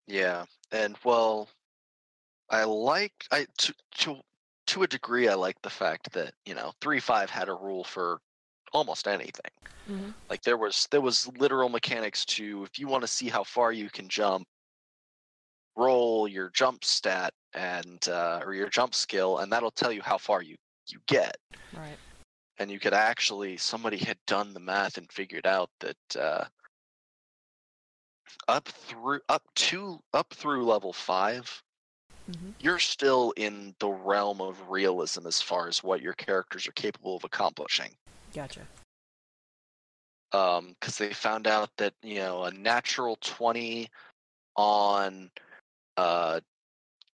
Yeah. 0.06 0.44
And 0.72 0.96
well, 1.04 1.48
I 2.50 2.64
like 2.64 3.12
I 3.30 3.46
to 3.58 3.74
to 3.98 4.16
to 4.68 4.82
a 4.82 4.86
degree 4.86 5.28
I 5.28 5.34
like 5.34 5.60
the 5.62 5.70
fact 5.70 6.12
that, 6.12 6.34
you 6.44 6.54
know, 6.54 6.72
3-5 6.82 7.30
had 7.30 7.48
a 7.48 7.54
rule 7.54 7.84
for 7.84 8.18
almost 8.74 9.08
anything. 9.08 9.50
Mm-hmm. 9.90 10.10
Like 10.28 10.42
there 10.42 10.58
was 10.58 10.86
there 10.90 11.00
was 11.00 11.28
literal 11.38 11.68
mechanics 11.68 12.24
to 12.26 12.64
if 12.64 12.78
you 12.78 12.86
want 12.86 13.02
to 13.02 13.08
see 13.08 13.28
how 13.28 13.44
far 13.44 13.72
you 13.72 13.88
can 13.88 14.08
jump, 14.08 14.46
roll 15.76 16.28
your 16.28 16.50
jump 16.50 16.84
stat 16.84 17.32
and 17.54 18.06
uh, 18.08 18.40
or 18.44 18.54
your 18.54 18.68
jump 18.68 18.94
skill 18.94 19.38
and 19.38 19.50
that'll 19.50 19.70
tell 19.70 19.92
you 19.92 20.02
how 20.02 20.18
far 20.18 20.42
you 20.42 20.56
you 20.88 20.98
get. 21.06 21.36
Right. 21.74 21.96
And 22.58 22.70
you 22.70 22.78
could 22.80 22.94
actually 22.94 23.56
somebody 23.56 23.98
had 23.98 24.18
done 24.26 24.52
the 24.54 24.60
math 24.60 24.98
and 24.98 25.10
figured 25.12 25.46
out 25.46 25.70
that 25.80 26.16
uh, 26.18 26.44
up 28.48 28.68
through 28.68 29.20
up 29.28 29.42
to 29.54 30.00
up 30.14 30.32
through 30.34 30.64
level 30.64 30.92
five 30.92 31.62
Mm-hmm. 32.30 32.50
you're 32.60 32.78
still 32.78 33.32
in 33.36 33.74
the 33.80 33.88
realm 33.88 34.40
of 34.42 34.68
realism 34.70 35.26
as 35.26 35.40
far 35.40 35.68
as 35.68 35.82
what 35.82 36.02
your 36.02 36.12
characters 36.14 36.68
are 36.68 36.72
capable 36.72 37.16
of 37.16 37.24
accomplishing 37.24 37.96
Gotcha. 38.34 38.68
um 40.32 40.74
because 40.78 40.98
they 40.98 41.12
found 41.12 41.46
out 41.46 41.70
that 41.78 41.94
you 42.02 42.16
know 42.16 42.44
a 42.44 42.50
natural 42.52 43.16
20 43.20 43.88
on 44.56 45.30
uh 45.96 46.40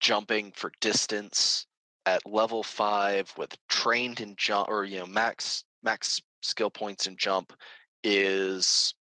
jumping 0.01 0.53
for 0.53 0.72
distance 0.80 1.66
at 2.07 2.24
level 2.26 2.62
5 2.62 3.32
with 3.36 3.57
trained 3.68 4.20
in 4.20 4.34
jump 4.36 4.68
or 4.68 4.84
you 4.84 4.98
know 4.98 5.07
max 5.07 5.64
max 5.82 6.20
skill 6.42 6.70
points 6.70 7.07
in 7.07 7.16
jump 7.16 7.52
is 8.02 8.94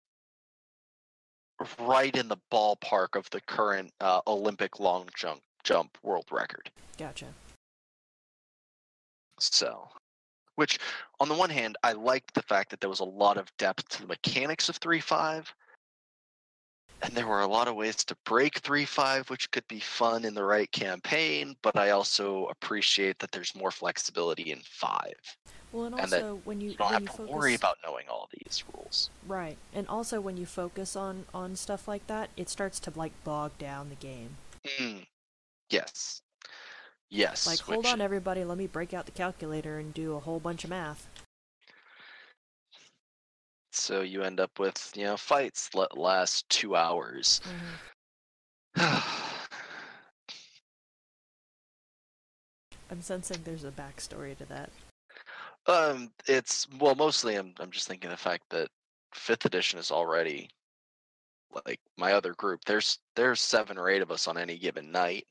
right 1.79 2.15
in 2.15 2.27
the 2.27 2.37
ballpark 2.51 3.15
of 3.15 3.29
the 3.31 3.41
current 3.41 3.91
uh, 4.01 4.21
olympic 4.27 4.79
long 4.79 5.07
jump 5.15 5.41
jump 5.63 5.97
world 6.03 6.25
record 6.31 6.69
Gotcha. 7.01 7.25
So, 9.39 9.89
which 10.55 10.77
on 11.19 11.29
the 11.29 11.33
one 11.33 11.49
hand, 11.49 11.77
I 11.83 11.93
liked 11.93 12.35
the 12.35 12.43
fact 12.43 12.69
that 12.69 12.79
there 12.79 12.91
was 12.91 12.99
a 12.99 13.05
lot 13.05 13.37
of 13.37 13.51
depth 13.57 13.89
to 13.89 14.01
the 14.01 14.07
mechanics 14.07 14.69
of 14.69 14.79
3.5. 14.79 15.47
And 17.03 17.13
there 17.15 17.27
were 17.27 17.41
a 17.41 17.47
lot 17.47 17.67
of 17.67 17.75
ways 17.75 18.03
to 18.05 18.15
break 18.25 18.61
3-5 18.61 19.29
which 19.29 19.49
could 19.51 19.67
be 19.67 19.79
fun 19.79 20.23
in 20.25 20.33
the 20.33 20.43
right 20.45 20.71
campaign, 20.71 21.55
but 21.61 21.75
I 21.75 21.89
also 21.91 22.45
appreciate 22.47 23.19
that 23.19 23.31
there's 23.31 23.55
more 23.55 23.71
flexibility 23.71 24.51
in 24.51 24.61
5. 24.63 25.13
Well, 25.71 25.85
and 25.85 25.95
And 25.99 26.13
also 26.13 26.41
when 26.43 26.61
you 26.61 26.71
You 26.71 26.77
don't 26.77 26.91
when 26.91 26.99
you 26.99 27.07
to 27.07 27.13
focus 27.13 27.31
worry 27.33 27.53
about 27.55 27.77
knowing 27.85 28.07
all 28.09 28.29
these 28.31 28.63
rules. 28.73 29.09
right, 29.23 29.57
and 29.73 29.87
also 29.87 30.19
when 30.21 30.37
you 30.37 30.45
focus 30.45 30.95
on 30.95 31.25
on 31.33 31.55
stuff 31.55 31.87
like 31.87 32.07
that, 32.07 32.29
it 32.37 32.49
starts 32.49 32.79
to 32.81 32.91
like 32.95 33.13
bog 33.23 33.57
down 33.57 33.89
the 33.89 33.95
game. 33.95 34.37
Mm. 34.65 35.07
Yes. 35.69 36.21
Yes. 37.09 37.45
Like, 37.45 37.59
hold 37.61 37.85
on, 37.85 38.01
everybody, 38.01 38.43
let 38.45 38.57
me 38.57 38.67
break 38.67 38.93
out 38.93 39.05
the 39.05 39.11
calculator 39.11 39.77
and 39.79 39.93
do 39.93 40.15
a 40.15 40.19
whole 40.19 40.39
bunch 40.39 40.63
of 40.63 40.69
math. 40.69 41.07
So 43.73 44.01
you 44.01 44.23
end 44.23 44.39
up 44.39 44.59
with, 44.59 44.91
you 44.95 45.05
know, 45.05 45.17
fights 45.17 45.69
that 45.69 45.97
last 45.97 46.47
two 46.49 46.75
hours. 46.75 47.41
I'm 52.91 53.01
sensing 53.01 53.37
there's 53.43 53.63
a 53.63 53.71
backstory 53.71 54.37
to 54.37 54.45
that. 54.45 54.69
Um, 55.67 56.11
it's 56.27 56.67
well, 56.79 56.95
mostly 56.95 57.35
I'm 57.35 57.53
I'm 57.59 57.71
just 57.71 57.87
thinking 57.87 58.09
the 58.09 58.17
fact 58.17 58.43
that 58.49 58.67
fifth 59.13 59.45
edition 59.45 59.79
is 59.79 59.91
already 59.91 60.49
like 61.65 61.79
my 61.97 62.13
other 62.13 62.33
group. 62.33 62.65
There's 62.65 62.99
there's 63.15 63.41
seven 63.41 63.77
or 63.77 63.89
eight 63.89 64.01
of 64.01 64.11
us 64.11 64.27
on 64.27 64.37
any 64.37 64.57
given 64.57 64.91
night. 64.91 65.27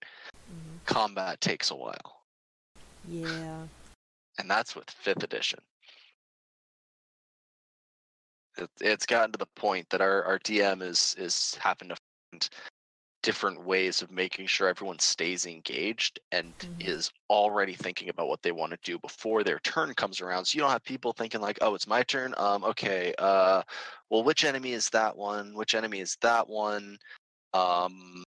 hmm 0.47 0.76
Combat 0.86 1.41
takes 1.41 1.70
a 1.70 1.76
while, 1.76 2.22
Yeah. 3.09 3.62
and 4.38 4.51
that's 4.51 4.74
with 4.74 4.88
fifth 4.91 5.22
edition. 5.22 5.59
It, 8.61 8.71
it's 8.81 9.07
gotten 9.07 9.33
to 9.33 9.39
the 9.39 9.47
point 9.57 9.89
that 9.91 10.01
our 10.01 10.25
our 10.25 10.39
DM 10.39 10.83
is 10.83 11.15
is 11.19 11.57
having 11.61 11.89
to 11.91 11.97
find 12.33 12.49
different 13.23 13.65
ways 13.65 14.03
of 14.03 14.11
making 14.11 14.47
sure 14.47 14.69
everyone 14.69 14.99
stays 14.99 15.47
engaged 15.47 16.21
and 16.33 16.55
Mhm. 16.59 16.69
is 16.81 17.11
already 17.31 17.75
thinking 17.75 18.09
about 18.09 18.29
what 18.29 18.43
they 18.43 18.53
want 18.53 18.73
to 18.73 18.79
do 18.83 18.99
before 18.99 19.45
their 19.45 19.59
turn 19.61 19.95
comes 19.95 20.21
around. 20.21 20.47
So 20.47 20.57
you 20.57 20.63
don't 20.63 20.71
have 20.73 20.85
people 20.85 21.13
thinking 21.13 21.41
like, 21.43 21.59
"Oh, 21.63 21.75
it's 21.75 21.87
my 21.87 22.03
turn. 22.05 22.35
Um, 22.39 22.65
okay. 22.65 23.15
Uh, 23.19 23.63
well, 24.11 24.25
which 24.25 24.45
enemy 24.45 24.73
is 24.73 24.91
that 24.91 25.17
one? 25.17 25.55
Which 25.55 25.75
enemy 25.75 26.01
is 26.01 26.17
that 26.23 26.49
one? 26.49 26.99
Um, 27.55 28.25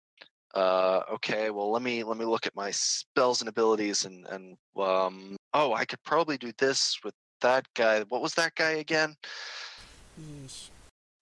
uh, 0.54 1.02
okay, 1.12 1.50
well 1.50 1.70
let 1.70 1.82
me 1.82 2.02
let 2.04 2.16
me 2.18 2.24
look 2.24 2.46
at 2.46 2.54
my 2.56 2.70
spells 2.72 3.40
and 3.42 3.48
abilities 3.48 4.04
and 4.06 4.26
and 4.28 4.58
um, 4.78 5.36
oh, 5.54 5.74
I 5.74 5.84
could 5.86 6.02
probably 6.04 6.38
do 6.38 6.52
this 6.58 6.98
with 7.04 7.14
that 7.42 7.66
guy. 7.74 8.02
What 8.04 8.22
was 8.22 8.34
that 8.34 8.54
guy 8.56 8.72
again? 8.72 9.16
Yeesh. 10.20 10.68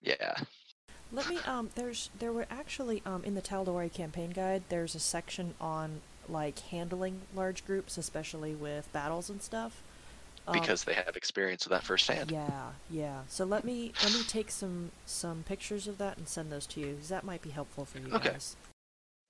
Yeah. 0.02 0.34
Let 1.12 1.28
me 1.28 1.38
um 1.46 1.70
there's 1.74 2.10
there 2.18 2.32
were 2.32 2.46
actually 2.50 3.02
um 3.06 3.24
in 3.24 3.34
the 3.34 3.42
Tal'Dorei 3.42 3.92
campaign 3.92 4.30
guide 4.30 4.62
there's 4.68 4.94
a 4.94 5.00
section 5.00 5.54
on 5.60 6.00
like 6.28 6.58
handling 6.60 7.22
large 7.34 7.64
groups, 7.66 7.98
especially 7.98 8.54
with 8.54 8.90
battles 8.92 9.28
and 9.30 9.42
stuff. 9.42 9.82
Um, 10.46 10.60
Because 10.60 10.84
they 10.84 10.94
have 10.94 11.16
experience 11.16 11.64
with 11.64 11.70
that 11.72 11.84
firsthand. 11.84 12.30
yeah, 12.30 12.70
yeah. 12.90 13.22
So 13.28 13.44
let 13.44 13.64
me 13.64 13.92
let 14.02 14.12
me 14.12 14.22
take 14.24 14.50
some 14.50 14.90
some 15.06 15.42
pictures 15.46 15.86
of 15.86 15.98
that 15.98 16.18
and 16.18 16.28
send 16.28 16.50
those 16.52 16.66
to 16.68 16.80
you 16.80 16.92
because 16.94 17.08
that 17.08 17.24
might 17.24 17.42
be 17.42 17.50
helpful 17.50 17.84
for 17.84 17.98
you 17.98 18.12
Okay. 18.14 18.30
guys. 18.30 18.56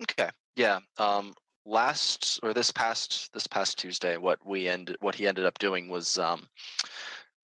Okay. 0.03 0.31
Yeah. 0.57 0.81
Um 0.99 1.35
last 1.67 2.41
or 2.43 2.53
this 2.53 2.71
past 2.71 3.33
this 3.33 3.47
past 3.47 3.79
Tuesday 3.79 4.17
what 4.19 4.39
we 4.45 4.69
ended 4.69 4.97
what 5.01 5.15
he 5.15 5.27
ended 5.27 5.47
up 5.47 5.59
doing 5.59 5.89
was 5.89 6.19
um 6.19 6.47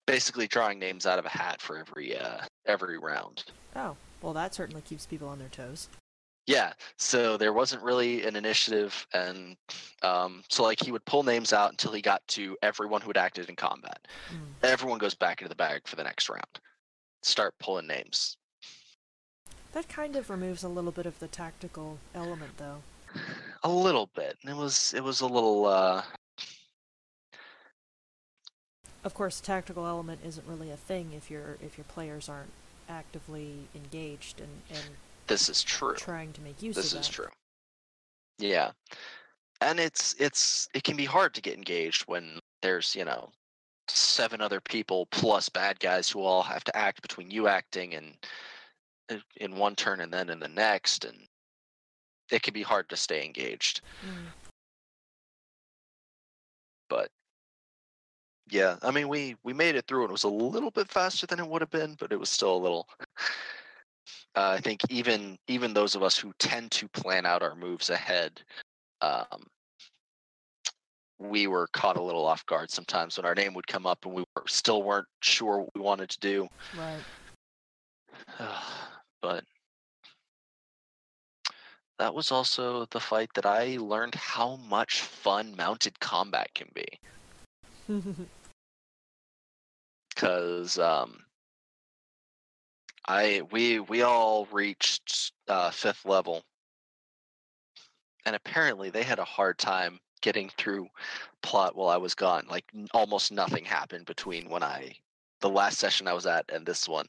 basically 0.08 0.48
drawing 0.48 0.80
names 0.80 1.06
out 1.06 1.20
of 1.20 1.26
a 1.26 1.30
hat 1.30 1.62
for 1.62 1.78
every 1.78 2.18
uh 2.18 2.40
every 2.66 2.98
round. 2.98 3.44
Oh, 3.76 3.96
well 4.24 4.34
that 4.34 4.56
certainly 4.56 4.82
keeps 4.82 5.06
people 5.06 5.28
on 5.28 5.38
their 5.38 5.50
toes. 5.50 5.90
Yeah. 6.48 6.72
So 6.96 7.36
there 7.36 7.52
wasn't 7.52 7.84
really 7.84 8.26
an 8.26 8.36
initiative 8.36 9.06
and 9.14 9.56
um 10.02 10.44
so 10.50 10.64
like 10.64 10.84
he 10.84 10.92
would 10.92 11.06
pull 11.06 11.22
names 11.22 11.54
out 11.54 11.70
until 11.70 11.92
he 11.92 12.02
got 12.02 12.26
to 12.30 12.58
everyone 12.64 13.02
who 13.02 13.10
had 13.10 13.18
acted 13.18 13.50
in 13.50 13.56
combat. 13.56 14.08
Mm. 14.32 14.68
Everyone 14.68 14.98
goes 14.98 15.14
back 15.14 15.42
into 15.42 15.50
the 15.50 15.56
bag 15.56 15.82
for 15.86 15.96
the 15.96 16.04
next 16.04 16.30
round. 16.30 16.60
Start 17.22 17.54
pulling 17.60 17.88
names. 17.88 18.38
That 19.74 19.90
kind 19.90 20.16
of 20.16 20.30
removes 20.30 20.64
a 20.64 20.70
little 20.70 20.92
bit 20.92 21.06
of 21.06 21.20
the 21.20 21.28
tactical 21.28 22.00
element, 22.16 22.58
though. 22.58 22.82
A 23.64 23.70
little 23.70 24.10
bit. 24.16 24.38
And 24.42 24.52
it 24.52 24.56
was 24.56 24.94
it 24.96 25.04
was 25.04 25.22
a 25.22 25.28
little 25.28 25.66
uh 25.66 26.04
Of 29.04 29.14
course, 29.14 29.40
tactical 29.40 29.86
element 29.86 30.22
isn't 30.26 30.46
really 30.48 30.70
a 30.72 30.76
thing 30.78 31.14
if 31.14 31.32
your 31.32 31.58
if 31.62 31.78
your 31.78 31.86
players 31.86 32.28
aren't 32.30 32.52
actively 32.90 33.68
engaged 33.76 34.40
and, 34.40 34.50
and 34.70 34.86
this 35.28 35.50
is 35.50 35.62
true. 35.64 35.94
trying 35.96 36.32
to 36.34 36.42
make 36.42 36.62
use 36.64 36.78
of 36.78 36.84
this 36.84 36.94
is 36.94 37.08
true 37.10 37.28
yeah 38.40 38.72
and 39.60 39.78
it's 39.80 40.16
it's 40.20 40.70
it 40.74 40.84
can 40.86 40.96
be 40.96 41.04
hard 41.04 41.34
to 41.34 41.42
get 41.42 41.56
engaged 41.58 42.04
when 42.04 42.40
there's 42.62 42.96
you 42.96 43.04
know 43.04 43.30
seven 43.90 44.40
other 44.40 44.62
people 44.62 45.06
plus 45.08 45.50
bad 45.50 45.78
guys 45.82 46.10
who 46.10 46.22
all 46.22 46.42
have 46.44 46.64
to 46.64 46.76
act 46.78 47.02
between 47.02 47.30
you 47.30 47.48
acting 47.50 47.94
and 47.96 48.14
in- 49.10 49.24
in 49.38 49.58
one 49.58 49.76
turn 49.76 50.00
and 50.00 50.14
then 50.14 50.30
in 50.30 50.40
the 50.40 50.48
next 50.48 51.04
and 51.04 51.18
it 52.32 52.42
can 52.42 52.54
be 52.54 52.62
hard 52.62 52.88
to 52.88 52.96
stay 52.96 53.26
engaged 53.26 53.82
Mm. 54.06 54.28
but 56.90 57.10
yeah 58.50 58.78
i 58.84 58.92
mean 58.92 59.08
we 59.08 59.36
we 59.44 59.54
made 59.54 59.76
it 59.76 59.86
through 59.88 60.02
and 60.02 60.10
it 60.10 60.14
was 60.14 60.24
a 60.24 60.30
little 60.30 60.72
bit 60.72 60.90
faster 60.90 61.26
than 61.26 61.40
it 61.40 61.48
would 61.48 61.62
have 61.62 61.70
been 61.70 61.96
but 62.00 62.12
it 62.12 62.20
was 62.20 62.30
still 62.30 62.56
a 62.56 62.58
little 62.58 62.88
uh, 64.36 64.56
i 64.56 64.60
think 64.60 64.82
even 64.90 65.38
even 65.48 65.74
those 65.74 65.96
of 65.96 66.04
us 66.04 66.18
who 66.18 66.32
tend 66.40 66.72
to 66.72 66.88
plan 66.90 67.26
out 67.26 67.44
our 67.44 67.56
moves 67.56 67.90
ahead 67.90 68.42
um, 69.02 69.46
we 71.20 71.48
were 71.48 71.68
caught 71.74 71.98
a 71.98 72.02
little 72.02 72.26
off 72.26 72.46
guard 72.46 72.72
sometimes 72.72 73.18
when 73.18 73.26
our 73.26 73.36
name 73.36 73.54
would 73.54 73.68
come 73.68 73.86
up 73.86 74.06
and 74.06 74.14
we 74.14 74.24
were, 74.36 74.44
still 74.48 74.84
weren't 74.84 75.08
sure 75.22 75.60
what 75.60 75.70
we 75.76 75.82
wanted 75.82 76.10
to 76.10 76.20
do 76.20 76.48
Right. 76.76 77.04
but 79.22 79.44
that 82.00 82.14
was 82.14 82.32
also 82.32 82.86
the 82.92 83.00
fight 83.00 83.30
that 83.36 83.46
i 83.46 83.78
learned 83.78 84.16
how 84.16 84.56
much 84.70 85.02
fun 85.02 85.56
mounted 85.58 86.00
combat 86.00 86.48
can 86.54 86.68
be 86.74 86.86
because 90.18 90.80
um, 90.80 91.20
I 93.08 93.44
we 93.52 93.80
we 93.80 94.02
all 94.02 94.48
reached 94.52 95.32
uh, 95.48 95.70
fifth 95.70 96.06
level, 96.06 96.44
and 98.26 98.36
apparently 98.36 98.90
they 98.90 99.04
had 99.04 99.20
a 99.20 99.26
hard 99.26 99.60
time 99.60 100.00
getting 100.22 100.50
through 100.58 100.88
plot 101.44 101.76
while 101.76 101.90
I 101.90 101.98
was 101.98 102.16
gone. 102.16 102.46
Like 102.50 102.66
almost 102.94 103.32
nothing 103.32 103.64
happened 103.64 104.06
between 104.06 104.50
when 104.50 104.64
I 104.64 104.96
the 105.42 105.50
last 105.50 105.78
session 105.78 106.08
I 106.08 106.14
was 106.14 106.26
at 106.26 106.46
and 106.52 106.66
this 106.66 106.90
one, 106.90 107.06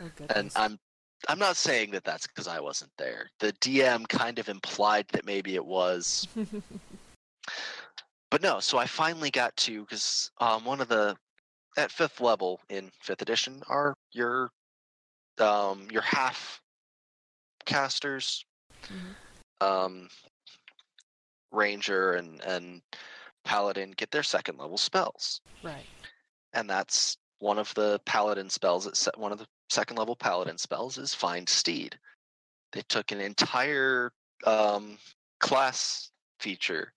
oh 0.00 0.10
and. 0.34 0.50
I'm. 0.56 0.78
I'm 1.26 1.38
not 1.38 1.56
saying 1.56 1.92
that 1.92 2.04
that's 2.04 2.26
because 2.26 2.46
I 2.46 2.60
wasn't 2.60 2.90
there. 2.98 3.30
The 3.40 3.54
DM 3.54 4.06
kind 4.08 4.38
of 4.38 4.50
implied 4.50 5.06
that 5.12 5.24
maybe 5.24 5.54
it 5.54 5.64
was, 5.64 6.28
but 8.30 8.42
no. 8.42 8.60
So 8.60 8.76
I 8.76 8.84
finally 8.84 9.30
got 9.30 9.56
to 9.58 9.80
because 9.84 10.30
um, 10.38 10.66
one 10.66 10.82
of 10.82 10.88
the 10.88 11.16
at 11.76 11.90
fifth 11.90 12.20
level 12.20 12.60
in 12.68 12.90
fifth 13.00 13.22
edition 13.22 13.62
are 13.68 13.94
your 14.12 14.50
um, 15.38 15.90
your 15.90 16.02
half 16.02 16.62
casters, 17.64 18.44
Mhm. 18.90 19.16
um, 19.60 20.08
ranger 21.50 22.14
and 22.14 22.40
and 22.42 22.82
paladin 23.44 23.92
get 23.92 24.10
their 24.10 24.22
second 24.22 24.58
level 24.58 24.78
spells, 24.78 25.40
Right. 25.62 25.88
and 26.52 26.68
that's 26.68 27.16
one 27.38 27.58
of 27.58 27.72
the 27.74 28.00
paladin 28.06 28.48
spells. 28.50 28.84
That 29.04 29.18
one 29.18 29.32
of 29.32 29.38
the 29.38 29.48
second 29.70 29.96
level 29.96 30.16
paladin 30.16 30.58
spells 30.58 30.98
is 30.98 31.14
find 31.14 31.48
steed. 31.48 31.98
They 32.72 32.82
took 32.82 33.12
an 33.12 33.20
entire 33.20 34.12
um, 34.44 34.98
class 35.40 36.10
feature 36.40 36.92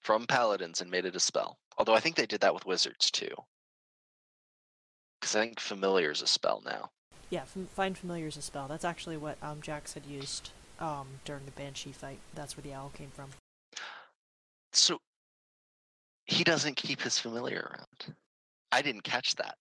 from 0.00 0.26
paladins 0.26 0.80
and 0.80 0.90
made 0.90 1.04
it 1.06 1.16
a 1.16 1.20
spell. 1.20 1.58
Although 1.78 1.94
I 1.94 2.00
think 2.00 2.16
they 2.16 2.26
did 2.26 2.40
that 2.42 2.54
with 2.54 2.66
wizards 2.66 3.10
too. 3.10 3.34
Because 5.22 5.36
I 5.36 5.40
think 5.44 5.60
familiar 5.60 6.10
is 6.10 6.20
a 6.20 6.26
spell 6.26 6.60
now. 6.66 6.90
Yeah, 7.30 7.44
find 7.76 7.96
familiar 7.96 8.26
is 8.26 8.36
a 8.36 8.42
spell. 8.42 8.66
That's 8.66 8.84
actually 8.84 9.16
what 9.16 9.38
um 9.40 9.62
Jax 9.62 9.94
had 9.94 10.04
used 10.04 10.50
um 10.80 11.06
during 11.24 11.44
the 11.44 11.52
banshee 11.52 11.92
fight. 11.92 12.18
That's 12.34 12.56
where 12.56 12.62
the 12.64 12.74
owl 12.74 12.90
came 12.92 13.10
from. 13.14 13.28
So 14.72 14.98
he 16.26 16.42
doesn't 16.42 16.74
keep 16.74 17.00
his 17.00 17.20
familiar 17.20 17.70
around. 17.70 18.16
I 18.72 18.82
didn't 18.82 19.04
catch 19.04 19.36
that. 19.36 19.54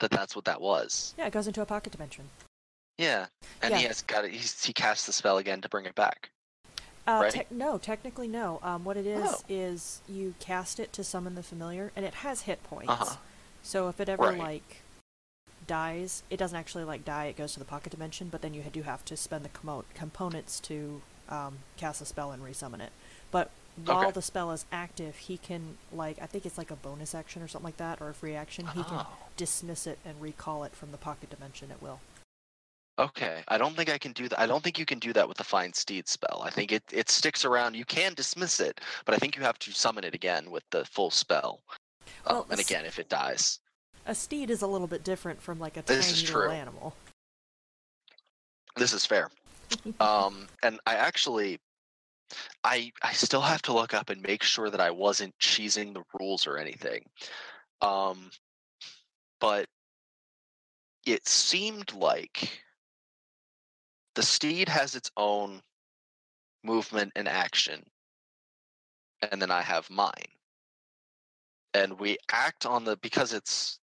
That 0.00 0.10
that's 0.10 0.36
what 0.36 0.44
that 0.44 0.60
was. 0.60 1.14
Yeah, 1.16 1.26
it 1.26 1.32
goes 1.32 1.46
into 1.46 1.62
a 1.62 1.66
pocket 1.66 1.90
dimension. 1.92 2.28
Yeah, 2.98 3.26
and 3.62 3.74
he 3.74 3.84
has 3.84 4.02
got 4.02 4.26
it. 4.26 4.32
He's, 4.32 4.62
he 4.62 4.72
casts 4.74 5.06
the 5.06 5.12
spell 5.12 5.38
again 5.38 5.62
to 5.62 5.68
bring 5.70 5.86
it 5.86 5.94
back. 5.94 6.30
Uh, 7.06 7.20
Right. 7.22 7.32
tec- 7.32 7.50
no, 7.50 7.78
technically 7.78 8.28
no. 8.28 8.58
Um, 8.62 8.84
what 8.84 8.96
it 8.98 9.06
is 9.06 9.26
Oh. 9.26 9.40
is 9.48 10.02
you 10.06 10.34
cast 10.40 10.78
it 10.78 10.92
to 10.94 11.02
summon 11.04 11.34
the 11.34 11.42
familiar, 11.42 11.92
and 11.96 12.04
it 12.04 12.12
has 12.14 12.42
hit 12.42 12.62
points. 12.64 12.90
Uh-huh. 12.90 13.16
So 13.62 13.88
if 13.88 14.00
it 14.00 14.08
ever 14.08 14.24
Right. 14.24 14.38
like 14.38 14.82
dies, 15.68 16.24
it 16.30 16.36
doesn't 16.38 16.58
actually 16.58 16.82
like 16.82 17.04
die. 17.04 17.26
It 17.26 17.36
goes 17.36 17.52
to 17.52 17.60
the 17.60 17.64
pocket 17.64 17.90
dimension, 17.92 18.28
but 18.28 18.42
then 18.42 18.54
you 18.54 18.62
do 18.72 18.82
have 18.82 19.04
to 19.04 19.16
spend 19.16 19.44
the 19.44 19.82
components 19.94 20.58
to 20.60 21.00
um, 21.28 21.58
cast 21.76 22.02
a 22.02 22.04
spell 22.06 22.32
and 22.32 22.42
resummon 22.42 22.80
it. 22.80 22.90
But 23.30 23.50
while 23.84 24.02
Okay. 24.06 24.10
the 24.12 24.22
spell 24.22 24.50
is 24.50 24.64
active, 24.72 25.16
he 25.16 25.36
can 25.36 25.78
like 25.92 26.20
I 26.20 26.26
think 26.26 26.44
it's 26.44 26.58
like 26.58 26.72
a 26.72 26.76
bonus 26.76 27.14
action 27.14 27.42
or 27.42 27.46
something 27.48 27.66
like 27.66 27.76
that, 27.76 28.00
or 28.00 28.08
a 28.08 28.14
free 28.14 28.34
action. 28.34 28.66
He 28.66 28.82
can 28.82 28.98
Oh. 29.00 29.06
dismiss 29.36 29.86
it 29.86 30.00
and 30.04 30.20
recall 30.20 30.64
it 30.64 30.74
from 30.74 30.90
the 30.90 30.98
pocket 30.98 31.30
dimension 31.30 31.70
at 31.70 31.80
will. 31.80 32.00
Okay, 32.98 33.44
I 33.46 33.58
don't 33.58 33.76
think 33.76 33.88
I 33.90 33.98
can 33.98 34.10
do 34.12 34.28
that. 34.28 34.40
I 34.40 34.46
don't 34.46 34.64
think 34.64 34.76
you 34.76 34.84
can 34.84 34.98
do 34.98 35.12
that 35.12 35.28
with 35.28 35.36
the 35.36 35.44
Find 35.44 35.72
steed 35.76 36.08
spell. 36.08 36.42
I 36.44 36.50
think 36.50 36.72
it 36.72 36.82
it 36.90 37.08
sticks 37.10 37.44
around. 37.44 37.76
You 37.76 37.84
can 37.84 38.14
dismiss 38.14 38.58
it, 38.58 38.80
but 39.04 39.14
I 39.14 39.18
think 39.18 39.36
you 39.36 39.42
have 39.42 39.58
to 39.60 39.70
summon 39.72 40.02
it 40.02 40.14
again 40.14 40.50
with 40.50 40.64
the 40.70 40.84
full 40.84 41.10
spell. 41.12 41.60
Um, 42.26 42.44
and 42.50 42.58
again, 42.58 42.84
if 42.84 42.98
it 42.98 43.08
dies, 43.08 43.60
A 44.08 44.14
steed 44.14 44.48
is 44.48 44.62
a 44.62 44.66
little 44.66 44.86
bit 44.86 45.04
different 45.04 45.40
from 45.42 45.60
like 45.60 45.76
a 45.76 45.82
This 45.82 46.22
tiny 46.22 46.34
little 46.34 46.50
animal. 46.50 46.96
this 48.76 48.94
is 48.94 49.04
fair. 49.04 49.30
um, 50.00 50.48
and 50.62 50.80
I 50.86 50.94
actually, 50.94 51.60
I 52.64 52.90
I 53.02 53.12
still 53.12 53.42
have 53.42 53.60
to 53.62 53.74
look 53.74 53.92
up 53.92 54.08
and 54.08 54.22
make 54.22 54.42
sure 54.42 54.70
that 54.70 54.80
I 54.80 54.90
wasn't 54.90 55.38
cheesing 55.38 55.92
the 55.92 56.04
rules 56.18 56.46
or 56.46 56.56
anything. 56.56 57.04
Um, 57.82 58.30
but 59.40 59.66
it 61.04 61.28
seemed 61.28 61.92
like 61.92 62.62
the 64.14 64.22
steed 64.22 64.70
has 64.70 64.94
its 64.94 65.10
own 65.18 65.60
movement 66.64 67.12
and 67.14 67.28
action, 67.28 67.84
and 69.30 69.40
then 69.42 69.50
I 69.50 69.60
have 69.60 69.90
mine. 69.90 70.32
And 71.74 72.00
we 72.00 72.16
act 72.32 72.64
on 72.64 72.84
the 72.84 72.96
because 72.96 73.34
it's 73.34 73.78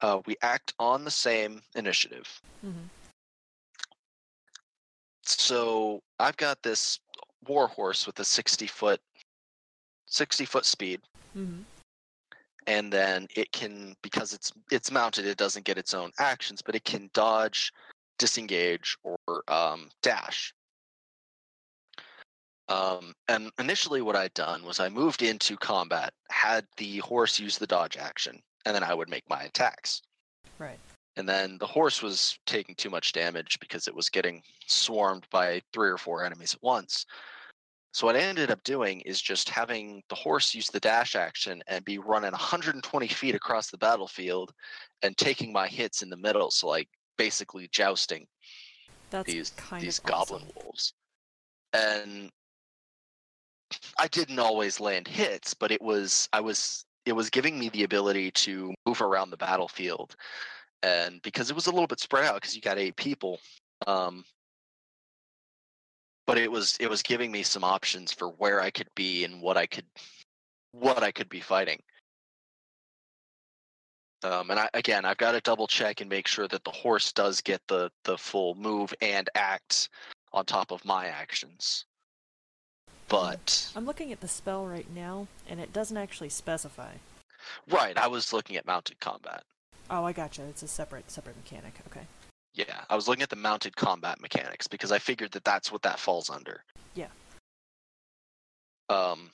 uh, 0.00 0.20
we 0.26 0.36
act 0.42 0.74
on 0.78 1.04
the 1.04 1.10
same 1.10 1.62
initiative. 1.74 2.40
Mm-hmm. 2.64 2.86
so 5.22 6.02
I've 6.18 6.36
got 6.36 6.62
this 6.62 7.00
war 7.48 7.66
horse 7.68 8.06
with 8.06 8.18
a 8.20 8.24
60 8.24 8.66
foot 8.66 9.00
60 10.06 10.44
foot 10.46 10.64
speed 10.64 11.00
Mm-hmm. 11.36 11.62
and 12.66 12.92
then 12.92 13.26
it 13.34 13.50
can 13.52 13.94
because 14.02 14.32
it's 14.32 14.52
it's 14.70 14.90
mounted 14.90 15.26
it 15.26 15.36
doesn't 15.36 15.64
get 15.64 15.78
its 15.78 15.94
own 15.94 16.12
actions 16.18 16.62
but 16.62 16.74
it 16.76 16.84
can 16.84 17.10
dodge 17.12 17.72
disengage 18.18 18.96
or 19.02 19.16
um, 19.48 19.90
dash 20.02 20.54
Um, 22.68 23.14
and 23.28 23.50
initially, 23.58 24.00
what 24.00 24.16
I'd 24.16 24.32
done 24.34 24.64
was 24.64 24.80
I 24.80 24.88
moved 24.88 25.22
into 25.22 25.56
combat, 25.56 26.14
had 26.30 26.66
the 26.78 26.98
horse 26.98 27.38
use 27.38 27.58
the 27.58 27.66
dodge 27.66 27.96
action, 27.98 28.42
and 28.64 28.74
then 28.74 28.82
I 28.82 28.94
would 28.94 29.08
make 29.08 29.28
my 29.28 29.42
attacks. 29.42 30.02
Right. 30.58 30.78
And 31.16 31.28
then 31.28 31.58
the 31.58 31.66
horse 31.66 32.02
was 32.02 32.38
taking 32.46 32.74
too 32.74 32.90
much 32.90 33.12
damage 33.12 33.58
because 33.60 33.86
it 33.86 33.94
was 33.94 34.08
getting 34.08 34.42
swarmed 34.66 35.26
by 35.30 35.62
three 35.72 35.90
or 35.90 35.98
four 35.98 36.24
enemies 36.24 36.54
at 36.54 36.62
once. 36.62 37.06
So 37.92 38.08
what 38.08 38.16
I 38.16 38.20
ended 38.20 38.50
up 38.50 38.60
doing 38.64 39.00
is 39.02 39.22
just 39.22 39.48
having 39.48 40.02
the 40.08 40.16
horse 40.16 40.52
use 40.52 40.66
the 40.66 40.80
dash 40.80 41.14
action 41.14 41.62
and 41.68 41.84
be 41.84 41.98
running 41.98 42.32
120 42.32 43.06
feet 43.06 43.36
across 43.36 43.70
the 43.70 43.78
battlefield 43.78 44.52
and 45.02 45.16
taking 45.16 45.52
my 45.52 45.68
hits 45.68 46.02
in 46.02 46.10
the 46.10 46.16
middle. 46.16 46.50
So 46.50 46.66
like 46.66 46.88
basically 47.16 47.68
jousting 47.70 48.26
That's 49.10 49.32
these 49.32 49.52
these 49.78 50.00
goblin 50.00 50.42
wolves. 50.56 50.94
And 51.72 52.30
I 53.96 54.08
didn't 54.08 54.40
always 54.40 54.80
land 54.80 55.06
hits, 55.06 55.54
but 55.54 55.70
it 55.70 55.80
was 55.80 56.28
I 56.32 56.40
was 56.40 56.84
it 57.06 57.12
was 57.12 57.30
giving 57.30 57.58
me 57.58 57.68
the 57.68 57.84
ability 57.84 58.30
to 58.30 58.74
move 58.86 59.00
around 59.02 59.30
the 59.30 59.36
battlefield. 59.36 60.16
And 60.82 61.20
because 61.22 61.50
it 61.50 61.54
was 61.56 61.66
a 61.66 61.70
little 61.70 61.86
bit 61.86 62.00
spread 62.00 62.24
out 62.24 62.34
because 62.36 62.54
you 62.54 62.62
got 62.62 62.78
eight 62.78 62.96
people, 62.96 63.40
um, 63.86 64.24
but 66.26 66.38
it 66.38 66.50
was 66.50 66.76
it 66.80 66.88
was 66.90 67.02
giving 67.02 67.30
me 67.32 67.42
some 67.42 67.64
options 67.64 68.12
for 68.12 68.28
where 68.28 68.60
I 68.60 68.70
could 68.70 68.88
be 68.94 69.24
and 69.24 69.40
what 69.40 69.56
I 69.56 69.66
could 69.66 69.86
what 70.72 71.02
I 71.02 71.10
could 71.12 71.28
be 71.28 71.40
fighting. 71.40 71.80
Um, 74.22 74.50
and 74.50 74.58
I, 74.58 74.68
again, 74.74 75.04
I've 75.04 75.18
got 75.18 75.32
to 75.32 75.40
double 75.40 75.66
check 75.66 76.00
and 76.00 76.08
make 76.08 76.26
sure 76.26 76.48
that 76.48 76.64
the 76.64 76.70
horse 76.70 77.12
does 77.12 77.40
get 77.40 77.60
the 77.68 77.90
the 78.04 78.18
full 78.18 78.54
move 78.54 78.92
and 79.00 79.28
act 79.34 79.90
on 80.32 80.44
top 80.46 80.70
of 80.72 80.84
my 80.84 81.06
actions. 81.06 81.86
But 83.08 83.72
I'm 83.76 83.86
looking 83.86 84.12
at 84.12 84.20
the 84.20 84.28
spell 84.28 84.66
right 84.66 84.86
now, 84.94 85.28
and 85.48 85.60
it 85.60 85.72
doesn't 85.72 85.96
actually 85.96 86.30
specify. 86.30 86.92
right, 87.70 87.96
I 87.96 88.06
was 88.06 88.32
looking 88.32 88.56
at 88.56 88.66
mounted 88.66 88.98
combat. 89.00 89.42
Oh, 89.90 90.04
I 90.04 90.12
gotcha. 90.12 90.42
It's 90.44 90.62
a 90.62 90.68
separate 90.68 91.10
separate 91.10 91.36
mechanic. 91.36 91.74
Okay. 91.88 92.06
Yeah, 92.54 92.80
I 92.88 92.94
was 92.94 93.08
looking 93.08 93.22
at 93.22 93.30
the 93.30 93.36
mounted 93.36 93.76
combat 93.76 94.20
mechanics 94.20 94.66
because 94.68 94.92
I 94.92 94.98
figured 94.98 95.32
that 95.32 95.44
that's 95.44 95.72
what 95.72 95.82
that 95.82 95.98
falls 95.98 96.30
under. 96.30 96.62
Yeah. 96.94 97.08
Um. 98.88 99.30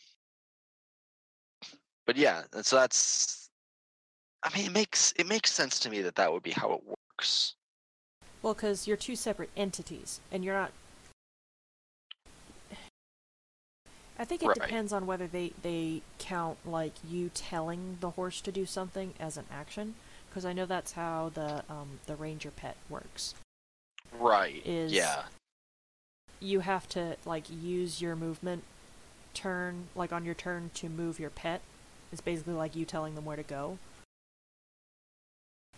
But 2.06 2.16
yeah, 2.16 2.42
and 2.52 2.64
so 2.64 2.76
that's. 2.76 3.50
I 4.42 4.56
mean, 4.56 4.66
it 4.66 4.72
makes 4.72 5.12
it 5.16 5.28
makes 5.28 5.52
sense 5.52 5.78
to 5.80 5.90
me 5.90 6.00
that 6.02 6.16
that 6.16 6.32
would 6.32 6.42
be 6.42 6.50
how 6.50 6.72
it 6.72 6.80
works. 6.86 7.54
Well, 8.42 8.54
because 8.54 8.88
you're 8.88 8.96
two 8.96 9.16
separate 9.16 9.50
entities, 9.56 10.20
and 10.32 10.44
you're 10.44 10.54
not. 10.54 10.72
I 14.20 14.24
think 14.26 14.42
it 14.42 14.48
Right. 14.48 14.60
depends 14.60 14.92
on 14.92 15.06
whether 15.06 15.26
they 15.26 15.54
they 15.62 16.02
count 16.18 16.58
like 16.66 16.92
you 17.08 17.30
telling 17.30 17.96
the 18.00 18.10
horse 18.10 18.42
to 18.42 18.52
do 18.52 18.66
something 18.66 19.14
as 19.18 19.38
an 19.38 19.46
action, 19.50 19.94
because 20.28 20.44
I 20.44 20.52
know 20.52 20.66
that's 20.66 20.92
how 20.92 21.30
the 21.30 21.64
um 21.70 22.00
the 22.06 22.16
ranger 22.16 22.50
pet 22.50 22.76
works. 22.90 23.34
Right. 24.12 24.60
Is- 24.66 24.92
yeah. 24.92 25.24
You 26.38 26.60
have 26.60 26.86
to 26.90 27.16
like 27.24 27.48
use 27.48 28.02
your 28.02 28.14
movement 28.14 28.64
turn 29.32 29.88
like 29.94 30.12
on 30.12 30.24
your 30.26 30.34
turn 30.34 30.70
to 30.74 30.88
move 30.90 31.18
your 31.18 31.30
pet. 31.30 31.62
It's 32.12 32.20
basically 32.20 32.54
like 32.54 32.76
you 32.76 32.84
telling 32.84 33.14
them 33.14 33.24
where 33.24 33.36
to 33.36 33.42
go. 33.42 33.78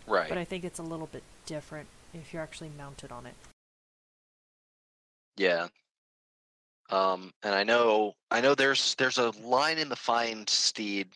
Right. 0.05 0.27
But 0.27 0.37
I 0.37 0.43
think 0.43 0.65
it's 0.65 0.79
a 0.79 0.83
little 0.83 1.07
bit 1.07 1.23
different 1.45 1.87
if 2.13 2.33
you're 2.33 2.43
actually 2.43 2.71
mounted 2.77 3.09
on 3.11 3.25
it. 3.25 3.35
Yeah. 5.37 5.69
Um, 6.93 7.33
and 7.41 7.55
I 7.55 7.63
know 7.63 8.13
I 8.29 8.39
know 8.39 8.53
there's 8.53 8.93
there's 8.95 9.17
a 9.17 9.31
line 9.41 9.79
in 9.79 9.89
the 9.89 9.95
find 9.95 10.47
steed 10.47 11.07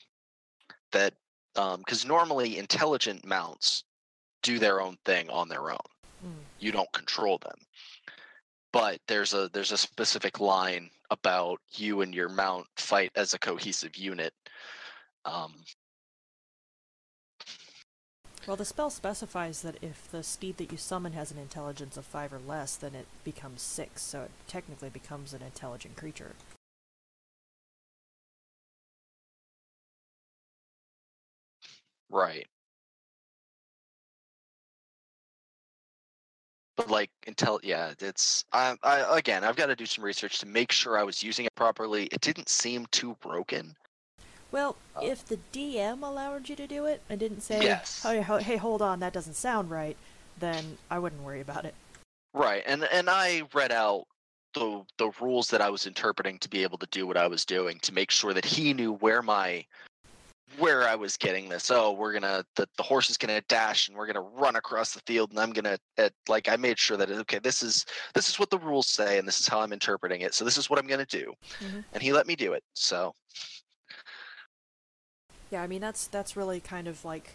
that 0.92 1.14
um 1.56 1.80
because 1.80 2.04
normally 2.04 2.58
intelligent 2.58 3.24
mounts 3.24 3.84
do 4.42 4.58
their 4.58 4.82
own 4.82 4.98
thing 5.06 5.30
on 5.30 5.50
their 5.50 5.70
own. 5.70 5.88
Mm. 6.26 6.34
You 6.60 6.72
don't 6.72 6.92
control 6.94 7.38
them. 7.38 7.60
But 8.74 9.00
there's 9.08 9.36
a 9.36 9.50
there's 9.54 9.72
a 9.72 9.78
specific 9.78 10.40
line 10.40 10.90
about 11.12 11.60
you 11.76 12.02
and 12.02 12.14
your 12.14 12.30
mount 12.30 12.66
fight 12.78 13.12
as 13.16 13.36
a 13.36 13.40
cohesive 13.40 13.96
unit. 13.96 14.34
Um, 15.26 15.54
Well, 18.48 18.56
the 18.56 18.64
spell 18.64 18.90
specifies 18.90 19.62
that 19.64 19.76
if 19.82 20.10
the 20.10 20.24
steed 20.24 20.56
that 20.58 20.72
you 20.72 20.78
summon 20.78 21.12
has 21.12 21.32
an 21.32 21.38
intelligence 21.38 21.98
of 21.98 22.06
5 22.06 22.32
or 22.32 22.40
less, 22.40 22.78
then 22.78 22.96
it 22.96 23.08
becomes 23.26 23.62
6, 23.62 24.02
so 24.02 24.22
it 24.22 24.32
technically 24.48 24.90
becomes 24.90 25.34
an 25.34 25.42
intelligent 25.42 25.98
creature. 25.98 26.34
right. 32.10 32.48
But 36.78 36.90
like 36.90 37.10
intel, 37.28 37.60
yeah, 37.64 37.94
it's 38.00 38.46
I, 38.54 38.78
I 38.84 39.18
again, 39.18 39.44
I've 39.44 39.56
got 39.58 39.66
to 39.68 39.76
do 39.76 39.86
some 39.86 40.04
research 40.06 40.40
to 40.40 40.46
make 40.46 40.72
sure 40.72 40.98
I 40.98 41.04
was 41.04 41.24
using 41.24 41.46
it 41.46 41.56
properly. 41.56 42.06
It 42.06 42.22
didn't 42.22 42.50
seem 42.50 42.86
too 42.92 43.16
broken. 43.22 43.76
Well, 44.52 44.78
Uh, 44.96 45.02
if 45.04 45.26
the 45.26 45.38
DM 45.52 46.04
allowed 46.04 46.50
you 46.50 46.56
to 46.56 46.68
do 46.68 46.86
it 46.86 47.02
and 47.10 47.20
didn't 47.20 47.42
say, 47.42 47.62
Yes. 47.64 48.02
"Hey, 48.04 48.22
hey, 48.22 48.58
hold 48.58 48.82
on, 48.82 49.00
that 49.00 49.14
doesn't 49.14 49.36
sound 49.36 49.70
right," 49.70 49.98
then 50.38 50.78
I 50.90 51.00
wouldn't 51.00 51.22
worry 51.24 51.42
about 51.42 51.66
it. 51.66 51.76
Right, 52.34 52.64
and 52.66 52.84
and 52.86 53.10
I 53.10 53.44
read 53.54 53.72
out 53.72 54.08
the 54.54 54.86
the 54.98 55.12
rules 55.22 55.50
that 55.50 55.62
I 55.62 55.70
was 55.70 55.86
interpreting 55.86 56.40
to 56.40 56.50
be 56.50 56.64
able 56.64 56.78
to 56.80 56.88
do 56.88 57.06
what 57.06 57.18
I 57.18 57.28
was 57.28 57.46
doing 57.46 57.80
to 57.82 57.94
make 57.94 58.10
sure 58.12 58.34
that 58.34 58.46
he 58.46 58.74
knew 58.74 58.94
where 58.94 59.22
my 59.22 59.66
where 60.58 60.88
I 60.88 60.96
was 60.96 61.18
getting 61.18 61.50
this. 61.50 61.70
Oh, 61.70 61.92
we're 61.92 62.14
gonna 62.14 62.46
the, 62.56 62.68
the 62.78 62.84
horse 62.84 63.10
is 63.10 63.18
gonna 63.18 63.42
dash 63.42 63.88
and 63.90 63.98
we're 63.98 64.08
gonna 64.08 64.22
run 64.22 64.56
across 64.56 64.94
the 64.94 65.02
field 65.02 65.32
and 65.32 65.40
I'm 65.40 65.52
gonna 65.52 65.78
at, 65.98 66.14
like 66.30 66.48
I 66.48 66.56
made 66.56 66.80
sure 66.80 66.96
that 66.96 67.12
okay 67.12 67.40
this 67.40 67.62
is 67.62 67.86
this 68.14 68.30
is 68.30 68.40
what 68.40 68.50
the 68.50 68.58
rules 68.60 68.88
say 68.88 69.18
and 69.20 69.28
this 69.28 69.40
is 69.42 69.48
how 69.48 69.60
I'm 69.60 69.74
interpreting 69.74 70.22
it. 70.22 70.34
So 70.34 70.46
this 70.46 70.58
is 70.58 70.70
what 70.70 70.80
I'm 70.80 70.88
gonna 70.88 71.06
do, 71.06 71.34
Mhm. 71.62 71.84
and 71.92 72.02
he 72.02 72.14
let 72.14 72.28
me 72.28 72.36
do 72.36 72.54
it. 72.54 72.64
So 72.76 73.14
Yeah, 75.50 75.62
I 75.62 75.68
mean 75.68 75.82
that's 75.82 76.08
that's 76.08 76.36
really 76.36 76.60
kind 76.60 76.88
of 76.88 77.06
like 77.06 77.34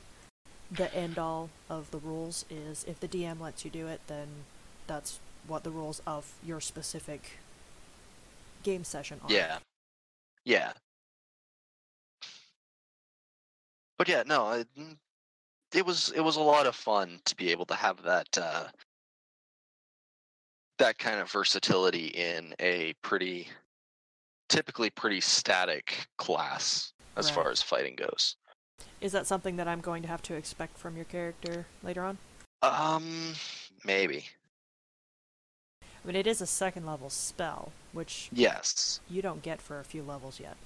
the 0.70 0.94
end 0.94 1.18
all 1.18 1.50
of 1.68 1.90
the 1.90 1.98
rules 1.98 2.44
is 2.50 2.84
if 2.88 2.98
the 3.00 3.08
DM 3.08 3.40
lets 3.40 3.64
you 3.64 3.70
do 3.70 3.86
it, 3.88 4.00
then 4.06 4.28
that's 4.86 5.20
what 5.46 5.64
the 5.64 5.70
rules 5.70 6.00
of 6.06 6.32
your 6.44 6.60
specific 6.60 7.38
game 8.62 8.84
session 8.84 9.20
are. 9.24 9.32
yeah, 9.32 9.58
yeah. 10.44 10.72
But 13.98 14.08
yeah, 14.08 14.22
no, 14.26 14.46
I, 14.46 14.64
mm, 14.78 14.96
it 15.74 15.84
was 15.84 16.12
it 16.14 16.20
was 16.20 16.36
a 16.36 16.40
lot 16.40 16.66
of 16.66 16.74
fun 16.74 17.20
to 17.24 17.36
be 17.36 17.50
able 17.50 17.66
to 17.66 17.74
have 17.74 18.02
that 18.02 18.28
uh, 18.36 18.64
that 20.78 20.98
kind 20.98 21.20
of 21.20 21.30
versatility 21.30 22.06
in 22.06 22.54
a 22.60 22.94
pretty 23.02 23.48
typically 24.48 24.90
pretty 24.90 25.20
static 25.20 26.06
class 26.18 26.92
as 27.16 27.26
Right. 27.26 27.34
far 27.34 27.50
as 27.50 27.62
fighting 27.62 27.94
goes. 27.96 28.36
Is 29.00 29.12
that 29.12 29.26
something 29.26 29.56
that 29.56 29.68
I'm 29.68 29.80
going 29.80 30.02
to 30.02 30.08
have 30.08 30.22
to 30.22 30.34
expect 30.34 30.78
from 30.78 30.96
your 30.96 31.04
character 31.04 31.66
later 31.82 32.02
on? 32.04 32.18
Um, 32.62 33.34
maybe 33.84 34.28
I 35.82 36.06
mean, 36.06 36.16
it 36.16 36.26
is 36.26 36.40
a 36.40 36.46
second 36.46 36.84
level 36.86 37.10
spell, 37.10 37.72
which 37.92 38.28
yes, 38.32 39.00
you 39.08 39.22
don't 39.22 39.42
get 39.42 39.60
for 39.62 39.78
a 39.78 39.84
few 39.84 40.02
levels 40.02 40.40
yet. 40.40 40.56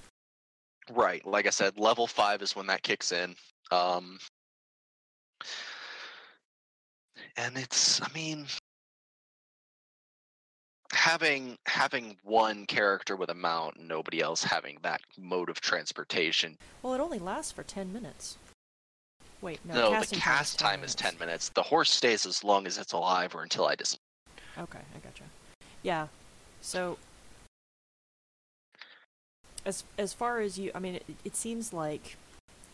right. 0.91 1.23
Like 1.25 1.45
I 1.45 1.51
said, 1.51 1.77
level 1.77 2.07
five 2.07 2.41
is 2.41 2.55
when 2.55 2.65
that 2.67 2.81
kicks 2.83 3.11
in. 3.11 3.35
Um, 3.71 4.19
and 7.35 7.57
it's 7.57 8.01
I 8.01 8.07
mean 8.13 8.47
having 11.07 11.57
having 11.65 12.17
one 12.23 12.65
character 12.65 13.15
with 13.15 13.29
a 13.29 13.33
mount 13.33 13.77
and 13.77 13.87
nobody 13.87 14.19
else 14.19 14.43
having 14.43 14.77
that 14.81 15.01
mode 15.17 15.49
of 15.49 15.61
transportation 15.61 16.57
Well, 16.81 16.93
it 16.93 16.99
only 16.99 17.19
lasts 17.19 17.51
for 17.51 17.63
10 17.63 17.93
minutes. 17.93 18.37
Wait, 19.41 19.59
no, 19.63 19.91
no, 19.91 19.99
the 20.01 20.15
cast 20.15 20.59
time 20.59 20.83
is 20.83 20.95
10 20.95 21.17
minutes 21.19 21.49
the 21.49 21.63
horse 21.63 21.91
stays 21.91 22.25
as 22.25 22.43
long 22.43 22.67
as 22.67 22.77
it's 22.77 22.93
alive 22.93 23.35
or 23.35 23.43
until 23.43 23.65
i 23.65 23.75
dis 23.75 23.97
Okay, 24.57 24.79
I 24.79 24.99
gotcha. 24.99 25.23
Yeah, 25.83 26.07
so 26.61 26.97
as 29.65 29.83
as 29.97 30.13
far 30.13 30.39
as 30.39 30.57
you, 30.57 30.71
I 30.73 30.79
mean, 30.79 30.95
it, 30.95 31.05
it 31.23 31.35
seems 31.35 31.71
like 31.71 32.15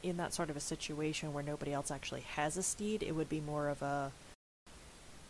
in 0.02 0.18
that 0.18 0.34
sort 0.34 0.50
of 0.50 0.56
a 0.56 0.62
situation 0.62 1.34
where 1.34 1.44
nobody 1.44 1.74
else 1.74 1.92
actually 1.92 2.22
has 2.22 2.56
a 2.56 2.64
steed, 2.64 3.04
it 3.04 3.14
would 3.14 3.30
be 3.30 3.42
more 3.42 3.68
of 3.68 3.82
a 3.82 4.12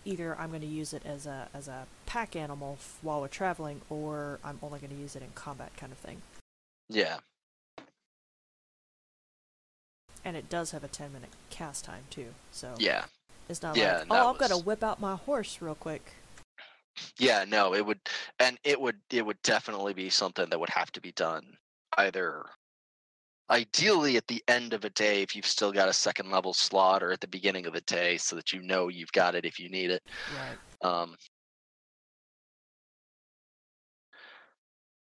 either 0.05 0.35
I'm 0.39 0.49
going 0.49 0.61
to 0.61 0.67
use 0.67 0.93
it 0.93 1.03
as 1.05 1.25
a 1.25 1.47
as 1.53 1.67
a 1.67 1.87
pack 2.05 2.35
animal 2.35 2.77
f- 2.79 2.99
while 3.01 3.21
we're 3.21 3.27
traveling, 3.27 3.81
or 3.89 4.39
I'm 4.43 4.59
only 4.61 4.79
going 4.79 4.91
to 4.95 5.01
use 5.01 5.15
it 5.15 5.21
in 5.23 5.29
combat 5.35 5.75
kind 5.77 5.91
of 5.91 5.97
thing. 5.97 6.21
yeah 6.89 7.19
And 10.25 10.37
it 10.37 10.49
does 10.49 10.71
have 10.71 10.83
a 10.83 10.87
10 10.87 11.11
minute 11.13 11.29
cast 11.49 11.83
time 11.85 12.03
too, 12.09 12.33
so 12.51 12.75
yeah 12.79 13.05
it's 13.49 13.61
not 13.61 13.77
Yeah, 13.77 13.99
like 13.99 14.07
oh 14.09 14.29
I've 14.29 14.37
got 14.37 14.49
to 14.51 14.57
whip 14.57 14.83
out 14.83 14.99
my 15.01 15.15
horse 15.15 15.61
real 15.61 15.75
quick. 15.75 16.13
Yeah, 17.17 17.43
no, 17.47 17.73
it 17.73 17.85
would, 17.85 17.99
and 18.39 18.57
it 18.63 18.79
would, 18.79 18.99
it 19.09 19.25
would 19.25 19.41
definitely 19.41 19.93
be 19.93 20.09
something 20.09 20.47
that 20.49 20.59
would 20.59 20.69
have 20.69 20.91
to 20.93 21.01
be 21.01 21.11
done 21.13 21.57
either, 21.97 22.45
ideally 23.49 24.17
at 24.17 24.27
the 24.27 24.43
end 24.47 24.73
of 24.73 24.85
a 24.85 24.89
day 24.91 25.21
if 25.21 25.35
you've 25.35 25.45
still 25.45 25.71
got 25.71 25.89
a 25.89 25.93
second 25.93 26.31
level 26.31 26.53
slot, 26.53 27.03
or 27.03 27.11
at 27.11 27.21
the 27.21 27.27
beginning 27.27 27.65
of 27.65 27.73
the 27.73 27.81
day 27.81 28.17
so 28.17 28.35
that 28.35 28.53
you 28.53 28.61
know 28.61 28.87
you've 28.87 29.11
got 29.11 29.35
it 29.35 29.45
if 29.45 29.59
you 29.59 29.69
need 29.69 29.91
it. 29.91 30.03
Right. 30.35 30.89
Um, 30.89 31.15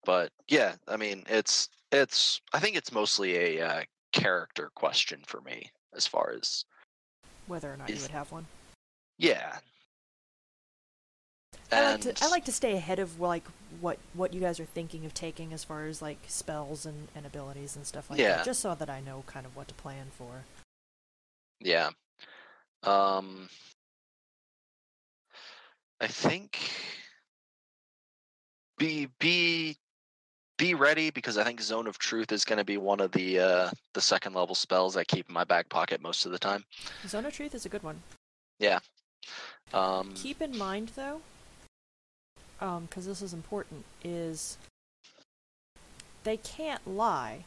but 0.06 0.32
yeah, 0.48 0.76
I 0.88 0.98
mean, 0.98 1.24
it's 1.28 1.70
it's. 1.92 2.42
I 2.54 2.60
think 2.60 2.76
it's 2.76 2.92
mostly 2.92 3.58
a 3.58 3.66
uh, 3.66 3.82
character 4.12 4.72
question 4.76 5.22
for 5.28 5.42
me 5.42 5.70
as 5.96 6.08
far 6.08 6.34
as 6.36 6.66
Whether 7.48 7.74
or 7.74 7.78
not 7.78 7.90
you 7.90 8.02
would 8.02 8.12
have 8.12 8.32
one. 8.32 8.46
yeah. 9.18 9.58
I 11.72 11.92
like 11.92 12.02
to 12.02 12.16
I 12.22 12.28
like 12.30 12.46
to 12.46 12.52
stay 12.52 12.74
ahead 12.74 13.00
of 13.00 13.20
like 13.20 13.44
what 13.82 13.98
what 14.14 14.34
you 14.34 14.40
guys 14.40 14.60
are 14.60 14.66
thinking 14.66 15.06
of 15.06 15.14
taking 15.14 15.54
as 15.54 15.64
far 15.64 15.86
as 15.86 16.02
like 16.02 16.18
spells 16.28 16.86
and, 16.86 17.08
and 17.16 17.26
abilities 17.26 17.76
and 17.76 17.86
stuff 17.86 18.10
like 18.10 18.20
Yeah. 18.20 18.38
that, 18.38 18.46
just 18.46 18.60
so 18.62 18.76
that 18.76 18.90
I 18.90 19.00
know 19.02 19.24
kind 19.28 19.46
of 19.46 19.56
what 19.56 19.68
to 19.68 19.74
plan 19.74 20.08
for. 20.18 20.44
Yeah. 21.60 21.90
Um 22.84 23.50
I 26.02 26.08
think 26.08 26.58
be 28.78 29.08
be 29.20 29.76
be 30.58 30.74
ready 30.74 31.10
because 31.10 31.38
I 31.38 31.44
think 31.44 31.62
Zone 31.62 31.88
of 31.88 31.98
Truth 31.98 32.32
is 32.34 32.44
going 32.44 32.58
to 32.58 32.66
be 32.66 32.78
one 32.78 33.00
of 33.00 33.12
the 33.12 33.40
uh 33.40 33.70
the 33.94 34.02
second 34.02 34.34
level 34.34 34.56
spells 34.56 34.96
I 34.98 35.04
keep 35.04 35.28
in 35.28 35.34
my 35.34 35.44
back 35.44 35.70
pocket 35.70 36.02
most 36.02 36.26
of 36.26 36.32
the 36.32 36.40
time. 36.40 36.64
Zone 37.08 37.26
of 37.26 37.34
Truth 37.34 37.56
is 37.56 37.66
a 37.66 37.70
good 37.70 37.84
one. 37.84 38.02
Yeah. 38.60 38.80
Um 39.74 40.14
Keep 40.16 40.42
in 40.42 40.58
mind 40.58 40.92
though, 40.96 41.22
um, 42.62 42.86
because 42.86 43.06
this 43.06 43.22
is 43.22 43.34
important, 43.34 43.86
is 44.04 44.58
they 46.24 46.38
can't 46.38 46.86
lie 46.88 47.46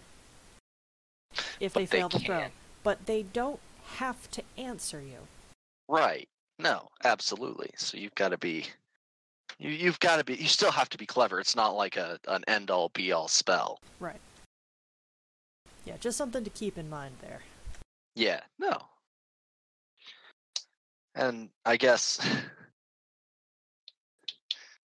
if 1.60 1.72
they 1.72 1.82
But 1.82 1.90
they 1.90 1.98
fail 1.98 2.08
the 2.08 2.18
throw, 2.18 2.44
but 2.82 3.06
they 3.06 3.22
don't 3.22 3.60
have 3.96 4.30
to 4.32 4.42
answer 4.56 5.00
you. 5.00 5.18
right. 5.88 6.28
No, 6.58 6.88
absolutely. 7.04 7.70
So 7.76 7.96
you've 7.96 8.14
got 8.14 8.28
to 8.28 8.38
be 8.38 8.66
you 9.58 9.70
you've 9.70 9.98
got 10.00 10.16
to 10.18 10.24
be 10.24 10.34
you 10.34 10.48
still 10.48 10.70
have 10.70 10.88
to 10.90 10.98
be 10.98 11.06
clever. 11.06 11.40
It's 11.40 11.56
not 11.56 11.74
like 11.74 11.96
a 11.96 12.18
an 12.28 12.44
end 12.46 12.70
all 12.70 12.90
be 12.90 13.12
all 13.12 13.28
spell. 13.28 13.78
Right. 13.98 14.20
Yeah, 15.84 15.96
just 15.98 16.16
something 16.16 16.44
to 16.44 16.50
keep 16.50 16.78
in 16.78 16.88
mind 16.88 17.14
there. 17.20 17.40
Yeah, 18.14 18.40
no. 18.58 18.76
And 21.14 21.48
I 21.64 21.76
guess 21.76 22.20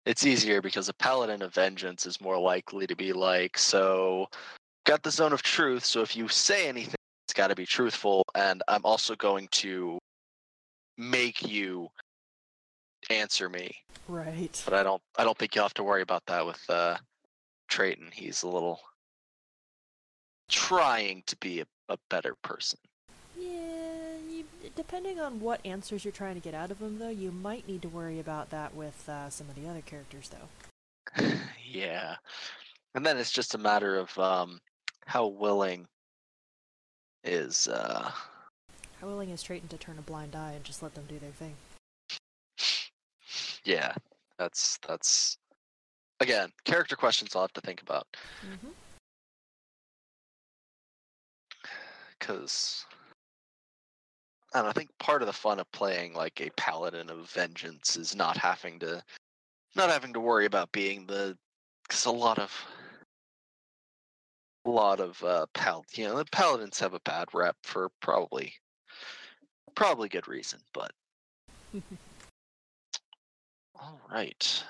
it's 0.08 0.26
easier 0.26 0.62
because 0.62 0.88
a 0.88 0.94
paladin 0.94 1.42
of 1.42 1.54
vengeance 1.54 2.06
is 2.06 2.22
more 2.22 2.40
likely 2.40 2.88
to 2.88 2.96
be 2.96 3.12
like, 3.12 3.58
so 3.58 4.28
got 4.86 5.04
the 5.04 5.12
zone 5.12 5.34
of 5.34 5.44
truth, 5.44 5.84
so 5.84 6.02
if 6.02 6.16
you 6.16 6.30
say 6.30 6.70
anything, 6.70 6.96
it's 7.26 7.34
got 7.34 7.50
to 7.50 7.56
be 7.56 7.66
truthful, 7.66 8.24
and 8.34 8.64
I'm 8.70 8.86
also 8.86 9.16
going 9.16 9.50
to 9.52 10.00
make 10.98 11.46
you 11.46 11.90
answer 13.10 13.50
me. 13.50 13.76
Right. 14.08 14.62
But 14.64 14.74
I 14.74 14.84
don't 14.84 15.02
I 15.18 15.26
don't 15.26 15.38
think 15.38 15.54
you'll 15.54 15.66
have 15.66 15.74
to 15.76 15.84
worry 15.84 16.02
about 16.02 16.26
that 16.28 16.46
with 16.46 16.64
uh 16.70 16.98
Trayton. 17.68 18.10
He's 18.14 18.44
a 18.44 18.48
little 18.48 18.80
trying 20.50 21.24
to 21.28 21.36
be 21.38 21.60
a, 21.60 21.66
a 21.90 21.98
better 22.10 22.36
person. 22.44 22.80
Depending 24.76 25.20
on 25.20 25.40
what 25.40 25.66
answers 25.66 26.06
you're 26.06 26.12
trying 26.12 26.36
to 26.36 26.42
get 26.42 26.54
out 26.54 26.72
of 26.72 26.80
them, 26.80 27.00
though, 27.00 27.10
you 27.10 27.32
might 27.32 27.68
need 27.68 27.82
to 27.82 27.90
worry 27.90 28.20
about 28.20 28.50
that 28.52 28.76
with 28.76 29.08
uh, 29.08 29.30
some 29.30 29.50
of 29.50 29.56
the 29.56 29.68
other 29.70 29.82
characters, 29.82 30.30
though. 30.30 30.48
yeah. 31.66 32.16
And 32.96 33.06
then 33.06 33.18
it's 33.18 33.32
just 33.32 33.56
a 33.56 33.60
matter 33.60 33.98
of 33.98 34.18
um 34.18 34.60
how 35.06 35.28
willing 35.28 35.88
is 37.24 37.68
uh 37.68 38.12
How 39.00 39.08
willing 39.08 39.30
is 39.30 39.44
Trayton 39.44 39.68
to 39.70 39.78
turn 39.78 40.00
a 40.00 40.02
blind 40.02 40.36
eye 40.36 40.54
and 40.54 40.64
just 40.64 40.82
let 40.82 40.96
them 40.96 41.06
do 41.08 41.20
their 41.20 41.32
thing? 41.32 41.56
yeah, 43.64 43.94
that's 44.38 44.80
that's 44.88 45.38
again, 46.20 46.50
character 46.66 46.96
questions 46.96 47.36
I'll 47.36 47.44
have 47.44 47.54
to 47.54 47.62
think 47.62 47.82
about 47.82 48.08
Mm-hmm. 48.42 48.70
cuz 52.20 52.86
I 54.54 54.68
I 54.68 54.72
think 54.74 54.90
part 54.98 55.22
of 55.22 55.28
the 55.28 55.34
fun 55.34 55.60
of 55.60 55.72
playing 55.72 56.14
like 56.14 56.42
a 56.42 56.50
paladin 56.52 57.10
of 57.10 57.30
vengeance 57.32 57.96
is 57.96 58.16
not 58.16 58.38
having 58.38 58.80
to 58.80 59.04
not 59.76 59.90
having 59.90 60.14
to 60.14 60.20
worry 60.20 60.46
about 60.46 60.72
being 60.72 61.08
the 61.08 61.38
cuz 61.90 62.06
a 62.06 62.12
lot 62.12 62.40
of 62.40 62.66
a 64.66 64.70
lot 64.70 65.00
of 65.00 65.24
uh 65.24 65.48
pal 65.54 65.84
you 65.94 66.06
know, 66.06 66.16
the 66.18 66.26
paladins 66.26 66.80
have 66.80 66.94
a 66.94 67.00
bad 67.00 67.34
rep 67.34 67.58
for 67.64 67.90
probably 68.02 68.54
probably 69.76 70.10
good 70.10 70.28
reason, 70.28 70.62
but 70.74 70.92
All 73.76 74.02
right. 74.10 74.64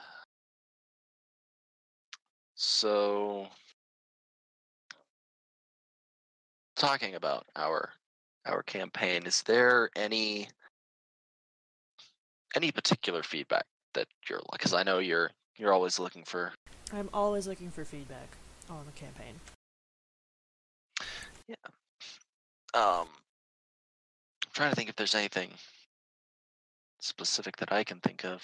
So, 2.56 3.50
talking 6.76 7.16
about 7.16 7.48
our 7.56 7.94
our 8.48 8.64
campaign, 8.64 9.26
is 9.26 9.42
there 9.44 9.90
any 9.96 10.48
any 12.56 12.72
particular 12.72 13.24
feedback 13.24 13.66
that 13.94 14.08
you're 14.30 14.40
like? 14.40 14.60
Because 14.60 14.74
I 14.74 14.84
know 14.84 15.00
you're 15.00 15.32
you're 15.58 15.74
always 15.74 16.00
looking 16.00 16.24
for. 16.24 16.54
I'm 16.94 17.10
always 17.14 17.48
looking 17.48 17.70
for 17.70 17.84
feedback 17.84 18.30
on 18.70 18.86
the 18.86 18.92
campaign. 18.94 19.36
Yeah. 21.48 21.56
Um, 22.74 23.08
I'm 24.46 24.52
trying 24.54 24.70
to 24.70 24.76
think 24.76 24.90
if 24.90 24.96
there's 24.96 25.16
anything 25.16 25.50
specific 27.00 27.58
that 27.58 27.72
I 27.72 27.84
can 27.84 28.00
think 28.00 28.26
of. 28.26 28.44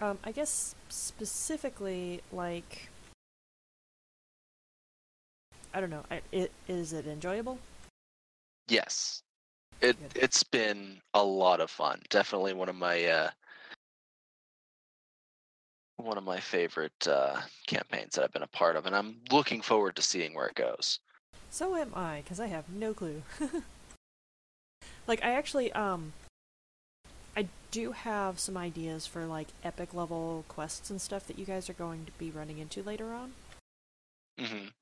Um, 0.00 0.18
I 0.24 0.32
guess 0.32 0.74
specifically, 0.88 2.20
like, 2.32 2.88
I 5.74 5.80
don't 5.80 5.90
know. 5.90 6.04
I, 6.10 6.20
it 6.32 6.52
is 6.68 6.92
it 6.92 7.06
enjoyable? 7.06 7.58
Yes. 8.68 9.22
It 9.80 9.96
Good. 9.98 10.22
it's 10.22 10.42
been 10.42 11.00
a 11.12 11.22
lot 11.22 11.60
of 11.60 11.70
fun. 11.70 12.00
Definitely 12.08 12.54
one 12.54 12.68
of 12.68 12.76
my 12.76 13.04
uh 13.04 13.30
one 15.96 16.16
of 16.18 16.24
my 16.24 16.40
favorite 16.40 17.06
uh 17.06 17.40
campaigns 17.66 18.14
that 18.14 18.24
I've 18.24 18.32
been 18.32 18.42
a 18.42 18.46
part 18.46 18.76
of 18.76 18.86
and 18.86 18.94
I'm 18.94 19.16
looking 19.30 19.60
forward 19.60 19.96
to 19.96 20.02
seeing 20.02 20.34
where 20.34 20.46
it 20.46 20.54
goes. 20.54 21.00
So 21.54 21.76
am 21.76 21.92
I, 21.94 22.22
because 22.22 22.40
I 22.40 22.48
have 22.48 22.68
no 22.68 22.92
clue. 22.92 23.22
like, 25.06 25.24
I 25.24 25.34
actually, 25.34 25.72
um, 25.72 26.12
I 27.36 27.46
do 27.70 27.92
have 27.92 28.40
some 28.40 28.56
ideas 28.56 29.06
for, 29.06 29.24
like, 29.24 29.46
epic 29.62 29.94
level 29.94 30.44
quests 30.48 30.90
and 30.90 31.00
stuff 31.00 31.28
that 31.28 31.38
you 31.38 31.44
guys 31.44 31.70
are 31.70 31.74
going 31.74 32.06
to 32.06 32.12
be 32.18 32.32
running 32.32 32.58
into 32.58 32.82
later 32.82 33.14
on. 33.14 33.34
Mm 34.36 34.46
Mhm. 34.46 34.72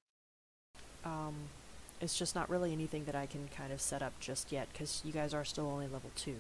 It's 2.03 2.19
just 2.19 2.35
not 2.35 2.51
really 2.51 2.73
anything 2.73 3.05
that 3.05 3.15
I 3.15 3.27
can 3.27 3.49
kind 3.57 3.73
of 3.73 3.81
set 3.81 4.03
up 4.03 4.13
just 4.19 4.51
yet, 4.51 4.67
because 4.73 5.01
you 5.05 5.13
guys 5.13 5.33
are 5.33 5.45
still 5.45 5.67
only 5.69 5.87
level 5.87 6.11
2. 6.17 6.35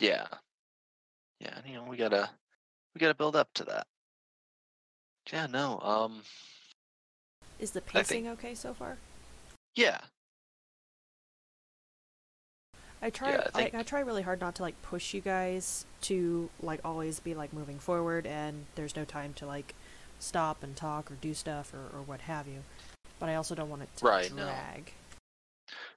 Yeah. 0.00 0.26
Yeah, 1.40 1.58
you 1.64 1.74
know, 1.74 1.84
we 1.84 1.96
got 1.96 2.08
to 2.10 2.28
we 2.94 2.98
got 2.98 3.08
to 3.08 3.14
build 3.14 3.36
up 3.36 3.48
to 3.54 3.64
that. 3.64 3.86
Yeah, 5.32 5.46
no. 5.46 5.78
Um 5.80 6.22
Is 7.60 7.70
the 7.70 7.78
I 7.80 8.02
think- 8.02 8.06
pacing 8.06 8.28
okay 8.28 8.54
so 8.54 8.74
far? 8.74 8.98
yeah. 9.76 10.00
I 13.02 13.10
try 13.10 13.32
Yeah, 13.32 13.46
I 13.54 13.62
I, 13.62 13.70
I 13.74 13.82
try 13.82 14.00
really 14.00 14.22
hard 14.22 14.40
not 14.40 14.54
to 14.56 14.62
like 14.62 14.80
push 14.82 15.12
you 15.14 15.20
guys 15.20 15.84
to 16.02 16.48
like 16.62 16.80
always 16.84 17.20
be 17.20 17.34
like 17.34 17.52
moving 17.52 17.78
forward 17.78 18.26
and 18.26 18.64
there's 18.76 18.96
no 18.96 19.04
time 19.04 19.32
to 19.34 19.46
like 19.46 19.74
stop 20.18 20.62
and 20.62 20.74
talk 20.74 21.10
or 21.10 21.14
do 21.16 21.34
stuff 21.34 21.72
or, 21.74 21.96
or 21.96 22.02
what 22.02 22.22
have 22.22 22.48
you. 22.48 22.62
But 23.24 23.30
I 23.30 23.36
also 23.36 23.54
don't 23.54 23.70
want 23.70 23.80
it 23.80 23.88
to 23.96 24.04
Right, 24.04 24.30
no. 24.36 24.44
drag. 24.44 24.92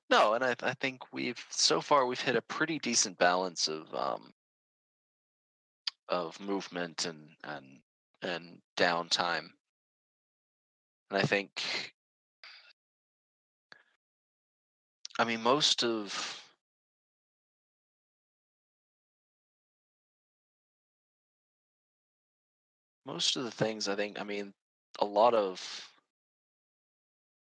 No, 0.09 0.34
and 0.36 0.45
I 0.45 0.55
I 0.63 0.73
think 0.75 1.11
we've 1.11 1.45
so 1.49 1.82
far 1.82 2.05
we've 2.05 2.21
hit 2.21 2.38
a 2.38 2.41
pretty 2.41 2.80
decent 2.80 3.17
balance 3.17 3.67
of 3.67 3.93
um 3.93 4.34
of 6.07 6.39
movement 6.39 7.05
and 7.05 7.36
and 7.43 7.82
and 8.21 8.61
downtime. 8.78 9.49
And 11.09 11.19
I 11.19 11.23
think 11.23 11.93
I 15.19 15.25
mean 15.25 15.43
most 15.43 15.84
of 15.84 16.41
most 23.05 23.36
of 23.36 23.43
the 23.43 23.51
things 23.51 23.89
I 23.89 23.97
think 23.97 24.17
I 24.17 24.23
mean 24.23 24.53
a 24.99 25.05
lot 25.05 25.34
of 25.34 25.91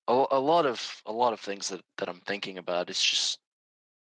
a, 0.08 0.26
a 0.32 0.39
lot 0.39 0.66
of 0.66 1.01
a 1.06 1.12
lot 1.12 1.34
of 1.34 1.39
things 1.39 1.70
that, 1.70 1.82
that 1.97 2.10
I'm 2.10 2.22
thinking 2.22 2.58
about 2.58 2.89
is 2.89 3.01
just 3.01 3.39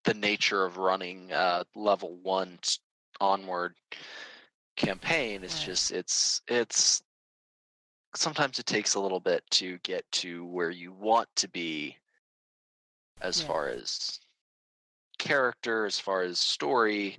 the 0.03 0.13
nature 0.13 0.65
of 0.65 0.77
running 0.77 1.31
uh, 1.31 1.63
level 1.75 2.15
one 2.17 2.59
onward 3.19 3.75
campaign. 4.75 5.43
It's 5.43 5.55
Right. 5.55 5.65
just 5.65 5.91
it's 5.91 6.41
it's 6.47 7.03
sometimes 8.15 8.59
it 8.59 8.65
takes 8.65 8.95
a 8.95 8.99
little 8.99 9.19
bit 9.19 9.43
to 9.51 9.77
get 9.79 10.09
to 10.11 10.45
where 10.45 10.71
you 10.71 10.91
want 10.91 11.29
to 11.37 11.47
be 11.47 11.97
as 13.21 13.41
Yeah. 13.41 13.47
far 13.47 13.67
as 13.67 14.19
character, 15.17 15.85
as 15.85 15.99
far 15.99 16.21
as 16.21 16.39
story. 16.39 17.17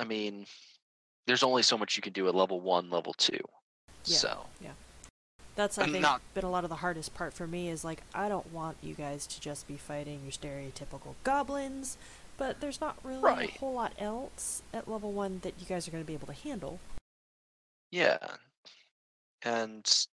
I 0.00 0.04
mean, 0.04 0.46
there's 1.26 1.42
only 1.42 1.62
so 1.62 1.76
much 1.76 1.96
you 1.96 2.02
can 2.02 2.12
do 2.12 2.28
at 2.28 2.34
level 2.34 2.60
one, 2.60 2.90
level 2.90 3.12
two. 3.14 3.40
Yeah. 4.06 4.18
So 4.18 4.50
That's 5.58 5.76
I 5.76 5.86
think 5.86 6.02
not- 6.02 6.22
been 6.34 6.44
a 6.44 6.50
lot 6.50 6.62
of 6.62 6.70
the 6.70 6.76
hardest 6.76 7.14
part 7.14 7.34
for 7.34 7.44
me 7.48 7.68
is 7.68 7.82
like 7.82 8.04
I 8.14 8.28
don't 8.28 8.52
want 8.52 8.76
you 8.80 8.94
guys 8.94 9.26
to 9.26 9.40
just 9.40 9.66
be 9.66 9.76
fighting 9.76 10.20
your 10.22 10.30
stereotypical 10.30 11.16
goblins, 11.24 11.98
but 12.36 12.60
there's 12.60 12.80
not 12.80 12.96
really 13.02 13.22
Right. 13.22 13.56
a 13.56 13.58
whole 13.58 13.72
lot 13.72 13.92
else 13.98 14.62
at 14.72 14.86
level 14.88 15.10
one 15.10 15.40
that 15.40 15.54
you 15.58 15.66
guys 15.66 15.88
are 15.88 15.90
going 15.90 16.04
to 16.04 16.06
be 16.06 16.14
able 16.14 16.28
to 16.28 16.32
handle. 16.32 16.78
Yeah. 17.90 18.36
And 19.42 20.06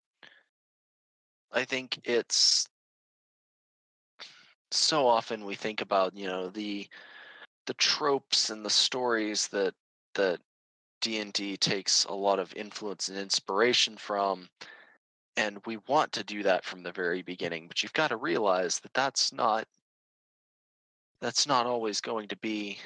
I 1.52 1.66
think 1.66 2.00
it's 2.04 2.66
so 4.70 5.06
often 5.06 5.44
we 5.44 5.56
think 5.56 5.82
about, 5.82 6.16
you 6.16 6.26
know, 6.26 6.48
the 6.48 6.88
the 7.66 7.74
tropes 7.74 8.48
and 8.48 8.64
the 8.64 8.70
stories 8.70 9.48
that 9.48 9.74
that 10.14 10.40
D&D 11.02 11.58
takes 11.58 12.04
a 12.06 12.14
lot 12.14 12.38
of 12.38 12.54
influence 12.54 13.10
and 13.10 13.18
inspiration 13.18 13.98
from 13.98 14.48
and 15.36 15.58
we 15.66 15.78
want 15.88 16.12
to 16.12 16.24
do 16.24 16.42
that 16.42 16.64
from 16.64 16.82
the 16.82 16.92
very 16.92 17.22
beginning, 17.22 17.68
but 17.68 17.82
you've 17.82 17.92
got 17.92 18.08
to 18.08 18.16
realize 18.16 18.78
that 18.80 18.94
that's 18.94 19.32
not 19.32 19.66
that's 21.20 21.46
not 21.46 21.66
always 21.66 22.00
going 22.00 22.28
to 22.28 22.36
be 22.36 22.78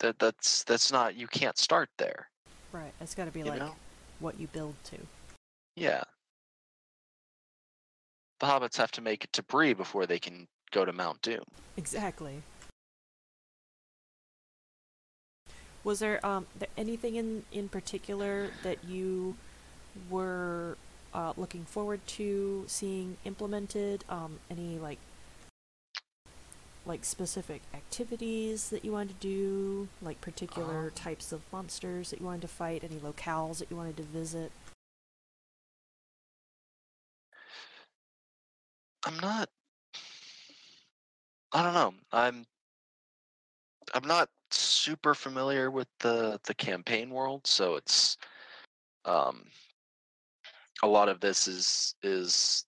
that 0.00 0.18
that's 0.18 0.64
that's 0.64 0.90
not 0.92 1.14
you 1.14 1.26
can't 1.26 1.56
start 1.58 1.88
there, 1.98 2.28
Right. 2.74 2.92
It's 3.00 3.14
got 3.14 3.26
to 3.26 3.30
be 3.30 3.38
you 3.38 3.44
like 3.46 3.60
know? 3.60 3.76
what 4.18 4.38
you 4.40 4.48
build 4.48 4.74
to. 4.86 4.96
Yeah. 5.76 6.02
The 8.40 8.46
hobbits 8.46 8.76
have 8.76 8.90
to 8.92 9.00
make 9.00 9.22
it 9.22 9.32
to 9.34 9.44
Bree 9.44 9.74
before 9.74 10.06
they 10.06 10.18
can 10.18 10.48
go 10.72 10.84
to 10.84 10.92
Mount 10.92 11.22
Doom. 11.22 11.44
Exactly. 11.76 12.42
Was 15.84 16.00
there 16.00 16.24
um 16.26 16.46
th- 16.58 16.70
anything 16.76 17.14
in 17.14 17.44
in 17.52 17.68
particular 17.68 18.48
that 18.64 18.82
you 18.82 19.36
were 20.10 20.76
uh, 21.12 21.32
looking 21.36 21.64
forward 21.64 22.06
to 22.08 22.64
seeing 22.66 23.16
implemented? 23.24 24.04
Um, 24.08 24.40
any 24.50 24.78
like 24.78 24.98
like 26.86 27.04
specific 27.04 27.62
activities 27.74 28.68
that 28.70 28.84
you 28.84 28.92
wanted 28.92 29.20
to 29.20 29.26
do, 29.26 29.88
like 30.02 30.20
particular 30.20 30.88
Um. 30.88 30.90
types 30.94 31.32
of 31.32 31.40
monsters 31.52 32.10
that 32.10 32.20
you 32.20 32.26
wanted 32.26 32.42
to 32.42 32.48
fight, 32.48 32.84
any 32.84 32.96
locales 32.96 33.58
that 33.58 33.70
you 33.70 33.76
wanted 33.76 33.96
to 33.96 34.02
visit? 34.02 34.52
I'm 39.06 39.18
not 39.20 39.48
I 41.52 41.62
don't 41.62 41.74
know. 41.74 41.94
I'm 42.12 42.46
I'm 43.94 44.06
not 44.06 44.28
super 44.50 45.14
familiar 45.14 45.70
with 45.70 45.88
the 46.00 46.40
the 46.44 46.54
campaign 46.54 47.10
world, 47.10 47.46
so 47.46 47.76
it's 47.76 48.16
um 49.04 49.44
a 50.84 50.86
lot 50.86 51.08
of 51.08 51.18
this 51.18 51.48
is 51.48 51.94
is 52.02 52.66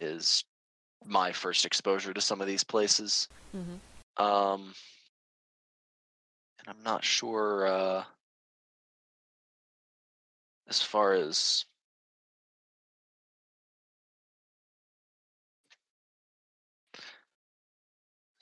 is 0.00 0.44
my 1.04 1.30
first 1.30 1.66
exposure 1.66 2.14
to 2.14 2.20
some 2.22 2.40
of 2.40 2.46
these 2.46 2.64
places. 2.64 3.28
Mm-hmm. 3.54 4.24
Um, 4.24 4.72
and 6.58 6.68
I'm 6.68 6.82
not 6.82 7.04
sure 7.04 7.66
uh, 7.66 8.04
as 10.68 10.80
far 10.80 11.12
as 11.12 11.66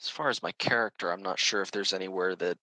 as 0.01 0.09
far 0.09 0.29
as 0.29 0.41
my 0.41 0.53
character. 0.53 1.11
I'm 1.11 1.23
not 1.23 1.39
sure 1.39 1.61
if 1.61 1.71
there's 1.71 1.91
anywhere 1.91 2.37
that 2.37 2.57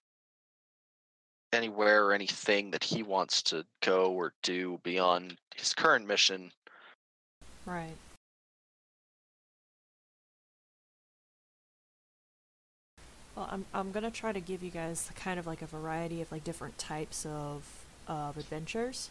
anywhere 1.53 2.05
or 2.07 2.12
anything 2.12 2.70
that 2.70 2.84
he 2.84 3.03
wants 3.03 3.42
to 3.42 3.64
go 3.80 4.12
or 4.12 4.32
do 4.42 4.80
beyond 4.82 5.36
his 5.55 5.74
current 5.74 6.07
mission. 6.07 6.50
Right. 7.66 7.96
Well, 13.36 13.48
I'm 13.50 13.64
I'm 13.72 13.92
gonna 13.92 14.11
try 14.11 14.32
to 14.32 14.40
give 14.40 14.62
you 14.62 14.70
guys 14.70 15.11
kind 15.14 15.38
of 15.38 15.46
like 15.46 15.62
a 15.62 15.66
variety 15.66 16.20
of 16.20 16.30
like 16.30 16.44
different 16.44 16.78
types 16.78 17.24
of 17.24 17.84
of 18.07 18.36
adventures. 18.36 19.11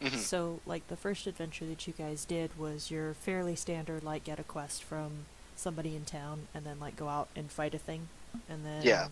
Mhm. 0.00 0.18
So, 0.18 0.60
like 0.66 0.86
the 0.88 0.96
first 0.96 1.26
adventure 1.26 1.64
that 1.66 1.86
you 1.86 1.92
guys 1.94 2.24
did 2.24 2.58
was 2.58 2.90
your 2.90 3.14
fairly 3.14 3.56
standard 3.56 4.04
like 4.04 4.24
get 4.24 4.38
a 4.38 4.44
quest 4.44 4.82
from 4.84 5.24
somebody 5.56 5.96
in 5.96 6.04
town 6.04 6.48
and 6.54 6.64
then 6.66 6.78
like 6.78 6.96
go 6.96 7.08
out 7.08 7.28
and 7.34 7.50
fight 7.50 7.74
a 7.74 7.78
thing, 7.78 8.08
and 8.48 8.64
then 8.64 8.82
Yeah. 8.82 9.08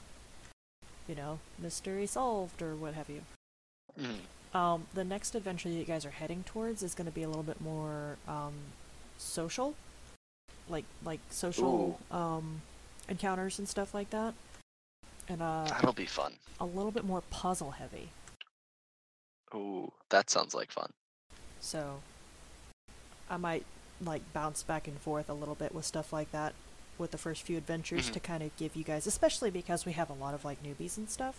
You 1.08 1.14
know 1.14 1.38
mystery 1.58 2.06
solved 2.06 2.62
or 2.62 2.74
what 2.74 2.94
have 2.94 3.08
you. 3.10 3.22
Mhm. 3.98 4.56
Um, 4.56 4.86
the 4.94 5.04
next 5.04 5.34
adventure 5.34 5.68
that 5.68 5.74
you 5.74 5.84
guys 5.84 6.04
are 6.06 6.10
heading 6.10 6.44
towards 6.44 6.82
is 6.82 6.94
going 6.94 7.06
to 7.06 7.12
be 7.12 7.24
a 7.24 7.28
little 7.28 7.42
bit 7.42 7.60
more 7.60 8.16
um, 8.28 8.54
social, 9.18 9.74
like 10.68 10.84
like 11.04 11.20
social 11.30 11.98
um, 12.10 12.62
encounters 13.08 13.58
and 13.58 13.68
stuff 13.68 13.92
like 13.94 14.10
that, 14.10 14.32
and 15.28 15.42
uh, 15.42 15.64
That'll 15.68 15.92
be 15.92 16.06
fun. 16.06 16.34
a 16.60 16.64
little 16.64 16.92
bit 16.92 17.04
more 17.04 17.20
puzzle 17.30 17.72
heavy. 17.72 18.10
Ooh, 19.54 19.92
that 20.10 20.30
sounds 20.30 20.54
like 20.54 20.70
fun. 20.72 20.90
So 21.60 22.00
I 23.30 23.36
might 23.36 23.64
like 24.00 24.22
bounce 24.32 24.62
back 24.62 24.86
and 24.88 24.98
forth 25.00 25.28
a 25.28 25.34
little 25.34 25.54
bit 25.54 25.74
with 25.74 25.84
stuff 25.84 26.12
like 26.12 26.30
that 26.32 26.52
with 26.98 27.10
the 27.10 27.18
first 27.18 27.42
few 27.42 27.56
adventures 27.58 28.08
Mhm. 28.08 28.12
to 28.14 28.20
kind 28.20 28.42
of 28.42 28.56
give 28.56 28.76
you 28.76 28.84
guys, 28.84 29.06
especially 29.06 29.50
because 29.50 29.84
we 29.84 29.92
have 29.92 30.08
a 30.10 30.14
lot 30.14 30.34
of 30.34 30.44
like 30.44 30.62
newbies 30.62 30.96
and 30.96 31.08
stuff. 31.10 31.36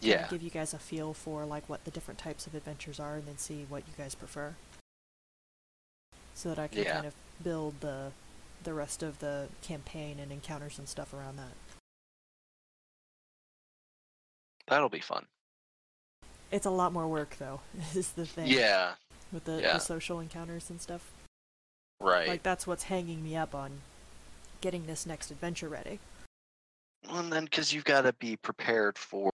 Yeah. 0.00 0.28
give 0.28 0.42
you 0.42 0.50
guys 0.50 0.74
a 0.74 0.78
feel 0.78 1.14
for 1.14 1.46
like 1.46 1.66
what 1.66 1.84
the 1.84 1.90
different 1.90 2.18
types 2.20 2.46
of 2.46 2.54
adventures 2.54 3.00
are 3.00 3.14
and 3.14 3.26
then 3.26 3.38
see 3.38 3.64
what 3.70 3.84
you 3.88 3.94
guys 3.96 4.14
prefer 4.14 4.54
so 6.34 6.50
that 6.50 6.58
i 6.58 6.68
can 6.68 6.82
Yeah. 6.82 6.92
kind 6.92 7.06
of 7.06 7.14
build 7.42 7.80
the 7.80 8.12
the 8.64 8.74
rest 8.74 9.02
of 9.02 9.20
the 9.20 9.48
campaign 9.62 10.18
and 10.18 10.30
encounters 10.30 10.78
and 10.78 10.90
stuff 10.90 11.14
around 11.14 11.36
that 11.36 11.52
That'll 14.66 14.88
be 14.90 15.00
fun. 15.00 15.26
it's 16.50 16.66
a 16.66 16.70
lot 16.70 16.92
more 16.92 17.08
work 17.08 17.36
though 17.38 17.60
is 17.94 18.12
the 18.12 18.26
thing 18.26 18.46
Yeah, 18.48 18.94
with 19.32 19.44
the, 19.44 19.60
yeah. 19.62 19.74
the 19.74 19.78
social 19.78 20.20
encounters 20.20 20.68
and 20.68 20.82
stuff 20.82 21.10
right. 22.00 22.28
like 22.28 22.42
that's 22.42 22.66
what's 22.66 22.84
hanging 22.84 23.24
me 23.24 23.36
up 23.36 23.54
on 23.54 23.80
getting 24.64 24.86
this 24.86 25.04
next 25.04 25.30
adventure 25.30 25.68
ready 25.68 25.98
Well, 27.06 27.18
and 27.18 27.30
then 27.30 27.44
because 27.44 27.70
you've 27.70 27.84
got 27.84 28.02
to 28.02 28.14
be 28.14 28.34
prepared 28.38 28.96
for 28.96 29.30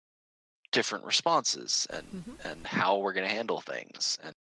different 0.73 1.05
responses 1.05 1.86
and 1.90 2.05
Mhm. 2.12 2.44
and 2.44 2.66
how 2.66 2.98
we're 2.98 3.12
going 3.12 3.28
to 3.28 3.35
handle 3.35 3.61
things, 3.61 4.19
and 4.24 4.35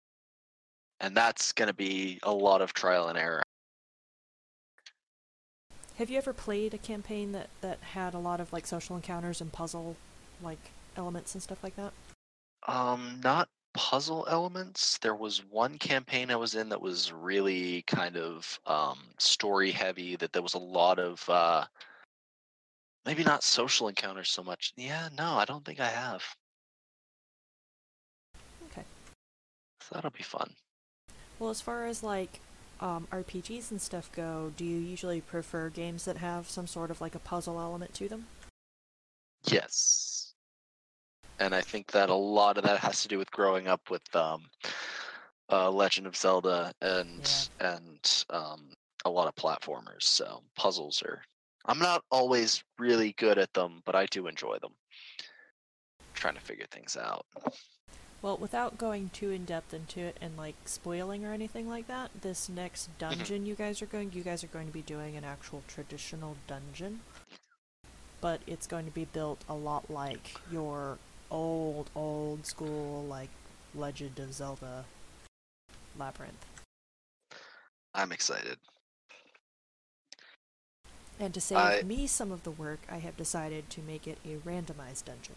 and 0.98 1.16
that's 1.16 1.52
going 1.52 1.68
to 1.68 1.74
be 1.74 2.18
a 2.24 2.32
lot 2.32 2.60
of 2.60 2.72
trial 2.72 3.08
and 3.08 3.16
error. 3.16 3.42
have 5.96 6.10
you 6.10 6.18
ever 6.18 6.32
played 6.32 6.74
a 6.74 6.78
campaign 6.78 7.32
that 7.32 7.48
that 7.60 7.78
had 7.94 8.14
a 8.14 8.18
lot 8.18 8.40
of 8.40 8.52
like 8.52 8.66
social 8.66 8.96
encounters 8.96 9.40
and 9.40 9.52
puzzle 9.52 9.96
like 10.42 10.70
elements 10.96 11.34
and 11.34 11.42
stuff 11.42 11.62
like 11.62 11.76
that 11.76 11.92
Um, 12.66 13.20
not 13.22 13.48
puzzle 13.80 14.26
elements. 14.28 14.98
There 14.98 15.14
was 15.14 15.42
one 15.50 15.78
campaign 15.78 16.30
I 16.30 16.36
was 16.36 16.54
in 16.54 16.68
that 16.68 16.82
was 16.82 17.14
really 17.14 17.80
kind 17.86 18.18
of 18.18 18.60
um, 18.66 18.98
story 19.18 19.70
heavy. 19.70 20.16
That 20.16 20.34
there 20.34 20.42
was 20.42 20.52
a 20.52 20.58
lot 20.58 20.98
of 20.98 21.26
uh, 21.30 21.64
maybe 23.06 23.24
not 23.24 23.42
social 23.42 23.88
encounters 23.88 24.28
so 24.28 24.42
much. 24.42 24.74
Yeah, 24.76 25.08
no, 25.16 25.32
I 25.32 25.46
don't 25.46 25.64
think 25.64 25.80
I 25.80 25.88
have. 25.88 26.22
Okay. 28.70 28.84
So 29.80 29.94
that'll 29.94 30.10
be 30.10 30.22
fun. 30.22 30.52
Well, 31.38 31.48
as 31.48 31.62
far 31.62 31.86
as 31.86 32.02
like 32.02 32.40
um, 32.80 33.08
RPGs 33.10 33.70
and 33.70 33.80
stuff 33.80 34.12
go, 34.14 34.52
do 34.58 34.64
you 34.66 34.76
usually 34.76 35.22
prefer 35.22 35.70
games 35.70 36.04
that 36.04 36.18
have 36.18 36.50
some 36.50 36.66
sort 36.66 36.90
of 36.90 37.00
like 37.00 37.14
a 37.14 37.18
puzzle 37.18 37.58
element 37.58 37.94
to 37.94 38.08
them? 38.08 38.26
Yes. 39.44 40.29
And 41.40 41.54
I 41.54 41.62
think 41.62 41.90
that 41.92 42.10
a 42.10 42.14
lot 42.14 42.58
of 42.58 42.64
that 42.64 42.78
has 42.78 43.02
to 43.02 43.08
do 43.08 43.18
with 43.18 43.30
growing 43.30 43.66
up 43.66 43.90
with 43.90 44.14
um, 44.14 44.42
uh, 45.50 45.70
Legend 45.70 46.06
of 46.06 46.14
Zelda 46.14 46.72
and 46.82 47.48
and 47.60 48.24
um, 48.30 48.68
a 49.04 49.10
lot 49.10 49.26
of 49.26 49.34
platformers. 49.34 50.02
So 50.02 50.42
puzzles 50.54 51.02
are. 51.02 51.22
I'm 51.66 51.78
not 51.78 52.02
always 52.10 52.62
really 52.78 53.14
good 53.18 53.38
at 53.38 53.52
them, 53.52 53.82
but 53.84 53.94
I 53.94 54.06
do 54.06 54.26
enjoy 54.26 54.58
them. 54.60 54.72
Trying 56.14 56.34
to 56.34 56.40
figure 56.40 56.66
things 56.70 56.96
out. 56.96 57.26
Well, 58.22 58.36
without 58.36 58.76
going 58.76 59.10
too 59.14 59.30
in 59.30 59.44
depth 59.46 59.72
into 59.72 60.00
it 60.00 60.18
and 60.20 60.36
like 60.36 60.56
spoiling 60.66 61.24
or 61.24 61.32
anything 61.32 61.68
like 61.68 61.86
that, 61.88 62.10
this 62.20 62.48
next 62.48 62.90
dungeon 62.98 63.46
you 63.46 63.54
guys 63.54 63.80
are 63.80 63.86
going, 63.86 64.12
you 64.12 64.22
guys 64.22 64.44
are 64.44 64.48
going 64.48 64.66
to 64.66 64.72
be 64.72 64.82
doing 64.82 65.16
an 65.16 65.24
actual 65.24 65.62
traditional 65.66 66.36
dungeon. 66.46 67.00
but 68.20 68.40
it's 68.46 68.66
going 68.66 68.84
to 68.84 68.90
be 68.90 69.06
built 69.06 69.42
a 69.48 69.54
lot 69.54 69.90
like 69.90 70.34
your 70.52 70.98
old, 71.30 71.90
old 71.94 72.46
school, 72.46 73.04
like 73.04 73.30
Legend 73.74 74.18
of 74.18 74.32
Zelda 74.32 74.84
Labyrinth. 75.98 76.46
I'm 77.94 78.12
excited. 78.12 78.58
And 81.18 81.34
to 81.34 81.40
save 81.40 81.58
I- 81.58 81.82
me 81.82 82.06
some 82.06 82.32
of 82.32 82.44
the 82.44 82.50
work, 82.50 82.80
I 82.90 82.98
have 82.98 83.16
decided 83.16 83.68
to 83.70 83.82
make 83.82 84.06
it 84.06 84.18
a 84.24 84.36
randomized 84.38 85.04
dungeon. 85.04 85.36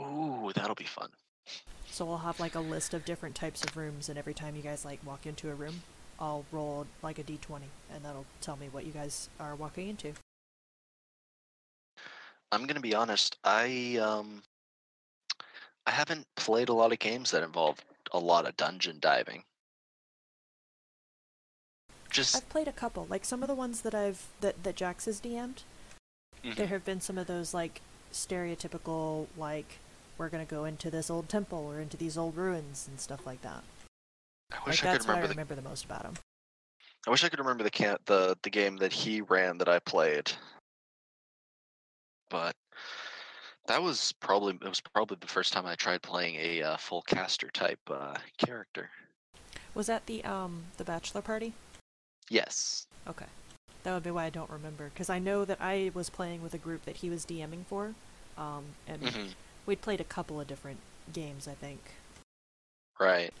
Ooh, 0.00 0.50
that'll 0.54 0.74
be 0.74 0.84
fun. 0.84 1.10
So 1.90 2.04
we'll 2.04 2.18
have 2.18 2.40
like 2.40 2.54
a 2.54 2.60
list 2.60 2.94
of 2.94 3.04
different 3.04 3.34
types 3.34 3.62
of 3.64 3.76
rooms, 3.76 4.08
and 4.08 4.18
every 4.18 4.34
time 4.34 4.56
you 4.56 4.62
guys 4.62 4.84
like 4.84 5.04
walk 5.04 5.26
into 5.26 5.50
a 5.50 5.54
room, 5.54 5.82
I'll 6.18 6.44
roll 6.52 6.86
like 7.02 7.18
a 7.18 7.22
d20, 7.22 7.62
and 7.92 8.04
that'll 8.04 8.26
tell 8.40 8.56
me 8.56 8.68
what 8.68 8.86
you 8.86 8.92
guys 8.92 9.28
are 9.38 9.54
walking 9.54 9.88
into. 9.88 10.14
I'm 12.52 12.66
gonna 12.66 12.80
be 12.80 12.94
honest. 12.94 13.36
I 13.44 13.96
um, 13.98 14.42
I 15.90 15.92
haven't 15.92 16.24
played 16.36 16.68
a 16.68 16.72
lot 16.72 16.92
of 16.92 17.00
games 17.00 17.32
that 17.32 17.42
involve 17.42 17.84
a 18.12 18.18
lot 18.18 18.46
of 18.46 18.56
dungeon 18.56 18.98
diving. 19.00 19.42
Just 22.10 22.36
I've 22.36 22.48
played 22.48 22.68
a 22.68 22.72
couple, 22.72 23.08
like 23.10 23.24
some 23.24 23.42
of 23.42 23.48
the 23.48 23.56
ones 23.56 23.80
that 23.80 23.92
I've 23.92 24.28
that 24.40 24.62
that 24.62 24.76
Jax 24.76 25.06
has 25.06 25.20
DM'd. 25.20 25.64
Mhm. 26.44 26.54
There 26.54 26.68
have 26.68 26.84
been 26.84 27.00
some 27.00 27.18
of 27.18 27.26
those 27.26 27.52
like 27.52 27.80
stereotypical 28.12 29.26
like 29.36 29.78
we're 30.16 30.28
gonna 30.28 30.44
go 30.44 30.64
into 30.64 30.90
this 30.92 31.10
old 31.10 31.28
temple 31.28 31.58
or 31.58 31.80
into 31.80 31.96
these 31.96 32.16
old 32.16 32.36
ruins 32.36 32.86
and 32.86 33.00
stuff 33.00 33.26
like 33.26 33.42
that. 33.42 33.64
I 34.52 34.56
Like 34.58 34.66
wish 34.66 34.84
I 34.84 34.92
could 34.92 34.94
that's 34.94 35.06
what 35.08 35.16
I 35.16 35.20
remember 35.20 35.26
the. 35.26 35.34
remember 35.34 35.54
the 35.56 35.68
most 35.68 35.84
about 35.86 36.02
them. 36.04 36.14
I 37.04 37.10
wish 37.10 37.24
I 37.24 37.28
could 37.28 37.40
remember 37.40 37.64
the 37.64 37.70
can 37.72 37.96
the 38.04 38.36
the 38.42 38.50
game 38.50 38.76
that 38.76 38.92
he 38.92 39.22
ran 39.22 39.58
that 39.58 39.68
I 39.68 39.80
played. 39.80 40.30
But 42.28 42.54
that 43.70 43.82
was 43.82 44.12
probably 44.18 44.54
it 44.54 44.68
was 44.68 44.80
probably 44.80 45.16
the 45.20 45.28
first 45.28 45.52
time 45.52 45.64
I 45.64 45.76
tried 45.76 46.02
playing 46.02 46.34
a 46.36 46.62
uh, 46.62 46.76
full 46.76 47.02
caster 47.02 47.48
type 47.52 47.78
uh, 47.88 48.16
character. 48.36 48.90
Was 49.74 49.86
that 49.86 50.06
the 50.06 50.24
um 50.24 50.64
the 50.76 50.84
bachelor 50.84 51.22
party? 51.22 51.52
Yes. 52.28 52.86
Okay. 53.06 53.26
That 53.84 53.94
would 53.94 54.02
be 54.02 54.10
why 54.10 54.26
I 54.26 54.30
don't 54.30 54.50
remember, 54.50 54.90
because 54.92 55.08
I 55.08 55.18
know 55.18 55.44
that 55.44 55.58
I 55.60 55.90
was 55.94 56.10
playing 56.10 56.42
with 56.42 56.52
a 56.52 56.58
group 56.58 56.84
that 56.84 56.96
he 56.96 57.08
was 57.08 57.24
DMing 57.24 57.64
for, 57.64 57.94
um, 58.36 58.64
and 58.86 59.00
hmm 59.02 59.28
we'd 59.66 59.80
played 59.80 60.00
a 60.00 60.04
couple 60.04 60.40
of 60.40 60.46
different 60.48 60.80
games, 61.12 61.48
I 61.48 61.54
think, 61.54 61.92
Right. 62.98 63.32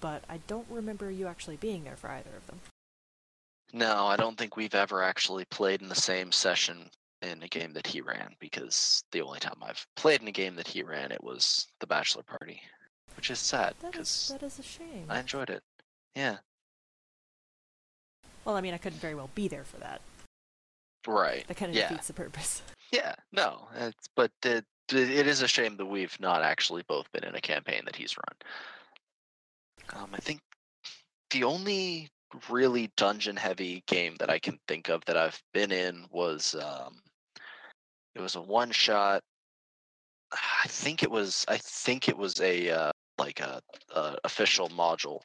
but 0.00 0.22
I 0.28 0.38
don't 0.46 0.66
remember 0.70 1.10
you 1.10 1.26
actually 1.26 1.56
being 1.56 1.84
there 1.84 1.96
for 1.96 2.10
either 2.10 2.30
of 2.36 2.46
them. 2.46 2.60
No, 3.72 4.06
I 4.06 4.16
don't 4.16 4.36
think 4.38 4.56
we've 4.56 4.74
ever 4.74 5.02
actually 5.02 5.44
played 5.46 5.82
in 5.82 5.88
the 5.88 5.94
same 5.94 6.30
session 6.32 6.90
in 7.22 7.42
a 7.42 7.48
game 7.48 7.72
that 7.72 7.86
he 7.86 8.00
ran 8.00 8.34
because 8.38 9.02
the 9.12 9.20
only 9.20 9.40
time 9.40 9.56
I've 9.62 9.84
played 9.96 10.22
in 10.22 10.28
a 10.28 10.32
game 10.32 10.54
that 10.56 10.68
he 10.68 10.82
ran 10.82 11.10
it 11.12 11.22
was 11.22 11.66
the 11.80 11.86
bachelor 11.86 12.22
party, 12.22 12.60
which 13.16 13.30
is 13.30 13.38
sad 13.38 13.74
That 13.80 13.88
is 13.96 14.28
because 14.28 14.28
that 14.28 14.42
is 14.46 14.58
a 14.58 14.62
shame. 14.62 15.06
I 15.08 15.20
enjoyed 15.20 15.50
it. 15.50 15.62
Yeah. 16.14 16.36
Well, 18.44 18.56
I 18.56 18.60
mean, 18.60 18.74
I 18.74 18.78
couldn't 18.78 19.00
very 19.00 19.14
well 19.14 19.30
be 19.34 19.48
there 19.48 19.64
for 19.64 19.76
that. 19.78 20.00
Right. 21.06 21.46
That 21.48 21.56
kind 21.56 21.70
of 21.70 21.76
Yeah. 21.76 21.88
defeats 21.88 22.06
the 22.08 22.12
purpose. 22.14 22.62
Yeah. 22.90 23.14
No. 23.32 23.68
It's 23.76 24.08
but 24.16 24.30
it, 24.46 24.64
it 24.90 25.26
is 25.26 25.42
a 25.42 25.48
shame 25.48 25.76
that 25.76 25.84
we've 25.84 26.18
not 26.18 26.42
actually 26.42 26.82
both 26.88 27.12
been 27.12 27.22
in 27.24 27.34
a 27.34 27.40
campaign 27.40 27.82
that 27.84 27.94
he's 27.94 28.16
run. 28.16 30.02
Um, 30.02 30.10
I 30.14 30.16
think 30.16 30.40
the 31.28 31.44
only 31.44 32.08
really 32.48 32.90
dungeon 32.96 33.36
heavy 33.36 33.82
game 33.86 34.16
that 34.20 34.30
I 34.30 34.38
can 34.38 34.58
think 34.68 34.88
of 34.88 35.04
that 35.04 35.18
I've 35.18 35.38
been 35.52 35.70
in 35.70 36.06
was 36.10 36.54
um, 36.54 37.02
it 38.18 38.22
was 38.22 38.34
a 38.34 38.40
one 38.40 38.72
shot. 38.72 39.22
I 40.32 40.66
think 40.66 41.02
it 41.02 41.10
was 41.10 41.44
I 41.48 41.56
think 41.56 42.08
it 42.08 42.18
was 42.18 42.40
a 42.40 42.68
uh, 42.68 42.92
like 43.16 43.40
a, 43.40 43.60
a 43.94 44.16
official 44.24 44.68
module. 44.70 45.20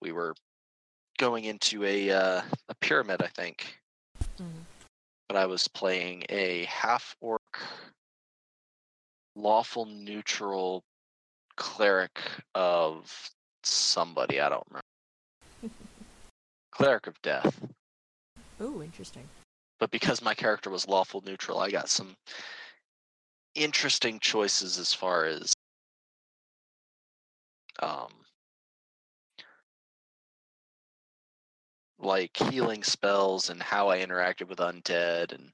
We 0.00 0.12
were 0.12 0.34
going 1.18 1.44
into 1.44 1.84
a 1.84 2.10
uh, 2.10 2.42
a 2.68 2.74
pyramid, 2.80 3.22
I 3.22 3.28
think, 3.28 3.78
Mhm. 4.40 4.64
but 5.28 5.36
I 5.36 5.46
was 5.46 5.68
playing 5.68 6.24
a 6.30 6.64
half 6.64 7.14
orc 7.20 7.42
lawful 9.36 9.84
neutral 9.84 10.82
cleric 11.56 12.20
of 12.54 13.30
somebody 13.62 14.40
I 14.40 14.48
don't 14.48 14.66
remember. 14.68 15.74
cleric 16.72 17.06
of 17.06 17.20
death. 17.22 17.60
Ooh, 18.60 18.82
interesting. 18.82 19.28
But 19.84 19.90
because 19.90 20.22
my 20.22 20.32
character 20.32 20.70
was 20.70 20.88
lawful 20.88 21.20
neutral, 21.26 21.58
I 21.58 21.70
got 21.70 21.90
some 21.90 22.16
interesting 23.54 24.18
choices 24.18 24.78
as 24.78 24.94
far 24.94 25.26
as 25.26 25.52
um 27.80 28.08
like 31.98 32.34
healing 32.34 32.82
spells 32.82 33.50
and 33.50 33.62
how 33.62 33.90
I 33.90 33.98
interacted 33.98 34.48
with 34.48 34.58
undead 34.58 35.34
and 35.34 35.52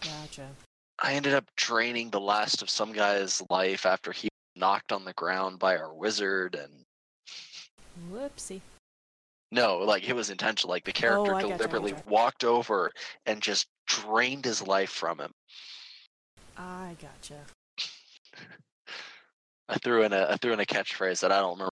Gotcha. 0.00 0.48
I 1.00 1.14
ended 1.14 1.34
up 1.34 1.50
draining 1.56 2.10
the 2.10 2.20
last 2.20 2.62
of 2.62 2.70
some 2.70 2.92
guy's 2.92 3.42
life 3.50 3.84
after 3.84 4.12
he 4.12 4.28
knocked 4.54 4.92
on 4.92 5.04
the 5.04 5.12
ground 5.14 5.58
by 5.58 5.76
our 5.76 5.92
wizard 5.92 6.54
and 6.54 6.84
Whoopsie. 8.12 8.60
No, 9.50 9.78
like 9.78 10.08
it 10.08 10.14
was 10.14 10.30
intentional. 10.30 10.70
Like 10.72 10.84
the 10.84 10.92
character 10.92 11.32
Oh, 11.32 11.36
I 11.36 11.42
gotcha, 11.42 11.56
deliberately 11.56 11.92
gotcha. 11.92 12.08
walked 12.08 12.44
over 12.44 12.90
and 13.26 13.42
just 13.42 13.68
drained 13.86 14.44
his 14.44 14.66
life 14.66 14.90
from 14.90 15.18
him. 15.20 15.32
I 16.56 16.96
gotcha. 17.00 17.46
I 19.68 19.76
threw 19.78 20.02
in 20.02 20.12
a 20.12 20.26
I 20.30 20.36
threw 20.36 20.52
in 20.52 20.60
a 20.60 20.64
catchphrase 20.66 21.20
that 21.20 21.32
I 21.32 21.40
don't 21.40 21.52
remember 21.52 21.70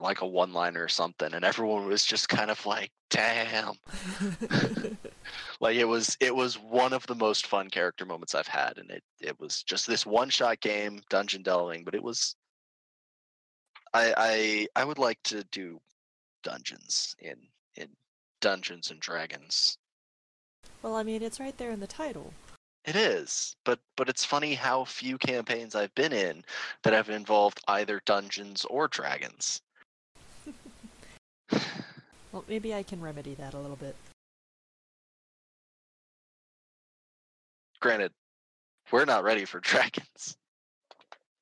like 0.00 0.20
a 0.20 0.26
one 0.26 0.52
liner 0.52 0.82
or 0.82 0.88
something, 0.88 1.32
and 1.32 1.44
everyone 1.44 1.86
was 1.86 2.04
just 2.04 2.28
kind 2.28 2.50
of 2.50 2.64
like, 2.66 2.90
damn. 3.10 3.74
like 5.60 5.76
it 5.76 5.84
was 5.84 6.16
it 6.20 6.34
was 6.34 6.58
one 6.58 6.92
of 6.92 7.06
the 7.06 7.14
most 7.14 7.46
fun 7.46 7.70
character 7.70 8.04
moments 8.04 8.34
I've 8.34 8.48
had, 8.48 8.78
and 8.78 8.90
it 8.90 9.02
it 9.20 9.38
was 9.40 9.62
just 9.62 9.86
this 9.86 10.04
one 10.06 10.28
shot 10.30 10.60
game, 10.60 11.00
dungeon 11.08 11.42
delving, 11.42 11.84
but 11.84 11.94
it 11.94 12.02
was. 12.02 12.36
I 13.94 14.14
I 14.16 14.80
I 14.80 14.84
would 14.84 14.98
like 14.98 15.22
to 15.24 15.44
do 15.44 15.80
dungeons 16.42 17.14
in 17.18 17.36
in 17.76 17.88
Dungeons 18.40 18.90
and 18.90 19.00
Dragons. 19.00 19.78
well, 20.82 20.94
I 20.96 21.02
mean, 21.02 21.22
it's 21.22 21.40
right 21.40 21.56
there 21.56 21.70
in 21.70 21.80
the 21.80 21.86
title. 21.86 22.32
It 22.84 22.96
is, 22.96 23.54
but 23.64 23.78
but 23.96 24.08
it's 24.08 24.24
funny 24.24 24.54
how 24.54 24.84
few 24.84 25.16
campaigns 25.18 25.74
I've 25.74 25.94
been 25.94 26.12
in 26.12 26.44
that 26.82 26.92
have 26.92 27.10
involved 27.10 27.60
either 27.68 28.00
dungeons 28.06 28.64
or 28.66 28.88
dragons. 28.88 29.60
Well, 32.32 32.44
maybe 32.48 32.72
I 32.72 32.82
can 32.82 32.98
remedy 33.02 33.34
that 33.34 33.52
a 33.52 33.58
little 33.58 33.76
bit. 33.76 33.94
Granted, 37.80 38.10
we're 38.90 39.04
not 39.04 39.22
ready 39.22 39.44
for 39.44 39.60
dragons. 39.70 40.36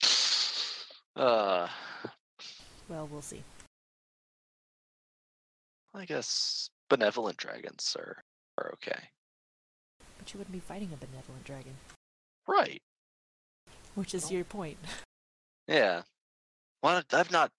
Uh, 1.17 1.69
Well, 2.89 3.09
we'll 3.11 3.21
see. 3.21 3.43
I 5.95 6.05
guess 6.05 6.71
benevolent 6.89 7.37
dragons 7.37 7.97
are 7.99 8.23
are 8.59 8.73
okay. 8.75 9.01
But 10.19 10.33
you 10.33 10.39
wouldn't 10.39 10.53
be 10.53 10.61
fighting 10.61 10.91
a 10.93 10.97
benevolent 10.97 11.45
dragon, 11.45 11.75
Right. 12.47 12.83
which 13.95 14.15
is 14.15 14.31
your 14.31 14.45
point. 14.45 14.79
Yeah. 15.69 16.03
Well, 16.83 17.03
I've 17.13 17.31
not. 17.31 17.53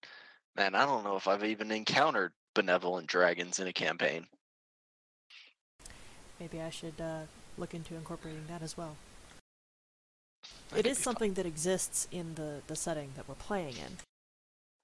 Man, 0.56 0.74
I 0.74 0.84
don't 0.84 1.02
know 1.04 1.16
if 1.16 1.26
I've 1.28 1.44
even 1.44 1.70
encountered 1.70 2.32
benevolent 2.54 3.06
dragons 3.06 3.58
in 3.58 3.66
a 3.66 3.72
campaign. 3.72 4.26
Maybe 6.38 6.60
I 6.60 6.70
should 6.70 7.00
uh, 7.00 7.20
look 7.56 7.72
into 7.74 7.94
incorporating 7.94 8.44
that 8.48 8.62
as 8.62 8.76
well. 8.76 8.96
That 10.70 10.80
it 10.80 10.86
is 10.86 10.98
be 10.98 11.02
fun. 11.02 11.14
something 11.14 11.34
that 11.34 11.46
exists 11.46 12.06
in 12.10 12.34
the, 12.34 12.60
the 12.66 12.76
setting 12.76 13.10
that 13.16 13.28
we're 13.28 13.34
playing 13.36 13.76
in. 13.78 13.96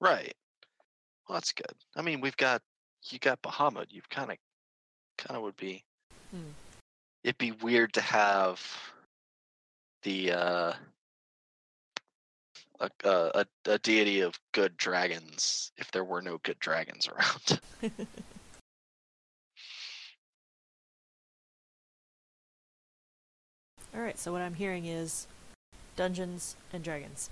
Right. 0.01 0.33
Well, 1.27 1.35
that's 1.35 1.51
good. 1.51 1.73
I 1.95 2.01
mean, 2.01 2.21
we've 2.21 2.37
got 2.37 2.61
you 3.03 3.19
got 3.19 3.41
Bahamut. 3.41 3.87
You've 3.89 4.09
kind 4.09 4.31
of 4.31 4.37
kind 5.17 5.37
of 5.37 5.43
would 5.43 5.57
be. 5.57 5.83
Hmm. 6.31 6.51
It'd 7.23 7.37
be 7.37 7.51
weird 7.51 7.93
to 7.93 8.01
have 8.01 8.61
the 10.03 10.31
uh 10.31 10.73
a, 12.79 12.89
a 13.03 13.45
a 13.65 13.77
deity 13.79 14.21
of 14.21 14.39
good 14.53 14.77
dragons 14.77 15.71
if 15.77 15.91
there 15.91 16.05
were 16.05 16.21
no 16.21 16.39
good 16.43 16.59
dragons 16.59 17.07
around. 17.07 17.59
All 23.93 24.01
right, 24.01 24.19
so 24.19 24.31
what 24.31 24.41
I'm 24.41 24.53
hearing 24.53 24.85
is 24.85 25.27
Dungeons 25.95 26.55
and 26.71 26.83
Dragons 26.83 27.31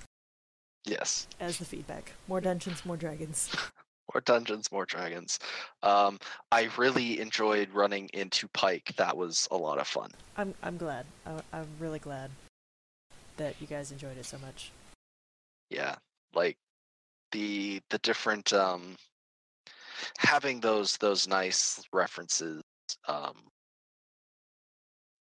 yes. 0.86 1.28
as 1.40 1.58
the 1.60 1.66
feedback. 1.66 2.14
More 2.28 2.42
dungeons, 2.42 2.86
more 2.86 2.98
dragons. 2.98 3.56
more 4.14 4.22
dungeons, 4.22 4.72
more 4.72 4.86
dragons. 4.86 5.40
Um, 5.84 6.18
I 6.52 6.70
really 6.78 7.20
enjoyed 7.20 7.70
running 7.72 8.10
into 8.14 8.48
Pike. 8.50 8.94
That 8.98 9.16
was 9.16 9.48
a 9.52 9.58
lot 9.58 9.80
of 9.80 9.88
fun. 9.88 10.12
I'm 10.38 10.54
I'm 10.64 10.78
glad. 10.78 11.06
I, 11.26 11.42
I'm 11.54 11.68
really 11.80 12.00
glad 12.00 12.32
that 13.38 13.56
you 13.60 13.68
guys 13.68 13.92
enjoyed 13.92 14.18
it 14.18 14.26
so 14.26 14.38
much. 14.40 14.72
Yeah, 15.70 15.96
like 16.34 16.58
the 17.32 17.82
the 17.90 18.00
different 18.00 18.54
um, 18.54 18.96
having 20.18 20.60
those 20.60 20.98
those 20.98 21.28
nice 21.28 21.82
references. 21.92 22.62
Um, 23.08 23.36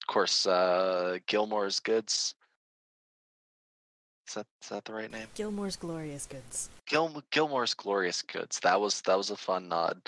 of 0.02 0.12
course, 0.12 0.46
uh, 0.46 1.18
Gilmore's 1.26 1.80
Goods. 1.80 2.34
Is 4.28 4.35
that 4.35 4.47
is 4.62 4.69
that 4.70 4.85
the 4.85 4.93
right 4.93 5.11
name? 5.11 5.28
Gilmore's 5.35 5.77
Glorious 5.77 6.27
Goods. 6.27 6.69
Gil, 6.86 7.23
Gilmore's 7.31 7.74
Glorious 7.74 8.23
Goods. 8.23 8.59
That 8.61 8.81
was 8.81 9.01
that 9.03 9.16
was 9.16 9.31
a 9.31 9.36
fun 9.36 9.69
nod. 9.69 10.01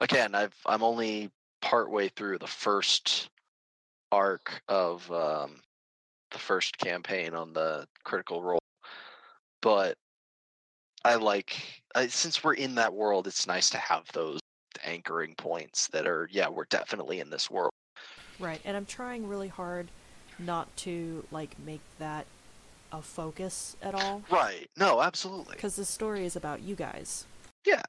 Again, 0.00 0.34
I've 0.34 0.54
I'm 0.66 0.82
only 0.82 1.30
partway 1.60 2.08
through 2.08 2.38
the 2.38 2.46
first 2.46 3.30
arc 4.12 4.62
of 4.68 5.10
um, 5.10 5.60
the 6.30 6.38
first 6.38 6.78
campaign 6.78 7.34
on 7.34 7.52
the 7.52 7.86
Critical 8.04 8.42
Role, 8.42 8.62
but 9.60 9.96
I 11.04 11.16
like 11.16 11.82
I, 11.94 12.06
since 12.06 12.44
we're 12.44 12.54
in 12.54 12.76
that 12.76 12.94
world, 12.94 13.26
it's 13.26 13.46
nice 13.46 13.70
to 13.70 13.78
have 13.78 14.04
those 14.12 14.40
anchoring 14.84 15.34
points 15.36 15.88
that 15.88 16.06
are 16.06 16.28
yeah 16.30 16.48
we're 16.48 16.66
definitely 16.66 17.18
in 17.18 17.30
this 17.30 17.50
world. 17.50 17.72
Right, 18.38 18.60
and 18.64 18.76
I'm 18.76 18.86
trying 18.86 19.26
really 19.26 19.48
hard 19.48 19.88
not 20.38 20.74
to 20.78 21.24
like 21.30 21.56
make 21.64 21.80
that 21.98 22.26
a 22.94 23.02
focus 23.02 23.76
at 23.82 23.94
all. 23.94 24.22
Right. 24.30 24.70
No, 24.76 25.02
absolutely. 25.02 25.56
Because 25.56 25.76
the 25.76 25.84
story 25.84 26.24
is 26.24 26.36
about 26.36 26.62
you 26.62 26.76
guys. 26.76 27.26
Yeah. 27.66 27.82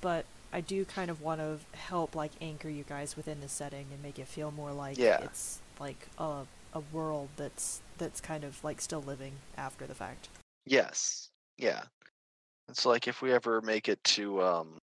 But 0.00 0.24
I 0.52 0.60
do 0.60 0.84
kind 0.84 1.10
of 1.10 1.22
want 1.22 1.40
to 1.40 1.58
help 1.76 2.14
like 2.14 2.32
anchor 2.40 2.68
you 2.68 2.82
guys 2.82 3.16
within 3.16 3.40
the 3.40 3.48
setting 3.48 3.86
and 3.92 4.02
make 4.02 4.18
it 4.18 4.26
feel 4.26 4.50
more 4.50 4.72
like 4.72 4.98
Yeah. 4.98 5.20
it's 5.22 5.60
like 5.78 6.08
a 6.18 6.42
a 6.72 6.80
world 6.92 7.28
that's 7.36 7.80
that's 7.98 8.20
kind 8.20 8.44
of 8.44 8.62
like 8.64 8.80
still 8.80 9.00
living 9.02 9.32
after 9.56 9.86
the 9.86 9.94
fact. 9.94 10.28
Yes. 10.66 11.28
Yeah. 11.56 11.82
It's 12.68 12.84
like 12.84 13.06
if 13.06 13.22
we 13.22 13.32
ever 13.32 13.60
make 13.62 13.88
it 13.88 14.02
to 14.04 14.42
um 14.42 14.78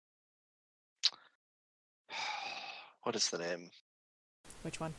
what 3.05 3.17
is 3.17 3.31
the 3.31 3.39
name? 3.39 3.71
Which 4.62 4.79
one? 4.81 4.93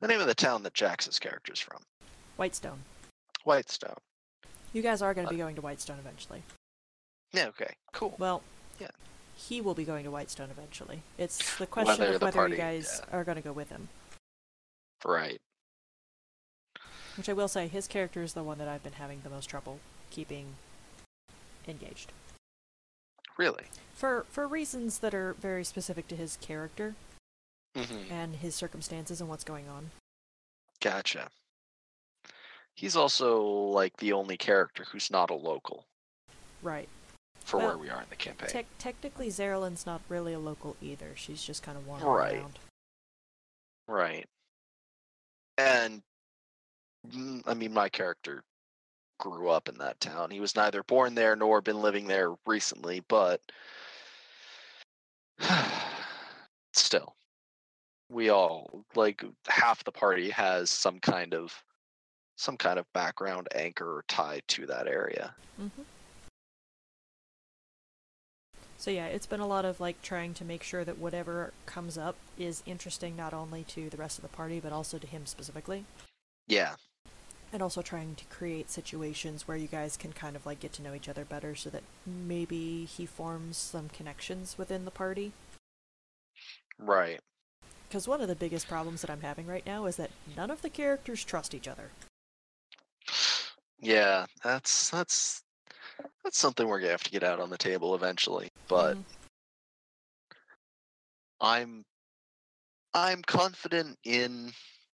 The 0.00 0.06
name 0.08 0.20
of 0.20 0.26
the 0.26 0.34
town 0.34 0.62
that 0.64 0.74
Jax's 0.74 1.18
character's 1.18 1.58
from. 1.58 1.80
Whitestone. 2.36 2.78
Whitestone. 3.48 3.96
You 4.74 4.82
guys 4.82 5.00
are 5.00 5.14
going 5.14 5.26
to 5.26 5.30
Uh, 5.30 5.32
be 5.32 5.38
going 5.38 5.54
to 5.56 5.62
Whitestone 5.62 5.98
eventually. 5.98 6.42
Yeah, 7.32 7.46
okay. 7.48 7.74
Cool. 7.92 8.14
Well, 8.18 8.42
Yeah. 8.78 8.90
He 9.34 9.60
will 9.62 9.74
be 9.74 9.84
going 9.84 10.04
to 10.04 10.10
Whitestone 10.10 10.50
eventually. 10.50 11.02
It's 11.16 11.56
the 11.56 11.66
question 11.66 11.98
Whether 11.98 12.14
of 12.14 12.20
the 12.20 12.26
whether 12.26 12.36
party- 12.38 12.52
you 12.52 12.58
guys 12.58 13.00
are 13.10 13.24
going 13.24 13.36
to 13.36 13.42
go 13.42 13.52
with 13.52 13.70
him. 13.70 13.88
Right. 15.04 15.40
Which 17.16 17.28
I 17.28 17.32
will 17.32 17.48
say, 17.48 17.68
his 17.68 17.86
character 17.88 18.22
is 18.22 18.34
the 18.34 18.42
one 18.44 18.58
that 18.58 18.68
I've 18.68 18.82
been 18.82 18.92
having 18.94 19.22
the 19.22 19.30
most 19.30 19.46
trouble 19.46 19.80
keeping 20.10 20.56
engaged. 21.66 22.12
Really? 23.38 23.66
For 23.94 24.24
for 24.28 24.46
reasons 24.46 24.98
that 24.98 25.14
are 25.14 25.32
very 25.34 25.64
specific 25.64 26.06
to 26.08 26.16
his 26.16 26.36
character 26.40 26.94
Mm-hmm. 27.76 28.12
and 28.12 28.36
his 28.36 28.54
circumstances 28.54 29.20
and 29.20 29.28
what's 29.30 29.44
going 29.44 29.68
on. 29.68 29.90
Gotcha. 30.80 31.30
He's 32.78 32.94
also 32.94 33.42
like 33.42 33.96
the 33.96 34.12
only 34.12 34.36
character 34.36 34.84
who's 34.84 35.10
not 35.10 35.30
a 35.30 35.34
local 35.34 35.84
Right. 36.62 36.88
for 37.40 37.56
Well, 37.56 37.66
where 37.70 37.78
we 37.78 37.90
are 37.90 38.00
in 38.00 38.08
the 38.08 38.14
campaign. 38.14 38.50
Tec- 38.50 38.78
technically, 38.78 39.30
Zerilyn's 39.30 39.84
not 39.84 40.00
really 40.08 40.32
a 40.32 40.38
local 40.38 40.76
either. 40.80 41.16
She's 41.16 41.42
just 41.42 41.64
kind 41.64 41.76
of 41.76 41.88
wandering 41.88 42.12
Right. 42.12 42.34
around. 42.36 42.58
Right. 43.88 44.28
And 45.56 46.04
mm, 47.08 47.42
I 47.48 47.54
mean, 47.54 47.72
my 47.74 47.88
character 47.88 48.44
grew 49.18 49.48
up 49.48 49.68
in 49.68 49.76
that 49.78 49.98
town. 49.98 50.30
He 50.30 50.38
was 50.38 50.54
neither 50.54 50.84
born 50.84 51.16
there 51.16 51.34
nor 51.34 51.60
been 51.60 51.82
living 51.82 52.06
there 52.06 52.36
recently, 52.46 53.00
but 53.08 53.40
still, 56.74 57.16
we 58.08 58.28
all 58.28 58.84
like 58.94 59.24
half 59.48 59.82
the 59.82 59.90
party 59.90 60.30
has 60.30 60.70
some 60.70 61.00
kind 61.00 61.34
of 61.34 61.60
some 62.38 62.56
kind 62.56 62.78
of 62.78 62.90
background 62.94 63.48
anchor 63.54 64.04
tied 64.08 64.42
to 64.46 64.64
that 64.66 64.86
area. 64.86 65.34
hmm 65.58 65.68
So 68.78 68.92
yeah, 68.92 69.06
it's 69.06 69.26
been 69.26 69.40
a 69.40 69.46
lot 69.46 69.64
of 69.64 69.80
like 69.80 70.00
trying 70.02 70.34
to 70.34 70.44
make 70.44 70.62
sure 70.62 70.84
that 70.84 70.98
whatever 70.98 71.52
comes 71.66 71.98
up 71.98 72.14
is 72.38 72.62
interesting 72.64 73.16
not 73.16 73.34
only 73.34 73.64
to 73.64 73.90
the 73.90 73.96
rest 73.96 74.18
of 74.18 74.22
the 74.22 74.28
party 74.36 74.60
but 74.60 74.72
also 74.72 74.98
to 74.98 75.06
him 75.06 75.26
specifically, 75.26 75.84
Yeah. 76.46 76.76
and 77.52 77.60
also 77.60 77.82
trying 77.82 78.14
to 78.14 78.24
create 78.26 78.70
situations 78.70 79.48
where 79.48 79.56
you 79.56 79.66
guys 79.66 79.96
can 79.96 80.12
kind 80.12 80.36
of 80.36 80.46
like 80.46 80.60
get 80.60 80.72
to 80.74 80.82
know 80.82 80.94
each 80.94 81.08
other 81.08 81.24
better, 81.24 81.56
so 81.56 81.70
that 81.70 81.82
maybe 82.06 82.84
he 82.84 83.04
forms 83.04 83.56
some 83.56 83.88
connections 83.88 84.56
within 84.56 84.84
the 84.84 84.92
party. 84.92 85.32
Right. 86.78 87.18
Because 87.88 88.06
one 88.06 88.20
of 88.20 88.28
the 88.28 88.36
biggest 88.36 88.68
problems 88.68 89.00
that 89.00 89.10
I'm 89.10 89.22
having 89.22 89.46
right 89.48 89.66
now 89.66 89.86
is 89.86 89.96
that 89.96 90.10
none 90.36 90.52
of 90.52 90.62
the 90.62 90.70
characters 90.70 91.24
trust 91.24 91.52
each 91.52 91.66
other. 91.66 91.90
Yeah, 93.80 94.26
that's 94.42 94.90
that's 94.90 95.42
that's 96.24 96.38
something 96.38 96.66
we're 96.66 96.80
gonna 96.80 96.90
have 96.92 97.04
to 97.04 97.10
get 97.10 97.22
out 97.22 97.40
on 97.40 97.50
the 97.50 97.58
table 97.58 97.94
eventually. 97.94 98.50
But 98.68 98.96
Mhm. 98.96 99.04
I'm 101.40 101.84
I'm 102.94 103.22
confident 103.22 103.98
in 104.04 104.52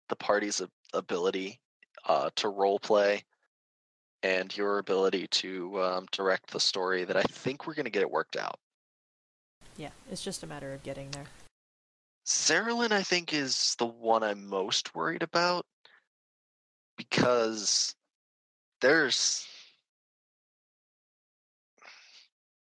the 0.08 0.16
party's 0.16 0.62
ab- 0.62 0.72
ability 0.94 1.60
uh, 2.06 2.30
to 2.36 2.50
role 2.50 2.80
play 2.80 3.24
and 4.24 4.56
your 4.56 4.80
ability 4.80 5.28
to 5.28 5.82
um, 5.82 6.08
direct 6.12 6.52
the 6.52 6.60
story. 6.60 7.04
That 7.04 7.18
I 7.18 7.24
think 7.24 7.68
we're 7.68 7.74
gonna 7.76 7.90
get 7.90 8.02
it 8.02 8.12
worked 8.12 8.38
out. 8.38 8.60
yeah, 9.78 9.92
it's 10.12 10.24
just 10.24 10.44
a 10.44 10.48
matter 10.48 10.74
of 10.74 10.84
getting 10.84 11.12
there. 11.12 11.26
Zerilyn, 12.26 12.92
I 12.92 13.02
think, 13.02 13.34
is 13.34 13.76
the 13.80 13.86
one 13.88 14.24
I'm 14.24 14.48
most 14.48 14.94
worried 14.94 15.24
about 15.24 15.66
because 16.98 17.96
there's. 18.82 19.46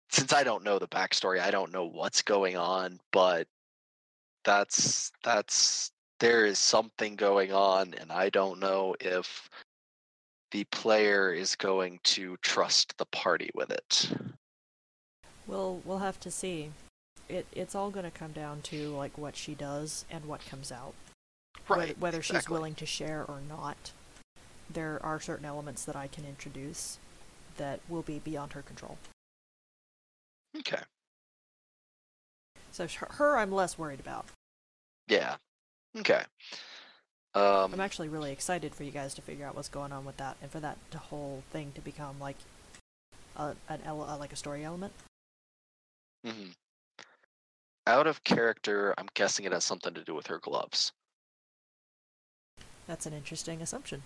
Since 0.09 0.31
I 0.31 0.43
don't 0.43 0.63
know 0.63 0.77
the 0.77 0.87
backstory, 0.87 1.39
I 1.39 1.49
don't 1.49 1.71
know 1.71 1.85
what's 1.85 2.21
going 2.21 2.55
on, 2.55 2.99
but 3.11 3.47
that's 4.43 5.11
that's 5.23 5.91
there 6.19 6.45
is 6.45 6.59
something 6.59 7.15
going 7.15 7.51
on, 7.51 7.95
and 7.95 8.11
I 8.11 8.29
don't 8.29 8.59
know 8.59 8.95
if 8.99 9.49
the 10.51 10.63
player 10.65 11.33
is 11.33 11.55
going 11.55 11.99
to 12.03 12.37
trust 12.41 12.95
the 12.97 13.05
party 13.07 13.49
with 13.55 13.71
it. 13.71 14.11
We'll 15.47 15.81
we'll 15.83 15.99
have 15.99 16.19
to 16.21 16.31
see. 16.31 16.69
It 17.27 17.47
it's 17.51 17.73
all 17.73 17.89
going 17.89 18.05
to 18.05 18.11
come 18.11 18.31
down 18.31 18.61
to 18.63 18.89
like 18.89 19.17
what 19.17 19.35
she 19.35 19.55
does 19.55 20.05
and 20.11 20.25
what 20.25 20.45
comes 20.45 20.71
out. 20.71 20.93
Whether, 21.67 21.93
whether 21.93 22.21
she's 22.21 22.49
willing 22.49 22.75
to 22.75 22.85
share 22.85 23.25
or 23.27 23.39
not. 23.49 23.91
There 24.73 24.99
are 25.03 25.19
certain 25.19 25.45
elements 25.45 25.85
that 25.85 25.95
I 25.95 26.07
can 26.07 26.25
introduce 26.25 26.97
that 27.57 27.79
will 27.87 28.01
be 28.01 28.19
beyond 28.19 28.53
her 28.53 28.61
control. 28.61 28.97
Okay. 30.57 30.81
So 32.71 32.87
her, 32.87 33.37
I'm 33.37 33.51
less 33.51 33.77
worried 33.77 33.99
about. 33.99 34.25
Yeah. 35.07 35.35
Okay. 35.97 36.23
Um, 37.35 37.73
I'm 37.73 37.79
actually 37.79 38.09
really 38.09 38.31
excited 38.31 38.75
for 38.75 38.83
you 38.83 38.91
guys 38.91 39.13
to 39.15 39.21
figure 39.21 39.45
out 39.45 39.55
what's 39.55 39.69
going 39.69 39.91
on 39.91 40.05
with 40.05 40.17
that, 40.17 40.37
and 40.41 40.51
for 40.51 40.59
that 40.59 40.77
to 40.91 40.97
whole 40.97 41.43
thing 41.51 41.71
to 41.73 41.81
become 41.81 42.19
like 42.19 42.37
a 43.35 43.55
an 43.69 43.79
ele- 43.85 44.17
like 44.19 44.33
a 44.33 44.35
story 44.35 44.63
element. 44.63 44.93
hmm 46.23 46.51
Out 47.87 48.05
of 48.07 48.23
character, 48.23 48.93
I'm 48.97 49.07
guessing 49.15 49.45
it 49.45 49.51
has 49.51 49.65
something 49.65 49.93
to 49.93 50.03
do 50.03 50.13
with 50.13 50.27
her 50.27 50.39
gloves. 50.39 50.91
That's 52.87 53.05
an 53.05 53.13
interesting 53.13 53.61
assumption. 53.61 54.03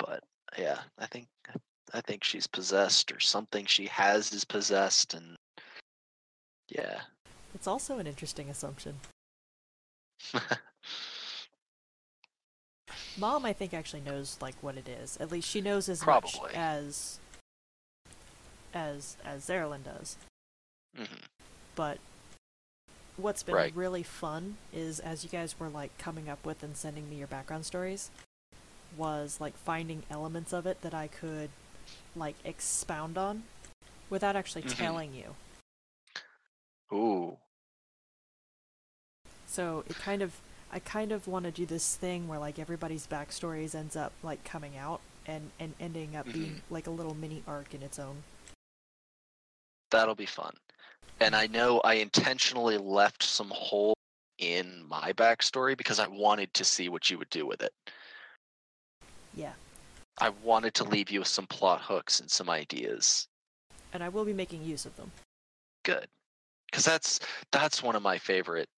But 0.00 0.24
yeah, 0.58 0.78
I 0.98 1.06
think 1.06 1.28
I 1.94 2.00
think 2.00 2.24
she's 2.24 2.46
possessed 2.46 3.12
or 3.12 3.20
something 3.20 3.66
she 3.66 3.86
has 3.86 4.32
is 4.32 4.44
possessed 4.44 5.14
and 5.14 5.36
yeah. 6.68 7.00
It's 7.54 7.66
also 7.66 7.98
an 7.98 8.06
interesting 8.06 8.48
assumption. 8.48 8.94
Mom, 13.18 13.44
I 13.44 13.52
think, 13.52 13.74
actually 13.74 14.00
knows 14.02 14.38
like 14.40 14.54
what 14.60 14.76
it 14.76 14.88
is. 14.88 15.16
At 15.20 15.30
least 15.30 15.48
she 15.48 15.60
knows 15.60 15.88
as 15.88 16.00
much 16.06 16.38
Probably. 16.38 16.54
as 16.54 17.18
as 18.72 19.16
as 19.24 19.44
Zerilyn 19.46 19.82
does. 19.84 20.16
hmm 20.96 21.04
But 21.74 21.98
what's 23.16 23.42
been 23.42 23.54
Right. 23.54 23.74
really 23.74 24.02
fun 24.04 24.56
is 24.72 25.00
as 25.00 25.24
you 25.24 25.30
guys 25.30 25.58
were 25.58 25.68
like 25.68 25.96
coming 25.98 26.28
up 26.28 26.44
with 26.46 26.62
and 26.62 26.76
sending 26.76 27.10
me 27.10 27.16
your 27.16 27.26
background 27.26 27.66
stories, 27.66 28.10
was 28.96 29.40
like 29.40 29.56
finding 29.56 30.02
elements 30.10 30.52
of 30.52 30.66
it 30.66 30.82
that 30.82 30.94
I 30.94 31.06
could 31.06 31.50
like 32.16 32.36
expound 32.44 33.16
on 33.16 33.44
without 34.08 34.36
actually 34.36 34.62
Mhm. 34.62 34.76
telling 34.76 35.14
you. 35.14 35.36
Ooh. 36.92 37.38
So 39.46 39.84
it 39.88 39.96
kind 39.96 40.22
of 40.22 40.40
I 40.72 40.78
kind 40.78 41.10
of 41.10 41.26
want 41.26 41.46
to 41.46 41.50
do 41.50 41.66
this 41.66 41.96
thing 41.96 42.28
where 42.28 42.38
like 42.38 42.58
everybody's 42.60 43.06
backstories 43.06 43.74
ends 43.74 43.96
up 43.96 44.12
like 44.22 44.44
coming 44.44 44.76
out 44.76 45.00
and 45.26 45.50
and 45.58 45.74
ending 45.80 46.14
up 46.14 46.26
being 46.32 46.62
like 46.70 46.86
a 46.86 46.90
little 46.90 47.14
mini 47.14 47.42
arc 47.46 47.74
in 47.74 47.82
its 47.82 47.98
own. 47.98 48.22
That'll 49.90 50.14
be 50.14 50.26
fun. 50.26 50.54
And 51.18 51.34
I 51.34 51.48
know 51.48 51.80
I 51.80 51.94
intentionally 51.94 52.78
left 52.78 53.22
some 53.24 53.50
hole 53.50 53.94
in 54.38 54.84
my 54.88 55.12
backstory 55.12 55.76
because 55.76 55.98
I 55.98 56.06
wanted 56.06 56.54
to 56.54 56.64
see 56.64 56.88
what 56.88 57.10
you 57.10 57.18
would 57.18 57.30
do 57.30 57.44
with 57.44 57.62
it. 57.62 57.72
Yeah. 59.34 59.52
I 60.20 60.30
wanted 60.42 60.74
to 60.74 60.84
leave 60.84 61.10
you 61.10 61.20
with 61.20 61.28
some 61.28 61.46
plot 61.46 61.80
hooks 61.80 62.20
and 62.20 62.30
some 62.30 62.50
ideas. 62.50 63.28
And 63.92 64.02
I 64.02 64.08
will 64.08 64.24
be 64.24 64.34
making 64.34 64.62
use 64.62 64.84
of 64.84 64.96
them. 64.96 65.10
Good. 65.84 66.06
Cuz 66.72 66.84
that's 66.84 67.20
that's 67.50 67.82
one 67.82 67.96
of 67.96 68.02
my 68.02 68.18
favorite 68.18 68.68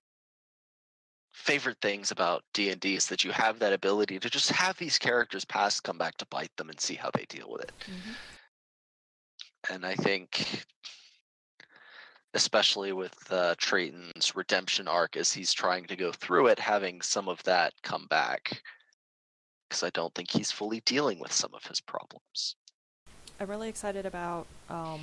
favorite 1.33 1.79
things 1.81 2.11
about 2.11 2.45
D&D 2.53 2.95
is 2.95 3.07
that 3.07 3.25
you 3.25 3.33
have 3.33 3.59
that 3.59 3.73
ability 3.73 4.19
to 4.21 4.31
just 4.31 4.51
have 4.51 4.77
these 4.77 4.99
characters 4.99 5.45
past 5.45 5.83
come 5.83 5.99
back 5.99 6.17
to 6.19 6.27
bite 6.27 6.55
them 6.57 6.69
and 6.69 6.79
see 6.81 6.95
how 6.95 7.11
they 7.15 7.25
deal 7.25 7.51
with 7.51 7.63
it. 7.63 7.73
and 9.71 9.85
I 9.87 9.95
think, 9.95 10.65
especially 12.35 12.93
with 12.93 13.17
uh, 13.31 13.55
Trayton's 13.59 14.37
redemption 14.37 14.87
arc 14.87 15.17
as 15.17 15.33
he's 15.33 15.53
trying 15.53 15.85
to 15.87 15.97
go 15.97 16.13
through 16.13 16.49
it, 16.49 16.59
having 16.59 17.01
some 17.01 17.29
of 17.29 17.43
that 17.45 17.73
come 17.83 18.07
back, 18.09 18.63
because 19.73 19.83
I 19.83 19.89
don't 19.91 20.15
think 20.15 20.31
he's 20.31 20.53
fully 20.53 20.83
dealing 20.85 21.19
with 21.19 21.33
some 21.33 21.55
of 21.55 21.65
his 21.65 21.81
problems. 21.81 22.57
I'm 23.41 23.49
really 23.49 23.71
excited 23.71 24.05
about 24.05 24.47
um 24.69 25.01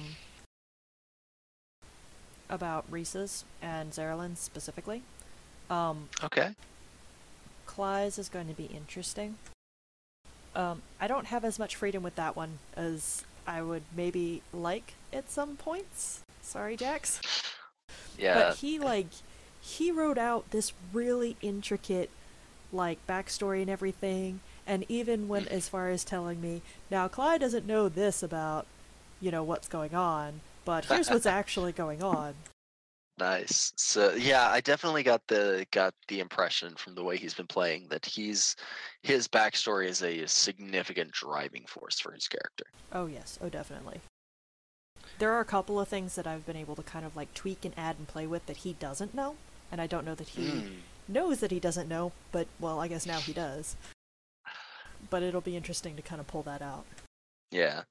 about 2.52 2.86
Risa's 2.91 3.46
and 3.64 3.91
Zerilyn 3.91 4.38
specifically. 4.38 5.02
Um, 5.72 6.10
Okay. 6.24 6.56
Clyde's 7.66 8.18
is 8.18 8.30
going 8.30 8.48
to 8.48 8.54
be 8.54 8.66
interesting. 8.66 9.38
Um, 10.56 10.82
I 11.00 11.08
don't 11.08 11.28
have 11.28 11.46
as 11.46 11.60
much 11.60 11.76
freedom 11.76 12.02
with 12.02 12.16
that 12.16 12.36
one 12.36 12.58
as 12.76 13.24
I 13.46 13.62
would 13.62 13.84
maybe 13.96 14.41
like 14.52 14.94
at 15.14 15.30
some 15.30 15.56
points. 15.58 16.22
Sorry, 16.41 16.76
Jax. 16.76 17.22
Yeah. 18.18 18.34
But 18.36 18.58
he 18.58 18.78
like 18.80 19.08
he 19.62 19.91
wrote 19.91 20.18
out 20.18 20.52
this 20.52 20.74
really 20.94 21.38
intricate 21.41 22.10
like 22.72 23.06
backstory 23.08 23.62
and 23.62 23.70
everything, 23.70 24.41
and 24.70 24.86
even 24.88 25.28
went 25.28 25.48
as 25.48 25.68
far 25.68 25.90
as 25.90 26.04
telling 26.04 26.40
me, 26.40 26.62
now 26.91 27.08
Clyde 27.08 27.41
doesn't 27.41 27.66
know 27.66 27.90
this 27.90 28.22
about, 28.24 28.68
you 29.20 29.32
know, 29.32 29.44
what's 29.44 29.68
going 29.68 29.96
on, 29.96 30.41
but 30.64 30.86
here's 30.86 31.10
what's 31.10 31.26
actually 31.40 31.72
going 31.72 32.04
on. 32.04 32.36
Nice. 33.18 33.74
So 33.76 34.14
yeah, 34.14 34.48
I 34.48 34.62
definitely 34.62 35.04
got 35.04 35.28
the 35.28 35.66
got 35.72 35.94
the 36.08 36.22
impression 36.22 36.76
from 36.76 36.96
the 36.96 37.04
way 37.04 37.18
he's 37.18 37.34
been 37.34 37.48
playing 37.48 37.88
that 37.90 38.06
he's 38.06 38.56
his 39.04 39.28
backstory 39.28 39.88
is 39.88 40.04
a 40.04 40.26
significant 40.28 41.12
driving 41.12 41.66
force 41.68 42.00
for 42.00 42.14
his 42.14 42.28
character. 42.30 42.66
Oh 42.94 43.08
yes, 43.08 43.38
oh 43.41 43.50
definitely. 43.50 44.00
There 45.18 45.34
are 45.34 45.41
a 45.41 45.46
couple 45.46 45.82
of 45.82 45.90
things 45.90 46.16
that 46.16 46.28
I've 46.28 46.46
been 46.46 46.56
able 46.56 46.76
to 46.78 46.84
kind 46.84 47.06
of 47.06 47.16
like 47.18 47.34
tweak 47.34 47.66
and 47.66 47.74
add 47.76 47.98
and 47.98 48.08
play 48.08 48.26
with 48.26 48.46
that 48.46 48.58
he 48.58 48.74
doesn't 48.74 49.14
know, 49.14 49.36
and 49.70 49.82
I 49.82 49.88
don't 49.88 50.06
know 50.06 50.16
that 50.16 50.30
he 50.30 50.41
Mm. 50.44 50.76
knows 51.10 51.40
that 51.41 51.52
he 51.52 51.60
doesn't 51.60 51.90
know, 51.90 52.14
but 52.32 52.48
well, 52.58 52.80
I 52.80 52.88
guess 52.88 53.06
now 53.06 53.20
he 53.20 53.34
does. 53.34 53.76
But 55.10 55.24
it'll 55.24 55.42
be 55.42 55.56
interesting 55.56 55.96
to 55.96 56.02
kind 56.02 56.22
of 56.22 56.28
pull 56.28 56.44
that 56.44 56.62
out. 56.62 56.86
Yeah. 57.52 57.84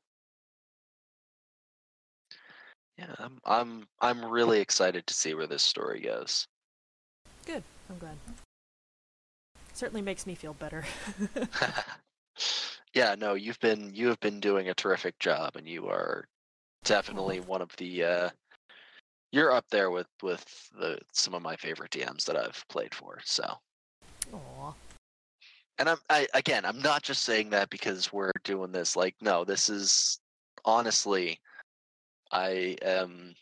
Yeah, 2.96 3.14
I'm 3.18 3.38
I'm 3.44 3.86
I'm 4.00 4.24
really 4.24 4.60
excited 4.60 5.06
to 5.06 5.14
see 5.14 5.34
where 5.34 5.46
this 5.46 5.62
story 5.62 6.00
goes. 6.00 6.46
Good. 7.46 7.62
I'm 7.88 7.98
glad. 7.98 8.16
Certainly 9.72 10.02
makes 10.02 10.26
me 10.26 10.34
feel 10.34 10.54
better. 10.54 10.84
yeah, 12.94 13.14
no, 13.16 13.34
you've 13.34 13.60
been 13.60 13.94
you 13.94 14.08
have 14.08 14.20
been 14.20 14.40
doing 14.40 14.68
a 14.68 14.74
terrific 14.74 15.18
job 15.20 15.56
and 15.56 15.68
you 15.68 15.86
are 15.86 16.26
definitely 16.84 17.40
one 17.40 17.62
of 17.62 17.74
the 17.76 18.04
uh 18.04 18.30
you're 19.30 19.52
up 19.52 19.64
there 19.70 19.90
with 19.90 20.08
with 20.22 20.44
the 20.78 20.98
some 21.12 21.34
of 21.34 21.42
my 21.42 21.54
favorite 21.56 21.92
DMs 21.92 22.24
that 22.24 22.36
I've 22.36 22.64
played 22.68 22.94
for. 22.94 23.18
So. 23.24 23.44
And 25.78 25.88
I'm 25.88 25.98
I 26.10 26.26
again, 26.34 26.64
I'm 26.64 26.80
not 26.80 27.02
just 27.02 27.24
saying 27.24 27.50
that 27.50 27.70
because 27.70 28.12
we're 28.12 28.32
doing 28.44 28.72
this 28.72 28.96
like 28.96 29.14
no, 29.20 29.44
this 29.44 29.68
is 29.68 30.18
honestly 30.64 31.38
I 32.32 32.76
am 32.82 33.34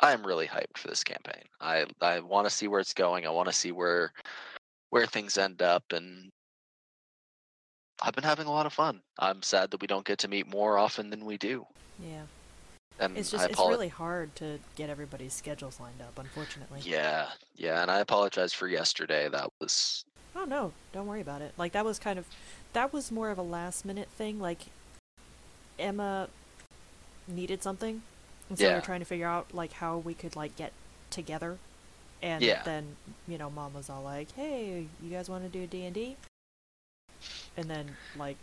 I'm 0.00 0.26
really 0.26 0.46
hyped 0.46 0.78
for 0.78 0.88
this 0.88 1.04
campaign. 1.04 1.44
I 1.60 1.86
I 2.00 2.20
want 2.20 2.46
to 2.46 2.54
see 2.54 2.68
where 2.68 2.80
it's 2.80 2.94
going. 2.94 3.26
I 3.26 3.30
want 3.30 3.48
to 3.48 3.54
see 3.54 3.72
where 3.72 4.12
where 4.90 5.06
things 5.06 5.38
end 5.38 5.62
up 5.62 5.84
and 5.92 6.30
I've 8.02 8.14
been 8.14 8.24
having 8.24 8.46
a 8.46 8.52
lot 8.52 8.66
of 8.66 8.72
fun. 8.72 9.00
I'm 9.18 9.42
sad 9.42 9.70
that 9.70 9.80
we 9.80 9.86
don't 9.86 10.04
get 10.04 10.18
to 10.20 10.28
meet 10.28 10.46
more 10.46 10.78
often 10.78 11.10
than 11.10 11.24
we 11.24 11.38
do. 11.38 11.66
Yeah. 12.02 12.22
And 12.98 13.16
It's 13.16 13.32
I 13.34 13.38
just 13.38 13.50
it's 13.50 13.58
really 13.58 13.88
hard 13.88 14.34
to 14.36 14.58
get 14.76 14.88
everybody's 14.88 15.32
schedules 15.32 15.80
lined 15.80 16.00
up, 16.00 16.18
unfortunately. 16.18 16.80
Yeah, 16.82 17.26
yeah, 17.56 17.82
and 17.82 17.90
I 17.90 17.98
apologize 17.98 18.52
for 18.52 18.68
yesterday. 18.68 19.28
That 19.28 19.50
was 19.60 20.04
Oh 20.36 20.44
no, 20.44 20.72
don't 20.92 21.06
worry 21.06 21.20
about 21.20 21.42
it. 21.42 21.52
Like 21.56 21.72
that 21.72 21.84
was 21.84 21.98
kind 21.98 22.18
of 22.18 22.26
that 22.72 22.92
was 22.92 23.12
more 23.12 23.30
of 23.30 23.38
a 23.38 23.42
last 23.42 23.84
minute 23.84 24.08
thing. 24.08 24.40
Like 24.40 24.60
Emma 25.78 26.28
needed 27.28 27.62
something, 27.62 28.02
and 28.48 28.58
so 28.58 28.64
we 28.64 28.68
Yeah. 28.70 28.74
were 28.76 28.80
trying 28.80 29.00
to 29.00 29.06
figure 29.06 29.26
out 29.26 29.54
like 29.54 29.74
how 29.74 29.98
we 29.98 30.14
could 30.14 30.36
like 30.36 30.56
get 30.56 30.72
together. 31.10 31.58
And 32.22 32.42
Yeah. 32.42 32.62
then 32.64 32.96
you 33.28 33.38
know, 33.38 33.50
Mom 33.50 33.74
was 33.74 33.88
all 33.90 34.02
like, 34.02 34.32
"Hey, 34.32 34.86
you 35.02 35.10
guys 35.10 35.28
want 35.28 35.44
to 35.44 35.48
do 35.50 35.66
D 35.66 35.84
and 35.84 35.94
D?" 35.94 36.16
And 37.56 37.70
then 37.70 37.96
like, 38.16 38.36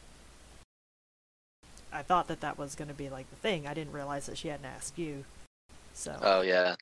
I 1.91 2.03
thought 2.03 2.27
that 2.29 2.41
that 2.41 2.57
was 2.57 2.75
going 2.75 2.87
to 2.87 2.93
be 2.93 3.09
like 3.09 3.29
the 3.29 3.35
thing. 3.35 3.67
I 3.67 3.73
didn't 3.73 3.93
realize 3.93 4.25
that 4.27 4.37
she 4.37 4.47
hadn't 4.47 4.65
asked 4.65 4.97
you. 4.97 5.25
So 5.93 6.17
oh 6.21 6.41
yeah, 6.41 6.75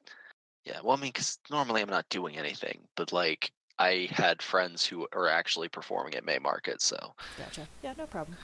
yeah. 0.65 0.79
Well, 0.83 0.95
I 0.97 1.01
mean, 1.01 1.09
because 1.09 1.39
normally 1.49 1.81
I'm 1.81 1.89
not 1.89 2.07
doing 2.09 2.37
anything, 2.37 2.79
but 2.95 3.11
like 3.11 3.51
I 3.79 4.09
had 4.11 4.41
friends 4.41 4.85
who 4.85 5.07
are 5.13 5.29
actually 5.29 5.69
performing 5.69 6.13
at 6.15 6.25
May 6.25 6.37
Market, 6.37 6.81
so 6.81 7.15
gotcha. 7.37 7.67
Yeah, 7.81 7.93
no 7.97 8.05
problem. 8.05 8.37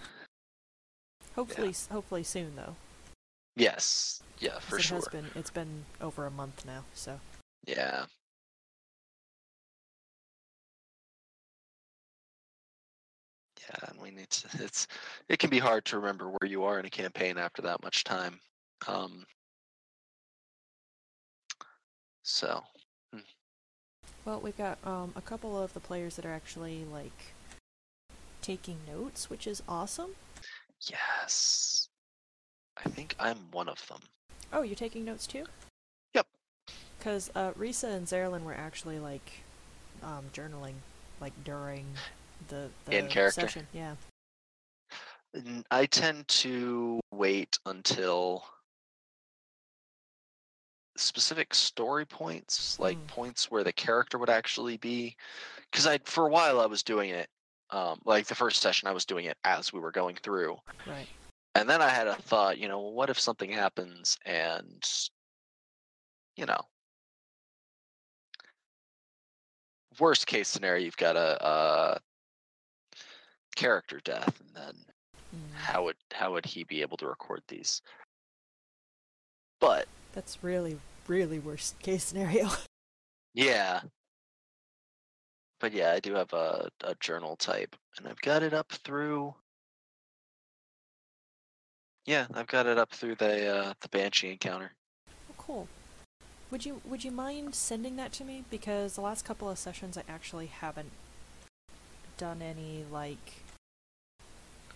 Hopefully, 1.36 1.70
s 1.70 1.88
hopefully 1.92 2.24
soon 2.24 2.56
though. 2.56 2.76
yes, 3.58 4.22
yeah, 4.40 4.60
for 4.60 4.78
it 4.80 4.84
sure. 4.84 4.98
has 4.98 5.08
been 5.10 5.26
it's 5.36 5.50
been 5.52 5.86
over 6.02 6.26
a 6.26 6.32
month 6.32 6.66
now, 6.66 6.84
so 6.94 7.20
Yeah. 7.68 8.06
Yeah, 13.62 13.90
and 13.90 14.00
we 14.02 14.12
need 14.12 14.30
to. 14.30 14.48
It's 14.64 14.88
it 15.30 15.40
can 15.40 15.50
be 15.50 15.60
hard 15.60 15.86
to 15.86 15.98
remember 16.00 16.30
where 16.30 16.50
you 16.50 16.64
are 16.64 16.80
in 16.80 16.86
a 16.86 16.90
campaign 16.90 17.38
after 17.38 17.62
that 17.64 17.84
much 17.84 18.04
time. 18.04 18.40
Um. 18.88 19.26
So 22.24 22.62
well, 24.26 24.40
we've 24.40 24.58
got 24.58 24.78
um 24.86 25.14
a 25.16 25.22
couple 25.22 25.62
of 25.62 25.74
the 25.74 25.80
players 25.80 26.16
that 26.18 26.26
are 26.26 26.34
actually 26.34 26.86
like 26.92 27.34
taking 28.42 28.78
notes, 28.88 29.30
which 29.30 29.48
is 29.48 29.62
awesome. 29.68 30.12
yes, 30.90 31.88
I 32.84 32.90
think 32.90 33.16
I'm 33.20 33.38
one 33.52 33.70
of 33.70 33.86
them. 33.88 34.00
Oh, 34.54 34.62
you're 34.62 34.76
taking 34.76 35.04
notes 35.06 35.26
too? 35.28 35.46
Yep. 36.14 36.28
Because 37.00 37.32
uh, 37.36 37.52
Risa 37.54 37.90
and 37.96 38.06
Zerilyn 38.08 38.44
were 38.44 38.54
actually 38.54 39.00
like 39.00 39.44
um 40.04 40.26
journaling 40.34 40.76
like 41.22 41.34
during 41.44 41.86
the, 42.50 42.70
the 42.86 42.98
In 42.98 43.08
character? 43.08 43.42
session. 43.42 43.68
Yeah. 43.74 43.96
I 45.72 45.86
tend 45.86 46.28
to 46.30 47.00
wait 47.12 47.58
until 47.66 48.46
specific 50.98 51.54
story 51.54 52.06
points, 52.06 52.78
like 52.80 53.00
Mm. 53.00 53.08
points 53.08 53.52
where 53.52 53.64
the 53.64 53.74
character 53.74 54.18
would 54.18 54.30
actually 54.30 54.78
be. 54.78 55.16
Because 55.72 55.88
I, 55.88 56.00
for 56.06 56.28
a 56.28 56.30
while, 56.32 56.60
I 56.62 56.66
was 56.68 56.84
doing 56.84 57.10
it. 57.12 57.30
Um, 57.72 58.02
like 58.06 58.28
the 58.28 58.36
first 58.36 58.62
session, 58.62 58.88
I 58.88 58.94
was 58.94 59.06
doing 59.06 59.26
it 59.26 59.38
as 59.44 59.74
we 59.74 59.80
were 59.80 59.92
going 59.92 60.16
through, 60.18 60.58
Right. 60.86 61.10
and 61.56 61.70
then 61.70 61.82
I 61.82 61.90
had 61.90 62.08
a 62.08 62.16
thought. 62.16 62.58
You 62.60 62.68
know, 62.68 62.80
what 62.82 63.10
if 63.10 63.20
something 63.20 63.52
happens 63.52 64.18
and, 64.26 64.84
you 66.38 66.46
know, 66.46 66.60
worst 70.00 70.28
case 70.28 70.48
scenario, 70.48 70.84
you've 70.84 70.98
got 70.98 71.16
a, 71.16 71.46
a 71.46 72.02
character 73.56 74.00
death, 74.00 74.40
and 74.40 74.56
then 74.56 74.86
Mm. 75.34 75.52
how 75.52 75.86
would 75.86 75.98
how 76.14 76.34
would 76.34 76.46
he 76.46 76.64
be 76.66 76.82
able 76.82 76.98
to 76.98 77.08
record 77.08 77.44
these? 77.48 77.82
But 79.60 79.90
That's 80.16 80.44
really 80.44 80.80
really 81.08 81.40
worst 81.40 81.78
case 81.80 82.06
scenario. 82.06 82.50
yeah, 83.34 83.82
but 85.60 85.74
yeah, 85.74 85.92
I 85.92 86.00
do 86.00 86.14
have 86.14 86.34
a, 86.34 86.70
a 86.84 86.96
journal 87.00 87.36
type, 87.36 87.76
and 87.98 88.08
I've 88.08 88.22
got 88.22 88.44
it 88.44 88.54
up 88.54 88.72
through. 88.72 89.34
Yeah, 92.06 92.28
I've 92.34 92.48
got 92.48 92.68
it 92.68 92.78
up 92.78 92.92
through 92.92 93.16
the 93.16 93.48
uh, 93.48 93.74
the 93.82 93.90
banshee 93.90 94.32
encounter. 94.32 94.72
Oh, 95.10 95.36
cool. 95.38 95.68
Would 96.52 96.66
you 96.66 96.82
would 96.86 97.04
you 97.04 97.12
mind 97.12 97.56
sending 97.56 97.96
that 97.96 98.12
to 98.14 98.24
me? 98.24 98.44
Because 98.50 98.96
the 98.96 99.02
last 99.02 99.26
couple 99.26 99.50
of 99.50 99.58
sessions 99.58 99.98
I 99.98 100.04
actually 100.08 100.48
haven't 100.48 100.92
done 102.18 102.42
any 102.42 102.86
like 102.92 103.42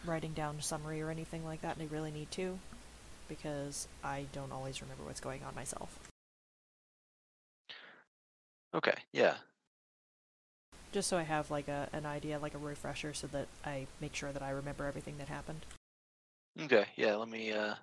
writing 0.05 0.33
down 0.33 0.61
summary 0.61 1.01
or 1.01 1.09
anything 1.09 1.45
like 1.45 1.61
that, 1.61 1.77
and 1.77 1.87
I 1.87 1.93
really 1.93 2.11
need 2.11 2.31
to 2.31 2.57
because 3.29 3.87
I 4.03 4.25
don't 4.33 4.51
always 4.51 4.81
remember 4.81 5.03
what's 5.03 5.21
going 5.21 5.43
on 5.43 5.55
myself. 5.55 5.99
Okay, 8.73 8.93
yeah, 9.13 9.37
Just 10.91 11.07
so 11.09 11.17
I 11.17 11.23
have 11.23 11.49
like 11.51 11.67
a 11.67 11.87
an 11.93 12.05
idea, 12.05 12.39
like 12.39 12.53
a 12.55 12.57
refresher, 12.59 13.13
so 13.13 13.27
that 13.27 13.47
I 13.63 13.87
make 14.01 14.13
sure 14.15 14.31
that 14.31 14.41
I 14.43 14.49
remember 14.49 14.85
everything 14.85 15.17
that 15.19 15.27
happened. 15.29 15.65
okay, 16.61 16.85
yeah. 16.95 17.15
Let 17.15 17.29
me 17.29 17.51
uh, 17.51 17.75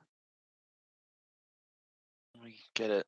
let 2.35 2.45
me 2.45 2.57
get 2.75 2.91
it 2.91 3.07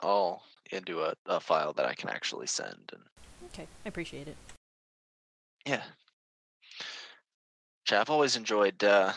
all 0.00 0.42
into 0.70 1.02
a, 1.02 1.14
a 1.26 1.40
file 1.40 1.72
that 1.74 1.86
I 1.86 1.94
can 1.94 2.08
actually 2.10 2.46
send, 2.46 2.90
and 2.92 3.02
Okay, 3.46 3.66
I 3.84 3.88
appreciate 3.88 4.28
it. 4.28 4.36
yeah. 5.66 5.82
Ch- 7.86 7.92
I've 7.92 8.10
always 8.10 8.36
enjoyed 8.36 8.82
uh, 8.82 9.12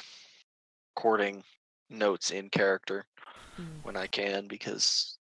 recording 0.95 1.43
notes 1.89 2.31
in 2.31 2.49
character 2.49 3.05
Mm. 3.59 3.83
when 3.83 3.95
I 3.97 4.07
can 4.07 4.47
because 4.47 5.17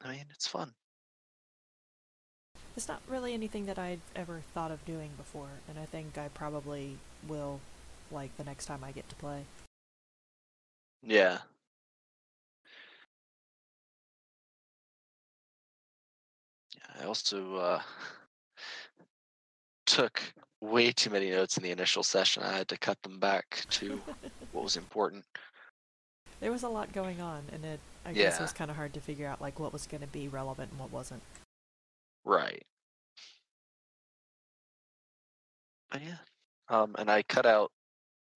I 0.00 0.12
mean 0.12 0.24
it's 0.30 0.46
fun. 0.46 0.74
It's 2.76 2.88
not 2.88 3.00
really 3.08 3.32
anything 3.32 3.66
that 3.66 3.78
I'd 3.78 4.00
ever 4.14 4.42
thought 4.52 4.70
of 4.70 4.84
doing 4.84 5.10
before, 5.16 5.48
and 5.68 5.78
I 5.78 5.86
think 5.86 6.18
I 6.18 6.28
probably 6.28 6.98
will, 7.26 7.60
like 8.10 8.36
the 8.36 8.44
next 8.44 8.66
time 8.66 8.84
I 8.84 8.92
get 8.92 9.08
to 9.08 9.14
play. 9.16 9.44
Yeah. 11.02 11.38
Yeah, 16.76 17.02
I 17.02 17.04
also 17.04 17.56
uh, 17.56 17.82
took 19.86 20.20
way 20.60 20.92
too 20.92 21.10
many 21.10 21.30
notes 21.30 21.56
in 21.56 21.62
the 21.62 21.70
initial 21.70 22.02
session. 22.02 22.42
I 22.42 22.56
had 22.56 22.68
to 22.68 22.78
cut 22.78 23.00
them 23.02 23.18
back 23.18 23.64
to 23.70 24.00
what 24.52 24.64
was 24.64 24.76
important. 24.76 25.24
There 26.40 26.52
was 26.52 26.62
a 26.62 26.68
lot 26.68 26.92
going 26.92 27.20
on, 27.20 27.42
and 27.52 27.64
it 27.64 27.80
I 28.04 28.12
guess 28.12 28.38
it 28.38 28.42
was 28.42 28.52
kind 28.52 28.70
of 28.70 28.76
hard 28.76 28.94
to 28.94 29.00
figure 29.00 29.26
out 29.26 29.40
like 29.40 29.58
what 29.58 29.72
was 29.72 29.86
going 29.86 30.02
to 30.02 30.06
be 30.06 30.28
relevant 30.28 30.70
and 30.70 30.80
what 30.80 30.92
wasn't. 30.92 31.22
Right. 32.24 32.62
But 35.90 36.02
yeah. 36.02 36.16
Um, 36.68 36.94
and 36.98 37.10
I 37.10 37.22
cut 37.22 37.46
out 37.46 37.70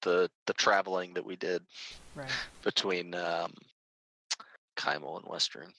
the 0.01 0.29
the 0.45 0.53
traveling 0.53 1.13
that 1.13 1.25
we 1.25 1.35
did 1.35 1.63
Right. 2.15 2.29
between 2.63 3.13
um, 3.15 3.53
Kymal 4.77 5.17
and 5.17 5.25
Westruun. 5.25 5.71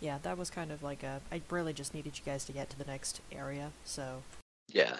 Yeah, 0.00 0.18
that 0.22 0.36
was 0.36 0.50
kind 0.50 0.70
of 0.72 0.82
like 0.82 1.02
a. 1.02 1.20
I 1.32 1.42
really 1.50 1.72
just 1.72 1.94
needed 1.94 2.18
you 2.18 2.24
guys 2.24 2.44
to 2.46 2.52
get 2.52 2.70
to 2.70 2.78
the 2.78 2.84
next 2.84 3.20
area, 3.32 3.72
so 3.84 4.22
Yeah. 4.68 4.96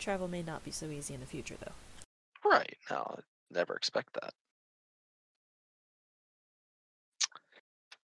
Travel 0.00 0.28
may 0.28 0.42
not 0.42 0.64
be 0.64 0.70
so 0.70 0.86
easy 0.86 1.14
in 1.14 1.20
the 1.20 1.26
future, 1.26 1.56
though. 1.60 2.48
Right. 2.48 2.76
No, 2.90 3.18
never 3.50 3.74
expect 3.74 4.14
that. 4.14 4.32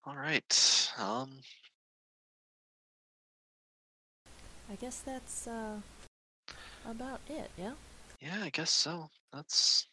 All 0.05 0.15
right. 0.15 0.91
Um, 0.97 1.29
I 4.71 4.75
guess 4.75 4.99
that's 5.01 5.47
uh 5.47 5.77
about 6.89 7.21
it. 7.29 7.49
Yeah. 7.57 7.73
yeah, 8.19 8.39
I 8.43 8.49
guess 8.49 8.71
so. 8.71 9.09
That's 9.31 9.87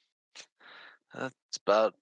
that's 1.15 1.35
about 1.65 1.95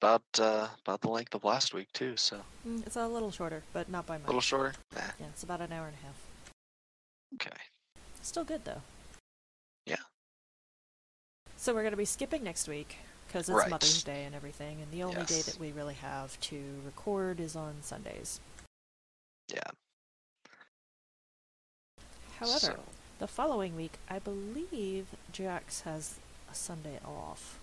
about 0.00 0.22
uh 0.38 0.68
about 0.84 1.00
the 1.00 1.08
length 1.08 1.34
of 1.34 1.44
last 1.44 1.72
week 1.74 1.88
too. 1.92 2.16
So 2.16 2.40
Mm, 2.66 2.86
it's 2.86 2.96
a 2.96 3.06
little 3.06 3.30
shorter, 3.30 3.62
but 3.72 3.88
not 3.88 4.06
by 4.06 4.16
much. 4.18 4.24
A 4.24 4.28
little 4.28 4.40
shorter. 4.40 4.74
Nah, 4.94 5.00
Yeah, 5.20 5.26
it's 5.26 5.42
about 5.42 5.60
an 5.60 5.72
hour 5.72 5.86
and 5.86 5.96
a 6.02 6.04
half. 6.06 6.16
okay. 7.34 7.62
Still 8.22 8.44
good 8.44 8.64
though. 8.64 8.82
So 11.64 11.72
we're 11.72 11.82
gonna 11.82 11.96
be 11.96 12.04
skipping 12.04 12.44
next 12.44 12.68
week 12.68 12.98
because 13.26 13.48
it's 13.48 13.56
Right. 13.56 13.70
Mother's 13.70 14.04
Day 14.04 14.24
and 14.24 14.34
everything, 14.34 14.82
and 14.82 14.92
the 14.92 15.02
only 15.02 15.24
day 15.24 15.40
that 15.40 15.56
we 15.58 15.72
really 15.72 15.94
have 15.94 16.38
to 16.40 16.82
record 16.84 17.40
is 17.40 17.56
on 17.56 17.82
Sundays. 17.82 18.38
Yeah. 19.48 19.70
However, 22.38 22.58
So, 22.58 22.84
the 23.18 23.26
following 23.26 23.76
week, 23.76 23.92
I 24.10 24.18
believe 24.18 25.06
Jax 25.32 25.80
has 25.80 26.18
a 26.50 26.54
Sunday 26.54 27.00
off. 27.02 27.58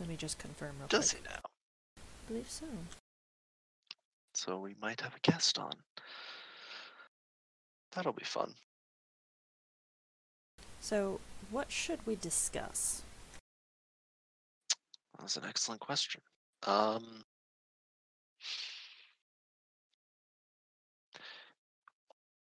Let 0.00 0.08
me 0.08 0.16
just 0.16 0.38
confirm 0.40 0.76
real 0.80 0.88
does 0.88 1.12
quick. 1.12 1.22
he 1.22 1.28
now? 1.28 1.42
I 1.98 2.26
believe 2.26 2.50
so. 2.50 2.66
So 4.34 4.58
we 4.58 4.74
might 4.80 5.00
have 5.00 5.14
a 5.14 5.20
guest 5.20 5.60
on. 5.60 5.74
That'll 7.92 8.12
be 8.12 8.24
fun. 8.24 8.56
So, 10.86 11.18
what 11.50 11.72
should 11.72 11.98
we 12.06 12.14
discuss? 12.14 13.02
That's 15.18 15.36
an 15.36 15.42
excellent 15.44 15.80
question. 15.80 16.20
Um, 16.64 17.24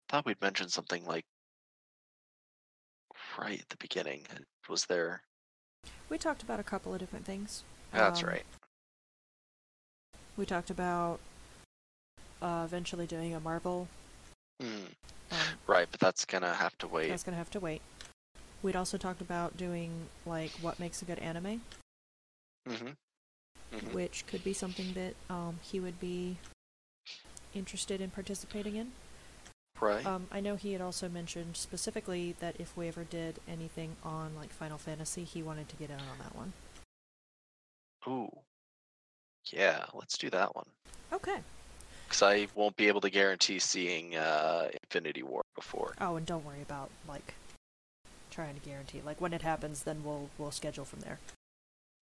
thought 0.08 0.28
we'd 0.28 0.40
mentioned 0.40 0.72
something 0.72 1.04
like 1.04 1.26
right 3.40 3.60
at 3.60 3.70
the 3.70 3.78
beginning. 3.78 4.22
Was 4.70 4.86
there? 4.86 5.24
We 6.08 6.20
talked 6.20 6.44
about 6.44 6.60
a 6.60 6.64
couple 6.64 6.94
of 6.94 7.00
different 7.00 7.26
things. 7.26 7.64
That's 7.92 8.22
Um, 8.22 8.30
right. 8.30 8.46
We 10.38 10.46
talked 10.46 10.70
about 10.70 11.20
uh, 12.40 12.62
eventually 12.66 13.08
doing 13.08 13.34
a 13.34 13.40
Marvel. 13.40 13.88
Hmm. 14.62 14.86
Um, 15.32 15.38
Right, 15.66 15.88
but 15.90 16.00
that's 16.00 16.24
gonna 16.24 16.54
have 16.54 16.78
to 16.78 16.88
wait. 16.88 17.10
that's 17.10 17.24
gonna 17.24 17.36
have 17.38 17.50
to 17.50 17.60
wait. 17.60 17.82
We'd 18.64 18.76
also 18.76 18.98
talked 18.98 19.22
about 19.22 19.58
doing 19.58 19.92
like 20.26 20.52
what 20.62 20.80
makes 20.80 21.02
a 21.02 21.06
good 21.06 21.20
anime, 21.20 21.62
Mm-hmm. 22.68 22.88
hmm 23.78 23.94
which 23.94 24.26
could 24.28 24.44
be 24.44 24.54
something 24.54 24.94
that 24.94 25.14
um, 25.30 25.60
he 25.62 25.80
would 25.80 26.00
be 26.00 26.38
interested 27.54 28.02
in 28.02 28.10
participating 28.10 28.76
in. 28.76 28.92
Right. 29.80 30.06
Um, 30.06 30.28
I 30.32 30.40
know 30.40 30.56
he 30.56 30.74
had 30.74 30.82
also 30.82 31.08
mentioned 31.08 31.56
specifically 31.56 32.36
that 32.40 32.56
if 32.60 32.76
we 32.76 32.88
ever 32.88 33.04
did 33.04 33.40
anything 33.48 33.96
on 34.04 34.32
like 34.36 34.50
Final 34.50 34.78
Fantasy, 34.78 35.24
he 35.24 35.44
wanted 35.44 35.70
to 35.70 35.76
get 35.76 35.90
in 35.90 36.00
on 36.00 36.18
that 36.20 36.36
one. 36.36 36.54
Ooh. 38.08 38.32
Yeah, 39.52 39.86
let's 39.94 40.18
do 40.18 40.30
that 40.32 40.56
one. 40.56 40.66
Okay. 41.14 41.38
Because 42.08 42.22
I 42.24 42.48
won't 42.56 42.76
be 42.76 42.88
able 42.88 43.02
to 43.02 43.10
guarantee 43.10 43.60
seeing 43.60 44.16
uh, 44.16 44.70
Infinity 44.84 45.24
War 45.24 45.42
before. 45.56 45.94
Oh, 46.02 46.16
and 46.16 46.26
don't 46.26 46.46
worry 46.46 46.62
about 46.62 46.90
like 47.08 47.34
trying 48.38 48.54
to 48.54 48.62
guarantee. 48.62 49.02
Like 49.04 49.20
when 49.20 49.34
it 49.34 49.42
happens, 49.42 49.82
then 49.84 50.04
we'll 50.04 50.30
we'll 50.38 50.52
schedule 50.52 50.86
from 50.86 51.00
there. 51.00 51.18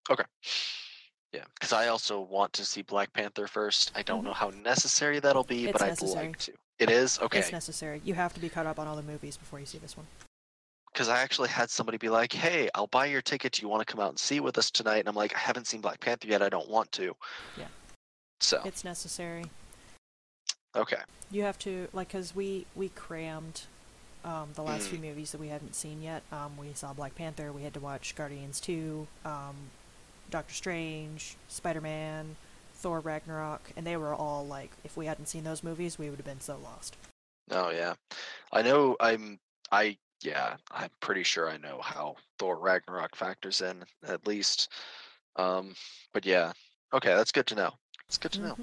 Okay. 0.10 0.26
Yeah, 1.32 1.46
because 1.54 1.72
I 1.72 1.88
also 1.88 2.20
want 2.20 2.52
to 2.54 2.66
see 2.66 2.82
Black 2.82 3.12
Panther 3.14 3.48
first. 3.48 3.92
I 3.96 4.02
don't 4.04 4.22
Mhm. 4.22 4.26
know 4.26 4.34
how 4.34 4.50
necessary 4.50 5.20
that'll 5.20 5.44
be, 5.46 5.64
It's 5.66 5.72
but 5.72 5.82
I'd 5.82 5.88
necessary. 5.90 6.28
like 6.28 6.38
to. 6.40 6.54
It 6.80 6.90
is 6.90 7.20
okay. 7.20 7.40
It's 7.40 7.54
necessary. 7.54 8.02
You 8.04 8.16
have 8.16 8.34
to 8.34 8.40
be 8.42 8.50
caught 8.50 8.66
up 8.66 8.80
on 8.80 8.86
all 8.88 8.98
the 8.98 9.02
movies 9.14 9.38
before 9.38 9.60
you 9.62 9.66
see 9.66 9.78
this 9.78 9.96
one. 9.98 10.08
because 10.94 11.10
I 11.10 11.20
actually 11.22 11.50
had 11.50 11.70
somebody 11.70 11.98
be 11.98 12.08
like, 12.08 12.32
"Hey, 12.32 12.70
I'll 12.74 12.88
buy 12.88 13.06
your 13.08 13.22
ticket. 13.22 13.52
Do 13.54 13.62
you 13.62 13.68
want 13.68 13.86
to 13.86 13.92
come 13.92 14.00
out 14.02 14.08
and 14.12 14.20
see 14.20 14.40
with 14.40 14.58
us 14.58 14.72
tonight?" 14.72 15.00
And 15.00 15.10
I'm 15.10 15.16
like, 15.16 15.36
"I 15.36 15.40
haven't 15.40 15.68
seen 15.68 15.82
Black 15.82 16.00
Panther 16.00 16.28
yet. 16.28 16.42
I 16.42 16.48
don't 16.48 16.70
want 16.70 16.90
to." 16.94 17.14
Yeah. 17.58 17.68
So 18.40 18.62
It's 18.64 18.86
necessary. 18.86 19.52
okay, 20.74 21.02
You 21.32 21.42
have 21.44 21.58
to 21.60 21.90
like 21.92 22.08
because 22.10 22.34
we 22.34 22.66
we 22.76 22.88
crammed 22.90 23.64
um, 24.26 24.50
the 24.56 24.62
last 24.62 24.88
Mm. 24.88 24.90
few 24.90 25.00
movies 25.00 25.32
that 25.32 25.40
we 25.40 25.48
hadn't 25.48 25.76
seen 25.76 26.02
yet. 26.02 26.24
Um, 26.32 26.58
we 26.58 26.74
saw 26.74 26.92
Black 26.94 27.16
Panther. 27.16 27.52
We 27.54 27.64
had 27.64 27.74
to 27.76 27.80
watch 27.80 28.16
Guardians 28.16 28.60
two, 28.60 29.08
um, 29.24 29.56
Doctor 30.30 30.54
Strange, 30.54 31.38
Spider 31.48 31.80
Man, 31.82 32.36
Thor 32.74 33.00
Ragnarok, 33.00 33.72
and 33.78 33.86
they 33.88 33.96
were 33.96 34.14
all 34.14 34.46
like, 34.46 34.72
if 34.84 34.98
we 34.98 35.06
hadn't 35.06 35.28
seen 35.28 35.44
those 35.44 35.64
movies, 35.64 35.98
we 35.98 36.10
would 36.10 36.18
have 36.20 36.26
been 36.26 36.42
so 36.42 36.58
lost. 36.58 36.98
oh 37.52 37.70
yeah, 37.70 37.94
I 38.52 38.62
know. 38.64 38.98
I'm 39.00 39.40
I 39.72 39.98
yeah, 40.22 40.58
I'm 40.72 40.90
pretty 41.00 41.24
sure 41.24 41.50
I 41.50 41.58
know 41.58 41.80
how 41.82 42.16
Thor 42.40 42.58
Ragnarok 42.58 43.16
factors 43.16 43.62
in 43.62 43.84
at 44.08 44.26
least. 44.26 44.70
Um, 45.36 45.76
but 46.14 46.26
yeah, 46.26 46.54
okay, 46.94 47.14
that's 47.14 47.32
good 47.32 47.46
to 47.48 47.56
know. 47.56 47.74
It's 48.08 48.18
good 48.18 48.32
to 48.34 48.42
know. 48.42 48.58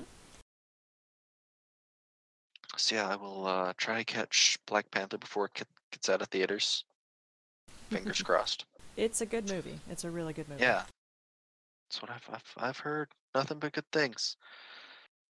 So 2.76 2.96
yeah, 2.96 3.08
I 3.08 3.16
will 3.16 3.46
uh, 3.46 3.72
try 3.76 3.98
to 3.98 4.04
catch 4.04 4.58
Black 4.66 4.90
Panther 4.90 5.18
before 5.18 5.46
it 5.46 5.62
gets 5.90 6.08
out 6.08 6.22
of 6.22 6.28
theaters. 6.28 6.84
Fingers 7.90 8.22
crossed. 8.24 8.64
It's 8.96 9.20
a 9.20 9.26
good 9.26 9.48
movie. 9.48 9.78
It's 9.90 10.04
a 10.04 10.10
really 10.10 10.32
good 10.32 10.48
movie. 10.48 10.62
Yeah, 10.62 10.82
that's 11.88 12.00
what 12.00 12.10
I've, 12.10 12.28
I've 12.32 12.68
I've 12.68 12.78
heard. 12.78 13.08
Nothing 13.34 13.58
but 13.58 13.72
good 13.72 13.90
things. 13.92 14.36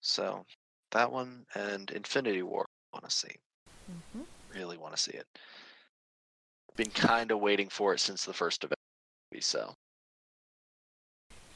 So 0.01 0.45
that 0.93 1.11
one 1.11 1.45
and 1.55 1.91
Infinity 1.91 2.43
War. 2.43 2.67
Want 2.93 3.05
to 3.05 3.11
see? 3.11 3.35
hmm 4.15 4.23
Really 4.55 4.77
want 4.77 4.95
to 4.95 5.01
see 5.01 5.13
it. 5.13 5.27
Been 6.77 6.91
kind 6.91 7.31
of 7.31 7.41
waiting 7.41 7.69
for 7.69 7.95
it 7.95 8.01
since 8.01 8.25
the 8.25 8.33
first 8.33 8.65
event, 8.65 8.79
so 9.41 9.75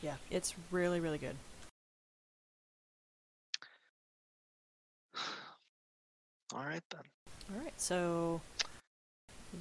Yeah, 0.03 0.17
it's 0.31 0.55
really, 0.71 1.01
really 1.01 1.19
good. 1.19 1.37
All 6.55 6.65
right 6.65 6.83
then. 6.91 7.03
All 7.53 7.63
right, 7.63 7.79
so 7.81 8.41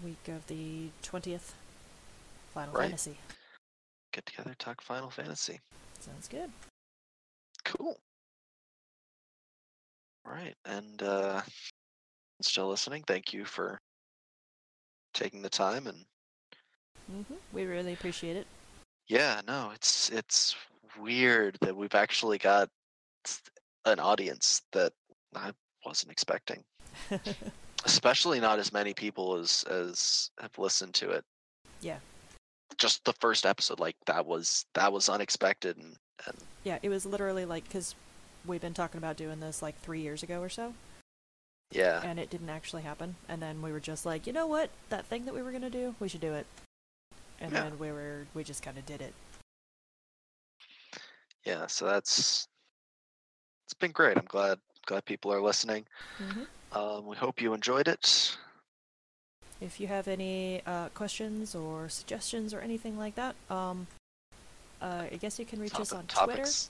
week 0.04 0.28
of 0.28 0.46
the 0.48 0.90
twentieth, 1.02 1.54
Final 2.54 2.74
Right. 2.74 2.86
Fantasy. 2.86 3.18
Get 4.14 4.26
together, 4.26 4.56
talk 4.58 4.82
Final 4.82 5.10
Fantasy. 5.10 5.60
Sounds 6.00 6.28
good. 6.28 6.52
Cool. 7.64 7.98
All 10.26 10.32
right, 10.34 10.56
and 10.66 11.02
uh, 11.04 11.42
still 12.42 12.70
listening. 12.70 13.04
Thank 13.08 13.34
you 13.34 13.46
for 13.46 13.80
taking 15.14 15.42
the 15.42 15.50
time 15.50 15.88
and 15.88 16.06
hmm 17.08 17.36
We 17.54 17.66
really 17.66 17.94
appreciate 17.94 18.36
it. 18.36 18.48
Yeah, 19.08 19.42
no, 19.48 19.72
it's 19.74 20.10
it's 20.10 20.56
weird 21.00 21.58
that 21.62 21.76
we've 21.76 21.96
actually 21.96 22.38
got 22.38 22.70
an 23.86 24.00
audience 24.00 24.62
that 24.72 24.94
I 25.36 25.52
wasn't 25.86 26.12
expecting. 26.12 26.64
Especially 27.86 28.40
not 28.40 28.60
as 28.60 28.74
many 28.74 28.94
people 28.94 29.36
as 29.36 29.64
as 29.70 30.32
have 30.40 30.58
listened 30.58 30.94
to 30.96 31.12
it. 31.12 31.24
Yeah. 31.82 31.98
Just 32.78 33.06
the 33.06 33.14
first 33.14 33.46
episode, 33.46 33.80
like 33.80 33.96
that 34.06 34.26
was 34.26 34.66
that 34.74 34.92
was 34.92 35.08
unexpected, 35.08 35.78
and, 35.78 35.96
and 36.28 36.38
yeah, 36.64 36.80
it 36.82 36.90
was 36.90 37.06
literally 37.06 37.46
like 37.46 37.64
because 37.66 37.96
we've 38.46 38.62
been 38.62 38.74
talking 38.74 38.98
about 38.98 39.18
doing 39.18 39.40
this 39.40 39.62
like 39.62 39.80
three 39.82 40.02
years 40.02 40.24
ago 40.24 40.42
or 40.42 40.50
so, 40.50 40.74
yeah, 41.72 42.02
and 42.04 42.20
it 42.20 42.30
didn't 42.30 42.50
actually 42.50 42.82
happen. 42.82 43.16
And 43.30 43.42
then 43.42 43.62
we 43.62 43.72
were 43.72 43.80
just 43.80 44.06
like, 44.06 44.26
you 44.28 44.34
know 44.34 44.48
what, 44.48 44.72
that 44.90 45.06
thing 45.06 45.26
that 45.26 45.34
we 45.34 45.42
were 45.42 45.52
gonna 45.52 45.70
do, 45.70 45.96
we 46.00 46.10
should 46.10 46.22
do 46.22 46.34
it. 46.34 46.48
And 47.40 47.52
Yeah. 47.52 47.64
then 47.64 47.80
we 47.80 47.92
were 47.92 48.26
we 48.34 48.44
just 48.44 48.64
kind 48.64 48.78
of 48.78 48.86
did 48.86 49.02
it. 49.02 49.14
yeah. 51.46 51.68
So 51.68 51.86
that's 51.86 52.48
it's 53.68 53.74
been 53.74 53.92
great. 53.92 54.18
I'm 54.18 54.26
glad 54.26 54.60
glad 54.86 55.06
people 55.06 55.32
are 55.32 55.42
listening. 55.42 55.86
hmm 56.18 56.44
Um, 56.74 57.06
we 57.06 57.16
hope 57.16 57.42
you 57.42 57.54
enjoyed 57.54 57.88
it. 57.88 58.38
If 59.62 59.80
you 59.80 59.88
have 59.88 60.08
any 60.08 60.62
uh, 60.66 60.90
questions 60.90 61.56
or 61.56 61.88
suggestions 61.90 62.54
or 62.54 62.60
anything 62.60 62.98
like 62.98 63.16
that, 63.16 63.36
um, 63.50 63.88
uh, 64.82 65.06
I 65.12 65.16
guess 65.20 65.40
you 65.40 65.46
can 65.46 65.60
reach 65.62 65.74
us 65.80 65.90
Topic- 65.90 65.98
on 66.18 66.26
Twitter. 66.26 66.38
topics, 66.42 66.70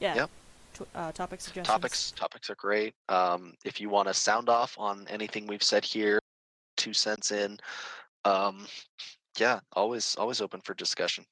Yeah. 0.00 0.14
Yep. 0.16 0.30
Tw- 0.74 0.86
uh, 0.94 1.12
topic 1.12 1.40
suggestions. 1.40 1.66
topics 1.66 2.12
topics 2.12 2.48
are 2.48 2.54
great 2.54 2.94
um, 3.08 3.54
if 3.64 3.80
you 3.80 3.88
want 3.88 4.06
to 4.06 4.14
sound 4.14 4.48
off 4.48 4.76
on 4.78 5.04
anything 5.10 5.48
we've 5.48 5.64
said 5.64 5.84
here 5.84 6.20
two 6.76 6.92
cents 6.94 7.32
in 7.32 7.58
um, 8.24 8.66
yeah 9.36 9.58
always 9.72 10.14
always 10.14 10.40
open 10.40 10.60
for 10.60 10.74
discussion 10.74 11.24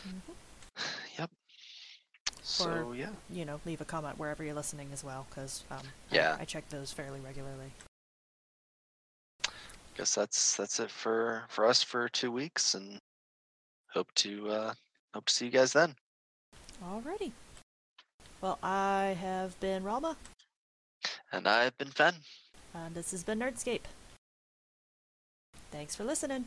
Mhm. 0.08 0.36
yep 1.20 1.30
so 2.42 2.92
yeah 2.94 3.12
You 3.30 3.46
know, 3.46 3.60
leave 3.66 3.82
a 3.82 3.86
comment 3.86 4.18
wherever 4.18 4.44
you're 4.44 4.56
listening 4.56 4.90
as 4.92 5.04
well, 5.04 5.28
because 5.30 5.64
um, 5.70 5.82
I- 6.12 6.16
Yeah. 6.16 6.38
I, 6.40 6.46
check 6.46 6.68
those 6.70 6.92
fairly 6.92 7.20
regularly. 7.20 7.72
guess 9.96 10.16
that's 10.16 10.56
that's 10.58 10.80
it 10.80 10.90
for 10.90 11.44
for 11.50 11.66
us 11.68 11.84
for 11.84 12.10
two 12.10 12.32
weeks 12.32 12.74
and 12.76 13.00
hope 13.94 14.12
to 14.16 14.50
uh 14.50 14.74
hope 15.14 15.26
to 15.26 15.34
see 15.34 15.46
you 15.46 15.52
guys 15.52 15.74
then 15.74 15.94
Alrighty. 16.84 17.32
Well, 18.42 18.58
I 18.64 19.16
have 19.22 19.60
been 19.60 19.84
Ralma, 19.84 20.16
and 21.32 21.48
i've 21.48 21.78
been 21.78 21.88
fen 21.88 22.14
and 22.74 22.96
this 22.96 23.12
has 23.12 23.24
been 23.24 23.40
Nerdscape. 23.40 23.82
Thanks 25.72 25.96
for 25.96 26.04
listening. 26.04 26.46